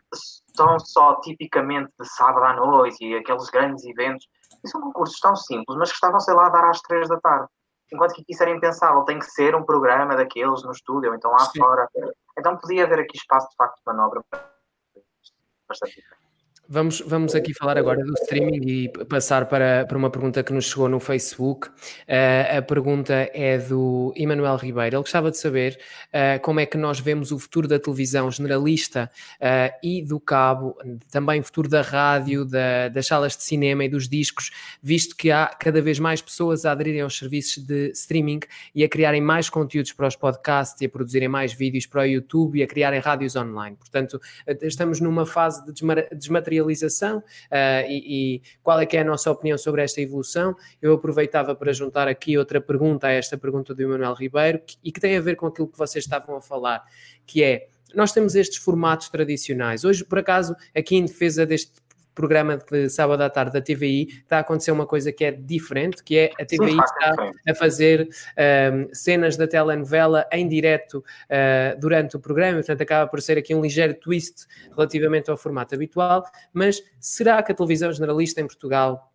são 0.55 0.79
só 0.79 1.19
tipicamente 1.19 1.91
de 1.99 2.07
sábado 2.07 2.45
à 2.45 2.53
noite 2.53 3.03
e 3.03 3.15
aqueles 3.15 3.49
grandes 3.49 3.83
eventos. 3.85 4.27
E 4.63 4.69
são 4.69 4.79
concursos 4.79 5.19
tão 5.19 5.35
simples, 5.35 5.77
mas 5.77 5.89
que 5.89 5.95
estavam, 5.95 6.19
sei 6.19 6.33
lá, 6.33 6.47
a 6.47 6.49
dar 6.49 6.69
às 6.69 6.81
três 6.81 7.09
da 7.09 7.19
tarde. 7.19 7.47
Enquanto 7.91 8.13
que 8.13 8.23
isso 8.29 8.41
era 8.41 8.51
impensável, 8.51 9.03
tem 9.03 9.19
que 9.19 9.25
ser 9.25 9.53
um 9.55 9.63
programa 9.63 10.15
daqueles 10.15 10.63
no 10.63 10.71
estúdio, 10.71 11.09
ou 11.09 11.15
então 11.15 11.31
lá 11.31 11.39
Sim. 11.39 11.59
fora. 11.59 11.89
Então 12.37 12.57
podia 12.57 12.85
haver 12.85 12.99
aqui 12.99 13.17
espaço 13.17 13.49
de 13.49 13.55
facto 13.55 13.77
de 13.77 13.83
manobra 13.85 14.23
bastante 15.67 15.95
diferente. 15.95 16.20
Vamos, 16.73 17.03
vamos 17.05 17.35
aqui 17.35 17.53
falar 17.53 17.77
agora 17.77 18.01
do 18.01 18.13
streaming 18.21 18.65
e 18.65 18.87
passar 19.03 19.45
para, 19.47 19.85
para 19.85 19.97
uma 19.97 20.09
pergunta 20.09 20.41
que 20.41 20.53
nos 20.53 20.69
chegou 20.69 20.87
no 20.87 21.01
Facebook. 21.01 21.67
Uh, 21.67 22.59
a 22.59 22.61
pergunta 22.61 23.29
é 23.33 23.57
do 23.57 24.13
Emanuel 24.15 24.55
Ribeiro. 24.55 24.95
Ele 24.95 25.01
gostava 25.01 25.29
de 25.29 25.37
saber 25.37 25.77
uh, 26.07 26.41
como 26.41 26.61
é 26.61 26.65
que 26.65 26.77
nós 26.77 26.97
vemos 26.97 27.33
o 27.33 27.37
futuro 27.37 27.67
da 27.67 27.77
televisão 27.77 28.31
generalista 28.31 29.11
uh, 29.41 29.77
e 29.83 30.01
do 30.01 30.17
cabo, 30.17 30.77
também 31.11 31.41
o 31.41 31.43
futuro 31.43 31.67
da 31.67 31.81
rádio, 31.81 32.45
da, 32.45 32.87
das 32.87 33.05
salas 33.05 33.35
de 33.35 33.43
cinema 33.43 33.83
e 33.83 33.89
dos 33.89 34.07
discos, 34.07 34.49
visto 34.81 35.13
que 35.13 35.29
há 35.29 35.47
cada 35.47 35.81
vez 35.81 35.99
mais 35.99 36.21
pessoas 36.21 36.63
a 36.63 36.71
aderirem 36.71 37.01
aos 37.01 37.17
serviços 37.17 37.61
de 37.65 37.91
streaming 37.91 38.39
e 38.73 38.85
a 38.85 38.87
criarem 38.87 39.19
mais 39.19 39.49
conteúdos 39.49 39.91
para 39.91 40.07
os 40.07 40.15
podcasts 40.15 40.81
e 40.81 40.85
a 40.85 40.89
produzirem 40.89 41.27
mais 41.27 41.51
vídeos 41.51 41.85
para 41.85 42.03
o 42.03 42.05
YouTube 42.05 42.59
e 42.59 42.63
a 42.63 42.67
criarem 42.67 43.01
rádios 43.01 43.35
online. 43.35 43.75
Portanto, 43.75 44.21
estamos 44.61 45.01
numa 45.01 45.25
fase 45.25 45.65
de 45.65 45.73
desmaterialização 46.15 46.60
uh, 46.61 47.87
e, 47.87 48.37
e, 48.37 48.41
qual 48.61 48.79
é 48.79 48.85
que 48.85 48.97
é 48.97 49.01
a 49.01 49.05
nossa 49.05 49.31
opinião 49.31 49.57
sobre 49.57 49.81
esta 49.81 50.01
evolução. 50.01 50.55
Eu 50.81 50.93
aproveitava 50.93 51.55
para 51.55 51.71
juntar 51.73 52.07
aqui 52.07 52.37
outra 52.37 52.59
pergunta 52.59 53.07
a 53.07 53.11
esta 53.11 53.37
pergunta 53.37 53.73
do 53.73 53.81
Emanuel 53.81 54.13
Ribeiro 54.13 54.59
que, 54.65 54.77
e 54.83 54.91
que 54.91 54.99
tem 54.99 55.17
a 55.17 55.21
ver 55.21 55.35
com 55.35 55.47
aquilo 55.47 55.67
que 55.67 55.77
vocês 55.77 56.03
estavam 56.03 56.35
a 56.35 56.41
falar, 56.41 56.83
que 57.25 57.43
é 57.43 57.67
nós 57.93 58.11
temos 58.13 58.35
estes 58.35 58.57
formatos 58.57 59.09
tradicionais. 59.09 59.83
Hoje, 59.83 60.05
por 60.05 60.19
acaso, 60.19 60.55
aqui 60.73 60.95
em 60.95 61.05
defesa 61.05 61.45
deste 61.45 61.73
programa 62.13 62.57
de 62.57 62.89
sábado 62.89 63.21
à 63.21 63.29
tarde 63.29 63.53
da 63.53 63.61
TVI, 63.61 64.07
está 64.07 64.37
a 64.37 64.39
acontecer 64.41 64.71
uma 64.71 64.85
coisa 64.85 65.11
que 65.11 65.25
é 65.25 65.31
diferente, 65.31 66.03
que 66.03 66.17
é 66.17 66.31
a 66.39 66.45
TVI 66.45 66.77
está 66.77 67.15
a 67.47 67.55
fazer 67.55 68.09
um, 68.73 68.93
cenas 68.93 69.37
da 69.37 69.47
telenovela 69.47 70.27
em 70.31 70.47
direto 70.47 70.99
uh, 70.99 71.79
durante 71.79 72.15
o 72.15 72.19
programa, 72.19 72.57
portanto 72.57 72.81
acaba 72.81 73.09
por 73.09 73.21
ser 73.21 73.37
aqui 73.37 73.53
um 73.55 73.61
ligeiro 73.61 73.93
twist 73.93 74.45
relativamente 74.75 75.29
ao 75.29 75.37
formato 75.37 75.75
habitual, 75.75 76.23
mas 76.53 76.81
será 76.99 77.41
que 77.43 77.51
a 77.51 77.55
televisão 77.55 77.91
generalista 77.91 78.41
em 78.41 78.47
Portugal 78.47 79.10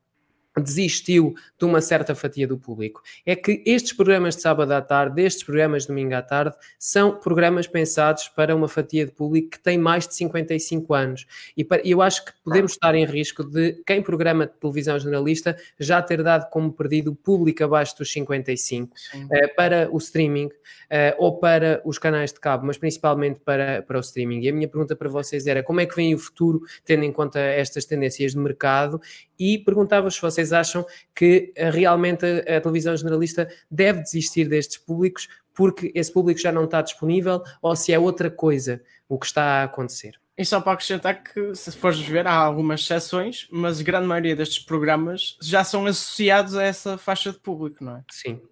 desistiu 0.61 1.35
de 1.59 1.65
uma 1.65 1.81
certa 1.81 2.15
fatia 2.15 2.47
do 2.47 2.59
público. 2.59 3.03
É 3.25 3.37
que 3.37 3.63
estes 3.67 3.93
programas 3.93 4.37
de 4.37 4.43
sábado 4.43 4.73
à 4.73 4.81
tarde, 4.81 5.23
estes 5.23 5.45
programas 5.45 5.83
de 5.83 5.89
domingo 5.89 6.15
à 6.15 6.23
tarde, 6.23 6.57
são 6.79 7.17
programas 7.17 7.67
pensados 7.67 8.29
para 8.29 8.55
uma 8.55 8.69
fatia 8.69 9.05
de 9.05 9.13
público 9.13 9.51
que 9.51 9.59
tem 9.59 9.77
mais 9.79 10.09
de 10.09 10.15
55 10.15 10.95
anos. 10.95 11.27
E 11.57 11.67
eu 11.85 12.01
acho 12.01 12.25
que 12.25 12.33
podemos 12.45 12.73
estar 12.73 12.95
em 12.95 13.05
risco 13.05 13.45
de 13.45 13.83
quem 13.87 14.03
programa 14.03 14.47
de 14.47 14.53
televisão 14.55 14.99
jornalista 14.99 15.57
já 15.79 16.01
ter 16.01 16.23
dado 16.23 16.49
como 16.51 16.73
perdido 16.73 17.11
o 17.11 17.15
público 17.15 17.63
abaixo 17.65 17.97
dos 17.99 18.11
55 18.13 18.95
uh, 19.15 19.57
para 19.57 19.89
o 19.91 19.99
streaming 19.99 20.47
uh, 20.47 21.15
ou 21.19 21.39
para 21.39 21.81
os 21.85 21.99
canais 21.99 22.33
de 22.33 22.41
cabo, 22.41 22.67
mas 22.67 22.79
principalmente 22.79 23.41
para, 23.41 23.83
para 23.83 23.99
o 23.99 24.01
streaming. 24.01 24.41
E 24.41 24.49
a 24.49 24.53
minha 24.53 24.69
pergunta 24.69 24.97
para 24.97 25.09
vocês 25.09 25.47
era 25.47 25.63
como 25.63 25.81
é 25.81 25.87
que 25.87 25.95
vem 25.95 26.15
o 26.15 26.19
futuro, 26.19 26.63
tendo 26.85 27.05
em 27.05 27.13
conta 27.13 27.39
estas 27.39 27.85
tendências 27.85 28.33
de 28.33 28.39
mercado, 28.39 29.01
e 29.39 29.59
perguntava-vos 29.59 30.15
se 30.15 30.23
vocês 30.23 30.46
acham 30.53 30.85
que 31.15 31.53
eh, 31.55 31.71
realmente 31.71 32.25
a, 32.25 32.57
a 32.57 32.61
televisão 32.61 32.97
generalista 32.97 33.49
deve 33.71 34.03
desistir 34.03 34.49
destes 34.49 34.79
públicos 34.79 35.29
porque 35.55 35.91
esse 35.95 36.13
público 36.13 36.39
já 36.39 36.53
não 36.53 36.65
está 36.65 36.83
disponível 36.83 37.43
ou 37.63 37.75
se 37.75 37.93
é 37.93 37.99
outra 37.99 38.31
coisa 38.31 38.83
o 39.09 39.19
que 39.19 39.27
está 39.27 39.43
a 39.43 39.65
acontecer. 39.65 40.21
E 40.39 40.45
só 40.45 40.61
para 40.61 40.73
acrescentar 40.73 41.23
que, 41.23 41.55
se 41.55 41.73
fores 41.73 41.99
ver, 41.99 42.27
há 42.27 42.35
algumas 42.35 42.83
exceções, 42.83 43.49
mas 43.51 43.81
a 43.81 43.83
grande 43.83 44.07
maioria 44.07 44.37
destes 44.37 44.59
programas 44.59 45.39
já 45.41 45.65
são 45.65 45.87
associados 45.87 46.55
a 46.55 46.63
essa 46.63 46.99
faixa 46.99 47.33
de 47.33 47.39
público, 47.39 47.83
não 47.83 47.97
é? 47.97 48.05
Sim. 48.11 48.43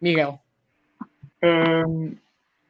Miguel. 0.00 0.40
Hum, 1.42 2.16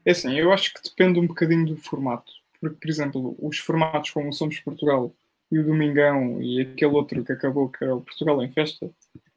é 0.04 0.10
assim, 0.10 0.36
eu 0.36 0.52
acho 0.52 0.74
que 0.74 0.82
depende 0.82 1.20
um 1.20 1.28
bocadinho 1.28 1.64
do 1.64 1.76
formato. 1.76 2.32
Porque, 2.60 2.76
por 2.76 2.90
exemplo, 2.90 3.36
os 3.40 3.58
formatos 3.58 4.10
como 4.10 4.32
Somos 4.32 4.58
Portugal 4.58 5.14
e 5.50 5.58
o 5.58 5.64
Domingão 5.64 6.40
e 6.42 6.60
aquele 6.60 6.92
outro 6.92 7.24
que 7.24 7.32
acabou, 7.32 7.68
que 7.68 7.84
era 7.84 7.94
o 7.94 8.00
Portugal 8.00 8.42
em 8.42 8.50
Festa, 8.50 8.90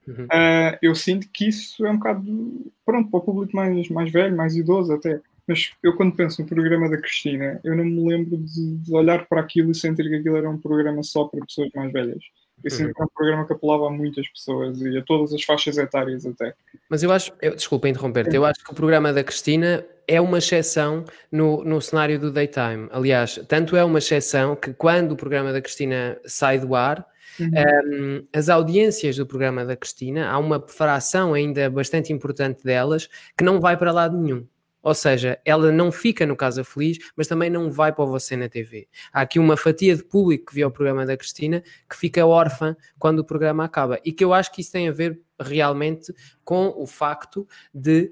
uhum. 0.08 0.26
uh, 0.26 0.78
eu 0.82 0.96
sinto 0.96 1.28
que 1.32 1.48
isso 1.48 1.86
é 1.86 1.92
um 1.92 1.98
bocado, 1.98 2.72
pronto, 2.86 3.10
para 3.10 3.20
o 3.20 3.24
público 3.24 3.56
mais, 3.56 3.90
mais 3.90 4.12
velho, 4.12 4.36
mais 4.36 4.56
idoso 4.56 4.94
até. 4.94 5.20
Mas 5.48 5.72
eu, 5.82 5.96
quando 5.96 6.16
penso 6.16 6.42
no 6.42 6.48
programa 6.48 6.90
da 6.90 6.98
Cristina, 6.98 7.60
eu 7.64 7.76
não 7.76 7.86
me 7.86 8.06
lembro 8.10 8.38
de, 8.38 8.78
de 8.78 8.94
olhar 8.94 9.26
para 9.28 9.40
aquilo 9.40 9.72
e 9.72 9.76
sentir 9.76 10.10
que 10.10 10.16
aquilo 10.16 10.36
era 10.36 10.50
um 10.50 10.60
programa 10.60 11.02
só 11.04 11.26
para 11.26 11.46
pessoas 11.46 11.70
mais 11.74 11.92
velhas. 11.94 12.22
Sinto 12.68 12.94
que 12.94 13.02
é 13.02 13.06
um 13.06 13.08
programa 13.08 13.46
que 13.46 13.54
apelava 13.54 13.88
a 13.88 13.90
muitas 13.90 14.28
pessoas 14.28 14.82
e 14.82 14.98
a 14.98 15.04
todas 15.04 15.32
as 15.34 15.44
faixas 15.44 15.78
etárias 15.78 16.26
até. 16.26 16.54
Mas 16.90 17.04
eu 17.04 17.12
acho, 17.12 17.32
eu, 17.42 17.56
desculpa 17.56 17.88
interromper-te, 17.88 18.36
eu 18.36 18.46
acho 18.46 18.64
que 18.64 18.72
o 18.72 18.76
programa 18.76 19.14
da 19.14 19.24
Cristina 19.24 19.86
é 20.08 20.20
uma 20.20 20.40
exceção 20.40 21.06
no, 21.32 21.64
no 21.64 21.82
cenário 21.82 22.20
do 22.20 22.32
daytime. 22.32 22.88
Aliás, 22.92 23.40
tanto 23.48 23.76
é 23.76 23.84
uma 23.84 24.00
exceção 24.00 24.56
que 24.56 24.74
quando 24.74 25.12
o 25.12 25.16
programa 25.16 25.54
da 25.54 25.62
Cristina 25.62 26.18
sai 26.26 26.60
do 26.60 26.74
ar, 26.74 27.06
uhum. 27.40 27.50
um, 27.86 28.28
as 28.34 28.50
audiências 28.50 29.18
do 29.18 29.26
programa 29.26 29.64
da 29.64 29.76
Cristina, 29.76 30.30
há 30.30 30.38
uma 30.40 30.66
fração 30.68 31.34
ainda 31.34 31.70
bastante 31.70 32.12
importante 32.12 32.64
delas 32.64 33.08
que 33.38 33.44
não 33.44 33.60
vai 33.60 33.78
para 33.78 33.92
lado 33.92 34.18
nenhum. 34.18 34.46
Ou 34.88 34.94
seja, 34.94 35.38
ela 35.44 35.70
não 35.70 35.92
fica 35.92 36.26
no 36.26 36.34
Casa 36.34 36.64
Feliz, 36.64 36.98
mas 37.14 37.28
também 37.28 37.50
não 37.50 37.70
vai 37.70 37.92
para 37.92 38.06
você 38.06 38.38
na 38.38 38.48
TV. 38.48 38.88
Há 39.12 39.20
aqui 39.20 39.38
uma 39.38 39.58
fatia 39.58 39.94
de 39.94 40.02
público 40.02 40.46
que 40.46 40.56
vê 40.56 40.64
o 40.64 40.72
programa 40.72 41.06
da 41.06 41.18
Cristina 41.18 41.62
que 41.90 41.98
fica 41.98 42.26
órfã 42.26 42.74
quando 42.98 43.20
o 43.20 43.24
programa 43.26 43.66
acaba. 43.66 44.00
E 44.06 44.14
que 44.14 44.24
eu 44.24 44.34
acho 44.34 44.50
que 44.50 44.62
isso 44.62 44.72
tem 44.72 44.88
a 44.88 44.94
ver 44.94 45.20
realmente 45.38 46.14
com 46.46 46.74
o 46.78 46.88
facto 46.88 47.46
de 47.74 48.10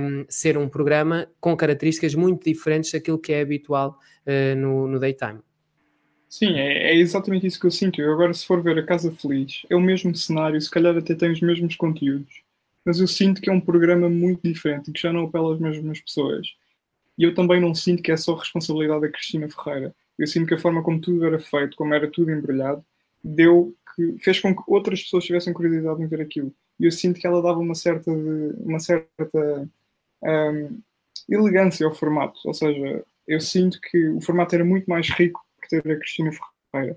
um, 0.00 0.26
ser 0.28 0.58
um 0.58 0.68
programa 0.68 1.28
com 1.38 1.56
características 1.56 2.16
muito 2.16 2.42
diferentes 2.42 2.90
daquilo 2.90 3.20
que 3.20 3.32
é 3.32 3.40
habitual 3.40 3.96
uh, 4.26 4.56
no, 4.56 4.88
no 4.88 4.98
daytime. 4.98 5.38
Sim, 6.28 6.54
é, 6.58 6.90
é, 6.90 6.96
exatamente 6.96 7.46
isso 7.46 7.60
que 7.60 7.66
eu 7.66 7.70
sinto. 7.70 8.00
Eu 8.00 8.12
agora, 8.12 8.34
se 8.34 8.44
for 8.44 8.60
ver 8.60 8.76
a 8.80 8.84
Casa 8.84 9.12
Feliz, 9.12 9.64
é 9.70 9.76
o 9.76 9.80
mesmo 9.80 10.12
cenário, 10.16 10.60
se 10.60 10.68
calhar 10.68 10.96
até 10.96 11.14
tem 11.14 11.30
os 11.30 11.40
mesmos 11.40 11.76
conteúdos 11.76 12.44
mas 12.86 13.00
eu 13.00 13.08
sinto 13.08 13.40
que 13.40 13.50
é 13.50 13.52
um 13.52 13.60
programa 13.60 14.08
muito 14.08 14.40
diferente 14.44 14.90
e 14.90 14.92
que 14.92 15.02
já 15.02 15.12
não 15.12 15.24
apela 15.24 15.52
às 15.52 15.60
mesmas 15.60 16.00
pessoas. 16.00 16.46
E 17.18 17.24
eu 17.24 17.34
também 17.34 17.60
não 17.60 17.74
sinto 17.74 18.00
que 18.00 18.12
é 18.12 18.16
só 18.16 18.34
responsabilidade 18.36 19.00
da 19.00 19.08
Cristina 19.08 19.48
Ferreira. 19.48 19.92
Eu 20.16 20.26
sinto 20.28 20.46
que 20.46 20.54
a 20.54 20.58
forma 20.58 20.84
como 20.84 21.00
tudo 21.00 21.26
era 21.26 21.38
feito, 21.40 21.76
como 21.76 21.92
era 21.92 22.08
tudo 22.08 22.30
embrulhado, 22.30 22.84
deu 23.24 23.74
que 23.96 24.16
fez 24.20 24.38
com 24.38 24.54
que 24.54 24.62
outras 24.68 25.02
pessoas 25.02 25.24
tivessem 25.24 25.52
curiosidade 25.52 26.00
em 26.00 26.06
ver 26.06 26.20
aquilo. 26.20 26.54
E 26.78 26.84
eu 26.84 26.92
sinto 26.92 27.18
que 27.18 27.26
ela 27.26 27.42
dava 27.42 27.58
uma 27.58 27.74
certa, 27.74 28.10
uma 28.12 28.78
certa 28.78 29.68
um, 30.22 30.80
elegância 31.28 31.84
ao 31.84 31.94
formato. 31.94 32.38
Ou 32.44 32.54
seja, 32.54 33.04
eu 33.26 33.40
sinto 33.40 33.80
que 33.80 34.08
o 34.10 34.20
formato 34.20 34.54
era 34.54 34.64
muito 34.64 34.88
mais 34.88 35.10
rico 35.10 35.44
que 35.60 35.68
ter 35.68 35.90
a 35.90 35.96
Cristina 35.98 36.30
Ferreira. 36.70 36.96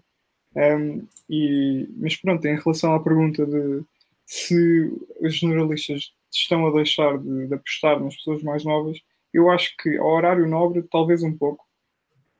Um, 0.55 1.07
e, 1.27 1.89
mas 1.97 2.15
pronto, 2.15 2.45
em 2.45 2.57
relação 2.57 2.93
à 2.93 2.99
pergunta 2.99 3.43
de 3.43 3.83
se 4.29 4.93
os 5.19 5.35
jornalistas 5.35 6.13
estão 6.31 6.67
a 6.67 6.71
deixar 6.71 7.17
de, 7.17 7.47
de, 7.47 7.53
apostar 7.55 7.99
nas 7.99 8.15
pessoas 8.15 8.43
mais 8.43 8.63
novas, 8.63 9.01
eu 9.33 9.49
acho 9.49 9.75
que 9.77 9.97
ao 9.97 10.07
horário 10.07 10.47
nobre, 10.47 10.83
talvez 10.83 11.23
um 11.23 11.35
pouco, 11.35 11.65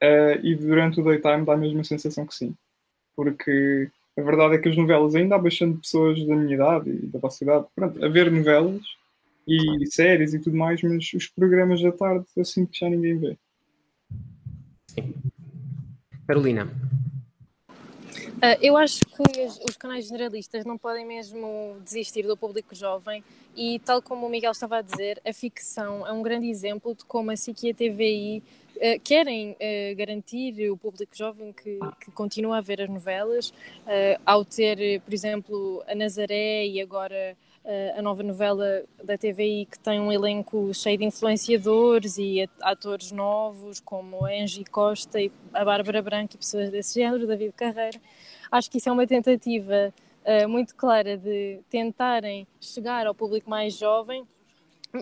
uh, 0.03 0.39
e 0.45 0.55
durante 0.55 1.01
o 1.01 1.03
daytime 1.03 1.43
dá 1.43 1.53
a 1.53 1.57
mesma 1.57 1.83
sensação 1.83 2.27
que 2.27 2.35
sim. 2.35 2.55
Porque 3.15 3.89
a 4.15 4.21
verdade 4.21 4.53
é 4.53 4.57
que 4.59 4.69
as 4.69 4.77
novelas 4.77 5.15
ainda 5.15 5.35
há 5.35 5.39
bastante 5.39 5.79
pessoas 5.79 6.23
da 6.27 6.35
minha 6.35 6.53
idade 6.53 6.91
e 6.91 7.07
da 7.07 7.17
vossa 7.17 7.43
idade 7.43 7.65
pronto, 7.75 8.05
a 8.05 8.07
ver 8.07 8.31
novelas 8.31 8.83
e 9.47 9.87
séries 9.87 10.35
e 10.35 10.39
tudo 10.39 10.55
mais, 10.55 10.83
mas 10.83 11.11
os 11.11 11.25
programas 11.27 11.81
da 11.81 11.91
tarde 11.91 12.23
eu 12.37 12.45
sinto 12.45 12.69
que 12.69 12.79
já 12.79 12.89
ninguém 12.89 13.17
vê. 13.17 13.37
Sim. 14.89 15.15
Carolina. 16.27 16.69
Uh, 18.39 18.55
eu 18.61 18.77
acho 18.77 19.05
que 19.05 19.41
os, 19.67 19.75
canais 19.75 20.07
generalistas 20.07 20.63
não 20.63 20.77
podem 20.77 21.05
mesmo 21.05 21.75
desistir 21.83 22.23
do 22.25 22.37
público 22.37 22.73
jovem 22.73 23.21
e, 23.53 23.79
tal 23.79 24.01
como 24.01 24.25
o 24.25 24.29
Miguel 24.29 24.53
estava 24.53 24.77
a 24.77 24.81
dizer, 24.81 25.21
a 25.27 25.33
ficção 25.33 26.07
é 26.07 26.13
um 26.13 26.21
grande 26.21 26.49
exemplo 26.49 26.95
de 26.95 27.03
como 27.03 27.31
a 27.31 27.35
SIC 27.35 27.63
e 27.63 27.71
a 27.71 27.73
TVI 27.73 28.37
uh, 28.37 28.79
ah, 28.81 28.99
querem 29.03 29.51
uh, 29.51 29.95
garantir 29.97 30.71
o 30.71 30.77
público 30.77 31.13
jovem 31.13 31.51
que, 31.51 31.79
que, 31.99 32.11
continua 32.11 32.59
a 32.59 32.61
ver 32.61 32.81
as 32.81 32.89
novelas, 32.89 33.53
ao 34.25 34.45
ter, 34.45 35.01
por 35.01 35.13
exemplo, 35.13 35.83
a 35.85 35.93
Nazaré 35.93 36.65
e 36.65 36.79
agora 36.79 37.35
a 37.95 38.01
nova 38.01 38.23
novela 38.23 38.83
da 39.03 39.17
TVI 39.17 39.67
que 39.69 39.77
tem 39.77 39.99
um 39.99 40.11
elenco 40.11 40.73
cheio 40.73 40.97
de 40.97 41.03
influenciadores 41.03 42.17
e 42.17 42.49
atores 42.61 43.11
novos 43.11 43.79
como 43.79 44.25
Angie 44.25 44.63
Costa 44.63 45.21
e 45.21 45.29
a 45.53 45.63
Bárbara 45.65 46.01
Branco 46.01 46.35
e 46.35 46.37
pessoas 46.37 46.71
desse 46.71 46.99
género, 46.99 47.27
David 47.27 47.51
Carreira. 47.51 47.99
Acho 48.51 48.69
que 48.69 48.77
isso 48.77 48.89
é 48.89 48.91
uma 48.91 49.05
tentativa 49.05 49.93
uh, 50.25 50.49
muito 50.49 50.75
clara 50.75 51.17
de 51.17 51.59
tentarem 51.69 52.47
chegar 52.59 53.05
ao 53.05 53.13
público 53.13 53.49
mais 53.49 53.73
jovem. 53.75 54.25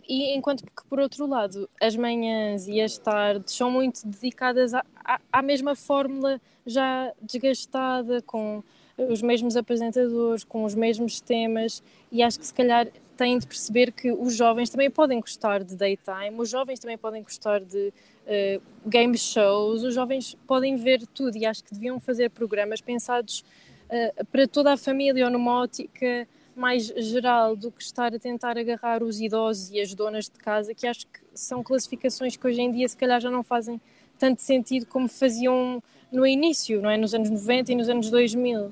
E 0.07 0.35
enquanto 0.35 0.65
que, 0.65 0.85
por 0.89 0.99
outro 0.99 1.25
lado, 1.25 1.69
as 1.81 1.95
manhãs 1.95 2.67
e 2.67 2.81
as 2.81 2.97
tardes 2.97 3.53
são 3.53 3.71
muito 3.71 4.05
dedicadas 4.05 4.73
à, 4.73 4.83
à, 5.03 5.19
à 5.31 5.41
mesma 5.41 5.75
fórmula 5.75 6.41
já 6.65 7.13
desgastada, 7.21 8.21
com 8.21 8.61
os 8.97 9.21
mesmos 9.21 9.55
apresentadores, 9.55 10.43
com 10.43 10.65
os 10.65 10.75
mesmos 10.75 11.21
temas, 11.21 11.81
e 12.11 12.21
acho 12.21 12.39
que 12.39 12.45
se 12.45 12.53
calhar 12.53 12.87
têm 13.15 13.37
de 13.39 13.47
perceber 13.47 13.91
que 13.91 14.11
os 14.11 14.35
jovens 14.35 14.69
também 14.69 14.89
podem 14.89 15.19
gostar 15.19 15.63
de 15.63 15.75
daytime, 15.75 16.35
os 16.37 16.49
jovens 16.49 16.79
também 16.79 16.97
podem 16.97 17.23
gostar 17.23 17.61
de 17.61 17.93
uh, 18.27 18.61
game 18.85 19.17
shows, 19.17 19.83
os 19.83 19.93
jovens 19.93 20.35
podem 20.45 20.75
ver 20.75 21.05
tudo 21.07 21.37
e 21.37 21.45
acho 21.45 21.63
que 21.63 21.73
deviam 21.73 21.99
fazer 21.99 22.29
programas 22.29 22.81
pensados 22.81 23.43
uh, 23.89 24.25
para 24.25 24.47
toda 24.47 24.73
a 24.73 24.77
família 24.77 25.25
ou 25.25 25.31
numa 25.31 25.61
ótica 25.61 26.27
mais 26.55 26.87
geral 26.87 27.55
do 27.55 27.71
que 27.71 27.83
estar 27.83 28.13
a 28.13 28.19
tentar 28.19 28.57
agarrar 28.57 29.03
os 29.03 29.21
idosos 29.21 29.69
e 29.69 29.79
as 29.79 29.93
donas 29.93 30.25
de 30.25 30.39
casa, 30.39 30.73
que 30.73 30.87
acho 30.87 31.05
que 31.05 31.19
são 31.33 31.63
classificações 31.63 32.35
que 32.35 32.47
hoje 32.47 32.61
em 32.61 32.71
dia 32.71 32.87
se 32.87 32.97
calhar 32.97 33.21
já 33.21 33.29
não 33.29 33.43
fazem 33.43 33.79
tanto 34.17 34.41
sentido 34.41 34.87
como 34.87 35.07
faziam 35.07 35.81
no 36.11 36.25
início, 36.25 36.81
não 36.81 36.89
é? 36.89 36.97
Nos 36.97 37.13
anos 37.13 37.29
90 37.29 37.71
e 37.71 37.75
nos 37.75 37.89
anos 37.89 38.09
2000. 38.09 38.71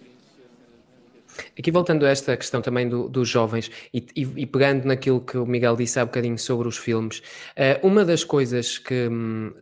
Aqui 1.57 1.71
voltando 1.71 2.05
a 2.05 2.09
esta 2.09 2.35
questão 2.35 2.61
também 2.61 2.87
do, 2.87 3.09
dos 3.09 3.27
jovens 3.27 3.71
e, 3.93 4.05
e, 4.15 4.21
e, 4.37 4.45
pegando 4.45 4.85
naquilo 4.85 5.21
que 5.21 5.37
o 5.37 5.45
Miguel 5.45 5.75
disse 5.75 5.99
há 5.99 6.05
bocadinho 6.05 6.37
sobre 6.37 6.67
os 6.67 6.77
filmes, 6.77 7.19
uh, 7.19 7.85
uma 7.85 8.05
das 8.05 8.23
coisas 8.23 8.77
que, 8.77 9.09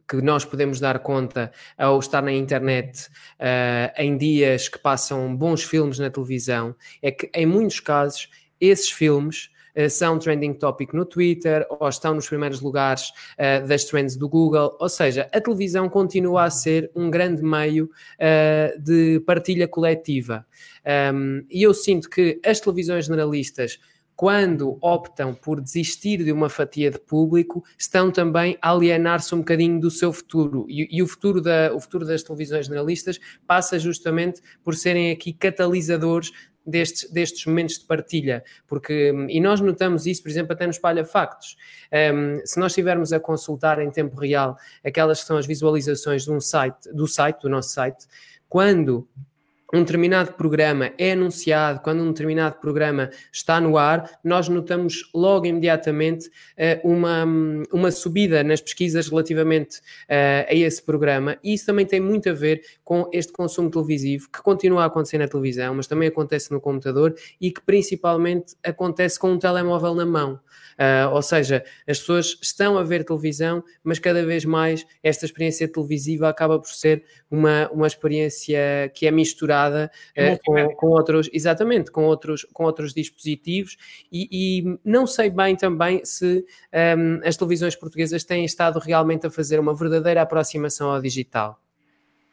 que 0.07 0.17
nós 0.21 0.45
podemos 0.45 0.79
dar 0.79 0.99
conta 0.99 1.51
ao 1.77 1.99
estar 1.99 2.21
na 2.21 2.31
internet 2.31 3.07
uh, 3.39 3.93
em 3.97 4.17
dias 4.17 4.67
que 4.67 4.79
passam 4.79 5.35
bons 5.35 5.63
filmes 5.63 5.99
na 5.99 6.09
televisão 6.09 6.75
é 7.01 7.11
que 7.11 7.29
em 7.33 7.45
muitos 7.45 7.79
casos 7.79 8.29
esses 8.59 8.89
filmes 8.89 9.49
são 9.89 10.19
trending 10.19 10.53
topic 10.53 10.93
no 10.93 11.05
Twitter 11.05 11.65
ou 11.69 11.87
estão 11.87 12.13
nos 12.13 12.27
primeiros 12.27 12.61
lugares 12.61 13.09
uh, 13.09 13.67
das 13.67 13.85
trends 13.85 14.15
do 14.15 14.29
Google. 14.29 14.75
Ou 14.79 14.89
seja, 14.89 15.29
a 15.31 15.41
televisão 15.41 15.89
continua 15.89 16.43
a 16.45 16.49
ser 16.49 16.91
um 16.95 17.09
grande 17.09 17.41
meio 17.41 17.85
uh, 17.85 18.81
de 18.81 19.19
partilha 19.21 19.67
coletiva. 19.67 20.45
Um, 21.13 21.45
e 21.49 21.63
eu 21.63 21.73
sinto 21.73 22.09
que 22.09 22.39
as 22.45 22.59
televisões 22.59 23.05
generalistas 23.05 23.79
quando 24.15 24.77
optam 24.81 25.33
por 25.33 25.59
desistir 25.59 26.23
de 26.23 26.31
uma 26.31 26.49
fatia 26.49 26.91
de 26.91 26.99
público, 26.99 27.63
estão 27.77 28.11
também 28.11 28.57
a 28.61 28.69
alienar-se 28.69 29.33
um 29.33 29.39
bocadinho 29.39 29.79
do 29.79 29.89
seu 29.89 30.13
futuro. 30.13 30.65
E, 30.69 30.87
e, 30.97 31.01
o, 31.01 31.07
futuro 31.07 31.41
da, 31.41 31.73
o 31.73 31.79
futuro 31.79 32.05
das 32.05 32.23
televisões 32.23 32.67
generalistas 32.67 33.19
passa 33.47 33.79
justamente 33.79 34.41
por 34.63 34.75
serem 34.75 35.11
aqui 35.11 35.33
catalisadores 35.33 36.31
destes, 36.65 37.09
destes 37.11 37.45
momentos 37.45 37.79
de 37.79 37.85
partilha, 37.85 38.43
porque, 38.67 39.13
e 39.29 39.39
nós 39.39 39.61
notamos 39.61 40.05
isso, 40.05 40.21
por 40.21 40.29
exemplo, 40.29 40.53
até 40.53 40.65
no 40.65 40.71
Espalha 40.71 41.05
Factos. 41.05 41.57
Um, 41.91 42.45
se 42.45 42.59
nós 42.59 42.71
estivermos 42.71 43.13
a 43.13 43.19
consultar 43.19 43.79
em 43.79 43.91
tempo 43.91 44.19
real 44.19 44.57
aquelas 44.83 45.21
que 45.21 45.27
são 45.27 45.37
as 45.37 45.45
visualizações 45.45 46.23
de 46.23 46.31
um 46.31 46.39
site, 46.39 46.91
do 46.93 47.07
site, 47.07 47.41
do 47.41 47.49
nosso 47.49 47.69
site, 47.69 48.05
quando 48.47 49.07
um 49.73 49.79
determinado 49.79 50.33
programa 50.33 50.91
é 50.97 51.13
anunciado, 51.13 51.79
quando 51.81 52.03
um 52.03 52.09
determinado 52.09 52.59
programa 52.59 53.09
está 53.31 53.59
no 53.59 53.77
ar, 53.77 54.19
nós 54.23 54.47
notamos 54.47 55.09
logo 55.13 55.45
imediatamente 55.45 56.27
uh, 56.27 56.87
uma, 56.87 57.25
uma 57.71 57.91
subida 57.91 58.43
nas 58.43 58.61
pesquisas 58.61 59.07
relativamente 59.07 59.77
uh, 59.77 60.45
a 60.47 60.53
esse 60.53 60.81
programa, 60.83 61.37
e 61.43 61.53
isso 61.53 61.65
também 61.65 61.85
tem 61.85 61.99
muito 61.99 62.29
a 62.29 62.33
ver 62.33 62.61
com 62.83 63.09
este 63.11 63.33
consumo 63.33 63.71
televisivo 63.71 64.29
que 64.31 64.41
continua 64.41 64.83
a 64.83 64.85
acontecer 64.85 65.17
na 65.17 65.27
televisão, 65.27 65.73
mas 65.73 65.87
também 65.87 66.07
acontece 66.07 66.51
no 66.51 66.61
computador 66.61 67.15
e 67.41 67.51
que 67.51 67.61
principalmente 67.61 68.55
acontece 68.63 69.19
com 69.19 69.31
um 69.31 69.39
telemóvel 69.39 69.95
na 69.95 70.05
mão. 70.05 70.39
Uh, 70.73 71.13
ou 71.13 71.21
seja, 71.21 71.63
as 71.87 71.99
pessoas 71.99 72.37
estão 72.41 72.77
a 72.79 72.83
ver 72.83 73.03
televisão, 73.03 73.63
mas 73.83 73.99
cada 73.99 74.25
vez 74.25 74.43
mais 74.43 74.85
esta 75.03 75.25
experiência 75.25 75.67
televisiva 75.67 76.27
acaba 76.27 76.59
por 76.59 76.69
ser 76.69 77.03
uma, 77.29 77.69
uma 77.71 77.85
experiência 77.85 78.91
que 78.93 79.05
é 79.05 79.11
misturada 79.11 79.62
uh, 79.71 80.39
com, 80.45 80.75
com, 80.75 80.87
outros, 80.87 81.29
exatamente, 81.31 81.91
com 81.91 82.03
outros, 82.03 82.45
com 82.53 82.63
outros 82.63 82.93
dispositivos, 82.93 83.77
e, 84.11 84.27
e 84.31 84.79
não 84.83 85.05
sei 85.07 85.29
bem 85.29 85.55
também 85.55 86.03
se 86.03 86.45
um, 86.97 87.27
as 87.27 87.37
televisões 87.37 87.75
portuguesas 87.75 88.23
têm 88.23 88.45
estado 88.45 88.79
realmente 88.79 89.27
a 89.27 89.31
fazer 89.31 89.59
uma 89.59 89.73
verdadeira 89.73 90.21
aproximação 90.21 90.91
ao 90.91 91.01
digital. 91.01 91.59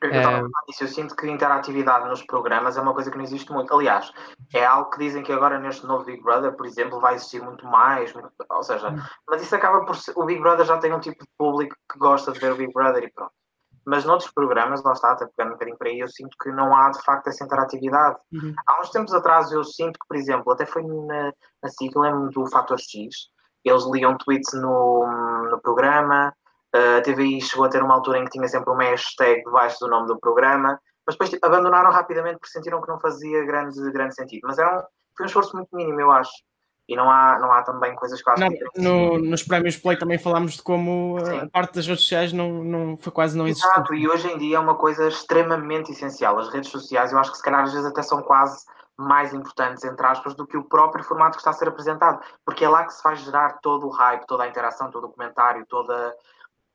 Eu, 0.02 0.10
é... 0.10 0.42
eu 0.80 0.88
sinto 0.88 1.14
que 1.14 1.26
a 1.26 1.30
interatividade 1.30 2.08
nos 2.08 2.22
programas 2.22 2.76
é 2.76 2.80
uma 2.80 2.94
coisa 2.94 3.10
que 3.10 3.18
não 3.18 3.24
existe 3.24 3.52
muito. 3.52 3.72
Aliás, 3.74 4.10
é 4.54 4.64
algo 4.64 4.90
que 4.90 4.98
dizem 4.98 5.22
que 5.22 5.30
agora 5.30 5.58
neste 5.58 5.86
novo 5.86 6.04
Big 6.04 6.22
Brother, 6.22 6.52
por 6.52 6.64
exemplo, 6.64 7.00
vai 7.00 7.16
existir 7.16 7.42
muito 7.42 7.66
mais. 7.66 8.12
Muito... 8.14 8.30
ou 8.48 8.62
seja, 8.62 8.88
hum. 8.88 8.98
mas 9.28 9.42
isso 9.42 9.54
acaba 9.54 9.84
por 9.84 9.96
ser... 9.96 10.12
O 10.16 10.24
Big 10.24 10.40
Brother 10.40 10.64
já 10.64 10.78
tem 10.78 10.92
um 10.92 11.00
tipo 11.00 11.22
de 11.22 11.30
público 11.36 11.76
que 11.90 11.98
gosta 11.98 12.32
de 12.32 12.38
ver 12.40 12.52
o 12.52 12.56
Big 12.56 12.72
Brother 12.72 13.04
e 13.04 13.10
pronto. 13.12 13.32
Mas 13.84 14.04
noutros 14.04 14.30
programas, 14.30 14.82
lá 14.82 14.92
está, 14.92 15.12
até 15.12 15.26
pegando 15.26 15.50
um 15.50 15.54
bocadinho 15.54 15.78
para 15.78 15.88
aí, 15.88 16.00
eu 16.00 16.08
sinto 16.08 16.36
que 16.42 16.50
não 16.50 16.76
há 16.76 16.90
de 16.90 17.02
facto 17.02 17.28
essa 17.28 17.44
interatividade. 17.44 18.16
Uhum. 18.32 18.54
Há 18.66 18.80
uns 18.80 18.90
tempos 18.90 19.14
atrás 19.14 19.50
eu 19.52 19.64
sinto 19.64 19.98
que, 19.98 20.06
por 20.06 20.16
exemplo, 20.16 20.52
até 20.52 20.66
foi 20.66 20.82
na, 20.82 21.32
na 21.62 21.68
sigla 21.68 22.12
do 22.28 22.46
Fator 22.50 22.78
X, 22.78 23.28
eles 23.64 23.84
liam 23.92 24.16
tweets 24.18 24.52
no, 24.54 25.06
no 25.50 25.60
programa, 25.60 26.32
Uh, 26.74 26.98
a 26.98 27.02
TVI 27.02 27.40
chegou 27.40 27.64
a 27.64 27.68
ter 27.68 27.82
uma 27.82 27.94
altura 27.94 28.18
em 28.18 28.24
que 28.24 28.30
tinha 28.30 28.46
sempre 28.46 28.70
uma 28.70 28.84
hashtag 28.84 29.42
debaixo 29.42 29.80
do 29.80 29.88
nome 29.88 30.06
do 30.06 30.20
programa, 30.20 30.80
mas 31.04 31.16
depois 31.16 31.30
tipo, 31.30 31.44
abandonaram 31.44 31.90
rapidamente 31.90 32.38
porque 32.38 32.52
sentiram 32.52 32.80
que 32.80 32.88
não 32.88 33.00
fazia 33.00 33.44
grande, 33.44 33.90
grande 33.90 34.14
sentido. 34.14 34.42
Mas 34.44 34.56
era 34.56 34.78
um, 34.78 34.82
foi 35.16 35.24
um 35.24 35.26
esforço 35.26 35.56
muito 35.56 35.74
mínimo, 35.74 36.00
eu 36.00 36.12
acho. 36.12 36.30
E 36.90 36.96
não 36.96 37.08
há, 37.08 37.38
não 37.38 37.52
há 37.52 37.62
também 37.62 37.94
coisas 37.94 38.20
que 38.20 38.30
não, 38.36 38.48
no, 38.76 39.18
Nos 39.18 39.44
prémios 39.44 39.76
Play 39.76 39.96
também 39.96 40.18
falámos 40.18 40.54
de 40.54 40.62
como 40.62 41.18
Sim. 41.24 41.38
a 41.38 41.48
parte 41.48 41.76
das 41.76 41.86
redes 41.86 42.02
sociais 42.02 42.32
não, 42.32 42.64
não 42.64 42.96
foi 42.96 43.12
quase 43.12 43.38
não 43.38 43.46
existente. 43.46 43.72
Exato, 43.72 43.94
e 43.94 44.08
hoje 44.08 44.26
em 44.26 44.36
dia 44.36 44.56
é 44.56 44.60
uma 44.60 44.74
coisa 44.74 45.06
extremamente 45.06 45.92
essencial. 45.92 46.36
As 46.36 46.48
redes 46.48 46.68
sociais, 46.68 47.12
eu 47.12 47.18
acho 47.20 47.30
que 47.30 47.36
se 47.36 47.44
calhar 47.44 47.62
às 47.62 47.72
vezes 47.72 47.86
até 47.86 48.02
são 48.02 48.20
quase 48.22 48.66
mais 48.98 49.32
importantes, 49.32 49.84
entre 49.84 50.04
aspas, 50.04 50.34
do 50.34 50.44
que 50.44 50.56
o 50.56 50.64
próprio 50.64 51.04
formato 51.04 51.36
que 51.36 51.40
está 51.40 51.50
a 51.50 51.52
ser 51.54 51.68
apresentado. 51.68 52.20
Porque 52.44 52.64
é 52.64 52.68
lá 52.68 52.84
que 52.84 52.92
se 52.92 53.00
faz 53.00 53.20
gerar 53.20 53.60
todo 53.62 53.86
o 53.86 53.90
hype, 53.90 54.26
toda 54.26 54.42
a 54.42 54.48
interação, 54.48 54.90
todo 54.90 55.06
o 55.06 55.12
comentário, 55.12 55.64
toda 55.68 56.12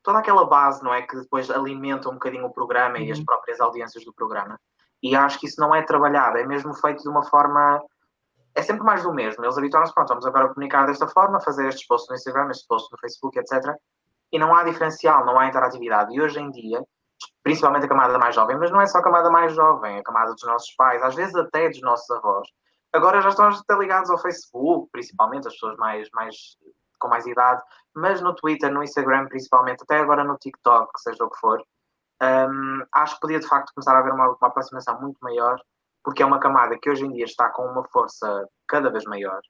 toda 0.01 0.19
aquela 0.19 0.45
base, 0.45 0.81
não 0.83 0.93
é? 0.93 1.01
Que 1.01 1.17
depois 1.17 1.49
alimenta 1.49 2.09
um 2.09 2.13
bocadinho 2.13 2.45
o 2.45 2.53
programa 2.53 2.97
uhum. 2.97 3.03
e 3.03 3.11
as 3.11 3.17
uhum. 3.17 3.25
próprias 3.25 3.59
audiências 3.59 4.05
do 4.05 4.13
programa. 4.13 4.57
E 5.03 5.15
acho 5.15 5.39
que 5.39 5.47
isso 5.47 5.59
não 5.59 5.75
é 5.75 5.81
trabalhado, 5.81 6.37
é 6.37 6.45
mesmo 6.45 6.73
feito 6.75 7.01
de 7.01 7.09
uma 7.09 7.23
forma. 7.23 7.81
É 8.55 8.61
sempre 8.61 8.83
mais 8.83 9.03
do 9.03 9.13
mesmo. 9.13 9.43
Eles 9.43 9.57
habituaram-se, 9.57 9.93
pronto, 9.93 10.09
vamos 10.09 10.25
agora 10.25 10.49
comunicar 10.49 10.85
desta 10.85 11.07
forma, 11.07 11.41
fazer 11.41 11.67
estes 11.67 11.85
posts 11.85 12.09
no 12.09 12.15
Instagram, 12.15 12.49
estes 12.49 12.65
posts 12.65 12.89
no 12.91 12.97
Facebook, 12.97 13.37
etc. 13.37 13.75
E 14.31 14.39
não 14.39 14.55
há 14.55 14.63
diferencial, 14.63 15.25
não 15.25 15.37
há 15.37 15.47
interatividade. 15.47 16.15
E 16.15 16.21
hoje 16.21 16.39
em 16.39 16.49
dia, 16.51 16.81
principalmente 17.43 17.85
a 17.85 17.89
camada 17.89 18.17
mais 18.17 18.33
jovem, 18.33 18.57
mas 18.57 18.71
não 18.71 18.81
é 18.81 18.85
só 18.85 18.99
a 18.99 19.03
camada 19.03 19.29
mais 19.29 19.53
jovem, 19.53 19.99
a 19.99 20.03
camada 20.03 20.33
dos 20.33 20.43
nossos 20.43 20.73
pais, 20.75 21.01
às 21.03 21.15
vezes 21.15 21.35
até 21.35 21.69
dos 21.69 21.81
nossos 21.81 22.09
avós, 22.11 22.47
agora 22.93 23.21
já 23.21 23.29
estão 23.29 23.47
até 23.47 23.75
ligados 23.75 24.09
ao 24.09 24.17
Facebook, 24.17 24.89
principalmente 24.91 25.47
as 25.47 25.53
pessoas 25.53 25.77
mais, 25.77 26.09
mais 26.13 26.35
com 26.99 27.07
mais 27.07 27.25
idade, 27.25 27.61
mas 27.93 28.21
no 28.21 28.33
Twitter, 28.33 28.71
no 28.71 28.83
Instagram 28.83 29.27
principalmente, 29.27 29.83
até 29.83 29.99
agora 29.99 30.23
no 30.23 30.37
TikTok, 30.37 30.89
seja 30.99 31.23
o 31.23 31.29
que 31.29 31.37
for, 31.37 31.61
um, 32.21 32.83
acho 32.93 33.15
que 33.15 33.21
podia 33.21 33.39
de 33.39 33.47
facto 33.47 33.73
começar 33.73 33.95
a 33.95 33.99
haver 33.99 34.13
uma, 34.13 34.29
uma 34.29 34.47
aproximação 34.47 34.99
muito 35.01 35.17
maior, 35.21 35.61
porque 36.05 36.21
é 36.21 36.25
uma 36.25 36.39
camada 36.39 36.77
que 36.79 36.87
hoje 36.87 37.03
em 37.03 37.11
dia 37.11 37.25
está 37.25 37.49
com 37.49 37.65
uma 37.65 37.83
força 37.85 38.47
cada 38.67 38.91
vez 38.91 39.03
maior 39.05 39.41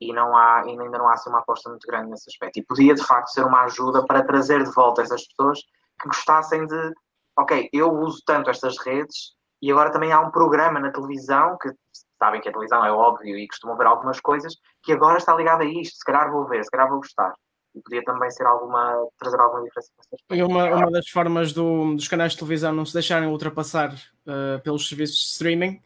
e 0.00 0.10
não 0.12 0.34
há, 0.34 0.62
ainda 0.62 0.98
não 0.98 1.06
há 1.06 1.12
assim, 1.12 1.28
uma 1.28 1.40
aposta 1.40 1.68
muito 1.68 1.86
grande 1.86 2.10
nesse 2.10 2.28
aspecto. 2.28 2.58
E 2.58 2.64
podia 2.64 2.94
de 2.94 3.04
facto 3.04 3.28
ser 3.28 3.44
uma 3.44 3.64
ajuda 3.64 4.04
para 4.06 4.24
trazer 4.24 4.64
de 4.64 4.72
volta 4.72 5.02
essas 5.02 5.28
pessoas 5.28 5.60
que 6.00 6.08
gostassem 6.08 6.66
de, 6.66 6.92
ok, 7.38 7.68
eu 7.74 7.92
uso 7.92 8.22
tanto 8.26 8.48
estas 8.48 8.78
redes 8.78 9.34
e 9.60 9.70
agora 9.70 9.92
também 9.92 10.10
há 10.10 10.18
um 10.18 10.30
programa 10.30 10.80
na 10.80 10.90
televisão 10.90 11.56
que 11.60 11.70
sabem 12.18 12.40
que 12.40 12.48
a 12.48 12.52
televisão 12.52 12.84
é 12.84 12.90
óbvio 12.90 13.36
e 13.36 13.46
costumam 13.46 13.76
ver 13.76 13.86
algumas 13.86 14.18
coisas, 14.18 14.54
que 14.82 14.92
agora 14.92 15.18
está 15.18 15.34
ligada 15.36 15.62
a 15.62 15.66
isto, 15.66 15.96
se 15.96 16.04
calhar 16.04 16.32
vou 16.32 16.46
ver, 16.48 16.64
se 16.64 16.70
calhar 16.70 16.88
vou 16.88 16.98
gostar. 16.98 17.34
E 17.74 17.80
podia 17.80 18.02
também 18.04 18.30
ser 18.30 18.44
alguma, 18.44 19.06
trazer 19.18 19.40
alguma 19.40 19.62
diferença. 19.64 19.90
E 20.30 20.42
uma, 20.42 20.64
uma 20.74 20.90
das 20.90 21.08
formas 21.08 21.52
do, 21.52 21.94
dos 21.94 22.06
canais 22.06 22.32
de 22.32 22.38
televisão 22.38 22.72
não 22.72 22.84
se 22.84 22.92
deixarem 22.92 23.28
ultrapassar 23.28 23.94
uh, 23.94 24.60
pelos 24.62 24.88
serviços 24.88 25.16
de 25.16 25.24
streaming 25.24 25.80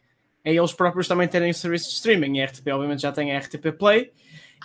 é 0.47 0.53
eles 0.53 0.71
próprios 0.71 1.09
também 1.09 1.27
terem 1.27 1.51
serviços 1.51 1.89
de 1.89 1.95
streaming. 1.95 2.39
A 2.39 2.45
RTP, 2.45 2.67
obviamente, 2.69 3.01
já 3.01 3.11
tem 3.11 3.35
a 3.35 3.39
RTP 3.39 3.73
Play. 3.77 4.13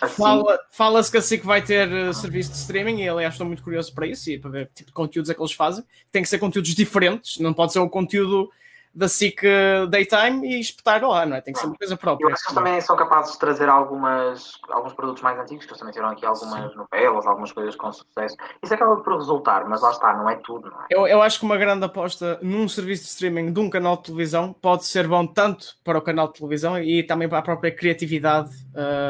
Assim. 0.01 0.15
Fala, 0.15 0.59
Fala-se 0.71 1.11
que 1.11 1.17
assim 1.17 1.37
que 1.37 1.45
vai 1.45 1.61
ter 1.61 1.91
uh, 1.91 2.13
serviço 2.13 2.51
de 2.51 2.57
streaming, 2.57 3.01
e 3.01 3.09
aliás 3.09 3.33
estou 3.33 3.45
muito 3.45 3.61
curioso 3.61 3.93
para 3.93 4.07
isso 4.07 4.29
e 4.29 4.39
para 4.39 4.49
ver 4.49 4.67
que 4.67 4.75
tipo 4.75 4.87
de 4.87 4.93
conteúdos 4.93 5.29
é 5.29 5.33
que 5.33 5.41
eles 5.41 5.51
fazem. 5.51 5.83
Tem 6.09 6.23
que 6.23 6.29
ser 6.29 6.39
conteúdos 6.39 6.73
diferentes, 6.73 7.37
não 7.39 7.53
pode 7.53 7.73
ser 7.73 7.79
um 7.79 7.89
conteúdo 7.89 8.49
da 8.93 9.07
SIC 9.07 9.41
Daytime 9.89 10.47
e 10.47 10.59
espetar 10.59 11.03
lá, 11.03 11.25
não 11.25 11.35
é? 11.35 11.41
Tem 11.41 11.53
que 11.53 11.59
ser 11.59 11.65
uma 11.65 11.75
coisa 11.75 11.97
própria. 11.97 12.25
Eu 12.25 12.33
acho 12.33 12.43
que 12.43 12.49
eles 12.49 12.55
também 12.55 12.81
são 12.81 12.95
capazes 12.95 13.33
de 13.33 13.39
trazer 13.39 13.67
algumas, 13.67 14.59
alguns 14.69 14.93
produtos 14.93 15.23
mais 15.23 15.39
antigos, 15.39 15.65
que 15.65 15.71
eles 15.71 15.79
também 15.79 15.93
tiveram 15.93 16.13
aqui 16.13 16.25
algumas 16.25 16.71
Sim. 16.71 16.77
novelas, 16.77 17.25
algumas 17.25 17.51
coisas 17.51 17.75
com 17.75 17.91
sucesso. 17.91 18.35
Isso 18.61 18.73
acaba 18.73 18.97
por 18.97 19.17
resultar, 19.17 19.67
mas 19.67 19.81
lá 19.81 19.91
está, 19.91 20.13
não 20.15 20.29
é 20.29 20.35
tudo, 20.35 20.69
não 20.69 20.81
é? 20.81 20.85
Eu, 20.89 21.07
eu 21.07 21.21
acho 21.21 21.39
que 21.39 21.45
uma 21.45 21.57
grande 21.57 21.85
aposta 21.85 22.39
num 22.41 22.67
serviço 22.67 23.03
de 23.03 23.09
streaming 23.09 23.51
de 23.51 23.59
um 23.59 23.69
canal 23.69 23.97
de 23.97 24.03
televisão 24.03 24.53
pode 24.53 24.85
ser 24.85 25.07
bom 25.07 25.25
tanto 25.25 25.75
para 25.83 25.97
o 25.97 26.01
canal 26.01 26.27
de 26.27 26.35
televisão 26.35 26.77
e 26.77 27.03
também 27.03 27.27
para 27.27 27.39
a 27.39 27.43
própria 27.43 27.71
criatividade 27.71 28.51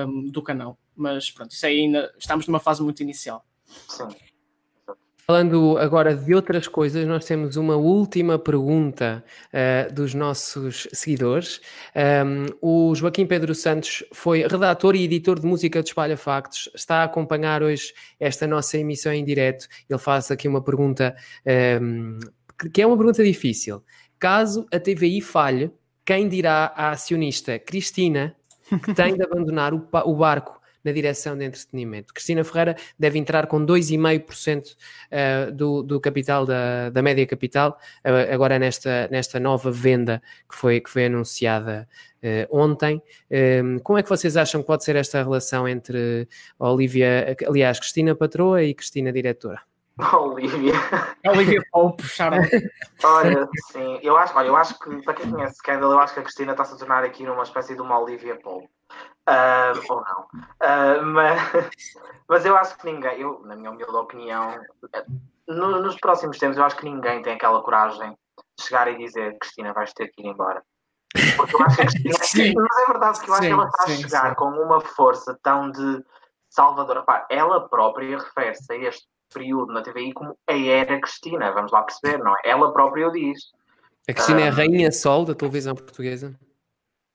um, 0.08 0.30
do 0.32 0.42
canal. 0.42 0.78
Mas 0.96 1.30
pronto, 1.30 1.52
isso 1.52 1.66
aí 1.66 1.82
ainda 1.82 2.14
estamos 2.18 2.48
numa 2.48 2.60
fase 2.60 2.82
muito 2.82 3.02
inicial. 3.02 3.44
Sim. 3.88 4.08
Falando 5.26 5.78
agora 5.78 6.14
de 6.14 6.36
outras 6.36 6.68
coisas, 6.68 7.08
nós 7.08 7.24
temos 7.24 7.56
uma 7.56 7.78
última 7.78 8.38
pergunta 8.38 9.24
uh, 9.54 9.94
dos 9.94 10.14
nossos 10.14 10.86
seguidores. 10.92 11.62
Um, 11.96 12.46
o 12.62 12.94
Joaquim 12.94 13.26
Pedro 13.26 13.56
Santos 13.56 14.04
foi 14.12 14.46
redator 14.46 14.98
e 14.98 15.04
editor 15.06 15.40
de 15.40 15.48
música 15.48 15.82
de 15.82 15.88
Espalha 15.88 16.18
Factos, 16.18 16.70
está 16.76 16.98
a 16.98 17.04
acompanhar 17.06 17.64
hoje 17.64 17.94
esta 18.20 18.46
nossa 18.46 18.78
emissão 18.78 19.14
em 19.14 19.24
direto. 19.24 19.66
Ele 19.90 19.98
faz 19.98 20.30
aqui 20.30 20.46
uma 20.46 20.62
pergunta 20.62 21.16
um, 21.82 22.20
que 22.74 22.82
é 22.82 22.86
uma 22.86 22.98
pergunta 22.98 23.24
difícil. 23.24 23.82
Caso 24.20 24.68
a 24.74 24.80
TVI 24.80 25.22
falhe, 25.22 25.72
quem 26.04 26.28
dirá 26.28 26.74
à 26.76 26.90
acionista 26.90 27.58
Cristina 27.58 28.36
que 28.84 28.94
tem 28.94 29.16
de 29.16 29.24
abandonar 29.24 29.74
o, 29.74 29.88
o 30.06 30.16
barco 30.18 30.62
na 30.84 30.92
direção 30.92 31.38
de 31.38 31.46
entretenimento. 31.46 32.14
Cristina 32.14 32.44
Ferreira 32.44 32.76
deve 32.98 33.18
entrar 33.18 33.48
com 33.48 33.66
2,5% 33.66 34.74
uh, 34.74 35.52
do, 35.52 35.84
do 35.84 36.00
capital 36.00 36.46
da, 36.46 36.90
da 36.90 37.02
média 37.02 37.26
capital, 37.26 37.80
uh, 38.06 38.34
agora 38.34 38.60
nesta, 38.60 39.08
nesta 39.12 39.40
nova 39.40 39.72
venda 39.72 40.22
que 40.50 40.56
foi, 40.56 40.80
que 40.80 40.90
foi 40.90 41.06
anunciada 41.06 41.88
uh, 42.24 42.58
ontem. 42.58 43.02
Uh, 43.30 43.80
como 43.84 43.98
é 44.00 44.04
que 44.04 44.10
vocês 44.10 44.38
acham 44.38 44.62
que 44.62 44.68
pode 44.68 44.84
ser 44.84 44.96
esta 44.96 45.22
relação 45.24 45.68
entre 45.68 46.28
Olivia, 46.60 47.36
aliás, 47.48 47.80
Cristina 47.80 48.16
Patroa 48.16 48.64
e 48.64 48.74
Cristina 48.74 49.12
Diretora? 49.12 49.62
Olivia. 50.14 50.74
Olivia 51.28 51.62
Pope, 51.72 52.02
puxaram. 52.02 52.38
olha, 53.04 53.48
sim, 53.72 54.00
eu 54.02 54.18
acho, 54.18 54.36
olha, 54.36 54.48
eu 54.48 54.56
acho 54.56 54.80
que, 54.80 55.02
para 55.04 55.14
quem 55.14 55.30
conhece 55.30 55.56
Scandal, 55.58 55.92
eu 55.92 56.00
acho 56.00 56.14
que 56.14 56.20
a 56.20 56.24
Cristina 56.24 56.52
está-se 56.54 56.74
a 56.74 56.78
tornar 56.78 57.04
aqui 57.04 57.24
numa 57.24 57.44
espécie 57.44 57.76
de 57.76 57.82
uma 57.82 58.00
Olivia 58.00 58.36
Pope. 58.36 58.68
Uh, 59.30 59.80
ou 59.90 60.04
não. 60.04 60.22
Uh, 60.62 61.06
mas, 61.06 61.96
mas 62.28 62.46
eu 62.46 62.58
acho 62.58 62.78
que 62.78 62.86
ninguém, 62.86 63.22
eu, 63.22 63.42
na 63.46 63.56
minha 63.56 63.72
humilde 63.72 63.96
opinião, 63.96 64.60
no, 65.48 65.82
nos 65.82 65.96
próximos 65.98 66.38
tempos, 66.38 66.58
eu 66.58 66.64
acho 66.64 66.76
que 66.76 66.86
ninguém 66.86 67.22
tem 67.22 67.34
aquela 67.34 67.62
coragem 67.62 68.12
de 68.58 68.66
chegar 68.66 68.88
e 68.88 68.98
dizer 68.98 69.38
Cristina, 69.40 69.74
vais 69.74 69.94
ter 69.94 70.10
que 70.10 70.22
ir 70.22 70.28
embora. 70.28 70.62
Porque 71.38 71.56
eu 71.56 71.62
acho 71.64 71.76
que 71.78 71.82
a 71.84 71.86
Cristina. 71.86 72.14
sim, 72.24 72.54
mas 72.56 72.82
é 72.82 72.92
verdade 72.92 73.20
que 73.22 73.30
eu 73.30 73.34
acho 73.34 73.44
sim, 73.44 73.48
que 73.48 73.54
ela 73.54 73.66
está 73.68 73.88
sim, 73.88 73.94
a 73.94 73.98
chegar 73.98 74.30
sim. 74.30 74.36
com 74.36 74.46
uma 74.46 74.82
força 74.82 75.40
tão 75.42 75.72
de 75.72 76.04
salvadora. 76.50 77.04
Pá, 77.04 77.26
ela 77.30 77.68
própria 77.70 78.18
refere-se 78.18 78.72
a 78.72 78.76
este 78.76 79.08
período 79.34 79.74
na 79.74 79.82
TVI 79.82 80.14
como 80.14 80.38
a 80.48 80.54
era 80.54 81.00
Cristina, 81.00 81.52
vamos 81.52 81.72
lá 81.72 81.82
perceber, 81.84 82.20
não 82.20 82.34
é? 82.34 82.42
Ela 82.44 82.72
própria 82.72 83.08
o 83.08 83.12
diz. 83.12 83.40
A 84.08 84.14
Cristina 84.14 84.42
é 84.42 84.48
a 84.50 84.52
rainha 84.52 84.92
sol 84.92 85.26
da 85.26 85.34
televisão 85.34 85.74
portuguesa? 85.74 86.38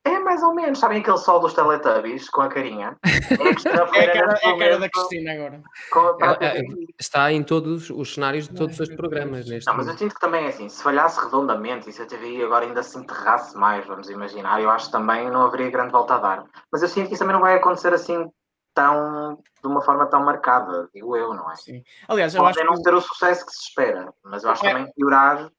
É 0.09 0.19
mais 0.21 0.43
ou 0.43 0.55
menos. 0.55 0.79
Sabem 0.79 1.01
aquele 1.01 1.19
sol 1.19 1.41
dos 1.41 1.53
Teletubbies 1.53 2.31
com 2.31 2.43
a 2.43 2.49
carinha? 2.49 2.97
É 3.29 3.35
a, 3.35 3.55
Cristina 3.55 3.75
é 3.75 3.83
a, 3.83 4.13
cara, 4.13 4.39
é 4.43 4.49
a 4.49 4.59
cara 4.59 4.79
da 4.79 4.89
Cristina 4.89 5.33
agora. 5.33 5.63
Com, 5.93 6.17
é, 6.41 6.63
está 6.99 7.31
em 7.31 7.43
todos 7.43 7.91
os 7.91 8.15
cenários 8.15 8.49
de 8.49 8.55
todos 8.55 8.79
os 8.81 8.89
programas. 8.89 9.47
Neste 9.47 9.67
não, 9.67 9.77
mas 9.77 9.87
eu 9.87 9.97
sinto 9.97 10.15
que 10.15 10.21
também 10.21 10.47
é 10.47 10.49
assim. 10.49 10.69
Se 10.69 10.83
falhasse 10.83 11.21
redondamente 11.23 11.91
e 11.91 11.93
se 11.93 12.03
a 12.03 12.07
TVI 12.07 12.43
agora 12.43 12.65
ainda 12.65 12.83
se 12.83 12.99
enterrasse 12.99 13.57
mais, 13.57 13.87
vamos 13.87 14.09
imaginar, 14.09 14.63
eu 14.63 14.71
acho 14.71 14.87
que 14.87 14.93
também 14.93 15.31
não 15.31 15.43
haveria 15.43 15.71
grande 15.71 15.93
volta 15.93 16.15
a 16.15 16.19
dar. 16.19 16.45
Mas 16.73 16.83
eu 16.83 16.89
sinto 16.89 17.09
que 17.09 17.15
isso 17.15 17.23
também 17.23 17.35
não 17.35 17.43
vai 17.43 17.57
acontecer 17.57 17.93
assim 17.93 18.29
tão 18.75 19.39
de 19.61 19.67
uma 19.67 19.83
forma 19.83 20.07
tão 20.07 20.25
marcada, 20.25 20.89
digo 20.95 21.17
eu, 21.17 21.35
não 21.35 21.51
é? 21.51 21.57
Sim. 21.57 21.83
Aliás, 22.09 22.35
eu 22.35 22.43
Pode 22.43 22.59
acho 22.59 22.67
não 22.67 22.77
que... 22.77 22.83
ter 22.83 22.95
o 22.95 23.01
sucesso 23.01 23.45
que 23.45 23.53
se 23.53 23.69
espera, 23.69 24.13
mas 24.25 24.45
eu 24.45 24.51
acho 24.51 24.65
é. 24.65 24.73
também 24.73 24.93
piorar. 24.93 25.51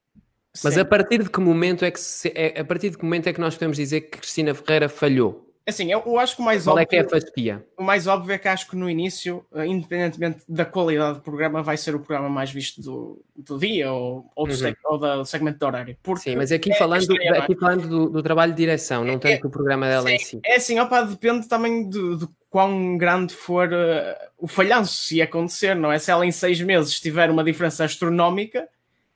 Mas 0.64 0.74
Sim. 0.74 0.80
a 0.80 0.86
partir 0.86 1.24
de 1.24 1.30
que 1.30 1.40
momento 1.40 1.86
é 1.86 1.92
que 1.92 2.00
se, 2.00 2.32
é, 2.36 2.60
a 2.60 2.66
partir 2.66 2.90
de 2.90 2.98
que 2.98 3.04
momento 3.04 3.28
é 3.28 3.34
que 3.34 3.40
nós 3.40 3.54
podemos 3.54 3.78
dizer 3.78 4.02
que 4.02 4.18
Cristina 4.18 4.54
Ferreira 4.54 4.90
falhou? 4.90 5.50
Assim, 5.70 5.92
eu, 5.92 6.02
eu 6.04 6.18
acho 6.18 6.36
que 6.36 6.42
o 6.42 6.46
mais 6.46 6.64
Qual 6.64 6.76
óbvio. 6.76 6.84
é 6.84 6.86
que 6.86 6.96
é 6.96 7.02
a 7.02 7.08
fasquia? 7.08 7.66
O 7.78 7.84
mais 7.84 8.08
óbvio 8.08 8.34
é 8.34 8.38
que 8.40 8.48
acho 8.48 8.68
que 8.68 8.76
no 8.76 8.90
início, 8.90 9.46
eh, 9.54 9.68
independentemente 9.68 10.40
da 10.50 10.66
qualidade 10.66 11.20
do 11.20 11.22
programa, 11.22 11.62
vai 11.62 11.78
ser 11.78 11.94
o 11.94 12.00
programa 12.00 12.28
mais 12.28 12.52
visto 12.52 12.82
do, 12.82 13.24
do 13.36 13.60
dia 13.60 13.92
ou, 13.92 14.26
ou, 14.36 14.48
do, 14.48 14.52
uhum. 14.52 14.58
seg, 14.58 14.76
ou 14.84 14.98
do 14.98 15.26
segmento 15.26 15.60
de 15.60 15.66
horário. 15.66 15.98
Sim, 16.18 16.36
mas 16.38 16.52
aqui 16.52 16.72
é 16.72 16.76
falando, 16.76 17.22
é 17.22 17.38
aqui 17.38 17.56
falando 17.56 17.88
do, 17.88 18.10
do, 18.10 18.24
trabalho 18.24 18.52
de 18.52 18.58
direção, 18.58 19.06
não 19.06 19.14
é, 19.14 19.18
tanto 19.20 19.44
do 19.44 19.50
programa 19.52 19.88
dela 19.88 20.10
é, 20.10 20.16
em 20.16 20.20
si. 20.20 20.40
É 20.44 20.56
assim, 20.56 20.80
opa, 20.80 21.04
depende 21.04 21.48
também 21.48 21.88
de, 21.88 22.18
de 22.18 22.28
quão 22.50 22.98
grande 22.98 23.36
for 23.36 23.68
uh, 23.68 24.16
o 24.40 24.48
falhanço, 24.48 25.04
se 25.04 25.22
acontecer, 25.22 25.76
não 25.76 25.92
é? 25.92 26.00
Se 26.00 26.10
ela 26.10 26.26
em 26.26 26.32
seis 26.32 26.60
meses 26.60 27.00
tiver 27.00 27.30
uma 27.30 27.44
diferença 27.44 27.86
astronómica, 27.86 28.68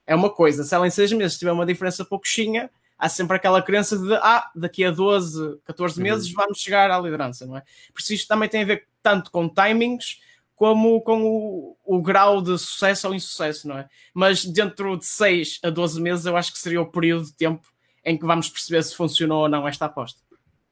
é 0.05 0.15
uma 0.15 0.29
coisa. 0.29 0.63
Se 0.63 0.73
ela 0.73 0.87
em 0.87 0.91
seis 0.91 1.11
meses 1.11 1.37
tiver 1.37 1.51
uma 1.51 1.65
diferença 1.65 2.03
pouquinha 2.03 2.69
há 2.97 3.09
sempre 3.09 3.35
aquela 3.35 3.61
crença 3.61 3.97
de 3.97 4.13
ah, 4.15 4.49
daqui 4.55 4.85
a 4.85 4.91
12, 4.91 5.59
14 5.65 5.97
uhum. 5.97 6.03
meses 6.03 6.31
vamos 6.31 6.59
chegar 6.59 6.89
à 6.89 6.99
liderança, 6.99 7.45
não 7.45 7.57
é? 7.57 7.63
Por 7.93 8.01
isso 8.01 8.13
isto 8.13 8.27
também 8.27 8.47
tem 8.47 8.61
a 8.61 8.65
ver 8.65 8.87
tanto 9.01 9.29
com 9.29 9.49
timings 9.49 10.21
como 10.55 11.01
com 11.01 11.23
o, 11.25 11.77
o 11.83 12.01
grau 12.01 12.41
de 12.41 12.57
sucesso 12.57 13.07
ou 13.07 13.13
insucesso, 13.13 13.67
não 13.67 13.77
é? 13.77 13.89
Mas 14.13 14.45
dentro 14.45 14.97
de 14.97 15.05
6 15.05 15.59
a 15.63 15.69
12 15.69 16.01
meses 16.01 16.25
eu 16.25 16.37
acho 16.37 16.53
que 16.53 16.59
seria 16.59 16.81
o 16.81 16.89
período 16.89 17.25
de 17.25 17.33
tempo 17.33 17.67
em 18.05 18.17
que 18.17 18.25
vamos 18.25 18.49
perceber 18.49 18.83
se 18.83 18.95
funcionou 18.95 19.41
ou 19.41 19.49
não 19.49 19.67
esta 19.67 19.85
aposta. 19.85 20.21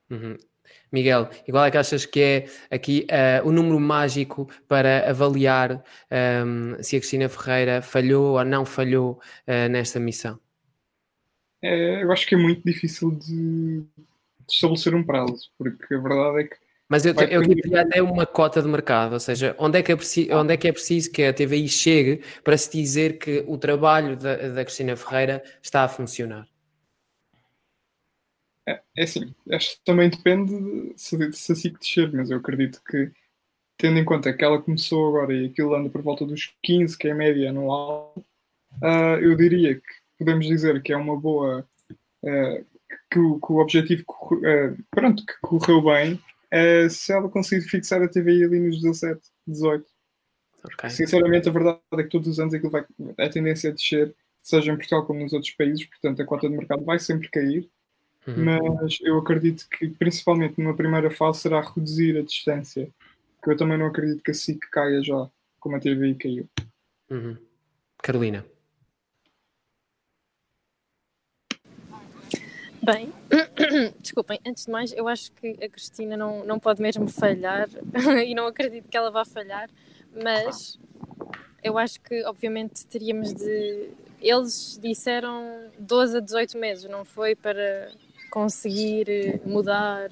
Uhum. 0.10 0.38
Miguel, 0.92 1.30
igual 1.48 1.66
é 1.66 1.72
que 1.72 1.78
achas 1.78 2.06
que 2.06 2.20
é 2.20 2.46
aqui 2.70 3.08
uh, 3.10 3.48
o 3.48 3.52
número 3.52 3.80
mágico 3.80 4.50
para 4.68 5.10
avaliar 5.10 5.74
um, 5.74 5.80
ehm, 6.12 6.82
se 6.82 6.98
a 6.98 7.00
Cristina 7.00 7.30
Ferreira 7.30 7.82
falhou 7.82 8.38
ou 8.38 8.44
não 8.44 8.66
falhou 8.66 9.22
uh, 9.48 9.70
nesta 9.70 10.00
missão? 10.00 10.40
é, 11.62 12.04
eu 12.04 12.12
acho 12.12 12.28
que 12.28 12.36
é 12.36 12.38
muito 12.38 12.64
difícil 12.66 13.12
de, 13.12 13.82
de, 13.82 13.88
estabelecer 14.50 14.96
um 14.96 15.04
prazo, 15.04 15.52
porque 15.58 15.94
a 15.94 16.00
verdade 16.00 16.40
é 16.40 16.44
que. 16.46 16.56
Mas 16.90 17.06
eu, 17.06 17.14
eu 17.14 17.42
queria 17.42 17.82
até 17.84 18.02
uma 18.02 18.26
cota 18.26 18.62
de 18.62 18.68
mercado, 18.68 19.14
ou 19.14 19.20
seja, 19.20 19.56
onde 19.58 19.80
é, 19.80 19.84
que 19.84 19.94
é 19.94 19.96
preciso, 19.96 20.34
onde 20.34 20.54
é 20.54 20.58
que 20.58 20.68
é 20.68 20.74
preciso 20.74 21.10
que 21.10 21.24
a 21.24 21.32
TVI 21.32 21.70
chegue 21.70 22.22
para 22.44 22.58
se 22.58 22.70
dizer 22.70 23.18
que 23.18 23.46
o 23.48 23.58
trabalho 23.58 24.18
da, 24.18 24.36
da 24.50 24.66
Cristina 24.66 24.98
Ferreira 24.98 25.42
está 25.62 25.86
a 25.86 25.88
funcionar? 25.88 26.51
É, 28.68 28.82
é 28.98 29.04
assim, 29.04 29.34
acho 29.52 29.72
que 29.72 29.84
também 29.84 30.10
depende 30.10 30.54
de, 30.54 30.94
se, 30.96 31.34
se 31.34 31.52
a 31.52 31.56
SIC 31.56 31.80
descer, 31.80 32.12
mas 32.14 32.30
eu 32.30 32.38
acredito 32.38 32.82
que, 32.84 33.12
tendo 33.78 33.98
em 33.98 34.06
conta 34.06 34.34
que 34.34 34.44
ela 34.44 34.62
começou 34.62 35.08
agora 35.08 35.34
e 35.34 35.48
aquilo 35.48 35.74
anda 35.74 35.90
por 35.90 36.02
volta 36.02 36.26
dos 36.26 36.54
15, 36.64 36.98
que 36.98 37.08
é 37.08 37.12
a 37.12 37.16
média 37.16 37.50
anual, 37.50 38.14
uh, 38.82 39.20
eu 39.22 39.36
diria 39.36 39.76
que 39.76 40.02
podemos 40.18 40.46
dizer 40.46 40.82
que 40.84 40.94
é 40.94 40.98
uma 40.98 41.20
boa. 41.20 41.68
Uh, 42.24 42.66
que, 43.10 43.20
o, 43.20 43.40
que, 43.40 43.52
o, 43.52 43.58
objetivo 43.58 44.04
uh, 44.08 44.84
pronto, 44.92 45.26
que 45.26 45.34
correu 45.42 45.82
bem 45.82 46.14
uh, 46.54 46.90
se 46.90 47.12
ela 47.12 47.30
conseguir 47.30 47.68
fixar 47.68 48.02
a 48.02 48.08
TVI 48.08 48.44
ali 48.44 48.60
nos 48.60 48.82
17, 48.82 49.22
18. 49.48 49.86
Okay. 50.64 50.90
Sinceramente, 50.90 51.50
a 51.50 51.52
verdade 51.52 51.80
é 51.94 52.04
que 52.04 52.10
todos 52.10 52.28
os 52.28 52.40
anos 52.40 52.54
aquilo 52.54 52.70
vai, 52.70 52.86
a 53.18 53.30
tendência 53.30 53.70
é 53.70 53.72
descer, 53.72 54.14
seja 54.42 54.72
em 54.72 54.76
Portugal 54.76 55.06
como 55.06 55.22
nos 55.22 55.34
outros 55.34 55.52
países, 55.54 55.86
portanto 55.86 56.22
a 56.22 56.26
cota 56.26 56.48
de 56.48 56.56
mercado 56.56 56.84
vai 56.86 57.00
sempre 57.00 57.30
cair. 57.30 57.68
Uhum. 58.28 58.46
Mas 58.46 58.98
eu 59.02 59.18
acredito 59.18 59.68
que, 59.70 59.88
principalmente 59.90 60.60
numa 60.60 60.76
primeira 60.76 61.10
fase, 61.10 61.40
será 61.40 61.62
reduzir 61.62 62.18
a 62.18 62.22
distância. 62.22 62.90
Que 63.44 63.52
eu 63.52 63.58
também 63.58 63.78
não 63.78 63.88
acredito 63.88 64.24
que 64.24 64.32
a 64.32 64.34
SIC 64.34 64.60
caia 64.72 65.02
já, 65.02 65.30
como 65.60 65.76
a 65.76 65.80
TVI 65.80 66.16
caiu. 66.16 66.48
Uhum. 67.10 67.36
Carolina. 68.02 68.46
Bem, 72.84 73.14
desculpem, 74.02 74.40
antes 74.46 74.66
de 74.66 74.72
mais, 74.72 74.92
eu 74.92 75.08
acho 75.08 75.32
que 75.34 75.56
a 75.64 75.70
Cristina 75.70 76.18
não, 76.18 76.44
não 76.44 76.60
pode 76.60 76.82
mesmo 76.82 77.08
falhar 77.08 77.70
e 78.26 78.34
não 78.34 78.48
acredito 78.48 78.90
que 78.90 78.98
ela 78.98 79.12
vá 79.12 79.24
falhar, 79.24 79.70
mas 80.24 80.80
eu 81.64 81.78
acho 81.78 82.02
que, 82.02 82.24
obviamente, 82.26 82.86
teríamos 82.88 83.34
de. 83.34 83.90
Eles 84.20 84.80
disseram 84.82 85.70
12 85.78 86.18
a 86.18 86.20
18 86.20 86.58
meses, 86.58 86.90
não 86.90 87.06
foi 87.06 87.36
para 87.36 87.92
conseguir 88.32 89.42
mudar 89.46 90.10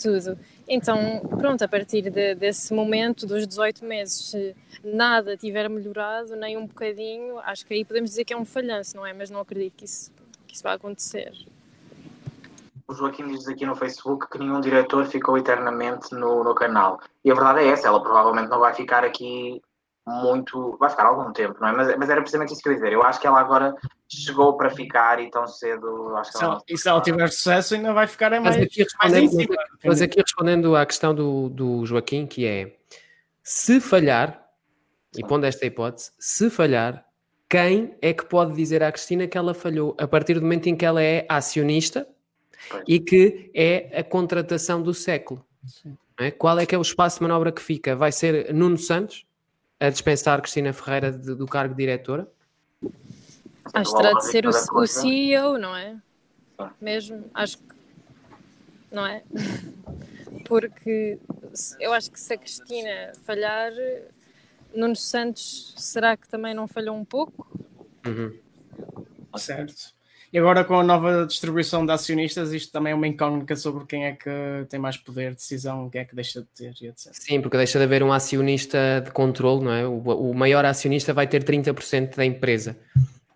tudo. 0.00 0.38
Então, 0.68 1.20
pronto, 1.38 1.62
a 1.62 1.68
partir 1.68 2.10
de, 2.10 2.34
desse 2.34 2.72
momento, 2.72 3.26
dos 3.26 3.46
18 3.46 3.84
meses, 3.84 4.30
se 4.30 4.56
nada 4.84 5.36
tiver 5.36 5.68
melhorado, 5.68 6.36
nem 6.36 6.56
um 6.56 6.66
bocadinho, 6.66 7.38
acho 7.40 7.66
que 7.66 7.74
aí 7.74 7.84
podemos 7.84 8.10
dizer 8.10 8.24
que 8.24 8.34
é 8.34 8.36
um 8.36 8.44
falhanço, 8.44 8.96
não 8.96 9.06
é? 9.06 9.12
Mas 9.12 9.30
não 9.30 9.40
acredito 9.40 9.74
que 9.76 9.84
isso, 9.86 10.12
que 10.46 10.54
isso 10.54 10.62
vá 10.62 10.74
acontecer 10.74 11.32
o 12.88 12.94
Joaquim 12.94 13.26
diz 13.26 13.48
aqui 13.48 13.66
no 13.66 13.74
Facebook 13.74 14.28
que 14.30 14.38
nenhum 14.38 14.60
diretor 14.60 15.04
ficou 15.06 15.36
eternamente 15.36 16.14
no, 16.14 16.44
no 16.44 16.54
canal. 16.54 17.00
E 17.24 17.30
a 17.30 17.34
verdade 17.34 17.60
é 17.60 17.68
essa, 17.68 17.88
ela 17.88 18.00
provavelmente 18.00 18.48
não 18.48 18.60
vai 18.60 18.72
ficar 18.74 19.04
aqui 19.04 19.60
muito. 20.06 20.76
vai 20.78 20.90
ficar 20.90 21.06
algum 21.06 21.32
tempo, 21.32 21.56
não 21.60 21.68
é? 21.68 21.72
Mas, 21.72 21.96
mas 21.96 22.10
era 22.10 22.20
precisamente 22.20 22.52
isso 22.52 22.62
que 22.62 22.68
eu 22.68 22.72
ia 22.72 22.78
dizer. 22.78 22.92
Eu 22.92 23.02
acho 23.02 23.20
que 23.20 23.26
ela 23.26 23.40
agora 23.40 23.74
chegou 24.08 24.56
para 24.56 24.70
ficar 24.70 25.20
e 25.20 25.30
tão 25.30 25.46
cedo. 25.46 26.14
Acho 26.16 26.32
que 26.32 26.38
se 26.38 26.44
ela, 26.44 26.62
e 26.68 26.78
se 26.78 26.88
ela 26.88 27.00
tiver 27.00 27.28
sucesso, 27.28 27.74
ainda 27.74 27.92
vai 27.92 28.06
ficar 28.06 28.32
é 28.32 28.40
mais. 28.40 28.56
Mas 28.56 28.64
aqui 28.66 28.82
respondendo, 28.82 29.34
mais 29.34 29.68
mas 29.84 30.02
aqui 30.02 30.20
respondendo 30.20 30.76
à 30.76 30.86
questão 30.86 31.14
do, 31.14 31.48
do 31.48 31.84
Joaquim, 31.86 32.26
que 32.26 32.46
é 32.46 32.76
se 33.42 33.80
falhar, 33.80 34.44
e 35.16 35.22
pondo 35.24 35.44
esta 35.44 35.66
hipótese, 35.66 36.12
se 36.18 36.50
falhar, 36.50 37.04
quem 37.48 37.96
é 38.02 38.12
que 38.12 38.24
pode 38.24 38.54
dizer 38.54 38.82
à 38.82 38.92
Cristina 38.92 39.26
que 39.26 39.38
ela 39.38 39.54
falhou 39.54 39.96
a 39.98 40.06
partir 40.06 40.34
do 40.34 40.42
momento 40.42 40.68
em 40.68 40.76
que 40.76 40.84
ela 40.84 41.02
é 41.02 41.24
acionista? 41.28 42.06
e 42.86 43.00
que 43.00 43.50
é 43.54 44.00
a 44.00 44.04
contratação 44.04 44.82
do 44.82 44.94
século. 44.94 45.44
É? 46.18 46.30
Qual 46.30 46.58
é 46.58 46.66
que 46.66 46.74
é 46.74 46.78
o 46.78 46.82
espaço 46.82 47.18
de 47.18 47.22
manobra 47.22 47.52
que 47.52 47.62
fica? 47.62 47.94
Vai 47.94 48.12
ser 48.12 48.52
Nuno 48.54 48.78
Santos 48.78 49.25
a 49.78 49.90
dispensar 49.90 50.40
Cristina 50.40 50.72
Ferreira 50.72 51.12
de, 51.12 51.34
do 51.34 51.46
cargo 51.46 51.74
de 51.74 51.78
diretora? 51.78 52.28
Acho 53.74 53.90
que 53.90 54.02
terá 54.02 54.12
de 54.14 54.26
ser 54.26 54.46
o, 54.46 54.50
o 54.50 54.86
CEO, 54.86 55.58
não 55.58 55.76
é? 55.76 55.96
Mesmo, 56.80 57.28
acho 57.34 57.58
que 57.58 57.76
não 58.90 59.06
é? 59.06 59.22
Porque 60.46 61.18
eu 61.80 61.92
acho 61.92 62.10
que 62.10 62.20
se 62.20 62.32
a 62.32 62.38
Cristina 62.38 63.12
falhar, 63.24 63.72
Nuno 64.74 64.96
Santos 64.96 65.74
será 65.76 66.16
que 66.16 66.28
também 66.28 66.54
não 66.54 66.68
falhou 66.68 66.96
um 66.96 67.04
pouco? 67.04 67.48
Uhum. 68.06 68.38
Certo. 69.36 69.95
E 70.36 70.38
agora 70.38 70.64
com 70.64 70.78
a 70.78 70.84
nova 70.84 71.24
distribuição 71.24 71.86
de 71.86 71.92
acionistas, 71.92 72.52
isto 72.52 72.70
também 72.70 72.92
é 72.92 72.94
uma 72.94 73.08
incógnita 73.08 73.56
sobre 73.56 73.86
quem 73.86 74.04
é 74.04 74.12
que 74.12 74.28
tem 74.68 74.78
mais 74.78 74.94
poder 74.98 75.30
de 75.30 75.36
decisão, 75.36 75.88
quem 75.88 76.02
é 76.02 76.04
que 76.04 76.14
deixa 76.14 76.42
de 76.42 76.46
ter 76.48 76.88
etc. 76.88 77.10
Sim, 77.10 77.40
porque 77.40 77.56
deixa 77.56 77.78
de 77.78 77.84
haver 77.86 78.02
um 78.02 78.12
acionista 78.12 79.00
de 79.02 79.10
controle, 79.12 79.64
não 79.64 79.72
é? 79.72 79.86
O, 79.86 79.96
o 79.96 80.34
maior 80.34 80.62
acionista 80.66 81.14
vai 81.14 81.26
ter 81.26 81.42
30% 81.42 82.16
da 82.16 82.24
empresa. 82.26 82.76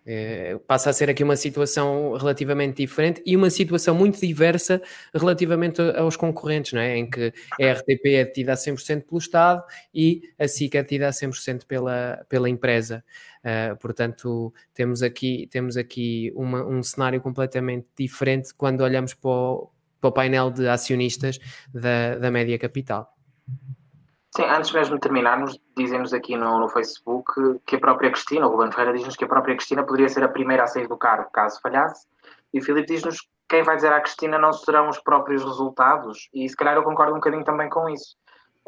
É, 0.05 0.59
passa 0.67 0.91
a 0.91 0.93
ser 0.93 1.09
aqui 1.09 1.25
uma 1.25 1.37
situação 1.37 2.15
relativamente 2.19 2.79
diferente 2.79 3.23
e 3.25 3.37
uma 3.37 3.49
situação 3.49 3.95
muito 3.95 4.21
diversa 4.21 4.83
relativamente 5.15 5.81
aos 5.81 6.17
concorrentes, 6.17 6.73
não 6.75 6.81
é? 6.81 6.99
em 6.99 7.09
que 7.09 7.33
a 7.61 7.73
RTP 7.73 8.07
é 8.07 8.25
detida 8.25 8.53
a 8.53 8.57
100% 8.57 9.05
pelo 9.05 9.19
Estado 9.19 9.63
e 9.95 10.21
a 10.39 10.47
SIC 10.49 10.75
é 10.75 10.83
detida 10.83 11.09
a 11.09 11.13
100% 11.13 11.65
pela, 11.65 12.27
pela 12.29 12.51
empresa. 12.51 13.03
Uh, 13.45 13.75
portanto, 13.77 14.53
temos 14.75 15.03
aqui, 15.03 15.49
temos 15.51 15.77
aqui 15.77 16.33
uma, 16.37 16.63
um 16.65 16.83
cenário 16.83 17.21
completamente 17.21 17.87
diferente 17.99 18.55
quando 18.55 18.83
olhamos 18.83 19.15
para 19.15 19.31
o, 19.31 19.71
para 20.01 20.09
o 20.09 20.13
painel 20.13 20.51
de 20.51 20.69
acionistas 20.69 21.39
da, 21.73 22.17
da 22.19 22.31
Média 22.31 22.59
Capital. 22.59 23.11
Sim, 24.37 24.45
antes 24.45 24.71
mesmo 24.73 24.95
de 24.95 25.01
terminarmos, 25.01 25.59
dizem-nos 25.77 26.13
aqui 26.13 26.37
no, 26.37 26.61
no, 26.61 26.69
Facebook 26.69 27.61
que 27.67 27.77
a 27.77 27.81
própria 27.81 28.11
Cristina, 28.11 28.47
o 28.47 28.51
Ruben 28.51 28.71
Ferreira 28.71 28.97
diz-nos 28.97 29.17
que 29.17 29.25
a 29.25 29.29
própria 29.29 29.57
Cristina 29.57 29.83
poderia 29.83 30.09
ser 30.09 30.23
a 30.23 30.29
primeira 30.29 30.65
a 30.65 30.67
sair 30.69 30.87
do 30.87 30.97
cargo 30.97 31.31
caso 31.33 31.61
falhasse, 31.61 32.07
e 32.53 32.61
o 32.61 32.63
Filipe 32.63 32.93
diz-nos 32.93 33.21
que 33.21 33.29
quem 33.49 33.63
vai 33.65 33.75
dizer 33.75 33.93
à 33.93 34.01
Cristina 34.01 34.39
não 34.39 34.53
serão 34.53 34.89
os 34.89 35.01
próprios 35.01 35.43
resultados, 35.43 36.29
e 36.33 36.49
se 36.49 36.55
calhar 36.55 36.77
eu 36.77 36.85
concordo 36.85 37.13
um 37.13 37.17
bocadinho 37.17 37.45
também 37.45 37.69
com 37.69 37.89
isso. 37.89 38.17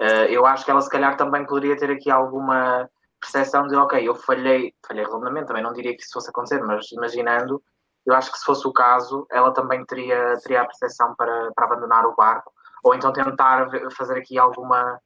Uh, 0.01 0.27
eu 0.29 0.45
acho 0.45 0.65
que 0.65 0.71
ela 0.71 0.81
se 0.81 0.91
calhar 0.91 1.17
também 1.17 1.47
poderia 1.47 1.77
ter 1.77 1.91
aqui 1.91 2.11
alguma 2.11 2.91
percepção 3.23 3.67
de, 3.69 3.77
ok, 3.77 4.07
eu 4.07 4.15
falhei, 4.15 4.75
falhei 4.87 5.05
redondamente, 5.05 5.47
também 5.47 5.63
não 5.63 5.73
diria 5.73 5.97
que 5.97 6.03
isso 6.03 6.13
fosse 6.13 6.29
acontecer, 6.29 6.61
mas 6.63 6.91
imaginando, 6.93 7.63
eu 8.05 8.15
acho 8.15 8.33
que 8.33 8.39
se 8.39 8.45
fosse 8.45 8.67
o 8.67 8.73
caso, 8.73 9.27
ela 9.31 9.53
também 9.55 9.85
teria, 9.87 10.37
teria 10.43 10.63
a 10.63 10.67
percepção 10.67 11.15
para, 11.15 11.51
para 11.55 11.67
abandonar 11.67 12.05
o 12.05 12.17
barco, 12.17 12.53
ou 12.83 12.95
então 12.95 13.13
tentar 13.13 13.71
fazer 13.97 14.19
aqui 14.19 14.39
alguma 14.39 15.01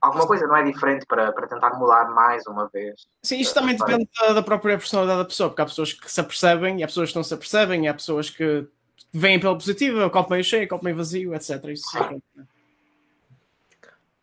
alguma 0.00 0.26
coisa 0.26 0.46
não 0.46 0.54
é 0.54 0.62
diferente 0.62 1.06
para, 1.06 1.32
para 1.32 1.48
tentar 1.48 1.70
mudar 1.70 2.10
mais 2.10 2.46
uma 2.46 2.68
vez. 2.68 3.08
Sim, 3.22 3.40
isto 3.40 3.54
também 3.54 3.74
depende 3.74 4.08
da, 4.20 4.34
da, 4.34 4.42
própria 4.42 4.76
personalidade 4.76 5.18
da 5.18 5.24
pessoa, 5.24 5.48
porque 5.48 5.62
há 5.62 5.64
pessoas 5.64 5.92
que 5.94 6.12
se 6.12 6.20
apercebem, 6.20 6.78
e 6.78 6.84
há 6.84 6.86
pessoas 6.86 7.10
que 7.10 7.16
não 7.16 7.24
se 7.24 7.34
apercebem, 7.34 7.84
e 7.84 7.88
há 7.88 7.94
pessoas 7.94 8.30
que 8.30 8.68
vêm 9.12 9.40
pela 9.40 9.54
positiva, 9.54 10.10
copo 10.10 10.30
meio 10.30 10.44
cheio, 10.44 10.66
o 10.66 10.68
copo 10.68 10.84
meio 10.84 10.96
vazio, 10.96 11.34
etc. 11.34 11.64
Isso 11.64 11.88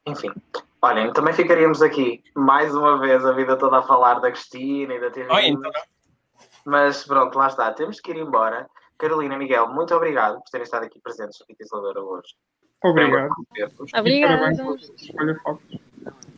Enfim, 0.05 0.31
olhem, 0.85 1.11
também 1.13 1.33
ficaríamos 1.33 1.81
aqui 1.81 2.23
mais 2.35 2.73
uma 2.75 2.99
vez 2.99 3.25
a 3.25 3.31
vida 3.31 3.57
toda 3.57 3.79
a 3.79 3.83
falar 3.83 4.19
da 4.19 4.31
Cristina 4.31 4.93
e 4.93 4.99
da 4.99 5.09
TV. 5.09 5.27
Oh, 5.31 5.39
então. 5.39 5.71
Mas 6.65 7.03
pronto, 7.03 7.37
lá 7.37 7.47
está, 7.47 7.71
temos 7.73 7.99
que 7.99 8.11
ir 8.11 8.17
embora. 8.17 8.67
Carolina, 8.97 9.37
Miguel, 9.37 9.67
muito 9.69 9.93
obrigado 9.93 10.35
por 10.35 10.49
terem 10.49 10.63
estado 10.63 10.85
aqui 10.85 10.99
presentes 10.99 11.39
no 11.39 11.45
Pita 11.45 11.63
Isoladora 11.63 12.01
hoje. 12.01 12.35
Obrigado. 12.83 13.29
Obrigado. 13.49 14.39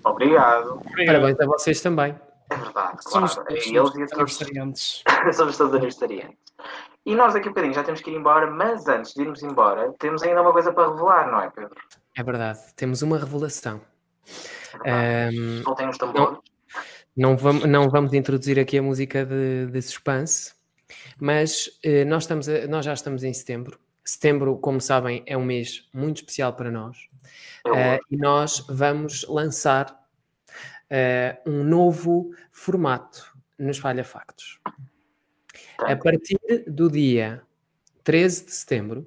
Obrigado. 0.05 1.05
Parabéns 1.05 1.39
a 1.39 1.45
vocês 1.45 1.81
também. 1.81 2.15
É 2.49 2.55
verdade, 2.55 2.97
claro. 3.03 3.27
Somos, 3.27 3.37
é 3.49 3.53
eles 3.53 3.71
e 3.71 3.77
a 3.77 3.81
aniversariantes. 3.81 5.03
Somos 5.33 5.57
todos 5.57 5.73
aniversariantes. 5.73 6.37
E 7.05 7.15
nós 7.15 7.35
aqui 7.35 7.47
um 7.47 7.51
bocadinho 7.51 7.73
já 7.73 7.83
temos 7.83 8.01
que 8.01 8.09
ir 8.09 8.15
embora, 8.15 8.49
mas 8.49 8.87
antes 8.87 9.13
de 9.13 9.21
irmos 9.21 9.43
embora, 9.43 9.93
temos 9.99 10.23
ainda 10.23 10.41
uma 10.41 10.51
coisa 10.51 10.73
para 10.73 10.89
revelar, 10.89 11.29
não 11.29 11.41
é, 11.41 11.49
Pedro? 11.49 11.75
É 12.15 12.23
verdade, 12.23 12.59
temos 12.75 13.01
uma 13.01 13.17
revelação. 13.17 13.81
Um, 14.85 15.63
Soltem 15.63 15.89
os 15.89 15.97
tambores. 15.97 16.37
Não, 17.15 17.31
não, 17.31 17.37
vamos, 17.37 17.65
não 17.65 17.89
vamos 17.89 18.13
introduzir 18.13 18.59
aqui 18.59 18.77
a 18.77 18.81
música 18.81 19.25
de, 19.25 19.67
de 19.67 19.81
suspense, 19.81 20.53
mas 21.19 21.69
eh, 21.83 22.05
nós, 22.05 22.23
estamos 22.23 22.47
a, 22.47 22.67
nós 22.67 22.85
já 22.85 22.93
estamos 22.93 23.23
em 23.23 23.33
setembro 23.33 23.79
Setembro, 24.07 24.57
como 24.57 24.79
sabem, 24.79 25.21
é 25.25 25.35
um 25.35 25.43
mês 25.43 25.89
muito 25.93 26.21
especial 26.21 26.53
para 26.53 26.71
nós 26.71 26.97
uh, 27.65 27.99
e 28.09 28.15
nós 28.15 28.65
vamos 28.69 29.27
lançar 29.27 29.91
uh, 30.89 31.49
um 31.49 31.61
novo 31.61 32.33
formato 32.49 33.37
no 33.59 33.69
Espalha 33.69 34.05
Factos. 34.05 34.61
A 35.79 35.93
partir 35.97 36.39
do 36.67 36.89
dia 36.89 37.41
13 38.05 38.45
de 38.45 38.51
setembro, 38.53 39.05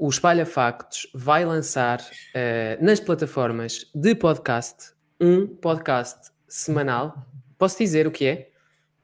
o 0.00 0.08
Espalha 0.08 0.46
Factos 0.46 1.06
vai 1.14 1.44
lançar 1.44 2.00
uh, 2.00 2.82
nas 2.82 2.98
plataformas 2.98 3.86
de 3.94 4.14
podcast 4.14 4.94
um 5.20 5.46
podcast 5.46 6.30
semanal. 6.48 7.26
Posso 7.58 7.76
dizer 7.76 8.06
o 8.06 8.10
que 8.10 8.26
é? 8.26 8.50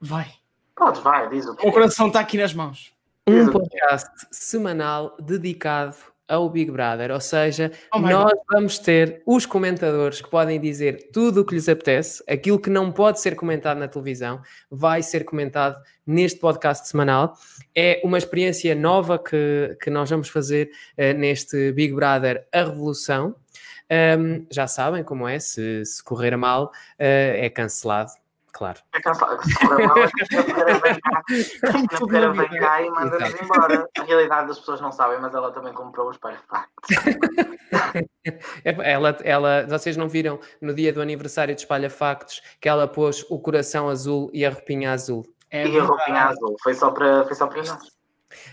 Vai. 0.00 0.32
Pode, 0.74 1.02
vai, 1.02 1.28
diz 1.28 1.44
o 1.46 1.54
que 1.54 1.68
O 1.68 1.70
coração 1.70 2.06
está 2.06 2.20
aqui 2.20 2.38
nas 2.38 2.54
mãos 2.54 2.94
um 3.28 3.50
podcast 3.50 4.08
semanal 4.30 5.14
dedicado 5.20 5.96
ao 6.28 6.48
Big 6.50 6.70
Brother, 6.70 7.10
ou 7.10 7.20
seja, 7.20 7.70
oh 7.94 8.00
nós 8.00 8.32
God. 8.32 8.42
vamos 8.50 8.78
ter 8.78 9.22
os 9.24 9.46
comentadores 9.46 10.20
que 10.20 10.28
podem 10.28 10.60
dizer 10.60 11.10
tudo 11.12 11.40
o 11.40 11.44
que 11.44 11.54
lhes 11.54 11.68
apetece, 11.68 12.22
aquilo 12.28 12.58
que 12.58 12.70
não 12.70 12.90
pode 12.90 13.20
ser 13.20 13.36
comentado 13.36 13.78
na 13.78 13.88
televisão, 13.88 14.40
vai 14.70 15.02
ser 15.02 15.24
comentado 15.24 15.80
neste 16.06 16.40
podcast 16.40 16.88
semanal. 16.88 17.34
É 17.74 18.00
uma 18.04 18.18
experiência 18.18 18.74
nova 18.74 19.18
que, 19.18 19.76
que 19.80 19.90
nós 19.90 20.10
vamos 20.10 20.28
fazer 20.28 20.70
uh, 20.98 21.16
neste 21.16 21.72
Big 21.72 21.94
Brother 21.94 22.46
A 22.52 22.64
Revolução. 22.64 23.34
Um, 24.18 24.44
já 24.50 24.66
sabem 24.66 25.04
como 25.04 25.28
é, 25.28 25.38
se, 25.38 25.84
se 25.84 26.02
correr 26.02 26.36
mal, 26.36 26.66
uh, 26.66 26.70
é 26.98 27.48
cancelado 27.48 28.10
claro. 28.56 28.80
É 28.94 29.00
cansado. 29.00 29.42
Se 29.44 29.52
for 29.54 29.78
mal, 29.78 29.96
a 29.98 30.06
vem 32.32 32.60
cá 32.60 32.82
e 32.82 32.90
manda-nos 32.90 33.40
embora. 33.40 33.88
A 33.98 34.02
realidade 34.02 34.48
das 34.48 34.58
pessoas 34.58 34.80
não 34.80 34.90
sabem, 34.90 35.20
mas 35.20 35.32
ela 35.34 35.52
também 35.52 35.72
comprou 35.72 36.08
os 36.08 36.16
espelho 36.16 36.38
ela, 38.64 39.16
ela, 39.22 39.66
vocês 39.66 39.96
não 39.96 40.08
viram 40.08 40.40
no 40.60 40.74
dia 40.74 40.92
do 40.92 41.00
aniversário 41.00 41.54
de 41.54 41.60
Espalha 41.60 41.90
Factos 41.90 42.42
que 42.60 42.68
ela 42.68 42.88
pôs 42.88 43.24
o 43.30 43.38
coração 43.38 43.88
azul 43.88 44.30
e 44.32 44.44
a 44.44 44.50
roupinha 44.50 44.92
azul? 44.92 45.24
É 45.50 45.66
e 45.66 45.78
a 45.78 45.84
roupinha 45.84 46.24
azul, 46.24 46.56
foi 46.62 46.74
só 46.74 46.90
para, 46.90 47.24
foi 47.24 47.34
só 47.34 47.46
para 47.46 47.62
nós. 47.62 47.95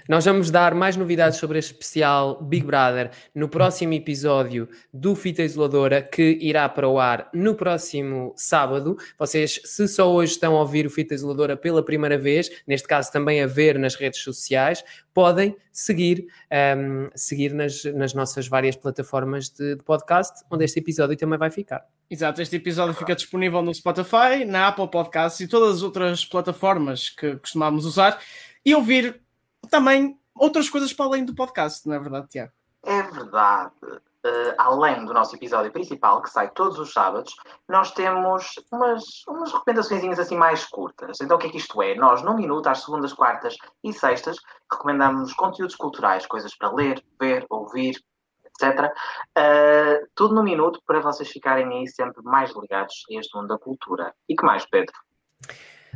Nós 0.07 0.25
vamos 0.25 0.51
dar 0.51 0.73
mais 0.73 0.95
novidades 0.95 1.39
sobre 1.39 1.59
este 1.59 1.71
especial 1.71 2.41
Big 2.41 2.65
Brother 2.65 3.11
no 3.33 3.47
próximo 3.47 3.93
episódio 3.93 4.67
do 4.93 5.15
Fita 5.15 5.43
Isoladora, 5.43 6.01
que 6.01 6.37
irá 6.41 6.67
para 6.69 6.87
o 6.87 6.99
ar 6.99 7.29
no 7.33 7.55
próximo 7.55 8.33
sábado. 8.35 8.97
Vocês, 9.17 9.61
se 9.63 9.87
só 9.87 10.11
hoje 10.11 10.33
estão 10.33 10.55
a 10.55 10.59
ouvir 10.59 10.85
o 10.85 10.89
Fita 10.89 11.13
Isoladora 11.13 11.55
pela 11.55 11.83
primeira 11.83 12.17
vez, 12.17 12.49
neste 12.67 12.87
caso 12.87 13.11
também 13.11 13.41
a 13.41 13.47
ver 13.47 13.79
nas 13.79 13.95
redes 13.95 14.21
sociais, 14.21 14.83
podem 15.13 15.55
seguir, 15.71 16.27
um, 16.77 17.09
seguir 17.15 17.53
nas, 17.53 17.83
nas 17.85 18.13
nossas 18.13 18.47
várias 18.47 18.75
plataformas 18.75 19.49
de, 19.49 19.75
de 19.75 19.83
podcast, 19.83 20.43
onde 20.49 20.65
este 20.65 20.79
episódio 20.79 21.15
também 21.17 21.37
vai 21.37 21.49
ficar. 21.49 21.85
Exato, 22.09 22.41
este 22.41 22.57
episódio 22.57 22.93
fica 22.93 23.15
disponível 23.15 23.61
no 23.61 23.73
Spotify, 23.73 24.45
na 24.45 24.67
Apple 24.67 24.89
Podcasts 24.89 25.39
e 25.39 25.47
todas 25.47 25.77
as 25.77 25.83
outras 25.83 26.25
plataformas 26.25 27.09
que 27.09 27.37
costumamos 27.37 27.85
usar 27.85 28.19
e 28.65 28.75
ouvir 28.75 29.22
também 29.69 30.19
outras 30.35 30.69
coisas 30.69 30.93
para 30.93 31.05
além 31.05 31.25
do 31.25 31.35
podcast, 31.35 31.87
não 31.87 31.95
é 31.95 31.99
verdade, 31.99 32.27
Tiago? 32.27 32.51
É 32.83 33.01
verdade. 33.03 33.71
Uh, 34.25 34.55
além 34.57 35.03
do 35.05 35.13
nosso 35.13 35.35
episódio 35.35 35.71
principal, 35.71 36.21
que 36.21 36.29
sai 36.29 36.49
todos 36.51 36.79
os 36.79 36.93
sábados, 36.93 37.35
nós 37.67 37.91
temos 37.91 38.53
umas, 38.71 39.03
umas 39.27 39.51
recomendações 39.51 40.17
assim 40.17 40.37
mais 40.37 40.63
curtas. 40.65 41.19
Então, 41.19 41.35
o 41.35 41.39
que 41.39 41.47
é 41.47 41.49
que 41.49 41.57
isto 41.57 41.81
é? 41.81 41.93
Nós, 41.95 42.21
num 42.23 42.35
minuto, 42.35 42.67
às 42.67 42.83
segundas, 42.83 43.11
quartas 43.11 43.57
e 43.83 43.91
sextas, 43.91 44.37
recomendamos 44.71 45.33
conteúdos 45.33 45.75
culturais, 45.75 46.25
coisas 46.25 46.55
para 46.55 46.71
ler, 46.71 47.03
ver, 47.19 47.45
ouvir, 47.49 48.01
etc. 48.45 48.85
Uh, 48.85 48.91
eh, 49.35 50.05
tudo 50.15 50.35
num 50.35 50.43
minuto 50.43 50.81
para 50.85 51.01
vocês 51.01 51.29
ficarem 51.29 51.67
aí 51.79 51.87
sempre 51.87 52.21
mais 52.23 52.53
ligados 52.55 53.03
a 53.11 53.19
este 53.19 53.35
mundo 53.35 53.47
da 53.49 53.57
cultura. 53.57 54.13
E 54.29 54.35
que 54.35 54.45
mais, 54.45 54.65
Pedro? 54.65 54.93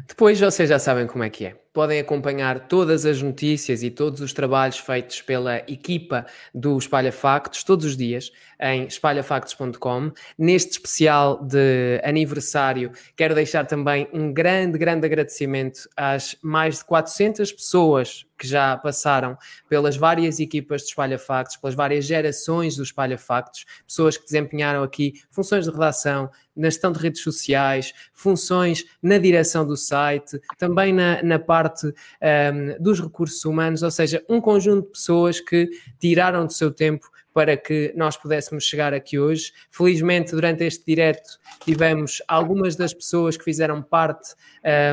Depois 0.06 0.40
vocês 0.40 0.68
já 0.68 0.80
sabem 0.80 1.08
como 1.08 1.24
é 1.24 1.30
que 1.30 1.46
é 1.46 1.67
podem 1.78 2.00
acompanhar 2.00 2.62
todas 2.62 3.06
as 3.06 3.22
notícias 3.22 3.84
e 3.84 3.92
todos 3.92 4.20
os 4.20 4.34
trabalhos 4.34 4.80
feitos 4.80 5.22
pela 5.22 5.58
equipa 5.58 6.26
do 6.52 6.76
Espalha 6.76 7.12
Factos 7.12 7.64
todos 7.64 7.86
os 7.86 7.96
dias 7.96 8.32
em 8.60 8.86
espalhafactos.com. 8.86 10.12
Neste 10.38 10.72
especial 10.72 11.44
de 11.44 12.02
aniversário, 12.04 12.92
quero 13.16 13.36
deixar 13.36 13.66
também 13.66 14.08
um 14.12 14.34
grande, 14.34 14.78
grande 14.80 15.06
agradecimento 15.06 15.88
às 15.96 16.36
mais 16.42 16.80
de 16.80 16.86
400 16.86 17.52
pessoas 17.52 18.26
que 18.38 18.48
já 18.48 18.78
passaram 18.78 19.36
pelas 19.68 19.98
várias 19.98 20.40
equipas 20.40 20.82
de 20.82 20.90
Espalha 20.90 21.18
Factos, 21.18 21.58
pelas 21.58 21.76
várias 21.76 22.06
gerações 22.06 22.76
do 22.76 22.84
Espalha 22.84 23.18
Factos, 23.18 23.66
pessoas 23.86 24.16
que 24.16 24.26
desempenharam 24.26 24.84
aqui 24.84 25.14
funções 25.32 25.66
de 25.66 25.72
redação, 25.72 26.30
na 26.56 26.70
gestão 26.70 26.92
de 26.92 27.00
redes 27.00 27.22
sociais, 27.22 27.94
funções 28.14 28.86
na 29.02 29.18
direção 29.18 29.66
do 29.66 29.76
site, 29.78 30.40
também 30.58 30.94
na, 30.94 31.22
na 31.24 31.40
parte 31.40 31.67
parte 31.68 31.88
um, 31.88 32.82
dos 32.82 33.02
recursos 33.02 33.44
humanos, 33.46 33.84
ou 33.84 33.92
seja, 33.92 34.24
um 34.30 34.40
conjunto 34.40 34.86
de 34.86 34.92
pessoas 34.92 35.40
que 35.40 35.70
tiraram 36.00 36.46
do 36.46 36.54
seu 36.54 36.72
tempo 36.72 37.10
para 37.34 37.56
que 37.56 37.94
nós 37.96 38.18
pudéssemos 38.18 38.64
chegar 38.64 38.96
aqui 38.96 39.20
hoje. 39.20 39.54
Felizmente, 39.70 40.32
durante 40.32 40.64
este 40.64 40.84
direto, 40.84 41.38
tivemos 41.64 42.20
algumas 42.28 42.76
das 42.76 42.96
pessoas 42.96 43.38
que 43.38 43.44
fizeram 43.44 43.80
parte 43.80 44.34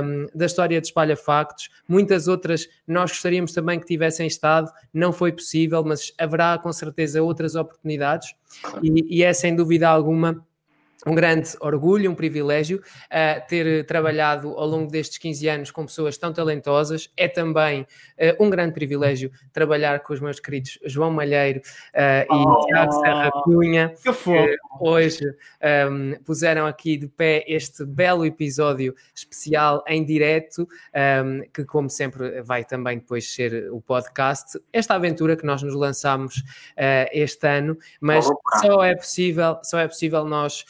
um, 0.02 0.26
da 0.34 0.44
história 0.44 0.78
de 0.78 0.86
Espalha 0.86 1.16
Factos, 1.16 1.70
muitas 1.88 2.28
outras 2.28 2.68
nós 2.86 3.10
gostaríamos 3.12 3.52
também 3.52 3.80
que 3.80 3.86
tivessem 3.86 4.26
estado, 4.26 4.70
não 4.92 5.10
foi 5.10 5.32
possível, 5.32 5.82
mas 5.82 6.12
haverá 6.18 6.58
com 6.58 6.70
certeza 6.70 7.22
outras 7.22 7.54
oportunidades, 7.54 8.34
e, 8.82 9.18
e 9.18 9.22
é 9.22 9.32
sem 9.32 9.56
dúvida 9.56 9.88
alguma 9.88 10.44
um 11.06 11.14
grande 11.14 11.50
orgulho, 11.60 12.10
um 12.10 12.14
privilégio 12.14 12.78
uh, 12.78 13.46
ter 13.46 13.84
trabalhado 13.86 14.48
ao 14.58 14.66
longo 14.66 14.90
destes 14.90 15.18
15 15.18 15.48
anos 15.48 15.70
com 15.70 15.84
pessoas 15.84 16.16
tão 16.16 16.32
talentosas. 16.32 17.10
É 17.16 17.28
também 17.28 17.82
uh, 17.82 18.44
um 18.44 18.48
grande 18.48 18.72
privilégio 18.72 19.30
trabalhar 19.52 20.00
com 20.00 20.14
os 20.14 20.20
meus 20.20 20.40
queridos 20.40 20.78
João 20.84 21.10
Malheiro 21.10 21.60
uh, 21.60 22.26
oh, 22.30 22.62
e 22.62 22.66
Tiago 22.66 22.92
Serra 22.92 23.30
Cunha, 23.42 23.94
que, 24.02 24.12
que 24.12 24.56
hoje 24.80 25.24
um, 25.90 26.14
puseram 26.24 26.66
aqui 26.66 26.96
de 26.96 27.08
pé 27.08 27.44
este 27.46 27.84
belo 27.84 28.24
episódio 28.24 28.94
especial 29.14 29.84
em 29.86 30.04
direto, 30.04 30.66
um, 31.24 31.42
que 31.52 31.64
como 31.64 31.90
sempre 31.90 32.42
vai 32.42 32.64
também 32.64 32.98
depois 32.98 33.32
ser 33.32 33.70
o 33.70 33.80
podcast. 33.80 34.58
Esta 34.72 34.94
aventura 34.94 35.36
que 35.36 35.44
nós 35.44 35.62
nos 35.62 35.74
lançamos 35.74 36.42
este 37.12 37.46
ano, 37.46 37.76
mas 38.00 38.26
oh, 38.26 38.38
só 38.60 38.82
é 38.82 38.94
possível, 38.94 39.58
só 39.62 39.78
é 39.78 39.86
possível 39.86 40.24
nós 40.24 40.64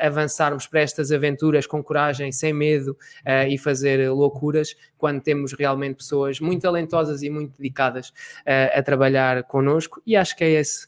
avançarmos 0.00 0.66
para 0.66 0.80
estas 0.80 1.12
aventuras 1.12 1.66
com 1.66 1.82
coragem, 1.82 2.32
sem 2.32 2.52
medo 2.52 2.92
uh, 3.26 3.48
e 3.48 3.58
fazer 3.58 4.10
loucuras, 4.10 4.74
quando 4.96 5.20
temos 5.20 5.52
realmente 5.52 5.96
pessoas 5.96 6.40
muito 6.40 6.62
talentosas 6.62 7.22
e 7.22 7.30
muito 7.30 7.56
dedicadas 7.56 8.08
uh, 8.08 8.78
a 8.78 8.82
trabalhar 8.82 9.44
connosco, 9.44 10.02
e 10.06 10.16
acho 10.16 10.36
que 10.36 10.44
é 10.44 10.50
esse 10.50 10.86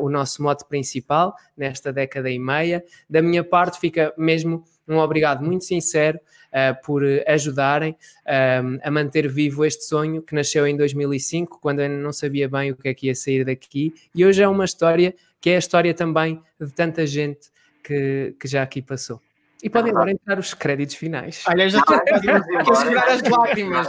o 0.00 0.10
nosso 0.10 0.42
mote 0.42 0.66
principal 0.68 1.34
nesta 1.56 1.92
década 1.92 2.28
e 2.28 2.38
meia. 2.38 2.84
Da 3.08 3.22
minha 3.22 3.42
parte, 3.42 3.80
fica 3.80 4.12
mesmo 4.18 4.64
um 4.86 4.98
obrigado 4.98 5.42
muito 5.44 5.64
sincero 5.64 6.18
uh, 6.52 6.84
por 6.84 7.02
ajudarem 7.26 7.92
uh, 7.92 8.78
a 8.82 8.90
manter 8.90 9.28
vivo 9.28 9.64
este 9.64 9.84
sonho 9.84 10.22
que 10.22 10.34
nasceu 10.34 10.66
em 10.66 10.76
2005, 10.76 11.58
quando 11.60 11.80
eu 11.80 11.88
não 11.88 12.12
sabia 12.12 12.48
bem 12.48 12.70
o 12.70 12.76
que 12.76 12.88
é 12.88 12.94
que 12.94 13.06
ia 13.06 13.14
sair 13.14 13.44
daqui, 13.44 13.92
e 14.14 14.24
hoje 14.24 14.42
é 14.42 14.48
uma 14.48 14.64
história 14.64 15.14
que 15.40 15.50
é 15.50 15.56
a 15.56 15.58
história 15.58 15.92
também 15.92 16.40
de 16.60 16.72
tanta 16.72 17.04
gente 17.06 17.50
que, 17.82 18.36
que 18.38 18.48
já 18.48 18.62
aqui 18.62 18.80
passou. 18.80 19.20
E 19.62 19.70
podem 19.70 19.92
agora 19.92 20.10
entrar 20.10 20.38
os 20.40 20.52
créditos 20.54 20.96
finais. 20.96 21.44
Olha, 21.48 21.68
já 21.68 21.78
estou 21.78 21.94
a 21.94 22.74
segurar 22.74 23.08
as 23.08 23.22
lágrimas. 23.30 23.88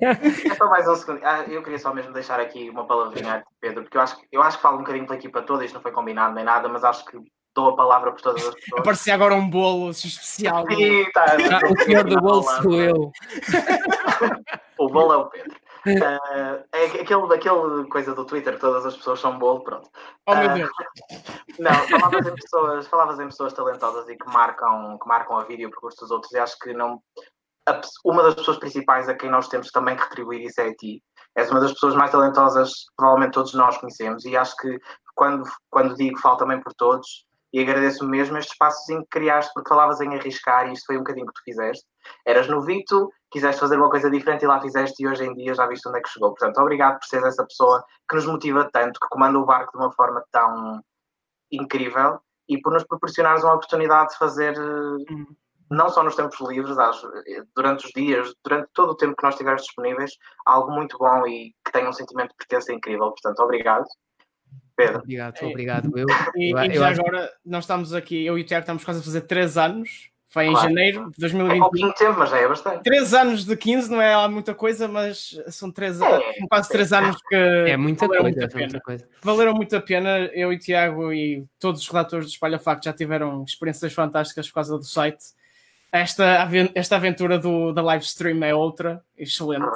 É 0.00 0.54
só 0.54 0.70
mais 0.70 0.88
um 0.88 0.94
segundo. 0.94 1.20
Ah, 1.22 1.44
eu 1.48 1.62
queria 1.62 1.78
só 1.78 1.92
mesmo 1.92 2.14
deixar 2.14 2.40
aqui 2.40 2.70
uma 2.70 2.86
palavrinha, 2.86 3.44
Pedro, 3.60 3.82
porque 3.82 3.98
eu 3.98 4.00
acho, 4.00 4.16
eu 4.32 4.42
acho 4.42 4.56
que 4.56 4.62
falo 4.62 4.76
um 4.76 4.80
bocadinho 4.80 5.04
pela 5.04 5.18
equipa 5.18 5.42
toda, 5.42 5.66
isto 5.66 5.74
não 5.74 5.82
foi 5.82 5.92
combinado 5.92 6.34
nem 6.34 6.44
nada, 6.44 6.66
mas 6.66 6.82
acho 6.82 7.04
que 7.04 7.18
dou 7.54 7.68
a 7.68 7.76
palavra 7.76 8.10
por 8.10 8.22
todas 8.22 8.42
as 8.42 8.54
pessoas. 8.54 8.80
Aparecia 8.80 9.14
agora 9.14 9.34
um 9.34 9.50
bolo 9.50 9.90
especial. 9.90 10.64
Sim, 10.70 11.04
tá, 11.12 11.36
o 11.70 11.84
senhor 11.84 12.04
do 12.04 12.18
bolo 12.18 12.42
sou 12.42 12.80
eu. 12.80 13.12
o 14.78 14.88
bolo 14.88 15.12
é 15.12 15.16
o 15.18 15.26
Pedro. 15.26 15.61
Uh, 15.84 16.64
é 16.72 16.84
aquele, 16.84 17.34
aquele 17.34 17.88
coisa 17.88 18.14
do 18.14 18.24
Twitter 18.24 18.54
que 18.54 18.60
todas 18.60 18.86
as 18.86 18.96
pessoas 18.96 19.18
são 19.20 19.38
bolo, 19.38 19.64
pronto. 19.64 19.90
Oh 20.26 20.34
meu 20.34 20.50
ah, 20.50 20.54
Deus! 20.54 20.70
não, 21.58 21.74
falavas 21.88 22.26
em, 22.26 22.34
pessoas, 22.34 22.86
falavas 22.86 23.20
em 23.20 23.26
pessoas 23.26 23.52
talentosas 23.52 24.08
e 24.08 24.16
que 24.16 24.26
marcam, 24.26 24.98
que 24.98 25.08
marcam 25.08 25.38
a 25.38 25.44
vida 25.44 25.62
e 25.62 25.66
o 25.66 25.70
percurso 25.70 26.00
dos 26.00 26.10
outros, 26.10 26.32
e 26.32 26.38
acho 26.38 26.56
que 26.58 26.72
não. 26.72 27.02
A, 27.68 27.80
uma 28.04 28.22
das 28.22 28.34
pessoas 28.34 28.58
principais 28.58 29.08
a 29.08 29.14
quem 29.14 29.30
nós 29.30 29.48
temos 29.48 29.70
também 29.70 29.96
que 29.96 30.02
retribuir 30.02 30.42
isso 30.42 30.60
é 30.60 30.68
a 30.68 30.74
ti. 30.74 31.02
És 31.34 31.50
uma 31.50 31.60
das 31.60 31.72
pessoas 31.72 31.94
mais 31.94 32.10
talentosas, 32.10 32.72
provavelmente 32.96 33.34
todos 33.34 33.54
nós 33.54 33.78
conhecemos, 33.78 34.24
e 34.24 34.36
acho 34.36 34.54
que 34.56 34.78
quando, 35.14 35.48
quando 35.70 35.96
digo 35.96 36.18
falo 36.18 36.36
também 36.36 36.60
por 36.60 36.74
todos, 36.74 37.24
e 37.52 37.60
agradeço 37.60 38.06
mesmo 38.06 38.38
estes 38.38 38.56
passos 38.56 38.88
em 38.88 39.00
que 39.02 39.08
criaste, 39.10 39.52
porque 39.52 39.68
falavas 39.68 40.00
em 40.00 40.14
arriscar, 40.14 40.68
e 40.68 40.72
isto 40.72 40.86
foi 40.86 40.96
um 40.96 41.00
bocadinho 41.00 41.26
que 41.26 41.34
tu 41.34 41.42
fizeste. 41.44 41.84
Eras 42.26 42.48
novito, 42.48 43.10
quiseste 43.32 43.60
fazer 43.60 43.76
uma 43.76 43.90
coisa 43.90 44.10
diferente 44.10 44.42
e 44.42 44.46
lá 44.46 44.60
fizeste, 44.60 45.02
e 45.02 45.08
hoje 45.08 45.24
em 45.24 45.34
dia 45.34 45.54
já 45.54 45.66
viste 45.66 45.88
onde 45.88 45.98
é 45.98 46.02
que 46.02 46.08
chegou. 46.10 46.30
Portanto, 46.30 46.58
obrigado 46.58 46.98
por 46.98 47.06
seres 47.06 47.26
essa 47.26 47.44
pessoa 47.44 47.82
que 48.08 48.14
nos 48.14 48.26
motiva 48.26 48.68
tanto, 48.70 49.00
que 49.00 49.08
comanda 49.08 49.38
o 49.38 49.46
barco 49.46 49.72
de 49.72 49.78
uma 49.82 49.92
forma 49.92 50.22
tão 50.30 50.80
incrível 51.50 52.20
e 52.48 52.60
por 52.60 52.72
nos 52.72 52.84
proporcionares 52.84 53.42
uma 53.42 53.54
oportunidade 53.54 54.10
de 54.10 54.18
fazer, 54.18 54.58
uhum. 54.58 55.26
não 55.70 55.88
só 55.88 56.02
nos 56.02 56.14
tempos 56.14 56.38
livres, 56.46 56.76
acho, 56.76 57.10
durante 57.56 57.86
os 57.86 57.92
dias, 57.92 58.34
durante 58.44 58.68
todo 58.74 58.90
o 58.90 58.96
tempo 58.96 59.16
que 59.16 59.22
nós 59.22 59.34
estivermos 59.34 59.62
disponíveis, 59.62 60.12
algo 60.44 60.70
muito 60.70 60.98
bom 60.98 61.26
e 61.26 61.54
que 61.64 61.72
tenha 61.72 61.88
um 61.88 61.92
sentimento 61.92 62.30
de 62.30 62.36
pertença 62.36 62.72
incrível. 62.72 63.10
Portanto, 63.10 63.40
obrigado. 63.40 63.86
Pedro. 64.76 64.98
Obrigado, 64.98 65.38
obrigado. 65.42 65.98
Eu, 65.98 66.06
e, 66.36 66.50
eu, 66.52 66.58
e 66.58 66.74
já 66.74 66.90
agora, 66.90 67.32
nós 67.44 67.64
estamos 67.64 67.94
aqui, 67.94 68.26
eu 68.26 68.36
e 68.36 68.42
o 68.42 68.46
Tiago 68.46 68.62
estamos 68.62 68.84
quase 68.84 69.00
a 69.00 69.02
fazer 69.02 69.22
3 69.22 69.56
anos 69.56 70.11
foi 70.32 70.46
em 70.46 70.52
claro. 70.52 70.66
janeiro 70.66 71.10
de 71.10 71.18
2021. 71.18 71.54
É 71.54 71.60
pouquinho 71.60 71.92
tempo, 71.92 72.18
mas 72.18 72.30
já 72.30 72.38
é 72.38 72.48
bastante. 72.48 72.82
3 72.84 73.14
anos 73.14 73.44
de 73.44 73.54
15 73.54 73.90
não 73.90 74.00
é 74.00 74.28
muita 74.28 74.54
coisa, 74.54 74.88
mas 74.88 75.38
são 75.48 75.70
3 75.70 76.00
é, 76.00 76.06
anos, 76.06 76.24
quase 76.48 76.68
3 76.70 76.90
é, 76.90 76.96
anos 76.96 77.16
que. 77.28 77.34
É 77.34 77.76
muita 77.76 78.08
coisa, 78.08 78.22
muito 78.22 78.40
é 78.40 78.48
muita 78.58 78.80
coisa. 78.80 79.08
Valeram 79.20 79.52
muito 79.52 79.76
a 79.76 79.80
pena. 79.80 80.30
Eu 80.32 80.50
e 80.50 80.58
Tiago 80.58 81.12
e 81.12 81.44
todos 81.60 81.82
os 81.82 81.88
relatores 81.88 82.24
do 82.24 82.30
Espalha 82.30 82.58
Facto 82.58 82.84
já 82.84 82.94
tiveram 82.94 83.44
experiências 83.44 83.92
fantásticas 83.92 84.48
por 84.48 84.54
causa 84.54 84.78
do 84.78 84.84
site. 84.84 85.22
Esta, 85.92 86.48
esta 86.74 86.96
aventura 86.96 87.38
do, 87.38 87.70
da 87.70 87.82
live 87.82 88.02
stream 88.02 88.42
é 88.42 88.54
outra, 88.54 89.04
excelente. 89.18 89.66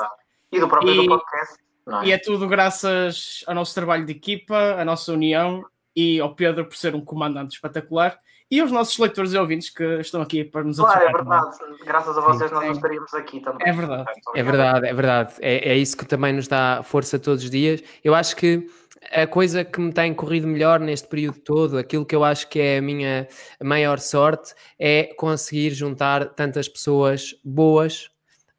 E 0.50 0.58
do 0.58 0.66
próprio 0.66 0.94
e, 0.94 0.96
do 0.96 1.06
podcast. 1.06 1.54
É? 2.02 2.06
E 2.06 2.12
é 2.12 2.16
tudo 2.16 2.48
graças 2.48 3.44
ao 3.46 3.54
nosso 3.54 3.74
trabalho 3.74 4.06
de 4.06 4.12
equipa, 4.12 4.56
à 4.80 4.86
nossa 4.86 5.12
união 5.12 5.62
e 5.94 6.18
ao 6.18 6.34
Pedro 6.34 6.64
por 6.64 6.78
ser 6.78 6.94
um 6.94 7.04
comandante 7.04 7.56
espetacular 7.56 8.18
e 8.50 8.60
aos 8.60 8.70
nossos 8.70 8.96
leitores 8.98 9.32
e 9.32 9.38
ouvintes 9.38 9.70
que 9.70 9.84
estão 10.00 10.22
aqui 10.22 10.44
para 10.44 10.62
nos 10.62 10.76
Claro, 10.76 11.02
é 11.02 11.12
verdade. 11.12 11.56
Graças 11.84 12.16
a 12.16 12.20
vocês 12.20 12.50
nós 12.50 12.64
não 12.64 12.72
estaríamos 12.72 13.14
aqui 13.14 13.40
também. 13.40 13.68
É 13.68 13.72
verdade. 13.72 14.10
É 14.34 14.42
verdade, 14.42 14.86
é 14.86 14.94
verdade. 14.94 15.34
É, 15.40 15.70
é 15.70 15.76
isso 15.76 15.96
que 15.96 16.04
também 16.04 16.32
nos 16.32 16.46
dá 16.46 16.82
força 16.84 17.18
todos 17.18 17.42
os 17.42 17.50
dias. 17.50 17.82
Eu 18.04 18.14
acho 18.14 18.36
que 18.36 18.66
a 19.12 19.26
coisa 19.26 19.64
que 19.64 19.80
me 19.80 19.92
tem 19.92 20.14
corrido 20.14 20.46
melhor 20.46 20.80
neste 20.80 21.08
período 21.08 21.40
todo, 21.40 21.78
aquilo 21.78 22.06
que 22.06 22.14
eu 22.14 22.24
acho 22.24 22.48
que 22.48 22.58
é 22.58 22.78
a 22.78 22.82
minha 22.82 23.28
maior 23.62 23.98
sorte, 23.98 24.54
é 24.78 25.14
conseguir 25.16 25.70
juntar 25.70 26.26
tantas 26.30 26.68
pessoas 26.68 27.34
boas 27.44 28.10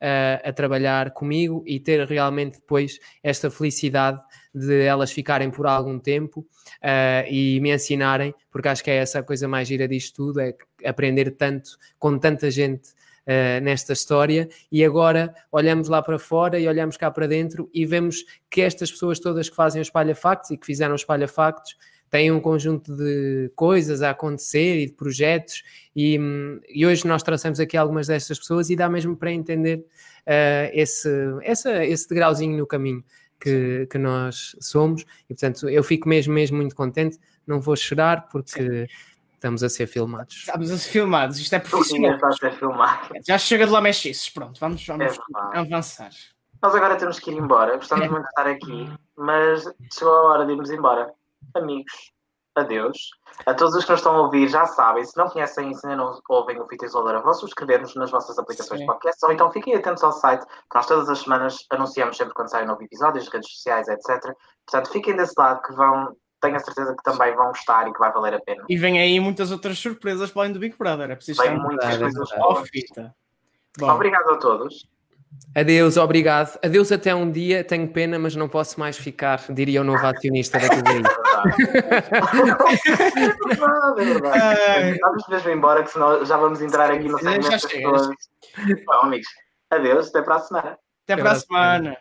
uh, 0.02 0.48
a 0.48 0.54
trabalhar 0.54 1.12
comigo 1.12 1.64
e 1.66 1.80
ter 1.80 2.06
realmente 2.06 2.60
depois 2.60 3.00
esta 3.24 3.50
felicidade 3.50 4.22
de 4.54 4.82
elas 4.82 5.12
ficarem 5.12 5.50
por 5.50 5.68
algum 5.68 6.00
tempo 6.00 6.42
uh, 6.82 7.28
e 7.30 7.60
me 7.60 7.74
ensinarem, 7.74 8.34
porque 8.52 8.68
acho 8.68 8.84
que 8.84 8.92
é 8.92 8.96
essa 8.96 9.20
a 9.20 9.24
coisa 9.24 9.48
mais 9.48 9.68
gira 9.68 9.88
disto 9.88 10.16
tudo, 10.16 10.40
é 10.40 10.56
aprender 10.86 11.32
tanto 11.32 11.72
com 12.00 12.18
tanta 12.18 12.50
gente 12.50 12.90
uh, 13.28 13.62
nesta 13.62 13.94
história. 13.94 14.48
E 14.72 14.84
agora 14.84 15.34
olhamos 15.52 15.90
lá 15.90 16.02
para 16.02 16.18
fora 16.18 16.60
e 16.60 16.68
olhamos 16.68 16.98
cá 16.98 17.12
para 17.12 17.28
dentro 17.28 17.70
e 17.74 17.86
vemos 17.86 18.24
que 18.50 18.62
estas 18.62 18.92
pessoas 18.92 19.20
todas 19.20 19.50
que 19.50 19.56
fazem 19.56 19.82
o 19.82 19.84
Espalha 19.84 20.16
Factos 20.16 20.52
e 20.52 20.58
que 20.58 20.66
fizeram 20.66 20.94
o 20.94 20.96
Espalha 20.96 21.28
Factos 21.28 21.76
têm 22.10 22.32
um 22.32 22.40
conjunto 22.40 22.96
de 22.96 23.52
coisas 23.56 24.02
a 24.02 24.12
acontecer 24.12 24.80
e 24.80 24.86
de 24.86 24.94
projetos 24.94 25.62
e, 25.94 26.18
e 26.70 26.86
hoje 26.86 27.06
nós 27.06 27.22
traçamos 27.22 27.60
aqui 27.60 27.76
algumas 27.76 28.08
destas 28.08 28.40
pessoas 28.40 28.70
e 28.70 28.78
dá 28.78 28.88
mesmo 28.88 29.16
para 29.16 29.32
entender 29.32 29.80
uh, 30.26 30.72
esse, 30.72 31.10
essa, 31.44 31.86
esse 31.86 32.08
degrauzinho 32.08 32.58
no 32.58 32.66
caminho 32.66 33.04
que, 33.40 33.88
que 33.88 33.98
nós 33.98 34.56
somos 34.60 35.04
e 35.30 35.34
portanto 35.34 35.70
eu 35.70 35.84
fico 35.84 36.08
mesmo, 36.08 36.34
mesmo 36.34 36.58
muito 36.58 36.76
contente, 36.76 37.20
não 37.46 37.60
vou 37.60 37.76
chorar 37.76 38.28
porque 38.30 38.88
Sim. 38.88 38.94
estamos 39.34 39.64
a 39.64 39.70
ser 39.70 39.88
filmados. 39.88 40.36
Estamos 40.36 40.72
a 40.72 40.78
ser 40.78 40.90
filmados, 40.90 41.40
isto 41.40 41.54
é 41.54 41.60
profissional. 41.60 42.20
Já 43.26 43.38
chega 43.38 43.66
de 43.66 43.72
lá 43.72 43.82
mexices, 43.82 44.30
pronto, 44.30 44.60
vamos, 44.60 44.86
vamos 44.86 45.18
é 45.54 45.58
avançar. 45.58 46.12
Nós 46.62 46.74
agora 46.74 46.96
temos 46.96 47.20
que 47.20 47.32
ir 47.32 47.38
embora, 47.38 47.78
gostamos 47.78 48.06
é. 48.06 48.10
muito 48.10 48.24
de 48.24 48.30
estar 48.30 48.48
aqui, 48.48 48.90
mas 49.16 49.64
chegou 49.94 50.14
a 50.14 50.24
hora 50.32 50.46
de 50.46 50.52
irmos 50.54 50.72
embora. 50.72 51.14
Amigos, 51.54 52.12
adeus. 52.62 53.10
A 53.46 53.54
todos 53.54 53.76
os 53.76 53.86
que 53.86 53.92
nos 53.92 54.00
estão 54.00 54.16
a 54.16 54.22
ouvir 54.22 54.48
já 54.48 54.66
sabem, 54.66 55.06
se 55.06 55.16
não 55.16 55.30
conhecem, 55.30 55.74
se 55.74 55.86
ainda 55.86 56.04
não 56.04 56.20
ouvem 56.28 56.60
o 56.60 56.68
Fita 56.68 56.86
Isoladora, 56.86 57.22
vão 57.22 57.34
subscrever-nos 57.34 57.96
nas 57.96 58.10
vossas 58.10 58.38
aplicações 58.40 58.80
Sim. 58.80 58.86
de 58.86 58.92
podcast, 58.92 59.26
ou 59.26 59.32
então 59.32 59.52
fiquem 59.52 59.76
atentos 59.76 60.04
ao 60.04 60.12
site, 60.12 60.46
que 60.46 60.76
nós 60.76 60.88
todas 60.88 61.08
as 61.08 61.20
semanas 61.20 61.66
anunciamos 61.70 62.18
sempre 62.18 62.34
quando 62.34 62.50
sai 62.50 62.64
um 62.64 62.68
novo 62.68 62.84
episódio, 62.84 63.22
as 63.22 63.28
redes 63.28 63.52
sociais, 63.52 63.88
etc. 63.88 64.34
Portanto, 64.66 64.92
fiquem 64.92 65.16
desse 65.16 65.34
lado 65.38 65.62
que 65.62 65.74
vão, 65.74 66.16
tenho 66.42 66.56
a 66.56 66.60
certeza 66.60 66.96
que 66.96 67.04
também 67.04 67.36
vão 67.36 67.48
gostar 67.48 67.88
e 67.88 67.94
que 67.94 68.00
vai 68.00 68.12
valer 68.12 68.34
a 68.34 68.40
pena. 68.40 68.66
E 68.68 68.76
vem 68.76 69.00
aí 69.00 69.20
muitas 69.20 69.52
outras 69.52 69.78
surpresas 69.78 70.32
para 70.32 70.44
além 70.44 70.54
do 70.54 70.60
Big 70.60 70.76
Brother, 70.76 71.12
é 71.12 71.16
preciso 71.16 71.42
Vem 71.42 71.58
muitas 71.60 71.98
coisas 71.98 72.30
boas. 72.38 72.70
Obrigado 73.82 74.30
a 74.32 74.38
todos. 74.38 74.88
Adeus, 75.56 75.98
obrigado. 75.98 76.60
Adeus 76.64 76.92
até 76.92 77.16
um 77.16 77.32
dia. 77.32 77.64
Tenho 77.64 77.88
pena, 77.88 78.20
mas 78.20 78.36
não 78.36 78.48
posso 78.48 78.80
mais 78.80 78.96
ficar, 78.96 79.42
diria 79.50 79.82
o 79.82 79.84
novo 79.84 80.06
acionista 80.06 80.60
da 80.60 80.70
Cozinha. 80.70 81.04
é 83.98 84.06
verdade. 84.06 85.00
Vamos 85.02 85.24
mesmo 85.28 85.50
embora, 85.50 85.84
que 85.84 85.90
senão 85.90 86.24
já 86.24 86.38
vamos 86.38 86.62
entrar 86.62 86.92
aqui 86.92 87.08
no 87.08 87.18
segmento. 87.18 87.50
Bom, 88.86 89.02
amigos, 89.04 89.28
adeus, 89.72 90.10
até 90.10 90.22
para 90.22 90.36
a 90.36 90.40
semana. 90.40 90.78
Até 91.04 91.18
para 91.18 91.32
a 91.32 91.36
semana. 91.36 91.98